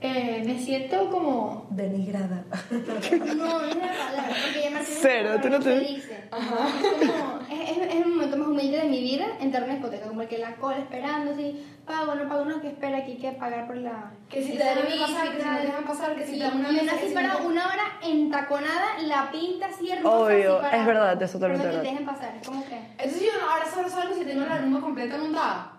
Eh, 0.00 0.42
me 0.44 0.58
siento 0.58 1.10
como. 1.10 1.66
Denigrada. 1.70 2.44
No, 2.70 2.78
no 2.80 2.98
es 2.98 3.76
la 3.76 3.92
palabra. 3.92 4.36
Porque 4.44 4.62
ya 4.64 4.70
Martín 4.70 4.94
Cero, 5.00 5.30
tú 5.40 5.48
no 5.48 5.60
te- 5.60 5.80
dice. 5.80 6.24
Es, 6.30 6.46
como, 6.46 7.40
es, 7.50 7.70
es- 7.70 7.78
es 7.78 7.94
el 7.94 8.06
momento 8.06 8.36
más 8.36 8.47
humilde 8.58 8.78
de 8.78 8.84
mi 8.88 9.00
vida 9.00 9.26
entrar 9.40 9.62
a 9.62 9.66
una 9.66 9.74
discoteca. 9.74 10.06
Como 10.08 10.22
el 10.22 10.28
que 10.28 10.38
la 10.38 10.56
cola 10.56 10.78
esperando, 10.78 11.32
así. 11.32 11.66
Pago, 11.86 12.14
no 12.14 12.28
pago, 12.28 12.44
no, 12.44 12.60
que 12.60 12.68
espera 12.68 12.98
aquí, 12.98 13.16
que 13.16 13.32
pagar 13.32 13.66
por 13.66 13.76
la. 13.76 14.10
Que 14.28 14.42
si 14.42 14.52
te 14.58 14.64
dejan 14.64 14.98
pasar, 15.00 15.30
que 15.30 15.42
si 15.42 15.48
te 15.48 15.66
dejan 15.66 15.84
pasar, 15.84 16.16
que 16.16 16.26
si 16.26 16.32
te 16.38 16.44
dan 16.44 16.56
una 16.60 16.70
y 16.72 16.78
una 16.80 16.92
así 16.92 17.06
para 17.14 17.36
una 17.38 17.66
hora 17.66 17.84
entaconada, 18.02 18.98
la 19.02 19.30
pinta 19.30 19.66
así 19.66 19.90
hermosa. 19.90 20.16
Obvio, 20.18 20.54
así 20.58 20.62
para- 20.64 20.76
es 20.76 20.86
verdad, 20.86 21.22
es 21.22 21.32
totalmente 21.32 21.64
para 21.66 21.70
que 21.70 21.76
verdad. 21.78 21.82
te 21.82 21.90
dejen 22.02 22.06
pasar. 22.06 22.36
Es 22.40 22.46
como 22.46 22.66
que. 22.66 22.74
Entonces 22.76 23.22
yo 23.22 23.30
ahora 23.50 23.64
solo 23.72 23.88
salgo 23.88 24.14
si 24.14 24.24
tengo 24.24 24.44
la 24.44 24.58
rumba 24.58 24.80
completa 24.80 25.16
montada. 25.16 25.72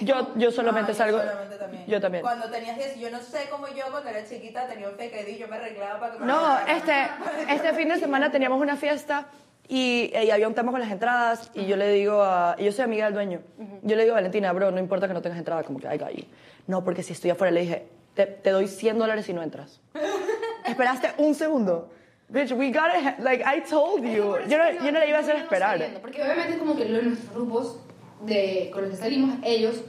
Yo, 0.00 0.34
yo 0.36 0.50
solamente 0.50 0.92
Ah, 0.92 0.94
yo 0.94 0.98
salgo... 0.98 1.18
solamente 1.18 1.56
también. 1.56 1.84
Yo 1.86 2.00
también. 2.00 2.22
Cuando 2.22 2.48
tenías 2.48 2.76
10, 2.78 2.96
yo 2.98 3.10
no 3.10 3.18
sé 3.20 3.48
cómo 3.50 3.66
yo 3.68 3.84
cuando 3.90 4.08
era 4.08 4.24
chiquita 4.26 4.66
tenía 4.66 4.88
un 4.88 4.94
fake 4.96 5.28
ID, 5.28 5.38
yo 5.40 5.48
me 5.48 5.56
arreglaba 5.56 6.00
para 6.00 6.12
que 6.14 6.18
me 6.20 6.26
No, 6.26 6.58
este, 6.60 7.06
este 7.50 7.72
fin 7.74 7.88
de 7.88 7.98
semana 7.98 8.30
teníamos 8.30 8.60
una 8.62 8.76
fiesta 8.76 9.26
y, 9.70 10.10
y 10.12 10.30
había 10.30 10.48
un 10.48 10.54
tema 10.54 10.72
con 10.72 10.80
las 10.80 10.90
entradas 10.90 11.50
y 11.54 11.64
yo 11.64 11.76
le 11.76 11.92
digo 11.92 12.22
a... 12.22 12.56
y 12.58 12.64
yo 12.64 12.72
soy 12.72 12.84
amiga 12.84 13.04
del 13.04 13.14
dueño. 13.14 13.40
Yo 13.82 13.94
le 13.94 14.02
digo 14.02 14.14
a 14.14 14.18
Valentina, 14.18 14.52
bro, 14.52 14.72
no 14.72 14.80
importa 14.80 15.06
que 15.06 15.14
no 15.14 15.22
tengas 15.22 15.38
entrada, 15.38 15.62
como 15.62 15.78
que 15.78 15.86
got 15.96 16.10
you. 16.10 16.24
No, 16.66 16.82
porque 16.82 17.04
si 17.04 17.12
estoy 17.12 17.30
afuera 17.30 17.52
le 17.52 17.60
dije, 17.60 17.86
te, 18.14 18.26
te 18.26 18.50
doy 18.50 18.66
100 18.66 18.98
dólares 18.98 19.26
si 19.26 19.32
no 19.32 19.42
entras. 19.42 19.80
Esperaste 20.66 21.12
un 21.18 21.36
segundo. 21.36 21.88
Bitch, 22.28 22.52
we 22.52 22.70
got 22.72 22.90
it. 22.94 23.20
Like, 23.20 23.44
I 23.44 23.60
told 23.60 24.02
you. 24.02 24.36
Yo 24.48 24.58
no, 24.58 24.70
yo 24.72 24.92
no 24.92 24.98
le 24.98 25.08
iba 25.08 25.18
a 25.18 25.20
hacer 25.20 25.36
esperar. 25.36 25.78
saliendo, 25.78 26.00
Porque 26.00 26.22
obviamente 26.22 26.58
como 26.58 26.76
que 26.76 26.84
los 26.86 27.02
nuestros 27.04 27.32
grupos 27.32 27.80
de, 28.22 28.70
con 28.72 28.82
los 28.82 28.90
que 28.90 28.96
salimos, 28.96 29.38
ellos 29.44 29.82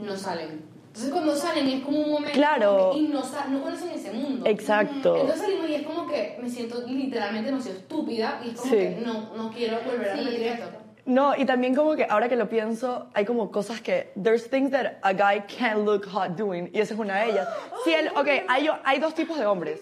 no 0.00 0.16
salen. 0.16 0.62
Entonces 0.98 1.12
cuando 1.14 1.36
salen 1.36 1.68
es 1.68 1.84
como 1.84 2.00
un 2.00 2.10
momento 2.10 2.32
Claro. 2.34 2.76
como 2.76 2.92
que- 2.92 2.98
y 2.98 3.08
no, 3.08 3.22
no 3.50 3.62
conocen 3.62 3.90
ese 3.90 4.10
mundo. 4.12 4.44
Exacto. 4.50 5.14
Entonces 5.16 5.40
salimos 5.40 5.68
y 5.70 5.74
es 5.76 5.82
como 5.86 6.08
que 6.08 6.36
me 6.42 6.50
siento 6.50 6.82
literalmente 6.88 7.50
demasiado 7.50 7.78
estúpida 7.78 8.40
y 8.44 8.48
es 8.50 8.56
como 8.60 8.72
Sí. 8.72 8.78
que 8.78 9.02
no, 9.06 9.36
no 9.36 9.50
quiero 9.52 9.78
volver 9.86 10.10
a 10.10 10.16
Sí, 10.16 10.24
repetir 10.24 10.46
exacto. 10.48 10.64
esto. 10.78 10.84
No, 11.06 11.36
y 11.36 11.44
también 11.46 11.74
como 11.76 11.94
que 11.94 12.04
ahora 12.10 12.28
que 12.28 12.34
lo 12.34 12.48
pienso, 12.48 13.06
hay 13.14 13.24
como 13.24 13.50
cosas 13.52 13.80
que, 13.80 14.12
there's 14.20 14.50
things 14.50 14.72
that 14.72 14.94
a 15.02 15.12
guy 15.12 15.40
can 15.56 15.84
look 15.84 16.04
hot 16.12 16.30
doing, 16.36 16.68
y 16.74 16.80
esa 16.80 16.94
es 16.94 17.00
una 17.00 17.20
de 17.20 17.30
ellas. 17.30 17.48
Si 17.84 17.94
él, 17.94 18.08
ok, 18.16 18.28
hay, 18.48 18.68
hay 18.84 18.98
dos 18.98 19.14
tipos 19.14 19.38
de 19.38 19.46
hombres. 19.46 19.80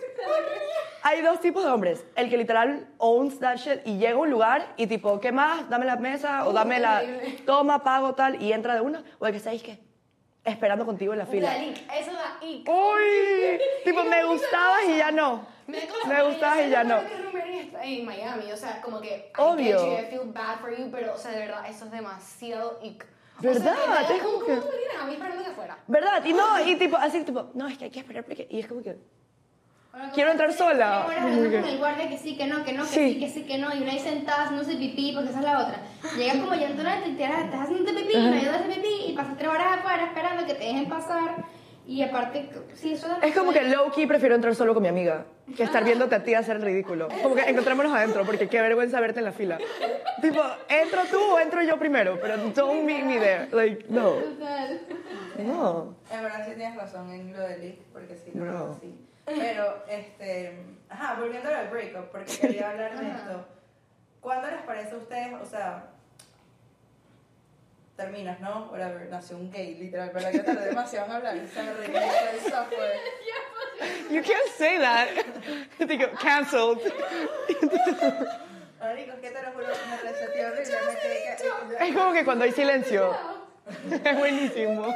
Hay 1.02 1.22
dos 1.22 1.40
tipos 1.40 1.64
de 1.64 1.70
hombres. 1.70 2.04
El 2.14 2.28
que 2.28 2.36
literal 2.36 2.86
owns 2.98 3.38
that 3.40 3.56
shit 3.56 3.80
y 3.86 3.96
llega 3.96 4.12
a 4.14 4.18
un 4.18 4.30
lugar 4.30 4.74
y 4.76 4.86
tipo, 4.86 5.18
¿qué 5.18 5.32
más? 5.32 5.68
Dame 5.70 5.86
la 5.86 5.96
mesa 5.96 6.46
o 6.46 6.52
dame 6.52 6.78
la 6.78 7.02
toma, 7.46 7.82
pago, 7.82 8.14
tal, 8.14 8.40
y 8.42 8.52
entra 8.52 8.74
de 8.74 8.80
una. 8.82 9.02
O 9.18 9.26
el 9.26 9.40
que 9.40 9.48
ahí, 9.48 9.58
que 9.60 9.85
esperando 10.46 10.86
contigo 10.86 11.12
en 11.12 11.18
la 11.18 11.26
fila. 11.26 11.54
Eso 11.56 12.12
da 12.12 12.38
ick. 12.42 12.68
Uy, 12.68 13.60
tipo, 13.84 14.04
me 14.04 14.24
gustabas 14.24 14.82
y 14.88 14.96
ya 14.96 15.10
no. 15.10 15.46
Me, 15.66 15.78
Me 16.06 16.22
gustabas 16.22 16.66
y 16.66 16.70
ya 16.70 16.84
no. 16.84 17.00
Que 17.02 17.98
en 17.98 18.04
Miami, 18.06 18.52
o 18.52 18.56
sea, 18.56 18.80
como 18.80 19.00
que 19.00 19.08
I 19.36 19.40
Obvio. 19.40 19.78
get 19.78 19.86
you, 19.86 20.06
I 20.06 20.10
feel 20.10 20.32
bad 20.32 20.60
for 20.60 20.70
you, 20.76 20.88
pero 20.90 21.14
o 21.14 21.18
sea, 21.18 21.32
de 21.32 21.40
verdad, 21.40 21.66
eso 21.68 21.84
es 21.86 21.90
demasiado 21.90 22.78
ick. 22.82 23.04
¿Verdad? 23.40 23.74
O 23.82 23.86
sea, 24.06 24.16
Es 24.16 24.22
como 24.22 24.34
¿cómo, 24.40 24.46
que- 24.46 24.56
¿Cómo 24.60 24.70
me 24.72 24.78
tienes 24.78 24.96
a 24.98 25.04
mí 25.04 25.12
esperándote 25.14 25.50
afuera? 25.50 25.78
¿Verdad? 25.88 26.24
Y 26.24 26.32
no, 26.32 26.64
y 26.64 26.76
tipo, 26.76 26.96
así, 26.96 27.22
tipo, 27.24 27.50
no, 27.54 27.68
es 27.68 27.76
que 27.76 27.84
hay 27.86 27.90
que 27.90 27.98
esperar 28.00 28.24
porque. 28.24 28.46
Y 28.48 28.60
es 28.60 28.66
como 28.66 28.82
que. 28.82 28.96
Quiero 30.14 30.30
entrar 30.30 30.52
sola. 30.52 31.02
Ahora 31.02 31.22
hablando 31.22 31.50
con 31.60 31.68
el 31.68 31.78
guardia 31.78 32.08
que 32.08 32.18
sí, 32.18 32.36
que 32.36 32.46
no, 32.46 32.64
que 32.64 32.72
no, 32.72 32.82
que 32.82 32.88
Sí. 32.88 33.12
sí, 33.14 33.20
que 33.20 33.28
sí, 33.28 33.42
que 33.44 33.58
no. 33.58 33.74
Y 33.74 33.82
una 33.82 33.92
ahí 33.92 33.98
sentada 33.98 34.44
haciéndose 34.44 34.76
pipí, 34.76 35.12
porque 35.14 35.30
esa 35.30 35.38
es 35.38 35.44
la 35.44 35.58
otra. 35.60 35.80
Llegas 36.16 36.36
como 36.36 36.54
ya 36.54 36.68
entonces 36.68 37.04
te 37.04 37.10
tiras, 37.12 37.44
estás 37.44 37.60
haciendo 37.62 37.92
pipí, 37.94 38.16
no 38.16 38.32
ayudas 38.34 38.56
a 38.56 38.58
hacer 38.60 38.74
pipí, 38.74 39.06
y 39.08 39.12
pasas 39.14 39.36
tres 39.36 39.48
horas 39.48 39.78
afuera 39.78 40.04
esperando 40.04 40.46
que 40.46 40.54
te 40.54 40.64
dejen 40.64 40.88
pasar. 40.88 41.44
Y 41.86 42.02
aparte, 42.02 42.50
sí, 42.74 42.94
eso 42.94 43.06
Es 43.22 43.32
como 43.34 43.52
que 43.52 43.62
low 43.62 43.92
key 43.92 44.06
prefiero 44.06 44.34
entrar 44.34 44.54
solo 44.56 44.74
con 44.74 44.82
mi 44.82 44.88
amiga 44.88 45.24
que 45.56 45.62
estar 45.62 45.84
viéndote 45.84 46.16
a 46.16 46.24
ti 46.24 46.34
hacer 46.34 46.56
el 46.56 46.62
ridículo. 46.62 47.06
Como 47.22 47.36
que 47.36 47.42
encontrémonos 47.42 47.94
adentro 47.94 48.24
porque 48.24 48.48
qué 48.48 48.60
vergüenza 48.60 48.98
verte 48.98 49.20
en 49.20 49.24
la 49.26 49.32
fila. 49.32 49.58
Tipo, 50.20 50.42
¿entro 50.68 51.02
tú 51.08 51.20
o 51.20 51.38
entro 51.38 51.62
yo 51.62 51.78
primero? 51.78 52.18
Pero 52.20 52.38
don't 52.48 52.82
meet 52.82 53.04
me 53.04 53.18
there. 53.20 53.48
Like, 53.52 53.86
no. 53.88 54.14
Total. 54.14 54.80
No. 55.38 55.94
En 56.10 56.22
verdad 56.22 56.44
sí 56.44 56.54
tienes 56.56 56.76
razón 56.76 57.10
en 57.12 57.32
lo 57.32 57.40
del 57.40 57.60
leak, 57.60 57.76
porque 57.92 58.16
sí, 58.16 58.32
lo 58.34 58.72
así. 58.72 59.05
Pero, 59.26 59.84
este, 59.88 60.56
ajá, 60.88 61.16
volviendo 61.18 61.48
al 61.48 61.68
breakup, 61.68 62.10
porque 62.10 62.38
quería 62.38 62.70
hablar 62.70 62.98
de 62.98 63.08
esto. 63.08 63.44
¿Cuándo 64.20 64.50
les 64.50 64.62
parece 64.62 64.94
a 64.94 64.98
ustedes, 64.98 65.34
o 65.34 65.44
sea, 65.44 65.84
terminas, 67.96 68.40
¿no? 68.40 68.68
Whatever, 68.70 69.08
nació 69.08 69.36
un 69.36 69.50
gay, 69.50 69.74
literal, 69.74 70.10
¿verdad? 70.10 70.30
Que 70.30 70.38
tardé 70.40 70.66
demasiado 70.66 71.06
en 71.06 71.12
hablar, 71.12 71.34
se 71.52 71.62
me 71.62 71.72
reinició 71.74 72.30
el 72.32 72.40
software. 72.40 73.00
You 74.10 74.22
can't 74.22 74.48
say 74.56 74.78
that. 74.78 75.08
Digo, 75.86 76.06
canceled. 76.18 76.78
Marico, 78.80 79.12
es 79.12 79.20
que 79.20 79.30
te 79.30 79.42
lo 79.42 79.52
juro, 79.52 79.66
me 79.90 79.96
reseteó 79.98 80.46
horrible, 80.46 80.76
me 80.86 81.00
quedé 81.00 81.76
que... 81.78 81.88
Es 81.88 81.94
como 81.94 82.12
que 82.12 82.24
cuando 82.24 82.44
hay 82.44 82.52
silencio. 82.52 83.14
Es 83.90 84.18
buenísimo. 84.18 84.94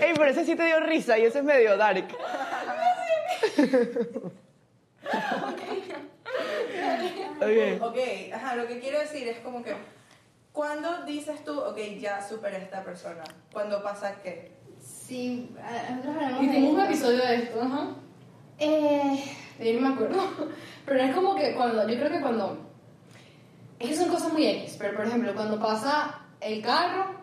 Ey, 0.00 0.12
pero 0.14 0.26
ese 0.26 0.44
sí 0.44 0.54
te 0.56 0.64
dio 0.66 0.80
risa 0.80 1.18
y 1.18 1.24
ese 1.24 1.38
es 1.38 1.44
medio 1.44 1.76
dark. 1.76 2.06
Ok. 7.36 7.82
Ok, 7.82 7.96
ajá, 8.34 8.56
lo 8.56 8.66
que 8.66 8.80
quiero 8.80 8.98
decir 8.98 9.28
es 9.28 9.38
como 9.40 9.62
que, 9.62 9.74
¿cuándo 10.52 11.04
dices 11.04 11.44
tú, 11.44 11.58
ok, 11.60 11.76
ya 11.98 12.22
superé 12.26 12.56
a 12.56 12.60
esta 12.60 12.82
persona? 12.82 13.22
¿Cuándo 13.52 13.82
pasa 13.82 14.16
qué? 14.22 14.52
Sí, 14.80 15.50
a- 15.62 15.90
nosotros 15.92 16.16
hablamos 16.16 16.40
de 16.40 16.46
Hicimos 16.46 16.74
un 16.74 16.80
episodio 16.80 17.18
de 17.24 17.34
esto, 17.36 17.62
ajá. 17.62 17.86
Eh, 18.58 19.24
De 19.58 19.64
ahí 19.68 19.74
no 19.78 19.88
me 19.88 19.94
acuerdo. 19.94 20.22
Pero 20.86 21.00
es 21.02 21.14
como 21.14 21.34
que 21.36 21.54
cuando, 21.54 21.86
yo 21.88 21.96
creo 21.96 22.10
que 22.10 22.20
cuando. 22.20 22.58
Es 23.78 23.88
que 23.90 23.96
son 23.96 24.08
cosas 24.08 24.32
muy 24.32 24.46
X, 24.46 24.76
pero 24.78 24.96
por 24.96 25.06
ejemplo, 25.06 25.34
cuando 25.34 25.58
pasa 25.60 26.20
el 26.40 26.62
carro 26.62 27.14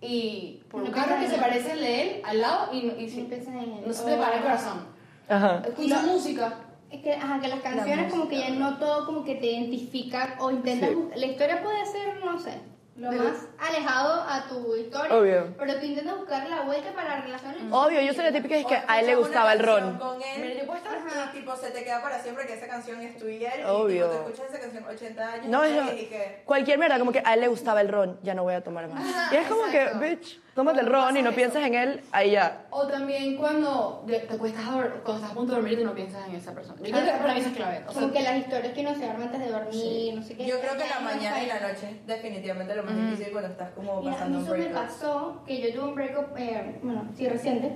y. 0.00 0.59
Por 0.70 0.82
un 0.82 0.88
No 0.90 0.94
carro 0.94 1.18
que 1.20 1.28
se 1.28 1.36
parece 1.38 1.72
al 1.72 1.80
de 1.80 2.02
él 2.02 2.22
al 2.24 2.40
lado 2.40 2.68
y, 2.72 2.82
no- 2.82 2.96
y 2.98 3.08
si- 3.08 3.22
no 3.22 3.28
piensas 3.28 3.54
en 3.54 3.60
él. 3.60 3.82
no 3.86 3.92
se 3.92 4.04
te 4.04 4.16
para 4.16 4.36
el 4.36 4.42
corazón. 4.42 4.86
Ajá. 5.28 5.62
Escucha 5.66 6.02
música. 6.02 6.52
Es 6.90 7.02
que, 7.02 7.14
ajá, 7.14 7.40
que 7.40 7.48
las 7.48 7.60
canciones 7.60 8.10
como 8.12 8.28
que 8.28 8.38
ya 8.38 8.50
no 8.50 8.78
todo 8.78 9.06
como 9.06 9.24
que 9.24 9.36
te 9.36 9.46
identifica 9.46 10.34
o 10.40 10.50
intentas... 10.50 10.90
Sí. 10.90 10.96
La 11.14 11.26
historia 11.26 11.62
puede 11.62 11.86
ser, 11.86 12.24
no 12.24 12.36
sé, 12.40 12.54
lo 12.96 13.12
más 13.12 13.46
alejado 13.60 14.22
a 14.28 14.48
tu 14.48 14.74
historia. 14.74 15.16
Obvio. 15.16 15.54
Pero 15.56 15.78
tú 15.78 15.86
intentas 15.86 16.16
buscar 16.18 16.48
la 16.48 16.62
vuelta 16.62 16.92
para 16.92 17.16
la 17.18 17.20
relación. 17.22 17.72
Obvio, 17.72 18.00
yo 18.00 18.12
soy 18.12 18.24
la 18.24 18.32
típica 18.32 18.56
es 18.56 18.66
que 18.66 18.76
a 18.86 19.00
él 19.00 19.06
le 19.06 19.14
gustaba 19.14 19.52
el 19.52 19.60
ron. 19.60 19.98
Con 19.98 20.16
él, 20.20 20.40
Mira, 20.42 20.54
yo 20.60 20.66
puedo 20.66 20.78
estar- 20.78 20.98
y 21.32 21.38
tipo 21.38 21.54
se 21.56 21.70
te 21.70 21.84
queda 21.84 22.02
para 22.02 22.20
siempre 22.20 22.44
que 22.46 22.54
esa 22.54 22.66
canción 22.66 23.00
es 23.00 23.16
tuya 23.16 23.54
y 23.56 23.60
él, 23.60 23.66
Obvio. 23.66 24.06
y 24.06 24.10
tipo, 24.10 24.24
te 24.24 24.30
escuchas 24.32 24.50
esa 24.52 24.60
canción 24.60 24.84
80 24.84 25.32
años 25.32 25.46
No, 25.46 25.62
es 25.62 26.02
y 26.02 26.06
que... 26.06 26.42
cualquier 26.44 26.78
mierda, 26.78 26.98
como 26.98 27.12
que 27.12 27.22
a 27.24 27.34
él 27.34 27.40
le 27.40 27.48
gustaba 27.48 27.80
el 27.80 27.88
ron, 27.88 28.18
ya 28.24 28.34
no 28.34 28.42
voy 28.42 28.54
a 28.54 28.64
tomar 28.64 28.88
más. 28.88 29.00
Ajá, 29.08 29.32
y 29.34 29.36
es 29.38 29.46
como 29.48 29.66
exacto. 29.66 30.00
que, 30.00 30.08
bitch, 30.16 30.40
tómate 30.54 30.80
el 30.80 30.86
ron 30.86 31.16
y 31.16 31.22
no 31.22 31.30
eso. 31.30 31.36
piensas 31.36 31.66
en 31.66 31.74
él, 31.74 32.00
ahí 32.12 32.32
ya. 32.32 32.66
O 32.70 32.86
también 32.86 33.36
cuando 33.36 34.04
te 34.06 34.20
cuestas 34.36 34.64
cuando 34.66 35.14
estás 35.16 35.30
a 35.30 35.34
punto 35.34 35.52
de 35.52 35.60
dormir 35.60 35.78
y 35.78 35.82
tú 35.82 35.86
no 35.86 35.94
piensas 35.94 36.28
en 36.28 36.34
esa 36.34 36.52
persona. 36.52 36.76
Yo 36.82 36.90
creo 36.92 37.04
que 37.04 37.10
para 37.12 37.34
mí 37.34 37.40
eso 37.40 37.48
es 37.50 37.56
clave. 37.56 37.84
O 37.88 37.92
sea, 37.92 38.00
Como 38.02 38.12
que 38.12 38.22
las 38.22 38.36
historias 38.38 38.72
que 38.72 38.80
uno 38.80 38.94
se 38.94 39.04
arma 39.08 39.24
antes 39.24 39.40
de 39.40 39.48
dormir, 39.50 40.14
no 40.14 40.22
sé 40.22 40.34
qué. 40.36 40.46
Yo 40.46 40.60
creo 40.60 40.72
que 40.76 40.88
la 40.88 41.00
mañana 41.00 41.42
y 41.42 41.46
la 41.46 41.60
noche 41.60 41.90
es 41.90 42.06
definitivamente 42.06 42.74
lo 42.74 42.84
más 42.84 42.96
difícil 42.96 43.32
cuando 43.32 43.50
estás 43.50 43.70
como 43.72 44.00
Mira, 44.00 44.12
a 44.12 44.14
pasando 44.14 44.38
mí 44.38 44.42
un 44.42 44.48
eso 44.48 44.52
me 44.56 44.60
breakup. 44.68 44.82
pasó 44.86 45.42
que 45.46 45.60
yo 45.62 45.72
tuve 45.74 45.88
un 45.88 45.94
breakup, 45.94 46.36
eh, 46.36 46.78
bueno, 46.82 47.04
sí, 47.16 47.28
reciente. 47.28 47.72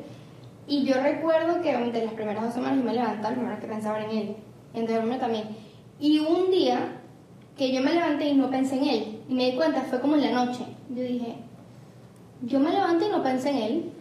Y 0.66 0.85
yo 0.85 0.95
recuerdo 1.03 1.61
que 1.61 1.77
de 1.77 2.05
las 2.05 2.14
primeras 2.14 2.43
dos 2.45 2.55
semanas 2.55 2.79
yo 2.79 2.85
me 2.85 2.95
levantaba, 2.95 3.31
lo 3.31 3.37
primero 3.37 3.61
que 3.61 3.66
pensaba 3.66 4.01
en 4.03 4.11
él. 4.11 4.37
Y 4.75 4.79
antes 4.79 4.95
de 4.95 5.01
dormir 5.01 5.20
también. 5.20 5.45
Y 6.01 6.18
un 6.20 6.51
día 6.51 7.01
que 7.57 7.70
yo 7.72 7.81
me 7.83 7.93
levanté 7.93 8.27
y 8.29 8.35
no 8.35 8.51
pensé 8.51 8.77
en 8.77 8.85
él. 8.85 9.22
Y 9.29 9.35
me 9.35 9.51
di 9.51 9.57
cuenta, 9.57 9.83
fue 9.83 10.01
como 10.01 10.16
en 10.16 10.22
la 10.22 10.45
noche. 10.45 10.64
Yo 10.89 11.03
dije, 11.03 11.37
yo 12.47 12.61
me 12.61 12.70
levanté 12.70 13.07
y 13.07 13.11
no 13.11 13.22
pensé 13.22 13.51
en 13.51 13.57
él. 13.57 13.92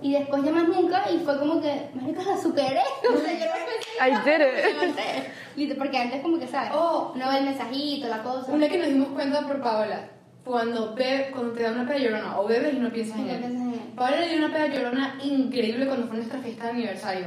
Y 0.00 0.12
después 0.12 0.44
ya 0.44 0.52
más 0.52 0.68
nunca, 0.68 1.10
y 1.10 1.18
fue 1.18 1.38
como 1.38 1.60
que, 1.60 1.90
marica, 1.94 2.22
la 2.22 2.36
superé. 2.36 2.82
O 3.12 3.16
sea, 3.16 3.32
yo 3.32 3.46
no 3.46 3.52
pensé 3.66 5.02
en 5.10 5.32
I 5.56 5.66
did 5.66 5.72
it. 5.72 5.78
Porque 5.78 5.98
antes 5.98 6.22
como 6.22 6.38
que, 6.38 6.46
¿sabes? 6.46 6.70
Oh. 6.72 7.12
No 7.16 7.28
ve 7.30 7.38
el 7.38 7.44
mensajito, 7.46 8.06
la 8.08 8.22
cosa. 8.22 8.52
Una 8.52 8.68
que 8.68 8.78
nos 8.78 8.86
dimos 8.88 9.08
cuenta 9.08 9.40
por 9.46 9.60
Paola, 9.60 10.08
cuando, 10.44 10.94
be, 10.94 11.30
cuando 11.32 11.52
te 11.52 11.64
da 11.64 11.72
una 11.72 11.86
peda 11.86 11.98
llorona 11.98 12.38
o 12.38 12.46
bebes 12.46 12.74
y 12.74 12.78
no 12.78 12.90
piensas 12.92 13.18
Y 13.18 13.22
en 13.22 13.28
él. 13.30 13.38
piensas 13.40 13.60
en 13.60 13.72
él. 13.72 13.80
Paola 13.96 14.20
le 14.20 14.28
dio 14.28 14.38
una 14.38 14.54
peda 14.54 14.66
llorona 14.68 15.18
increíble 15.24 15.86
cuando 15.86 16.06
fue 16.06 16.16
nuestra 16.18 16.38
fiesta 16.40 16.64
de 16.64 16.70
aniversario. 16.70 17.26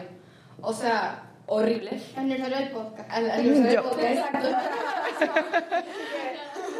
O 0.62 0.72
sea, 0.74 1.24
horrible. 1.48 2.00
Aniversario 2.16 2.58
del 2.58 2.70
podcast. 2.70 3.12
Al 3.12 3.32
aniversario 3.32 3.82
del 3.82 3.90
podcast, 3.90 4.14
exacto. 4.14 4.48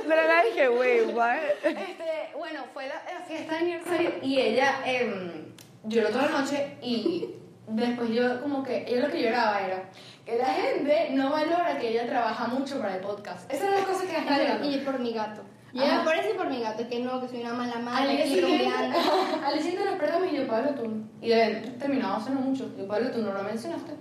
Pero 0.08 0.28
la 0.28 0.44
dije, 0.44 0.70
wait, 0.70 1.16
what? 1.16 1.38
Este, 1.64 2.38
bueno, 2.38 2.64
fue 2.74 2.88
la, 2.88 2.96
la 3.12 3.26
fiesta 3.26 3.54
de 3.54 3.60
aniversario 3.60 4.12
y 4.22 4.40
ella 4.40 4.82
em, 4.86 5.54
lloró 5.84 6.10
toda 6.10 6.28
la 6.28 6.40
noche 6.40 6.78
y 6.82 7.30
después 7.68 8.10
yo 8.10 8.42
como 8.42 8.64
que, 8.64 8.86
ella 8.88 9.08
lo 9.08 9.12
que 9.12 9.22
lloraba 9.22 9.62
era 9.62 9.90
que 10.26 10.38
la 10.38 10.46
gente 10.46 11.10
no 11.12 11.32
valora 11.32 11.78
que 11.80 11.90
ella 11.90 12.06
trabaja 12.08 12.48
mucho 12.48 12.80
para 12.80 12.96
el 12.96 13.02
podcast. 13.02 13.52
Esa 13.52 13.66
es 13.70 13.80
la 13.80 13.86
cosa 13.86 14.06
que 14.06 14.14
me 14.14 14.20
está 14.20 14.38
llegando. 14.38 14.70
Y 14.70 14.78
por 14.80 15.00
mi 15.00 15.14
gato. 15.14 15.42
Yo 15.74 15.84
Ajá. 15.84 16.04
por 16.04 16.14
eso 16.14 16.30
y 16.34 16.38
por 16.38 16.50
mi 16.50 16.60
gato, 16.60 16.88
que 16.90 17.00
no, 17.00 17.22
que 17.22 17.30
soy 17.30 17.42
una 17.42 17.54
mala 17.54 17.74
Al 17.76 17.84
madre, 17.84 18.22
aquí 18.22 18.36
siguiente, 18.36 18.66
rumbeando. 18.66 18.98
al 19.46 19.60
siguiente 19.60 19.86
nos 19.86 20.32
y 20.32 20.36
yo, 20.36 20.48
Pablo, 20.48 20.72
tú. 20.72 21.04
Y 21.22 21.30
de 21.30 21.56
terminado 21.80 22.16
hace 22.16 22.32
no 22.32 22.42
mucho. 22.42 22.70
Yo, 22.78 22.88
Pablo, 22.88 23.10
tú 23.12 23.22
no 23.22 23.32
lo 23.32 23.42
mencionaste. 23.44 23.94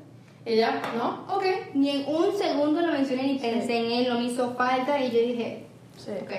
Y 0.44 0.54
ella, 0.54 0.82
no, 0.96 1.26
ok. 1.32 1.44
Ni 1.74 1.90
en 1.90 2.08
un 2.14 2.36
segundo 2.36 2.80
lo 2.80 2.92
mencioné 2.92 3.22
ni 3.24 3.38
pensé 3.38 3.78
en 3.78 3.92
él, 3.92 4.08
no 4.08 4.18
me 4.18 4.26
hizo 4.26 4.54
falta 4.54 4.98
y 5.00 5.10
yo 5.10 5.20
dije, 5.20 5.66
Sí. 6.04 6.12
ok, 6.22 6.30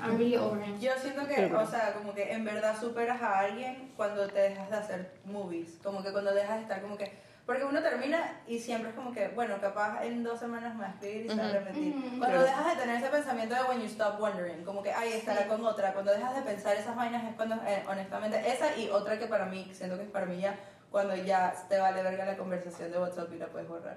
I'm 0.00 0.16
really 0.16 0.36
over 0.36 0.62
him. 0.62 0.78
Yo 0.78 0.92
siento 1.00 1.26
que, 1.26 1.52
o 1.52 1.66
sea, 1.66 1.94
como 1.94 2.14
que 2.14 2.32
en 2.32 2.44
verdad 2.44 2.78
superas 2.78 3.20
a 3.22 3.40
alguien 3.40 3.92
cuando 3.96 4.28
te 4.28 4.38
dejas 4.40 4.70
de 4.70 4.76
hacer 4.76 5.12
movies, 5.24 5.78
como 5.82 6.02
que 6.02 6.12
cuando 6.12 6.32
dejas 6.34 6.56
de 6.56 6.62
estar 6.62 6.80
como 6.82 6.96
que... 6.96 7.26
Porque 7.46 7.64
uno 7.64 7.80
termina 7.82 8.42
y 8.46 8.58
siempre 8.58 8.90
es 8.90 8.94
como 8.94 9.10
que, 9.10 9.28
bueno, 9.28 9.56
capaz 9.58 10.04
en 10.04 10.22
dos 10.22 10.38
semanas 10.38 10.74
me 10.74 10.82
va 10.82 10.88
a 10.88 10.90
escribir 10.90 11.24
y 11.24 11.28
se 11.30 11.34
va 11.36 11.44
a 11.44 11.48
arrepentir. 11.48 11.96
Ujú. 11.96 12.18
Cuando 12.18 12.42
dejas 12.42 12.66
de 12.66 12.82
tener 12.82 12.96
ese 12.96 13.08
pensamiento 13.08 13.54
de 13.54 13.62
when 13.62 13.80
you 13.80 13.86
stop 13.86 14.20
wondering, 14.20 14.62
como 14.66 14.82
que, 14.82 14.92
ay, 14.92 15.14
estará 15.14 15.46
con 15.46 15.64
otra. 15.64 15.94
Cuando 15.94 16.12
dejas 16.12 16.36
de 16.36 16.42
pensar 16.42 16.76
esas 16.76 16.94
vainas 16.94 17.24
es 17.24 17.34
cuando, 17.36 17.54
eh, 17.66 17.82
honestamente, 17.88 18.38
esa 18.46 18.76
y 18.76 18.90
otra 18.90 19.18
que 19.18 19.26
para 19.26 19.46
mí, 19.46 19.66
siento 19.72 19.96
que 19.96 20.02
es 20.02 20.10
para 20.10 20.26
mí 20.26 20.38
ya, 20.38 20.58
cuando 20.90 21.16
ya 21.16 21.54
te 21.70 21.78
vale 21.78 22.02
verga 22.02 22.26
la 22.26 22.36
conversación 22.36 22.92
de 22.92 22.98
WhatsApp 22.98 23.32
y 23.32 23.38
la 23.38 23.46
puedes 23.46 23.66
borrar. 23.66 23.96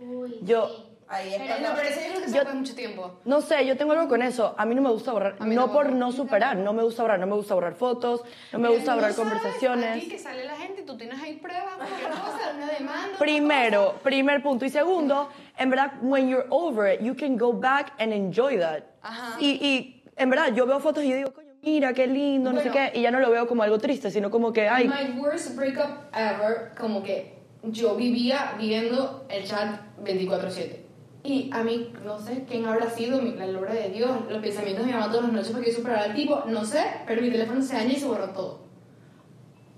Uy, 0.00 0.40
Yo- 0.42 0.66
sí. 0.66 0.97
Ahí 1.10 1.32
es 1.34 1.40
Pero. 1.40 1.68
No, 1.68 1.74
pero 1.74 1.88
eso 1.88 2.00
yo 2.00 2.06
creo 2.08 2.20
que 2.22 2.28
se 2.28 2.36
Yo- 2.36 2.54
mucho 2.54 2.74
tiempo. 2.74 3.18
No 3.24 3.40
sé, 3.40 3.64
yo 3.66 3.76
tengo 3.76 3.92
algo 3.92 4.08
con 4.08 4.20
eso. 4.20 4.54
A 4.58 4.66
mí 4.66 4.74
no 4.74 4.82
me 4.82 4.90
gusta 4.90 5.12
borrar. 5.12 5.40
No 5.40 5.72
por 5.72 5.90
no 5.92 6.12
superar, 6.12 6.56
no 6.56 6.72
me 6.74 6.82
gusta 6.82 7.02
borrar. 7.02 7.18
No 7.18 7.26
me 7.26 7.34
gusta 7.34 7.54
borrar 7.54 7.74
fotos, 7.74 8.22
no 8.52 8.58
me 8.58 8.68
gusta 8.68 8.94
borrar 8.94 9.12
sabes, 9.14 9.30
conversaciones. 9.32 9.96
Aquí 9.96 10.08
que 10.08 10.18
sale 10.18 10.44
la 10.44 10.56
gente 10.56 10.82
tú 10.82 10.96
tienes 10.98 11.20
ahí 11.22 11.36
pruebas, 11.36 11.76
cualquier 11.76 12.10
cosa, 12.10 12.52
una 12.56 12.66
demanda. 12.70 13.18
Primero, 13.18 13.94
primer 14.02 14.42
punto. 14.42 14.64
Y 14.66 14.70
segundo, 14.70 15.30
en 15.56 15.70
verdad, 15.70 15.92
when 16.02 16.28
you're 16.28 16.46
over 16.50 16.92
it, 16.92 17.00
you 17.00 17.14
can 17.16 17.38
go 17.38 17.52
back 17.52 17.92
and 17.98 18.12
enjoy 18.12 18.58
that. 18.58 18.82
Ajá. 19.02 19.36
Y, 19.40 19.50
y 19.66 20.04
en 20.16 20.28
verdad, 20.30 20.52
yo 20.54 20.66
veo 20.66 20.78
fotos 20.80 21.04
y 21.04 21.12
digo, 21.12 21.32
coño, 21.32 21.48
mira, 21.62 21.94
qué 21.94 22.06
lindo, 22.06 22.52
no 22.52 22.60
sé 22.60 22.68
Bueno. 22.70 22.90
qué. 22.92 22.98
Y 22.98 23.02
ya 23.02 23.10
no 23.10 23.20
lo 23.20 23.30
veo 23.30 23.46
como 23.48 23.62
algo 23.62 23.78
triste, 23.78 24.10
sino 24.10 24.30
como 24.30 24.52
que, 24.52 24.68
ay, 24.68 24.86
My 24.88 25.18
worst 25.18 25.56
breakup 25.56 25.88
ever, 26.14 26.72
como 26.78 27.02
que 27.02 27.38
yo 27.62 27.94
vivía 27.96 28.54
viendo 28.58 29.26
el 29.30 29.44
chat 29.44 29.80
24/7. 30.04 30.84
Y 31.24 31.50
a 31.52 31.62
mí, 31.64 31.92
no 32.04 32.18
sé 32.18 32.44
quién 32.48 32.64
habrá 32.66 32.88
sido, 32.88 33.20
mi- 33.20 33.32
la 33.34 33.58
obra 33.58 33.74
de 33.74 33.88
Dios, 33.90 34.10
los 34.30 34.40
pensamientos 34.40 34.86
de 34.86 34.92
mi 34.92 34.98
mamá 34.98 35.08
todas 35.10 35.24
las 35.24 35.32
noches 35.32 35.50
porque 35.52 35.70
yo 35.70 35.76
superar 35.78 35.98
al 36.10 36.14
tipo, 36.14 36.44
no 36.46 36.64
sé, 36.64 36.82
pero 37.06 37.20
mi 37.20 37.30
teléfono 37.30 37.60
se 37.60 37.74
daña 37.74 37.92
y 37.92 37.96
se 37.96 38.06
borró 38.06 38.30
todo. 38.30 38.60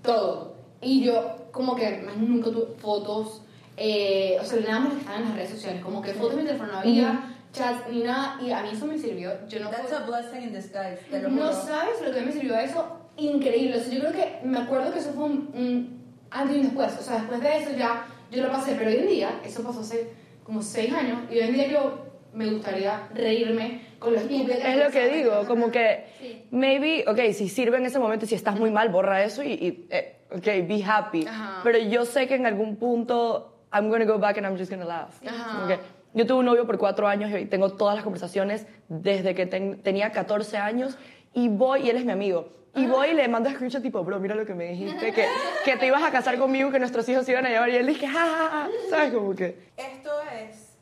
Todo. 0.01 0.55
Y 0.81 1.03
yo, 1.03 1.47
como 1.51 1.75
que 1.75 1.97
más 2.05 2.17
nunca 2.17 2.49
tuve 2.51 2.75
fotos, 2.77 3.41
eh, 3.77 4.37
o 4.39 4.43
sea, 4.45 4.59
nada 4.61 4.79
más 4.81 4.93
estaban 4.97 5.21
en 5.21 5.27
las 5.29 5.35
redes 5.37 5.49
sociales, 5.51 5.83
como 5.83 6.01
que 6.01 6.13
fotos 6.13 6.33
en 6.33 6.39
mi 6.39 6.45
teléfono 6.45 6.71
no 6.73 6.79
había, 6.79 7.35
chats 7.53 7.89
ni 7.91 8.03
nada, 8.03 8.39
y 8.41 8.51
a 8.51 8.61
mí 8.63 8.69
eso 8.71 8.85
me 8.85 8.97
sirvió. 8.97 9.31
Yo 9.47 9.59
no 9.59 9.69
That's 9.69 9.91
a 9.93 10.05
blessing 10.05 10.43
in 10.43 10.53
disguise, 10.53 10.99
te 11.09 11.21
lo 11.21 11.29
no 11.29 11.47
juro. 11.47 11.53
sabes 11.53 12.01
lo 12.05 12.13
que 12.13 12.21
me 12.21 12.31
sirvió 12.31 12.55
eso, 12.57 12.85
increíble. 13.17 13.77
O 13.77 13.83
sea, 13.83 13.93
yo 13.93 13.99
creo 14.01 14.11
que 14.13 14.39
me 14.47 14.57
acuerdo 14.59 14.91
que 14.91 14.99
eso 14.99 15.11
fue 15.13 15.25
un, 15.25 15.49
un 15.53 16.01
antes 16.31 16.55
y 16.55 16.59
un 16.59 16.65
después. 16.67 16.97
O 16.99 17.03
sea, 17.03 17.15
después 17.15 17.41
de 17.41 17.57
eso 17.57 17.69
ya 17.77 18.05
yo 18.31 18.43
lo 18.43 18.51
pasé, 18.51 18.75
pero 18.75 18.89
hoy 18.89 18.97
en 18.97 19.07
día, 19.07 19.39
eso 19.43 19.61
pasó 19.63 19.81
hace 19.81 20.13
como 20.43 20.61
seis 20.61 20.93
años, 20.93 21.19
y 21.29 21.35
hoy 21.35 21.41
en 21.49 21.53
día 21.53 21.67
yo 21.67 22.05
me 22.33 22.49
gustaría 22.49 23.07
reírme 23.13 23.81
con 23.99 24.13
los 24.13 24.21
estúpido 24.23 24.53
Es 24.53 24.77
lo 24.77 24.89
que 24.89 25.09
digo, 25.09 25.45
como 25.47 25.69
que 25.69 26.05
Sí. 26.19 26.45
maybe, 26.51 27.03
ok, 27.07 27.33
si 27.33 27.49
sirve 27.49 27.77
en 27.77 27.85
ese 27.85 27.99
momento, 27.99 28.25
si 28.25 28.35
estás 28.35 28.57
muy 28.57 28.71
mal, 28.71 28.89
borra 28.89 29.23
eso 29.23 29.43
y, 29.43 29.51
y, 29.53 29.87
eh, 29.89 30.17
ok, 30.31 30.45
be 30.67 30.81
happy. 30.85 31.25
Ajá. 31.27 31.59
Pero 31.63 31.77
yo 31.79 32.05
sé 32.05 32.27
que 32.27 32.35
en 32.35 32.45
algún 32.45 32.77
punto 32.77 33.47
I'm 33.73 33.89
gonna 33.89 34.05
go 34.05 34.17
back 34.17 34.37
and 34.37 34.45
I'm 34.47 34.57
just 34.57 34.71
gonna 34.71 34.85
laugh. 34.85 35.11
Ajá. 35.27 35.55
Como 35.55 35.67
que 35.67 35.79
yo 36.13 36.25
tuve 36.25 36.39
un 36.39 36.45
novio 36.45 36.65
por 36.65 36.77
cuatro 36.77 37.07
años 37.07 37.31
y 37.39 37.45
tengo 37.45 37.73
todas 37.73 37.95
las 37.95 38.03
conversaciones 38.03 38.65
desde 38.89 39.35
que 39.35 39.45
ten- 39.45 39.81
tenía 39.81 40.11
14 40.11 40.57
años 40.57 40.97
y 41.33 41.47
voy, 41.49 41.81
y 41.83 41.89
él 41.89 41.97
es 41.97 42.05
mi 42.05 42.11
amigo. 42.11 42.49
Y 42.73 42.85
voy 42.87 43.09
y 43.09 43.13
le 43.13 43.27
mando 43.27 43.49
screenshot 43.49 43.81
tipo, 43.81 44.01
bro, 44.05 44.17
mira 44.21 44.33
lo 44.33 44.45
que 44.45 44.53
me 44.53 44.69
dijiste, 44.71 45.11
que, 45.11 45.25
que 45.65 45.75
te 45.75 45.87
ibas 45.87 46.03
a 46.03 46.09
casar 46.11 46.37
conmigo, 46.37 46.71
que 46.71 46.79
nuestros 46.79 47.07
hijos 47.09 47.25
se 47.25 47.33
iban 47.33 47.45
a 47.45 47.49
llevar. 47.49 47.69
Y 47.69 47.75
él 47.75 47.85
dije, 47.85 48.07
ja, 48.07 48.19
ja, 48.25 48.49
ja. 48.49 48.69
¿Sabes? 48.89 49.13
Como 49.13 49.35
que... 49.35 49.57
Esto 49.75 50.09
es, 50.20 50.20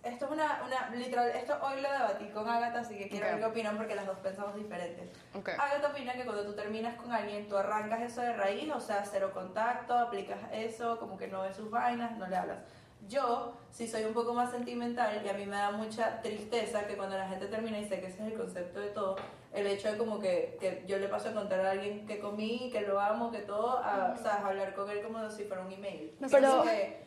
esto 0.03 0.25
es 0.25 0.31
una, 0.31 0.61
una, 0.65 0.95
literal, 0.95 1.29
esto 1.29 1.57
hoy 1.61 1.81
lo 1.81 1.91
debatí 1.91 2.25
con 2.29 2.47
Agatha, 2.47 2.79
así 2.79 2.97
que 2.97 3.09
quiero 3.09 3.25
Ok. 3.25 3.31
ver 3.33 3.39
qué 3.41 3.45
opinan 3.47 3.77
porque 3.77 3.95
las 3.95 4.05
dos 4.05 4.17
pensamos 4.19 4.55
diferentes. 4.55 5.09
Ok. 5.35 5.49
Agatha 5.49 5.89
opina 5.89 6.13
que 6.13 6.23
cuando 6.25 6.45
tú 6.45 6.53
terminas 6.53 6.95
con 6.95 7.11
alguien, 7.11 7.47
tú 7.49 7.57
arrancas 7.57 8.01
eso 8.01 8.21
de 8.21 8.33
raíz, 8.33 8.71
o 8.73 8.79
sea, 8.79 9.03
cero 9.03 9.31
contacto, 9.33 9.97
aplicas 9.97 10.39
eso, 10.53 10.97
como 10.99 11.17
que 11.17 11.27
no 11.27 11.41
ves 11.41 11.55
sus 11.55 11.69
vainas, 11.69 12.17
no 12.17 12.27
le 12.27 12.35
hablas. 12.35 12.59
Yo, 13.07 13.57
sí 13.71 13.87
soy 13.87 14.03
un 14.03 14.13
poco 14.13 14.33
más 14.33 14.51
sentimental 14.51 15.21
y 15.25 15.29
a 15.29 15.33
mí 15.33 15.45
me 15.45 15.55
da 15.55 15.71
mucha 15.71 16.21
tristeza 16.21 16.85
que 16.85 16.95
cuando 16.97 17.17
la 17.17 17.27
gente 17.27 17.47
termina, 17.47 17.79
y 17.79 17.87
sé 17.87 17.99
que 18.01 18.07
ese 18.07 18.21
es 18.25 18.31
el 18.33 18.37
concepto 18.37 18.79
de 18.81 18.89
todo, 18.89 19.15
el 19.53 19.65
hecho 19.67 19.91
de 19.91 19.97
como 19.97 20.19
que, 20.19 20.57
que 20.59 20.83
yo 20.85 20.97
le 20.97 21.07
paso 21.07 21.29
a 21.29 21.33
contar 21.33 21.61
a 21.61 21.71
alguien 21.71 22.05
que 22.05 22.19
comí, 22.19 22.69
que 22.71 22.81
lo 22.81 22.99
amo, 22.99 23.31
que 23.31 23.39
todo, 23.39 23.79
a, 23.79 24.15
¿sabes? 24.17 24.43
hablar 24.45 24.75
con 24.75 24.89
él 24.89 25.01
como 25.01 25.29
si 25.29 25.45
fuera 25.45 25.63
un 25.63 25.71
email. 25.71 26.15
Pero- 26.29 26.61
que, 26.63 27.05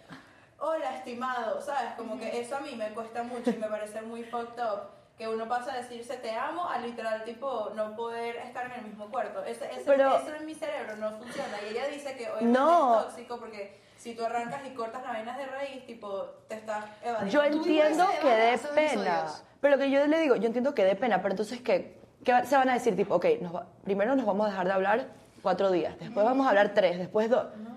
hola 0.62 0.96
estimado, 0.96 1.60
¿sabes? 1.60 1.92
Como 1.96 2.18
que 2.18 2.40
eso 2.40 2.56
a 2.56 2.60
mí 2.60 2.74
me 2.76 2.88
cuesta 2.94 3.22
mucho 3.24 3.50
y 3.50 3.56
me 3.56 3.66
parece 3.68 4.00
muy 4.02 4.22
fucked 4.24 4.62
up 4.62 4.80
que 5.18 5.28
uno 5.28 5.46
pasa 5.48 5.72
a 5.74 5.76
decirse 5.76 6.16
te 6.16 6.30
amo 6.32 6.68
a 6.68 6.78
literal 6.78 7.24
tipo 7.24 7.70
no 7.74 7.94
poder 7.96 8.36
estar 8.36 8.66
en 8.66 8.72
el 8.72 8.82
mismo 8.82 9.10
cuarto. 9.10 9.44
Ese, 9.44 9.66
ese- 9.72 9.82
Pero- 9.84 10.16
eso 10.16 10.34
en 10.34 10.46
mi 10.46 10.54
cerebro 10.54 10.96
no 10.96 11.10
funciona 11.18 11.56
y 11.66 11.72
ella 11.72 11.86
dice 11.88 12.16
que 12.16 12.30
obviamente 12.30 12.58
No. 12.58 13.00
es 13.00 13.06
tóxico 13.08 13.38
porque 13.38 13.78
si 13.98 14.14
tú 14.14 14.24
arrancas 14.24 14.60
y 14.66 14.70
cortas 14.74 15.02
las 15.02 15.12
vainas 15.12 15.36
de 15.36 15.46
raíz, 15.46 15.84
tipo 15.86 16.24
te 16.48 16.54
estás 16.56 16.84
evadiendo. 17.04 17.32
Yo 17.32 17.42
entiendo 17.44 18.06
que 18.20 18.28
dé 18.28 18.58
pena. 18.74 19.26
Pero 19.60 19.76
lo 19.76 19.82
que 19.82 19.90
yo 19.90 20.06
le 20.06 20.18
digo, 20.20 20.36
yo 20.36 20.46
entiendo 20.46 20.74
que 20.74 20.84
dé 20.84 20.96
pena, 20.96 21.18
pero 21.22 21.32
entonces, 21.34 21.60
¿qué, 21.60 22.00
qué 22.24 22.44
se 22.46 22.56
van 22.56 22.68
a 22.68 22.74
decir? 22.74 22.96
Tipo, 22.96 23.14
ok, 23.16 23.26
nos 23.40 23.54
va- 23.54 23.66
primero 23.84 24.16
nos 24.16 24.26
vamos 24.26 24.46
a 24.46 24.50
dejar 24.50 24.66
de 24.66 24.72
hablar 24.72 25.06
cuatro 25.42 25.70
días, 25.70 25.96
después 26.00 26.24
vamos 26.24 26.46
a 26.46 26.50
hablar 26.50 26.72
tres, 26.74 26.98
después 26.98 27.28
dos. 27.30 27.46
No, 27.58 27.71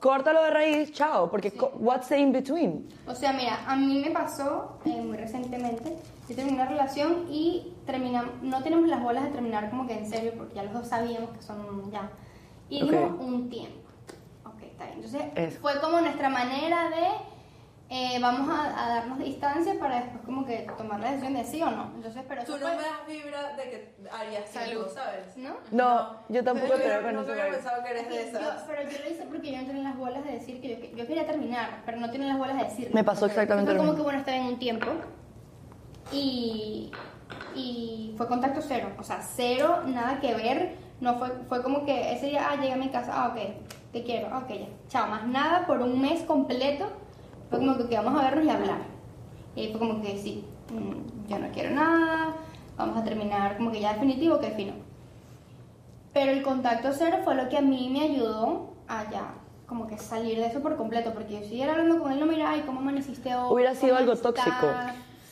córtalo 0.00 0.42
de 0.42 0.50
raíz, 0.50 0.92
chao, 0.92 1.30
porque 1.30 1.50
co- 1.52 1.72
what's 1.78 2.08
the 2.08 2.18
in 2.18 2.32
between? 2.32 2.86
O 3.06 3.14
sea, 3.14 3.32
mira, 3.32 3.60
a 3.66 3.76
mí 3.76 3.98
me 4.04 4.10
pasó 4.10 4.78
eh, 4.84 5.00
muy 5.02 5.16
recientemente. 5.16 5.96
Yo 6.28 6.36
terminé 6.36 6.56
una 6.58 6.68
relación 6.68 7.26
y 7.30 7.72
terminamos, 7.86 8.30
no 8.42 8.62
tenemos 8.62 8.88
las 8.88 9.02
bolas 9.02 9.24
de 9.24 9.30
terminar 9.30 9.70
como 9.70 9.86
que 9.86 9.94
en 9.98 10.08
serio, 10.08 10.32
porque 10.36 10.54
ya 10.54 10.62
los 10.64 10.72
dos 10.74 10.88
sabíamos 10.88 11.30
que 11.30 11.42
son 11.42 11.90
ya. 11.90 12.10
Y 12.68 12.82
Ok. 12.82 12.90
dimos 12.90 13.20
un 13.20 13.50
tiempo. 13.50 13.78
Ok, 14.44 14.62
está 14.62 14.84
bien. 14.84 14.96
Entonces, 14.96 15.22
Eso. 15.34 15.60
fue 15.60 15.80
como 15.80 16.00
nuestra 16.00 16.28
manera 16.28 16.90
de 16.90 17.06
eh, 17.94 18.18
vamos 18.20 18.48
a, 18.48 18.84
a 18.84 18.88
darnos 18.94 19.18
distancia 19.18 19.74
para 19.78 19.96
después 20.00 20.24
como 20.24 20.46
que 20.46 20.66
tomar 20.78 20.98
la 21.00 21.10
decisión 21.10 21.34
de 21.34 21.44
sí 21.44 21.62
o 21.62 21.70
no. 21.70 21.92
Entonces, 21.94 22.22
pero 22.26 22.42
Tú 22.44 22.52
no 22.52 22.58
fue- 22.60 22.76
me 22.76 22.82
das 22.82 23.06
vibra 23.06 23.56
de 23.56 23.62
que 23.64 23.94
harías 24.10 24.48
Salud. 24.48 24.66
tiempo, 24.70 24.88
¿sabes? 24.88 25.36
¿No? 25.36 25.50
No, 25.70 26.16
yo 26.30 26.42
tampoco 26.42 26.72
Pero 26.72 26.82
creo 26.84 27.00
yo 27.02 27.06
que 27.06 27.12
no 27.12 27.20
nunca 27.20 27.26
se 27.34 27.40
había 27.40 27.44
vaya. 27.52 27.56
pensado 27.62 27.84
que 27.84 27.90
eres 27.90 28.08
de 28.08 28.14
Yo- 28.14 28.20
esas. 28.38 28.62
pero 28.66 28.82
yo 28.90 28.98
lo 29.04 29.10
hice 29.10 29.24
porque 29.28 29.52
yo 29.52 29.60
no 29.60 29.66
tenía 29.66 29.82
las 29.82 29.96
bolas 29.98 30.24
de 30.24 30.32
decir 30.32 30.60
que 30.62 30.68
yo, 30.90 30.96
yo 30.96 31.06
quería 31.06 31.26
terminar, 31.26 31.82
pero 31.84 31.98
no 31.98 32.10
tenía 32.10 32.28
las 32.28 32.38
bolas 32.38 32.56
de 32.56 32.64
decir. 32.64 32.90
Me 32.94 33.04
pasó 33.04 33.26
exactamente 33.26 33.68
Fue 33.70 33.74
lo 33.74 33.80
como 33.80 33.92
mismo. 33.92 33.96
que 33.98 34.02
bueno, 34.04 34.18
estaba 34.20 34.36
en 34.38 34.44
un 34.46 34.58
tiempo 34.58 34.86
y, 36.12 36.90
y 37.54 38.14
fue 38.16 38.26
contacto 38.26 38.60
cero, 38.62 38.88
o 38.98 39.02
sea, 39.02 39.20
cero, 39.22 39.82
nada 39.86 40.20
que 40.20 40.34
ver. 40.34 40.76
No 41.00 41.18
fue, 41.18 41.30
fue 41.48 41.62
como 41.62 41.84
que 41.84 42.12
ese 42.12 42.26
día, 42.26 42.48
ah, 42.50 42.56
llegué 42.56 42.72
a 42.74 42.76
mi 42.76 42.88
casa, 42.90 43.12
ah, 43.14 43.28
ok, 43.28 43.40
te 43.92 44.02
quiero, 44.04 44.28
ah, 44.32 44.38
ok, 44.38 44.48
ya. 44.50 44.66
Chao, 44.88 45.08
más 45.08 45.26
nada 45.26 45.66
por 45.66 45.80
un 45.82 46.00
mes 46.00 46.22
completo. 46.22 46.86
Fue 47.52 47.58
como 47.60 47.76
que, 47.76 47.96
vamos 47.96 48.18
a 48.18 48.24
vernos 48.24 48.46
y 48.46 48.48
hablar. 48.48 48.78
Y 49.54 49.68
fue 49.68 49.78
como 49.78 50.00
que 50.00 50.16
sí, 50.16 50.42
mm, 50.72 51.28
yo 51.28 51.38
no 51.38 51.48
quiero 51.52 51.74
nada, 51.74 52.34
vamos 52.78 52.96
a 52.96 53.04
terminar 53.04 53.58
como 53.58 53.70
que 53.70 53.80
ya 53.80 53.92
definitivo, 53.92 54.40
que 54.40 54.52
fino. 54.52 54.72
Pero 56.14 56.32
el 56.32 56.42
contacto 56.42 56.88
cero 56.94 57.18
fue 57.22 57.34
lo 57.34 57.50
que 57.50 57.58
a 57.58 57.60
mí 57.60 57.90
me 57.92 58.04
ayudó 58.04 58.72
a 58.88 59.10
ya 59.10 59.34
como 59.66 59.86
que 59.86 59.98
salir 59.98 60.38
de 60.38 60.46
eso 60.46 60.60
por 60.62 60.76
completo, 60.78 61.12
porque 61.12 61.34
yo 61.34 61.46
siguiera 61.46 61.72
hablando 61.72 62.02
con 62.02 62.10
él, 62.10 62.20
no 62.20 62.24
mira, 62.26 62.50
ay, 62.50 62.62
¿cómo 62.64 62.80
amaneciste 62.80 63.34
hoy? 63.34 63.52
Hubiera 63.52 63.74
sido 63.74 63.88
¿Cómo 63.88 63.98
algo 63.98 64.12
estás?". 64.14 64.34
tóxico. 64.34 64.66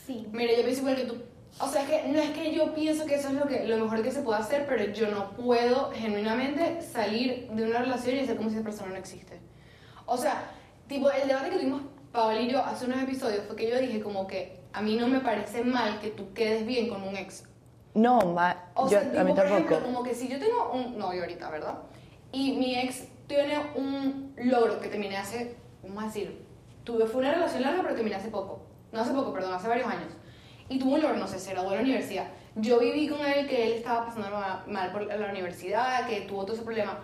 Sí. 0.07 0.27
Mira, 0.31 0.53
yo 0.55 0.63
pienso 0.63 0.81
igual 0.83 0.97
que 0.97 1.05
tú. 1.05 1.17
O 1.59 1.69
sea, 1.69 1.83
es 1.83 1.89
que 1.89 2.09
no 2.09 2.19
es 2.19 2.31
que 2.33 2.55
yo 2.55 2.75
pienso 2.75 3.07
que 3.07 3.15
eso 3.15 3.29
es 3.29 3.35
lo, 3.35 3.47
que, 3.47 3.67
lo 3.67 3.79
mejor 3.85 4.03
que 4.03 4.13
se 4.13 4.21
puede 4.21 4.41
hacer, 4.41 4.67
pero 4.69 4.93
yo 4.93 5.11
no 5.11 5.31
puedo 5.31 5.91
genuinamente 5.93 6.83
salir 6.83 7.49
de 7.51 7.65
una 7.65 7.79
relación 7.79 8.17
y 8.17 8.21
hacer 8.21 8.37
como 8.37 8.51
si 8.51 8.57
esa 8.57 8.65
persona 8.65 8.91
no 8.91 8.97
existe. 8.97 9.41
O 10.05 10.19
sea, 10.19 10.43
tipo, 10.87 11.11
el 11.11 11.27
debate 11.27 11.49
que 11.51 11.57
tuvimos 11.57 11.83
Yo 12.13 12.65
hace 12.65 12.87
unos 12.87 13.03
episodios 13.03 13.45
fue 13.47 13.55
que 13.57 13.71
yo 13.71 13.79
dije 13.79 14.01
como 14.03 14.27
que 14.27 14.59
a 14.73 14.83
mí 14.83 14.97
no 14.97 15.07
me 15.07 15.21
parece 15.21 15.63
mal 15.63 16.01
que 16.01 16.09
tú 16.11 16.33
quedes 16.33 16.67
bien 16.67 16.89
con 16.89 17.03
un 17.03 17.17
ex. 17.17 17.45
No, 17.95 18.19
ma, 18.21 18.57
O 18.75 18.85
yo, 18.85 19.01
sea, 19.01 19.03
tipo, 19.03 19.21
a 19.21 19.25
mí 19.25 19.31
por 19.33 19.45
tampoco. 19.45 19.57
ejemplo, 19.75 19.81
como 19.87 20.03
que 20.03 20.15
si 20.15 20.29
yo 20.29 20.39
tengo 20.39 20.71
un 20.73 20.99
novio 20.99 21.23
ahorita, 21.23 21.51
¿verdad? 21.51 21.79
Y 22.33 22.53
mi 22.53 22.77
ex 22.79 23.05
tiene 23.27 23.59
un 23.77 24.33
logro 24.37 24.81
que 24.81 24.89
terminé 24.89 25.17
hace, 25.17 25.57
vamos 25.83 26.03
a 26.03 26.07
decir, 26.07 26.45
tuve, 26.85 27.07
fue 27.07 27.21
una 27.21 27.33
relación 27.33 27.63
larga, 27.63 27.83
pero 27.83 27.95
terminé 27.95 28.17
hace 28.17 28.29
poco. 28.29 28.61
No 28.93 29.01
hace 29.01 29.13
poco, 29.13 29.33
perdón, 29.33 29.55
hace 29.55 29.69
varios 29.69 29.87
años. 29.89 30.13
Y 30.69 30.79
tuvo 30.79 30.95
un 30.95 31.03
logro, 31.03 31.17
no 31.17 31.27
sé, 31.29 31.39
se 31.39 31.51
graduó 31.53 31.71
de 31.71 31.77
la 31.77 31.83
universidad. 31.83 32.27
Yo 32.57 32.79
viví 32.81 33.09
con 33.09 33.21
él 33.25 33.49
que 33.49 33.67
él 33.67 33.73
estaba 33.75 34.07
pasando 34.07 34.31
ma- 34.31 34.65
mal 34.69 34.93
por 34.93 35.03
la 35.07 35.31
universidad, 35.31 36.07
que 36.09 36.23
tuvo 36.23 36.45
todo 36.45 36.55
ese 36.55 36.65
problema. 36.65 36.99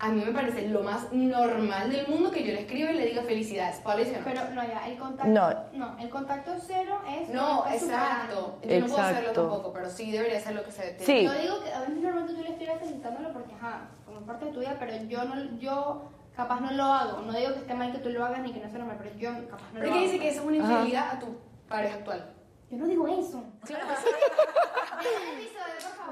A 0.00 0.10
mí 0.10 0.24
me 0.24 0.30
parece 0.32 0.68
lo 0.68 0.82
más 0.84 1.12
normal 1.12 1.90
del 1.90 2.06
mundo 2.06 2.30
que 2.30 2.44
yo 2.44 2.52
le 2.52 2.60
escriba 2.60 2.92
y 2.92 2.96
le 2.98 3.06
diga 3.06 3.22
felicidades. 3.22 3.82
Dice, 3.96 4.20
Pero 4.24 4.42
no, 4.54 4.62
ya, 4.62 4.86
el 4.88 4.96
contacto. 4.96 5.28
No. 5.32 5.50
No, 5.72 5.98
el 5.98 6.08
contacto 6.08 6.52
cero 6.64 7.00
es. 7.08 7.28
no, 7.30 7.64
exacto. 7.68 8.58
Yo 8.62 8.80
no 8.80 8.86
puedo 8.86 9.02
hacerlo 9.02 9.32
tampoco, 9.32 9.72
pero 9.72 9.90
sí 9.90 10.12
debería 10.12 10.38
ser 10.40 10.54
lo 10.54 10.62
que 10.62 10.70
se 10.70 10.82
debe. 10.84 11.04
Sí. 11.04 11.24
Yo 11.24 11.32
digo 11.32 11.62
que 11.64 11.72
a 11.72 11.80
veces 11.80 11.96
normalmente 11.96 12.34
tú 12.34 12.42
le 12.42 12.50
escribes 12.50 12.78
felicitándolo 12.78 13.32
porque, 13.32 13.54
ajá, 13.54 13.88
como 14.06 14.20
parte 14.20 14.44
de 14.44 14.52
tu 14.52 14.60
vida, 14.60 14.76
pero 14.78 14.92
yo 15.08 15.24
no, 15.24 15.58
yo 15.58 16.02
capaz 16.36 16.60
no 16.60 16.70
lo 16.70 16.84
hago. 16.84 17.20
No 17.22 17.32
digo 17.32 17.54
que 17.54 17.58
esté 17.60 17.74
mal 17.74 17.90
que 17.90 17.98
tú 17.98 18.10
lo 18.10 18.24
hagas 18.24 18.40
ni 18.40 18.52
que 18.52 18.60
no 18.60 18.68
sea 18.70 18.78
normal, 18.78 18.98
pero 19.02 19.16
yo 19.16 19.30
capaz 19.48 19.64
no 19.72 19.78
¿Por 19.80 19.80
lo 19.80 19.84
qué 19.84 19.90
hago. 19.98 20.00
dice 20.00 20.18
que 20.20 20.28
eso 20.28 20.40
es 20.42 20.46
una 20.46 20.64
Ajá. 20.64 20.72
infidelidad 20.74 21.10
a 21.16 21.18
tu 21.18 21.26
pareja 21.68 21.94
actual? 21.96 22.24
Yo 22.70 22.76
no 22.76 22.86
digo 22.86 23.08
eso. 23.08 23.44
Claro 23.64 23.86
que 23.88 23.96
sí. 23.96 24.08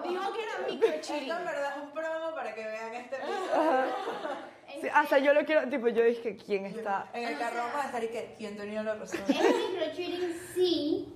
Dijo 0.08 0.32
que 0.32 0.42
era 0.42 0.68
micro 0.68 0.88
Esto 0.88 1.14
en 1.14 1.26
verdad 1.26 1.76
es 1.76 1.82
un 1.82 1.90
promo 1.90 2.34
para 2.34 2.54
que 2.54 2.64
vean 2.64 2.94
este 2.94 3.16
episodio. 3.16 4.56
Sí, 4.80 4.88
hasta 4.92 5.18
yo 5.18 5.32
lo 5.32 5.44
quiero, 5.44 5.68
tipo, 5.68 5.88
yo 5.88 6.02
dije, 6.04 6.36
¿quién 6.36 6.66
está? 6.66 7.08
En 7.14 7.28
el 7.28 7.38
carro 7.38 7.58
vamos 7.58 7.82
a 7.82 7.86
estar 7.86 8.04
y 8.04 8.08
que 8.08 8.34
quién 8.36 8.56
tenía 8.56 8.82
la 8.82 8.94
razón. 8.94 9.20
Es 9.28 9.70
microcheating 9.70 10.34
si 10.54 11.14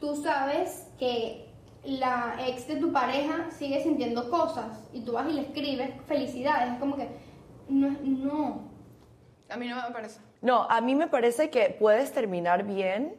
tú 0.00 0.16
sabes 0.16 0.88
que 0.98 1.48
la 1.84 2.36
ex 2.46 2.66
de 2.66 2.76
tu 2.76 2.92
pareja 2.92 3.50
sigue 3.50 3.82
sintiendo 3.82 4.30
cosas 4.30 4.88
y 4.92 5.02
tú 5.02 5.12
vas 5.12 5.28
y 5.28 5.32
le 5.32 5.42
escribes 5.42 5.90
felicidades. 6.06 6.72
Es 6.72 6.78
como 6.78 6.96
que, 6.96 7.08
no, 7.68 7.96
no. 8.02 8.70
A 9.48 9.56
mí 9.56 9.68
no 9.68 9.76
me 9.76 9.90
parece. 9.92 10.20
No, 10.40 10.64
a 10.64 10.80
mí 10.80 10.94
me 10.94 11.08
parece 11.08 11.50
que 11.50 11.76
puedes 11.78 12.12
terminar 12.12 12.64
bien 12.64 13.16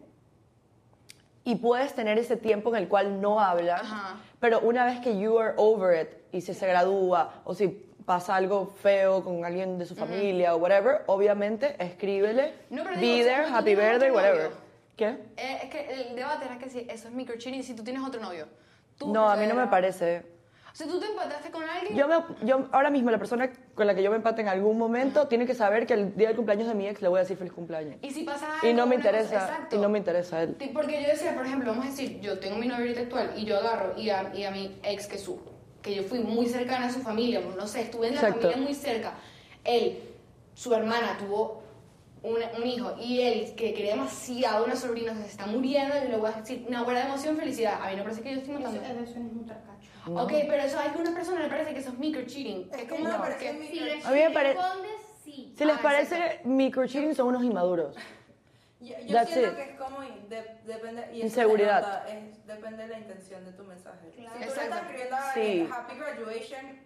y 1.50 1.56
puedes 1.56 1.94
tener 1.96 2.18
ese 2.20 2.38
tiempo 2.38 2.70
en 2.70 2.84
el 2.84 2.88
cual 2.88 3.20
no 3.20 3.40
hablan, 3.40 3.80
Ajá. 3.80 4.18
pero 4.40 4.60
una 4.60 4.86
vez 4.86 5.00
que 5.00 5.18
you 5.20 5.40
are 5.40 5.54
over 5.58 6.00
it 6.00 6.10
y 6.32 6.42
si 6.42 6.54
se 6.54 6.68
gradúa 6.68 7.42
o 7.44 7.56
si 7.56 7.68
pasa 8.06 8.36
algo 8.36 8.68
feo 8.68 9.24
con 9.24 9.44
alguien 9.44 9.80
de 9.80 9.86
su 9.86 9.96
familia 9.96 10.54
o 10.54 10.58
whatever, 10.58 11.02
obviamente 11.08 11.76
escríbele, 11.84 12.54
No, 12.70 12.84
pero 12.84 12.96
be 12.98 13.02
digo, 13.02 13.26
there, 13.26 13.48
si 13.48 13.54
happy 13.54 13.76
birthday, 13.76 14.12
whatever. 14.12 14.44
novio. 14.44 14.58
¿Qué? 14.96 15.08
Eh, 15.38 15.60
es 15.64 15.70
que 15.72 15.92
el 15.94 16.16
debate 16.16 16.46
era 16.46 16.60
que 16.60 16.70
si 16.70 16.80
eso 16.82 17.08
es 17.08 17.14
microcheating 17.14 17.64
si 17.64 17.74
tú 17.76 17.84
tienes 17.84 18.04
otro 18.04 18.22
novio. 18.22 18.48
Tú 18.98 19.12
No, 19.12 19.28
a 19.30 19.36
mí 19.36 19.48
no 19.48 19.56
me 19.56 19.66
parece. 19.68 20.24
Sea, 20.80 20.88
tú 20.88 20.98
te 20.98 21.08
empataste 21.08 21.52
con 21.52 21.62
alguien. 21.62 21.94
Yo, 21.98 22.08
me, 22.08 22.16
yo 22.48 22.70
ahora 22.72 22.90
mismo, 22.90 23.12
la 23.12 23.18
persona 23.18 23.52
con 23.76 23.86
la 23.86 23.94
que 23.96 24.02
yo 24.02 24.10
me 24.12 24.16
empate 24.16 24.40
en 24.44 24.48
algún 24.48 24.78
momento 24.78 25.28
tiene 25.28 25.46
que 25.46 25.54
saber 25.54 25.86
que 25.86 25.94
el 25.94 26.16
día 26.16 26.28
del 26.30 26.38
cumpleaños 26.38 26.70
de 26.70 26.74
mi 26.74 26.88
ex 26.88 27.02
le 27.02 27.10
voy 27.10 27.18
a 27.18 27.24
decir 27.24 27.36
feliz 27.36 27.52
cumpleaños. 27.52 27.98
y 28.02 28.12
si 28.12 28.24
pasa 28.24 28.48
Y 28.64 28.68
algo, 28.68 28.78
no 28.78 28.88
me 28.88 28.96
cosa- 28.96 29.10
interesa, 29.10 29.36
exacto. 29.44 29.76
y 29.76 29.80
no 29.80 29.90
me 29.90 29.98
interesa 29.98 30.42
él. 30.42 30.56
Porque 30.74 31.02
yo 31.04 31.10
decía, 31.10 31.36
por 31.36 31.46
ejemplo, 31.46 31.72
vamos 31.72 31.86
a 31.86 31.90
decir, 31.90 32.22
yo 32.22 32.40
tengo 32.40 32.56
mi 32.56 32.68
novio 32.70 32.98
actual 32.98 33.34
y 33.36 33.44
yo 33.44 33.58
agarro 33.58 33.94
y 34.00 34.10
a, 34.10 34.34
y 34.34 34.46
a 34.46 34.52
mi 34.52 34.80
ex 34.84 35.08
que 35.08 35.18
su, 35.18 35.38
que 35.82 35.96
yo 35.96 36.04
fui 36.04 36.20
muy 36.20 36.46
cercana 36.48 36.86
a 36.86 36.90
su 36.94 37.02
familia, 37.02 37.42
no 37.58 37.68
sé, 37.68 37.82
estuve 37.82 38.08
en 38.08 38.16
la 38.16 38.22
Exacto. 38.22 38.44
familia 38.50 38.64
muy 38.66 38.74
cerca. 38.74 39.16
Él, 39.66 40.00
su 40.54 40.74
hermana 40.74 41.18
tuvo 41.20 41.62
una- 42.24 42.52
un 42.58 42.68
hijo 42.68 42.96
y 43.00 43.22
él 43.22 43.56
que 43.56 43.74
quería 43.74 43.94
demasiado 43.94 44.66
una 44.66 44.76
sobrina, 44.76 45.14
se 45.16 45.26
está 45.26 45.46
muriendo 45.48 45.96
y 46.04 46.08
le 46.10 46.18
voy 46.18 46.30
a 46.32 46.34
decir 46.38 46.66
una 46.68 46.84
buena 46.84 47.06
emoción, 47.06 47.38
felicidad. 47.38 47.80
A 47.82 47.90
mí 47.90 47.96
no 47.96 48.04
parece 48.04 48.22
que 48.22 48.32
yo 48.34 48.38
estoy 48.40 48.56
Eso, 48.56 48.64
matando. 48.64 49.04
eso 49.04 49.20
no 49.20 49.26
es 49.28 49.32
un 49.34 49.46
tracacho. 49.46 49.90
Ok, 50.08 50.32
pero 50.48 50.64
eso 50.64 50.80
a 50.80 50.84
algunas 50.84 51.14
personas 51.14 51.44
le 51.44 51.50
parece 51.50 51.74
que 51.74 51.80
eso 51.80 51.90
es 51.90 51.98
micro 52.00 52.22
cheating. 52.26 52.70
Es 52.78 52.90
como 52.90 53.08
no, 53.08 53.18
porque- 53.18 53.34
parece 53.34 53.54
mi- 53.54 53.68
Si 53.68 53.80
le 53.80 53.94
A 54.04 54.12
mí 54.12 54.20
me 54.20 54.30
pare- 54.32 54.54
respondes, 54.54 54.92
sí. 55.24 55.54
Si 55.58 55.66
les 55.66 55.76
Ah, 55.78 55.80
parece 55.82 56.40
microcheating 56.46 57.16
son 57.16 57.28
unos 57.28 57.44
inmaduros. 57.44 57.96
Yo, 58.82 58.96
yo 59.06 59.14
That's 59.14 59.32
siento 59.32 59.50
it. 59.52 59.56
que 59.58 59.64
es 59.74 59.78
como 59.78 60.00
de- 60.02 60.58
depende 60.66 61.10
y 61.14 61.18
eso 61.18 61.26
Inseguridad. 61.26 61.82
se 61.82 62.14
nota, 62.16 62.18
es- 62.30 62.48
depende 62.48 62.84
de 62.84 62.88
la 62.90 62.98
intención 63.00 63.44
de 63.46 63.52
tu 63.52 63.64
mensaje. 63.66 64.10
Claro. 64.16 64.32
Si 64.32 64.38
tú 64.38 64.44
Exacto. 64.50 64.62
estás 64.64 64.82
escribiendo 64.84 65.16
a 65.18 65.34
Sí. 65.34 65.70
Happy 65.70 65.96
graduation 65.98 66.80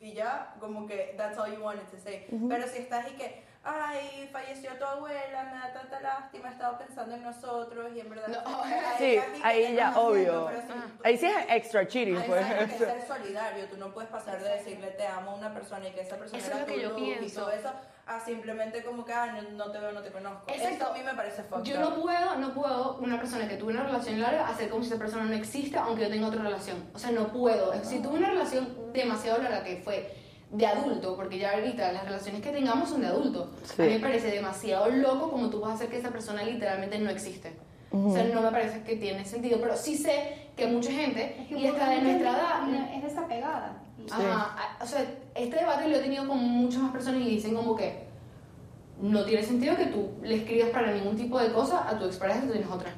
y 0.00 0.12
ya, 0.12 0.54
como 0.60 0.86
que 0.86 1.14
that's 1.16 1.38
all 1.38 1.50
you 1.50 1.62
wanted 1.62 1.84
to 1.88 1.96
say. 1.98 2.26
Pero 2.48 2.68
si 2.68 2.78
estás 2.80 3.10
y 3.10 3.14
que, 3.16 3.42
ay, 3.64 4.28
falleció 4.32 4.70
tu 4.78 4.84
abuela, 4.84 5.44
me 5.44 5.58
da 5.58 5.72
tanta 5.72 6.00
lástima, 6.00 6.48
he 6.48 6.52
estado 6.52 6.78
pensando 6.78 7.14
en 7.14 7.22
nosotros 7.22 7.90
y 7.94 8.00
en 8.00 8.10
verdad. 8.10 8.28
No, 8.28 8.62
Sí, 8.98 9.18
ahí 9.42 9.74
ya, 9.74 9.98
obvio. 9.98 10.48
si 10.50 10.66
tú- 10.66 10.74
Ahí 11.04 11.16
sí 11.18 11.26
es 11.26 11.36
extra 11.50 11.86
cheating, 11.86 12.16
Ahí 12.16 12.24
pues. 12.28 12.46
tienes 12.46 12.72
que 12.72 12.78
ser 12.86 13.06
solidario, 13.06 13.66
tú 13.66 13.76
no 13.76 13.92
puedes 13.92 14.10
pasar 14.10 14.40
de 14.42 14.48
decirle 14.48 14.88
te 14.92 15.06
amo 15.06 15.32
a 15.32 15.34
una 15.34 15.52
persona 15.52 15.86
y 15.88 15.92
que 15.92 16.00
esa 16.00 16.16
persona 16.16 16.38
Eso 16.38 16.48
es 16.50 16.54
era 16.56 16.60
lo 16.66 16.66
que 16.72 16.80
yo 16.80 16.88
luz 16.90 16.98
y 17.00 17.04
pienso. 17.04 17.40
todo 17.40 17.50
eso, 17.50 17.70
a 18.06 18.20
simplemente 18.20 18.82
como 18.82 19.04
que 19.04 19.12
ah, 19.12 19.26
no, 19.32 19.42
no 19.66 19.70
te 19.70 19.78
veo, 19.78 19.92
no 19.92 20.02
te 20.02 20.10
conozco. 20.10 20.44
Exacto. 20.48 20.76
Eso 20.84 20.86
a 20.90 20.94
mí 20.94 21.02
me 21.02 21.14
parece 21.14 21.42
fucked 21.42 21.64
Yo 21.64 21.78
no 21.78 21.94
puedo, 22.00 22.36
no 22.36 22.54
puedo, 22.54 22.96
una 22.98 23.18
persona 23.18 23.46
que 23.48 23.56
tuvo 23.56 23.68
una 23.70 23.82
relación 23.82 24.20
larga, 24.20 24.48
hacer 24.48 24.70
como 24.70 24.82
si 24.82 24.88
esa 24.90 24.98
persona 24.98 25.24
no 25.24 25.34
exista, 25.34 25.82
aunque 25.82 26.04
yo 26.04 26.10
tenga 26.10 26.28
otra 26.28 26.42
relación. 26.42 26.88
O 26.94 26.98
sea, 26.98 27.10
no 27.10 27.28
puedo. 27.32 27.72
Si 27.84 28.00
tuve 28.00 28.16
una 28.18 28.30
relación 28.30 28.92
demasiado 28.94 29.42
larga 29.42 29.62
que 29.62 29.76
fue 29.76 30.10
de 30.50 30.66
adulto, 30.66 31.14
porque 31.16 31.38
ya 31.38 31.52
ahorita 31.52 31.92
las 31.92 32.04
relaciones 32.04 32.40
que 32.42 32.50
tengamos 32.50 32.88
son 32.88 33.02
de 33.02 33.06
adulto, 33.08 33.50
Sí. 33.64 33.82
a 33.82 33.84
mí 33.84 33.92
me 33.92 34.00
parece 34.00 34.30
demasiado 34.30 34.88
loco 34.88 35.30
como 35.30 35.50
tú 35.50 35.60
vas 35.60 35.72
a 35.72 35.74
hacer 35.74 35.88
que 35.88 35.98
esa 35.98 36.10
persona 36.10 36.42
literalmente 36.42 36.98
no 36.98 37.10
existe. 37.10 37.52
O 37.90 38.10
sea, 38.12 38.24
no 38.24 38.42
me 38.42 38.50
parece 38.50 38.82
que 38.82 38.96
tiene 38.96 39.24
sentido, 39.24 39.58
pero 39.62 39.74
sí 39.76 39.96
sé 39.96 40.48
que 40.56 40.66
mucha 40.66 40.90
gente, 40.92 41.36
Es 41.40 41.48
que 41.48 41.58
y 41.58 41.66
hasta 41.66 41.88
de 41.90 42.02
nuestra 42.02 42.30
edad, 42.32 42.94
es 42.94 43.02
desapegada. 43.02 43.82
Y- 43.98 44.10
Ajá, 44.10 44.56
a- 44.80 44.84
o 44.84 44.86
sea, 44.86 45.04
este 45.34 45.56
debate 45.56 45.88
lo 45.88 45.96
he 45.96 46.00
tenido 46.00 46.26
con 46.28 46.38
muchas 46.38 46.82
más 46.82 46.92
personas 46.92 47.20
y 47.22 47.28
dicen 47.30 47.54
como 47.54 47.74
que 47.76 48.06
no 49.00 49.24
tiene 49.24 49.42
sentido 49.42 49.76
que 49.76 49.86
tú 49.86 50.10
le 50.22 50.34
escribas 50.36 50.70
para 50.70 50.92
ningún 50.92 51.16
tipo 51.16 51.38
de 51.38 51.52
cosa 51.52 51.88
a 51.88 51.98
tu 51.98 52.04
expareja 52.06 52.40
si 52.40 52.46
tú 52.46 52.52
tienes 52.52 52.70
otra. 52.70 52.90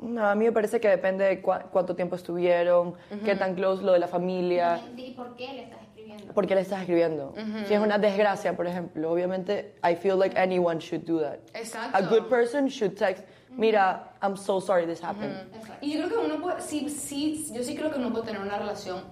No, 0.00 0.26
a 0.28 0.34
mí 0.34 0.44
me 0.44 0.52
parece 0.52 0.80
que 0.80 0.88
depende 0.88 1.24
de 1.24 1.42
cua- 1.42 1.66
cuánto 1.70 1.94
tiempo 1.96 2.16
estuvieron, 2.16 2.94
qué 3.24 3.36
tan 3.36 3.54
close 3.54 3.82
lo 3.82 3.92
de 3.92 3.98
la 4.00 4.08
familia, 4.08 4.80
¿Y 4.96 5.12
por 5.12 5.36
qué 5.36 5.52
le 5.54 5.62
estás 5.62 5.78
escribiendo? 6.14 6.34
por 6.34 6.46
qué 6.46 6.54
le 6.54 6.60
estás 6.62 6.80
escribiendo. 6.80 7.34
Si 7.66 7.74
es 7.74 7.80
una 7.80 7.98
desgracia, 7.98 8.56
por 8.56 8.66
ejemplo, 8.66 9.10
obviamente, 9.10 9.74
I 9.82 9.94
feel 9.96 10.18
like 10.18 10.36
anyone 10.38 10.78
should 10.80 11.04
do 11.04 11.20
that. 11.20 11.38
Exacto. 11.54 11.96
A 11.96 12.02
good 12.02 12.28
person 12.28 12.68
should 12.68 12.94
text, 12.96 13.24
mira, 13.50 14.12
I'm 14.22 14.36
so 14.36 14.60
sorry 14.60 14.86
this 14.86 15.00
happened. 15.02 15.34
Exacto. 15.54 15.78
Y 15.84 15.94
yo 15.98 16.06
creo 16.06 16.20
que 16.20 16.26
uno 16.26 16.40
puede, 16.42 16.60
sí, 16.60 16.88
sí, 16.88 17.46
yo 17.52 17.62
sí 17.62 17.74
creo 17.76 17.90
que 17.90 17.98
uno 17.98 18.10
puede 18.12 18.26
tener 18.26 18.40
una 18.40 18.58
relación 18.58 19.02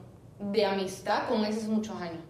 de 0.40 0.64
amistad 0.64 1.28
con 1.28 1.44
esos 1.44 1.64
muchos 1.68 1.94
años. 2.00 2.22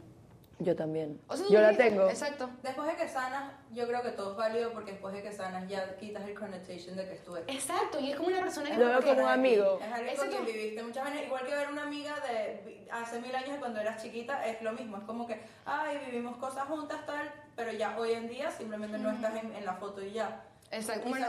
Yo 0.58 0.76
también. 0.76 1.18
O 1.28 1.36
sea, 1.36 1.46
Yo 1.48 1.60
la 1.60 1.70
dijiste- 1.70 1.90
tengo. 1.90 2.08
Exacto. 2.08 2.48
Después 2.62 2.86
de 2.88 2.94
que 2.96 3.08
sanas, 3.08 3.52
yo 3.72 3.86
creo 3.86 4.02
que 4.02 4.10
todo 4.10 4.32
es 4.32 4.36
válido 4.36 4.72
porque 4.72 4.92
después 4.92 5.14
de 5.14 5.22
que 5.22 5.32
sanas 5.32 5.68
ya 5.68 5.96
quitas 5.96 6.24
el 6.26 6.34
connotation 6.34 6.96
de 6.96 7.06
que 7.06 7.14
estuve. 7.14 7.40
Exacto, 7.46 7.98
y 8.00 8.10
es 8.10 8.16
como 8.16 8.28
una 8.28 8.40
persona 8.40 8.70
que... 8.70 8.76
Lo 8.76 8.86
veo 8.86 9.00
como 9.00 9.22
un 9.22 9.28
amigo. 9.28 9.78
Es 9.80 9.92
alguien 9.92 10.10
Exacto. 10.10 10.36
con 10.36 10.44
quien 10.44 10.56
viviste 10.56 10.82
muchas 10.82 11.06
años. 11.06 11.22
Igual 11.24 11.46
que 11.46 11.54
ver 11.54 11.68
una 11.70 11.82
amiga 11.84 12.14
de 12.20 12.86
hace 12.90 13.20
mil 13.20 13.34
años 13.34 13.52
de 13.52 13.58
cuando 13.58 13.80
eras 13.80 14.02
chiquita, 14.02 14.46
es 14.46 14.60
lo 14.62 14.72
mismo. 14.72 14.98
Es 14.98 15.04
como 15.04 15.26
que, 15.26 15.40
ay, 15.64 15.98
vivimos 16.06 16.36
cosas 16.36 16.64
juntas, 16.68 17.06
tal, 17.06 17.32
pero 17.56 17.72
ya 17.72 17.98
hoy 17.98 18.12
en 18.12 18.28
día 18.28 18.50
simplemente 18.50 18.98
no 18.98 19.10
estás 19.10 19.34
en, 19.42 19.54
en 19.54 19.64
la 19.64 19.74
foto 19.74 20.02
y 20.02 20.12
ya. 20.12 20.44
Exacto. 20.70 21.08
Bueno. 21.08 21.26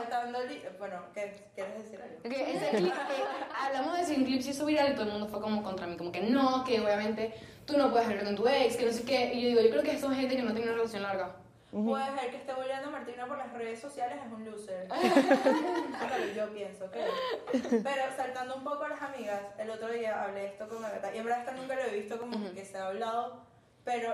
Bueno, 0.79 1.01
¿qué, 1.13 1.49
¿quieres 1.53 1.77
decir 1.77 2.01
algo? 2.01 2.21
que 2.23 2.55
ese 2.55 2.69
clip, 2.77 2.93
eh, 2.93 3.23
hablamos 3.53 3.95
de 3.95 4.01
ese 4.01 4.15
clip, 4.15 4.41
se 4.41 4.51
hizo 4.51 4.65
viral 4.65 4.93
y 4.93 4.95
todo 4.95 5.03
el 5.05 5.11
mundo 5.11 5.27
fue 5.27 5.41
como 5.41 5.61
contra 5.61 5.85
mí, 5.85 5.97
como 5.97 6.11
que 6.11 6.21
no, 6.21 6.63
que 6.63 6.79
obviamente 6.79 7.33
tú 7.65 7.77
no 7.77 7.91
puedes 7.91 8.07
hablar 8.07 8.23
con 8.23 8.35
tu 8.35 8.47
ex, 8.47 8.77
que 8.77 8.85
no 8.85 8.91
sé 8.93 9.03
qué. 9.03 9.33
Y 9.33 9.41
yo 9.41 9.47
digo, 9.49 9.61
yo 9.61 9.69
creo 9.69 9.83
que 9.83 9.99
son 9.99 10.15
gente 10.15 10.35
que 10.35 10.43
no 10.43 10.53
tiene 10.53 10.67
una 10.67 10.77
relación 10.77 11.03
larga. 11.03 11.35
Puede 11.73 12.05
ser 12.19 12.29
que 12.29 12.37
esté 12.37 12.53
volviendo 12.53 12.89
a 12.89 12.91
Martina 12.91 13.25
por 13.25 13.35
las 13.35 13.51
redes 13.51 13.79
sociales 13.79 14.19
es 14.23 14.31
un 14.31 14.45
loser. 14.45 14.87
Yo 16.35 16.53
pienso 16.53 16.91
que. 16.91 17.03
Pero 17.51 18.03
saltando 18.15 18.57
un 18.57 18.63
poco 18.63 18.83
a 18.83 18.89
las 18.89 19.01
amigas, 19.01 19.41
el 19.57 19.71
otro 19.71 19.87
día 19.87 20.23
hablé 20.23 20.45
esto 20.45 20.69
con 20.69 20.85
Agatha 20.85 21.13
y 21.15 21.17
en 21.17 21.25
verdad 21.25 21.39
esto 21.39 21.59
nunca 21.59 21.75
lo 21.75 21.81
he 21.81 21.99
visto 21.99 22.19
como 22.19 22.53
que 22.53 22.63
se 22.63 22.77
ha 22.77 22.87
hablado, 22.87 23.41
pero 23.83 24.13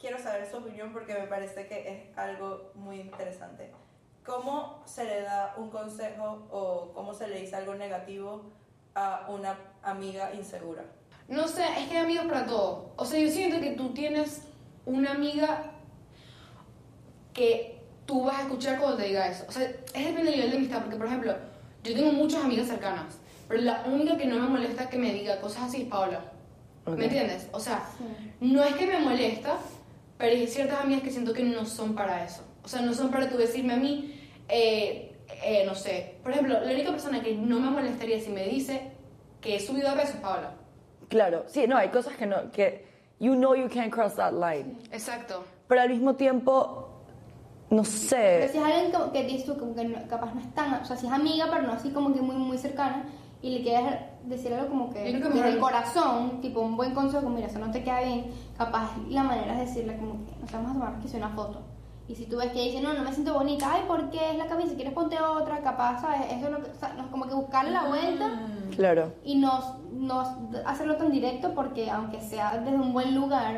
quiero 0.00 0.18
saber 0.18 0.50
su 0.50 0.56
opinión 0.56 0.92
porque 0.92 1.14
me 1.14 1.28
parece 1.28 1.68
que 1.68 1.88
es 1.88 2.18
algo 2.18 2.72
muy 2.74 3.00
interesante. 3.00 3.70
¿Cómo 4.24 4.82
se 4.84 5.04
le 5.04 5.20
da 5.22 5.54
un 5.56 5.70
consejo 5.70 6.48
o 6.50 6.92
cómo 6.92 7.14
se 7.14 7.28
le 7.28 7.40
dice 7.40 7.54
algo 7.54 7.76
negativo 7.76 8.50
a 8.96 9.26
una 9.28 9.56
amiga 9.84 10.34
insegura? 10.34 10.82
No 11.28 11.46
sé, 11.46 11.62
es 11.78 11.88
que 11.88 11.98
hay 11.98 12.04
amigos 12.04 12.26
para 12.26 12.46
todo. 12.46 12.90
O 12.96 13.04
sea, 13.04 13.20
yo 13.20 13.28
siento 13.28 13.60
que 13.60 13.76
tú 13.76 13.94
tienes 13.94 14.42
una 14.84 15.12
amiga 15.12 15.72
que 17.36 17.78
tú 18.06 18.24
vas 18.24 18.38
a 18.38 18.42
escuchar 18.42 18.78
cuando 18.78 18.96
te 18.96 19.04
diga 19.04 19.28
eso. 19.28 19.44
O 19.48 19.52
sea, 19.52 19.62
es 19.62 19.92
depende 19.92 20.30
del 20.30 20.36
nivel 20.36 20.50
de 20.50 20.56
amistad, 20.56 20.80
porque 20.80 20.96
por 20.96 21.06
ejemplo, 21.06 21.34
yo 21.84 21.94
tengo 21.94 22.12
muchas 22.12 22.42
amigas 22.42 22.66
cercanas, 22.66 23.18
pero 23.46 23.62
la 23.62 23.84
única 23.86 24.16
que 24.16 24.26
no 24.26 24.40
me 24.40 24.48
molesta 24.48 24.88
que 24.88 24.96
me 24.96 25.12
diga 25.12 25.40
cosas 25.40 25.64
así 25.64 25.82
es 25.82 25.88
Paola. 25.88 26.32
Ok. 26.86 26.96
¿Me 26.96 27.04
entiendes? 27.04 27.48
O 27.52 27.60
sea, 27.60 27.84
no 28.40 28.64
es 28.64 28.74
que 28.74 28.86
me 28.86 29.00
molesta, 29.00 29.58
pero 30.16 30.34
hay 30.34 30.46
ciertas 30.46 30.80
amigas 30.80 31.02
que 31.02 31.10
siento 31.10 31.32
que 31.32 31.44
no 31.44 31.64
son 31.66 31.94
para 31.94 32.24
eso. 32.24 32.42
O 32.64 32.68
sea, 32.68 32.80
no 32.80 32.94
son 32.94 33.10
para 33.10 33.28
tú 33.28 33.36
decirme 33.36 33.74
a 33.74 33.76
mí, 33.76 34.18
eh, 34.48 35.14
eh, 35.44 35.64
no 35.66 35.74
sé. 35.74 36.16
Por 36.22 36.32
ejemplo, 36.32 36.58
la 36.58 36.72
única 36.72 36.90
persona 36.90 37.22
que 37.22 37.34
no 37.34 37.60
me 37.60 37.70
molestaría 37.70 38.18
si 38.18 38.30
me 38.30 38.44
dice 38.46 38.92
que 39.40 39.56
he 39.56 39.60
subido 39.60 39.90
de 39.90 39.96
peso 39.96 40.14
es 40.14 40.20
Paola. 40.20 40.54
Claro, 41.08 41.44
sí, 41.46 41.66
no, 41.68 41.76
hay 41.76 41.90
cosas 41.90 42.16
que 42.16 42.26
no, 42.26 42.50
que 42.50 42.86
you 43.20 43.34
know 43.34 43.54
you 43.54 43.68
can't 43.68 43.92
cross 43.92 44.16
that 44.16 44.32
line. 44.32 44.78
Exacto. 44.90 45.44
Pero 45.68 45.80
al 45.80 45.90
mismo 45.90 46.14
tiempo, 46.14 46.95
no 47.70 47.82
Pero 47.82 47.84
sé. 47.84 48.48
si 48.52 48.58
es 48.58 48.64
alguien 48.64 48.92
como 48.92 49.12
que 49.12 49.24
dices 49.24 49.44
tú, 49.44 49.58
como 49.58 49.74
que 49.74 49.84
no- 49.84 50.06
capaz 50.08 50.32
no 50.34 50.40
es 50.40 50.54
tan, 50.54 50.74
o 50.74 50.84
sea, 50.84 50.96
si 50.96 51.06
es 51.06 51.12
amiga, 51.12 51.46
pero 51.50 51.62
no 51.62 51.72
así 51.72 51.90
como 51.90 52.12
que 52.14 52.20
muy, 52.20 52.36
muy 52.36 52.58
cercana, 52.58 53.04
y 53.42 53.50
le 53.58 53.62
quieres 53.62 53.94
decir 54.24 54.52
algo 54.54 54.68
como 54.68 54.92
que 54.92 55.04
que 55.04 55.12
desde 55.18 55.48
el 55.50 55.58
corazón, 55.58 56.40
tipo 56.40 56.60
un 56.60 56.76
buen 56.76 56.94
consejo, 56.94 57.22
como 57.24 57.36
mira, 57.36 57.48
eso 57.48 57.58
no 57.58 57.70
te 57.70 57.82
queda 57.82 58.00
bien, 58.02 58.26
capaz 58.56 58.90
la 59.08 59.22
manera 59.22 59.52
es 59.60 59.68
decirle 59.68 59.96
como 59.96 60.24
que 60.26 60.32
nos 60.40 60.50
vamos 60.52 60.70
a 60.70 60.74
tomar 60.74 61.00
que 61.00 61.08
sea 61.08 61.18
una 61.18 61.30
foto. 61.36 61.60
Y 62.08 62.14
si 62.14 62.26
tú 62.26 62.36
ves 62.36 62.52
que 62.52 62.62
dice, 62.62 62.80
no, 62.80 62.94
no 62.94 63.02
me 63.02 63.12
siento 63.12 63.34
bonita, 63.34 63.68
ay, 63.72 63.82
¿por 63.88 64.10
qué 64.10 64.30
es 64.30 64.38
la 64.38 64.46
camisa? 64.46 64.76
Quieres 64.76 64.92
ponte 64.92 65.18
otra, 65.20 65.60
capaz, 65.60 66.00
¿sabes? 66.02 66.20
Eso 66.30 66.46
es 66.46 66.52
lo 66.52 66.62
que, 66.62 66.70
o 66.70 66.74
sea, 66.76 66.92
no, 66.92 67.10
como 67.10 67.26
que 67.26 67.34
buscarle 67.34 67.72
la 67.72 67.88
vuelta 67.88 68.30
Claro. 68.76 69.12
y 69.24 69.34
no, 69.34 69.78
no 69.92 70.20
hacerlo 70.64 70.96
tan 70.96 71.10
directo 71.10 71.52
porque 71.52 71.90
aunque 71.90 72.20
sea 72.20 72.58
desde 72.58 72.76
un 72.76 72.92
buen 72.92 73.12
lugar, 73.14 73.56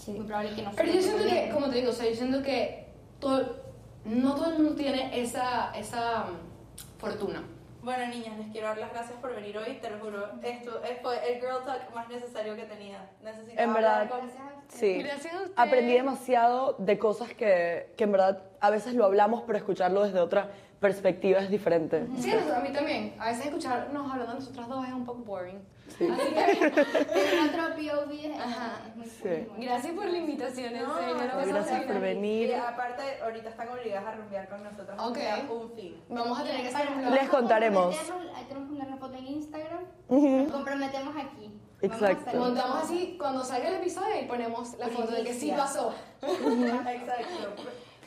es 0.00 0.08
muy 0.16 0.24
probable 0.26 0.54
que 0.54 0.62
no 0.62 0.70
Pero 0.76 0.92
yo 0.92 1.00
siento 1.02 1.18
tome 1.22 1.28
que, 1.30 1.40
bien. 1.42 1.52
como 1.54 1.66
te 1.68 1.74
digo, 1.76 1.90
o 1.90 1.92
sea, 1.92 2.08
yo 2.08 2.14
siento 2.14 2.42
que 2.42 2.89
todo, 3.20 3.56
no 4.04 4.34
todo 4.34 4.46
el 4.52 4.54
mundo 4.58 4.74
tiene 4.74 5.20
esa, 5.20 5.72
esa 5.76 6.24
mm, 6.24 6.98
fortuna. 6.98 7.42
Bueno, 7.82 8.06
niñas, 8.08 8.36
les 8.36 8.48
quiero 8.48 8.66
dar 8.68 8.78
las 8.78 8.92
gracias 8.92 9.18
por 9.20 9.34
venir 9.34 9.56
hoy, 9.56 9.78
te 9.80 9.88
lo 9.90 9.98
juro. 10.00 10.28
Esto 10.42 10.82
eh, 10.84 10.98
fue 11.00 11.16
el 11.32 11.40
girl 11.40 11.64
talk 11.64 11.94
más 11.94 12.08
necesario 12.08 12.54
que 12.54 12.64
tenía. 12.64 13.08
Necesitaba 13.22 13.62
En 13.62 13.72
verdad. 13.72 14.00
hablar 14.02 14.20
con-. 14.20 14.30
Sí. 14.68 15.02
Gracias 15.02 15.32
a 15.32 15.36
ustedes. 15.38 15.52
Aprendí 15.56 15.94
demasiado 15.94 16.74
de 16.78 16.98
cosas 16.98 17.32
que, 17.32 17.94
que 17.96 18.04
en 18.04 18.12
verdad 18.12 18.42
a 18.60 18.70
veces 18.70 18.94
lo 18.94 19.06
hablamos, 19.06 19.44
pero 19.46 19.56
escucharlo 19.56 20.02
desde 20.02 20.20
otra 20.20 20.50
perspectiva 20.78 21.40
es 21.40 21.50
diferente. 21.50 22.06
Sí, 22.18 22.30
a 22.32 22.60
mí 22.60 22.70
también. 22.72 23.14
A 23.18 23.28
veces 23.30 23.46
escucharnos 23.46 24.10
hablando 24.12 24.34
nosotras 24.34 24.68
dos 24.68 24.86
es 24.86 24.92
un 24.92 25.04
poco 25.06 25.20
boring. 25.20 25.58
Sí. 25.98 26.08
Así 26.08 26.28
que, 26.34 26.70
Tener 27.04 27.48
otro 27.48 27.74
POV 27.76 28.12
es, 28.12 28.96
muy 28.96 29.06
Sí. 29.06 29.28
muy 29.28 29.36
bueno. 29.44 29.64
gracias 29.64 29.92
por 29.94 30.06
la 30.06 30.18
invitación, 30.18 30.74
en 30.74 30.86
serio. 30.86 31.16
gracias 31.46 31.82
por 31.84 32.00
venir. 32.00 32.48
Y 32.48 32.52
aparte, 32.54 33.02
ahorita 33.22 33.50
están 33.50 33.68
obligadas 33.68 34.06
a 34.08 34.16
rumbear 34.16 34.48
con 34.48 34.62
nosotros. 34.64 34.98
Ok. 34.98 35.18
Un 35.50 35.72
fin. 35.72 36.02
Vamos 36.08 36.38
a 36.38 36.44
tener 36.44 36.62
que 36.62 36.68
hacer 36.68 36.88
un 36.90 37.10
Les 37.14 37.28
contaremos. 37.28 37.96
tenemos 38.48 38.68
que 38.68 38.74
poner 38.74 38.86
una 38.86 38.96
foto 38.96 39.14
en 39.16 39.26
Instagram. 39.26 39.84
Nos 40.08 40.52
comprometemos 40.52 41.14
aquí. 41.16 41.60
Exacto. 41.82 42.36
Montamos 42.38 42.84
así, 42.84 43.16
cuando 43.18 43.42
salga 43.42 43.68
el 43.68 43.74
episodio 43.76 44.20
y 44.20 44.26
ponemos 44.26 44.76
la 44.78 44.88
foto 44.88 45.12
de 45.12 45.24
que 45.24 45.32
sí 45.34 45.50
pasó. 45.56 45.94
Exacto. 46.22 47.62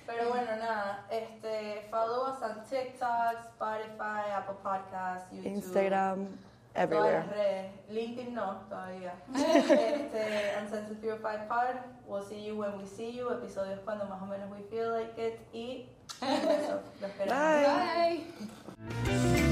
Pero 0.05 0.29
bueno, 0.29 0.47
nada, 0.57 1.07
este, 1.09 1.87
follow 1.89 2.29
us 2.33 2.41
on 2.43 2.61
TikTok, 2.69 3.39
Spotify, 3.53 4.31
Apple 4.35 4.55
Podcasts, 4.61 5.31
YouTube. 5.31 5.47
Instagram. 5.47 6.27
Todas 6.73 6.83
Everywhere. 6.89 7.19
las 7.19 7.29
redes. 7.29 7.71
LinkedIn 7.89 8.33
no, 8.33 8.55
todavía. 8.67 9.13
este, 9.35 10.53
Uncensored 10.59 10.99
305 10.99 11.47
Pod. 11.47 11.75
We'll 12.07 12.23
see 12.23 12.43
you 12.43 12.57
when 12.57 12.77
we 12.79 12.85
see 12.87 13.11
you. 13.11 13.29
Episodios 13.29 13.79
cuando 13.85 14.05
más 14.05 14.21
o 14.21 14.25
menos 14.25 14.49
we 14.51 14.63
feel 14.69 14.91
like 14.91 15.13
it. 15.17 15.39
Y 15.53 15.87
un 16.21 16.47
beso. 16.47 16.81
Lo 16.99 17.07
esperamos. 17.07 17.43
Bye. 17.95 18.23
Bye. 19.05 19.42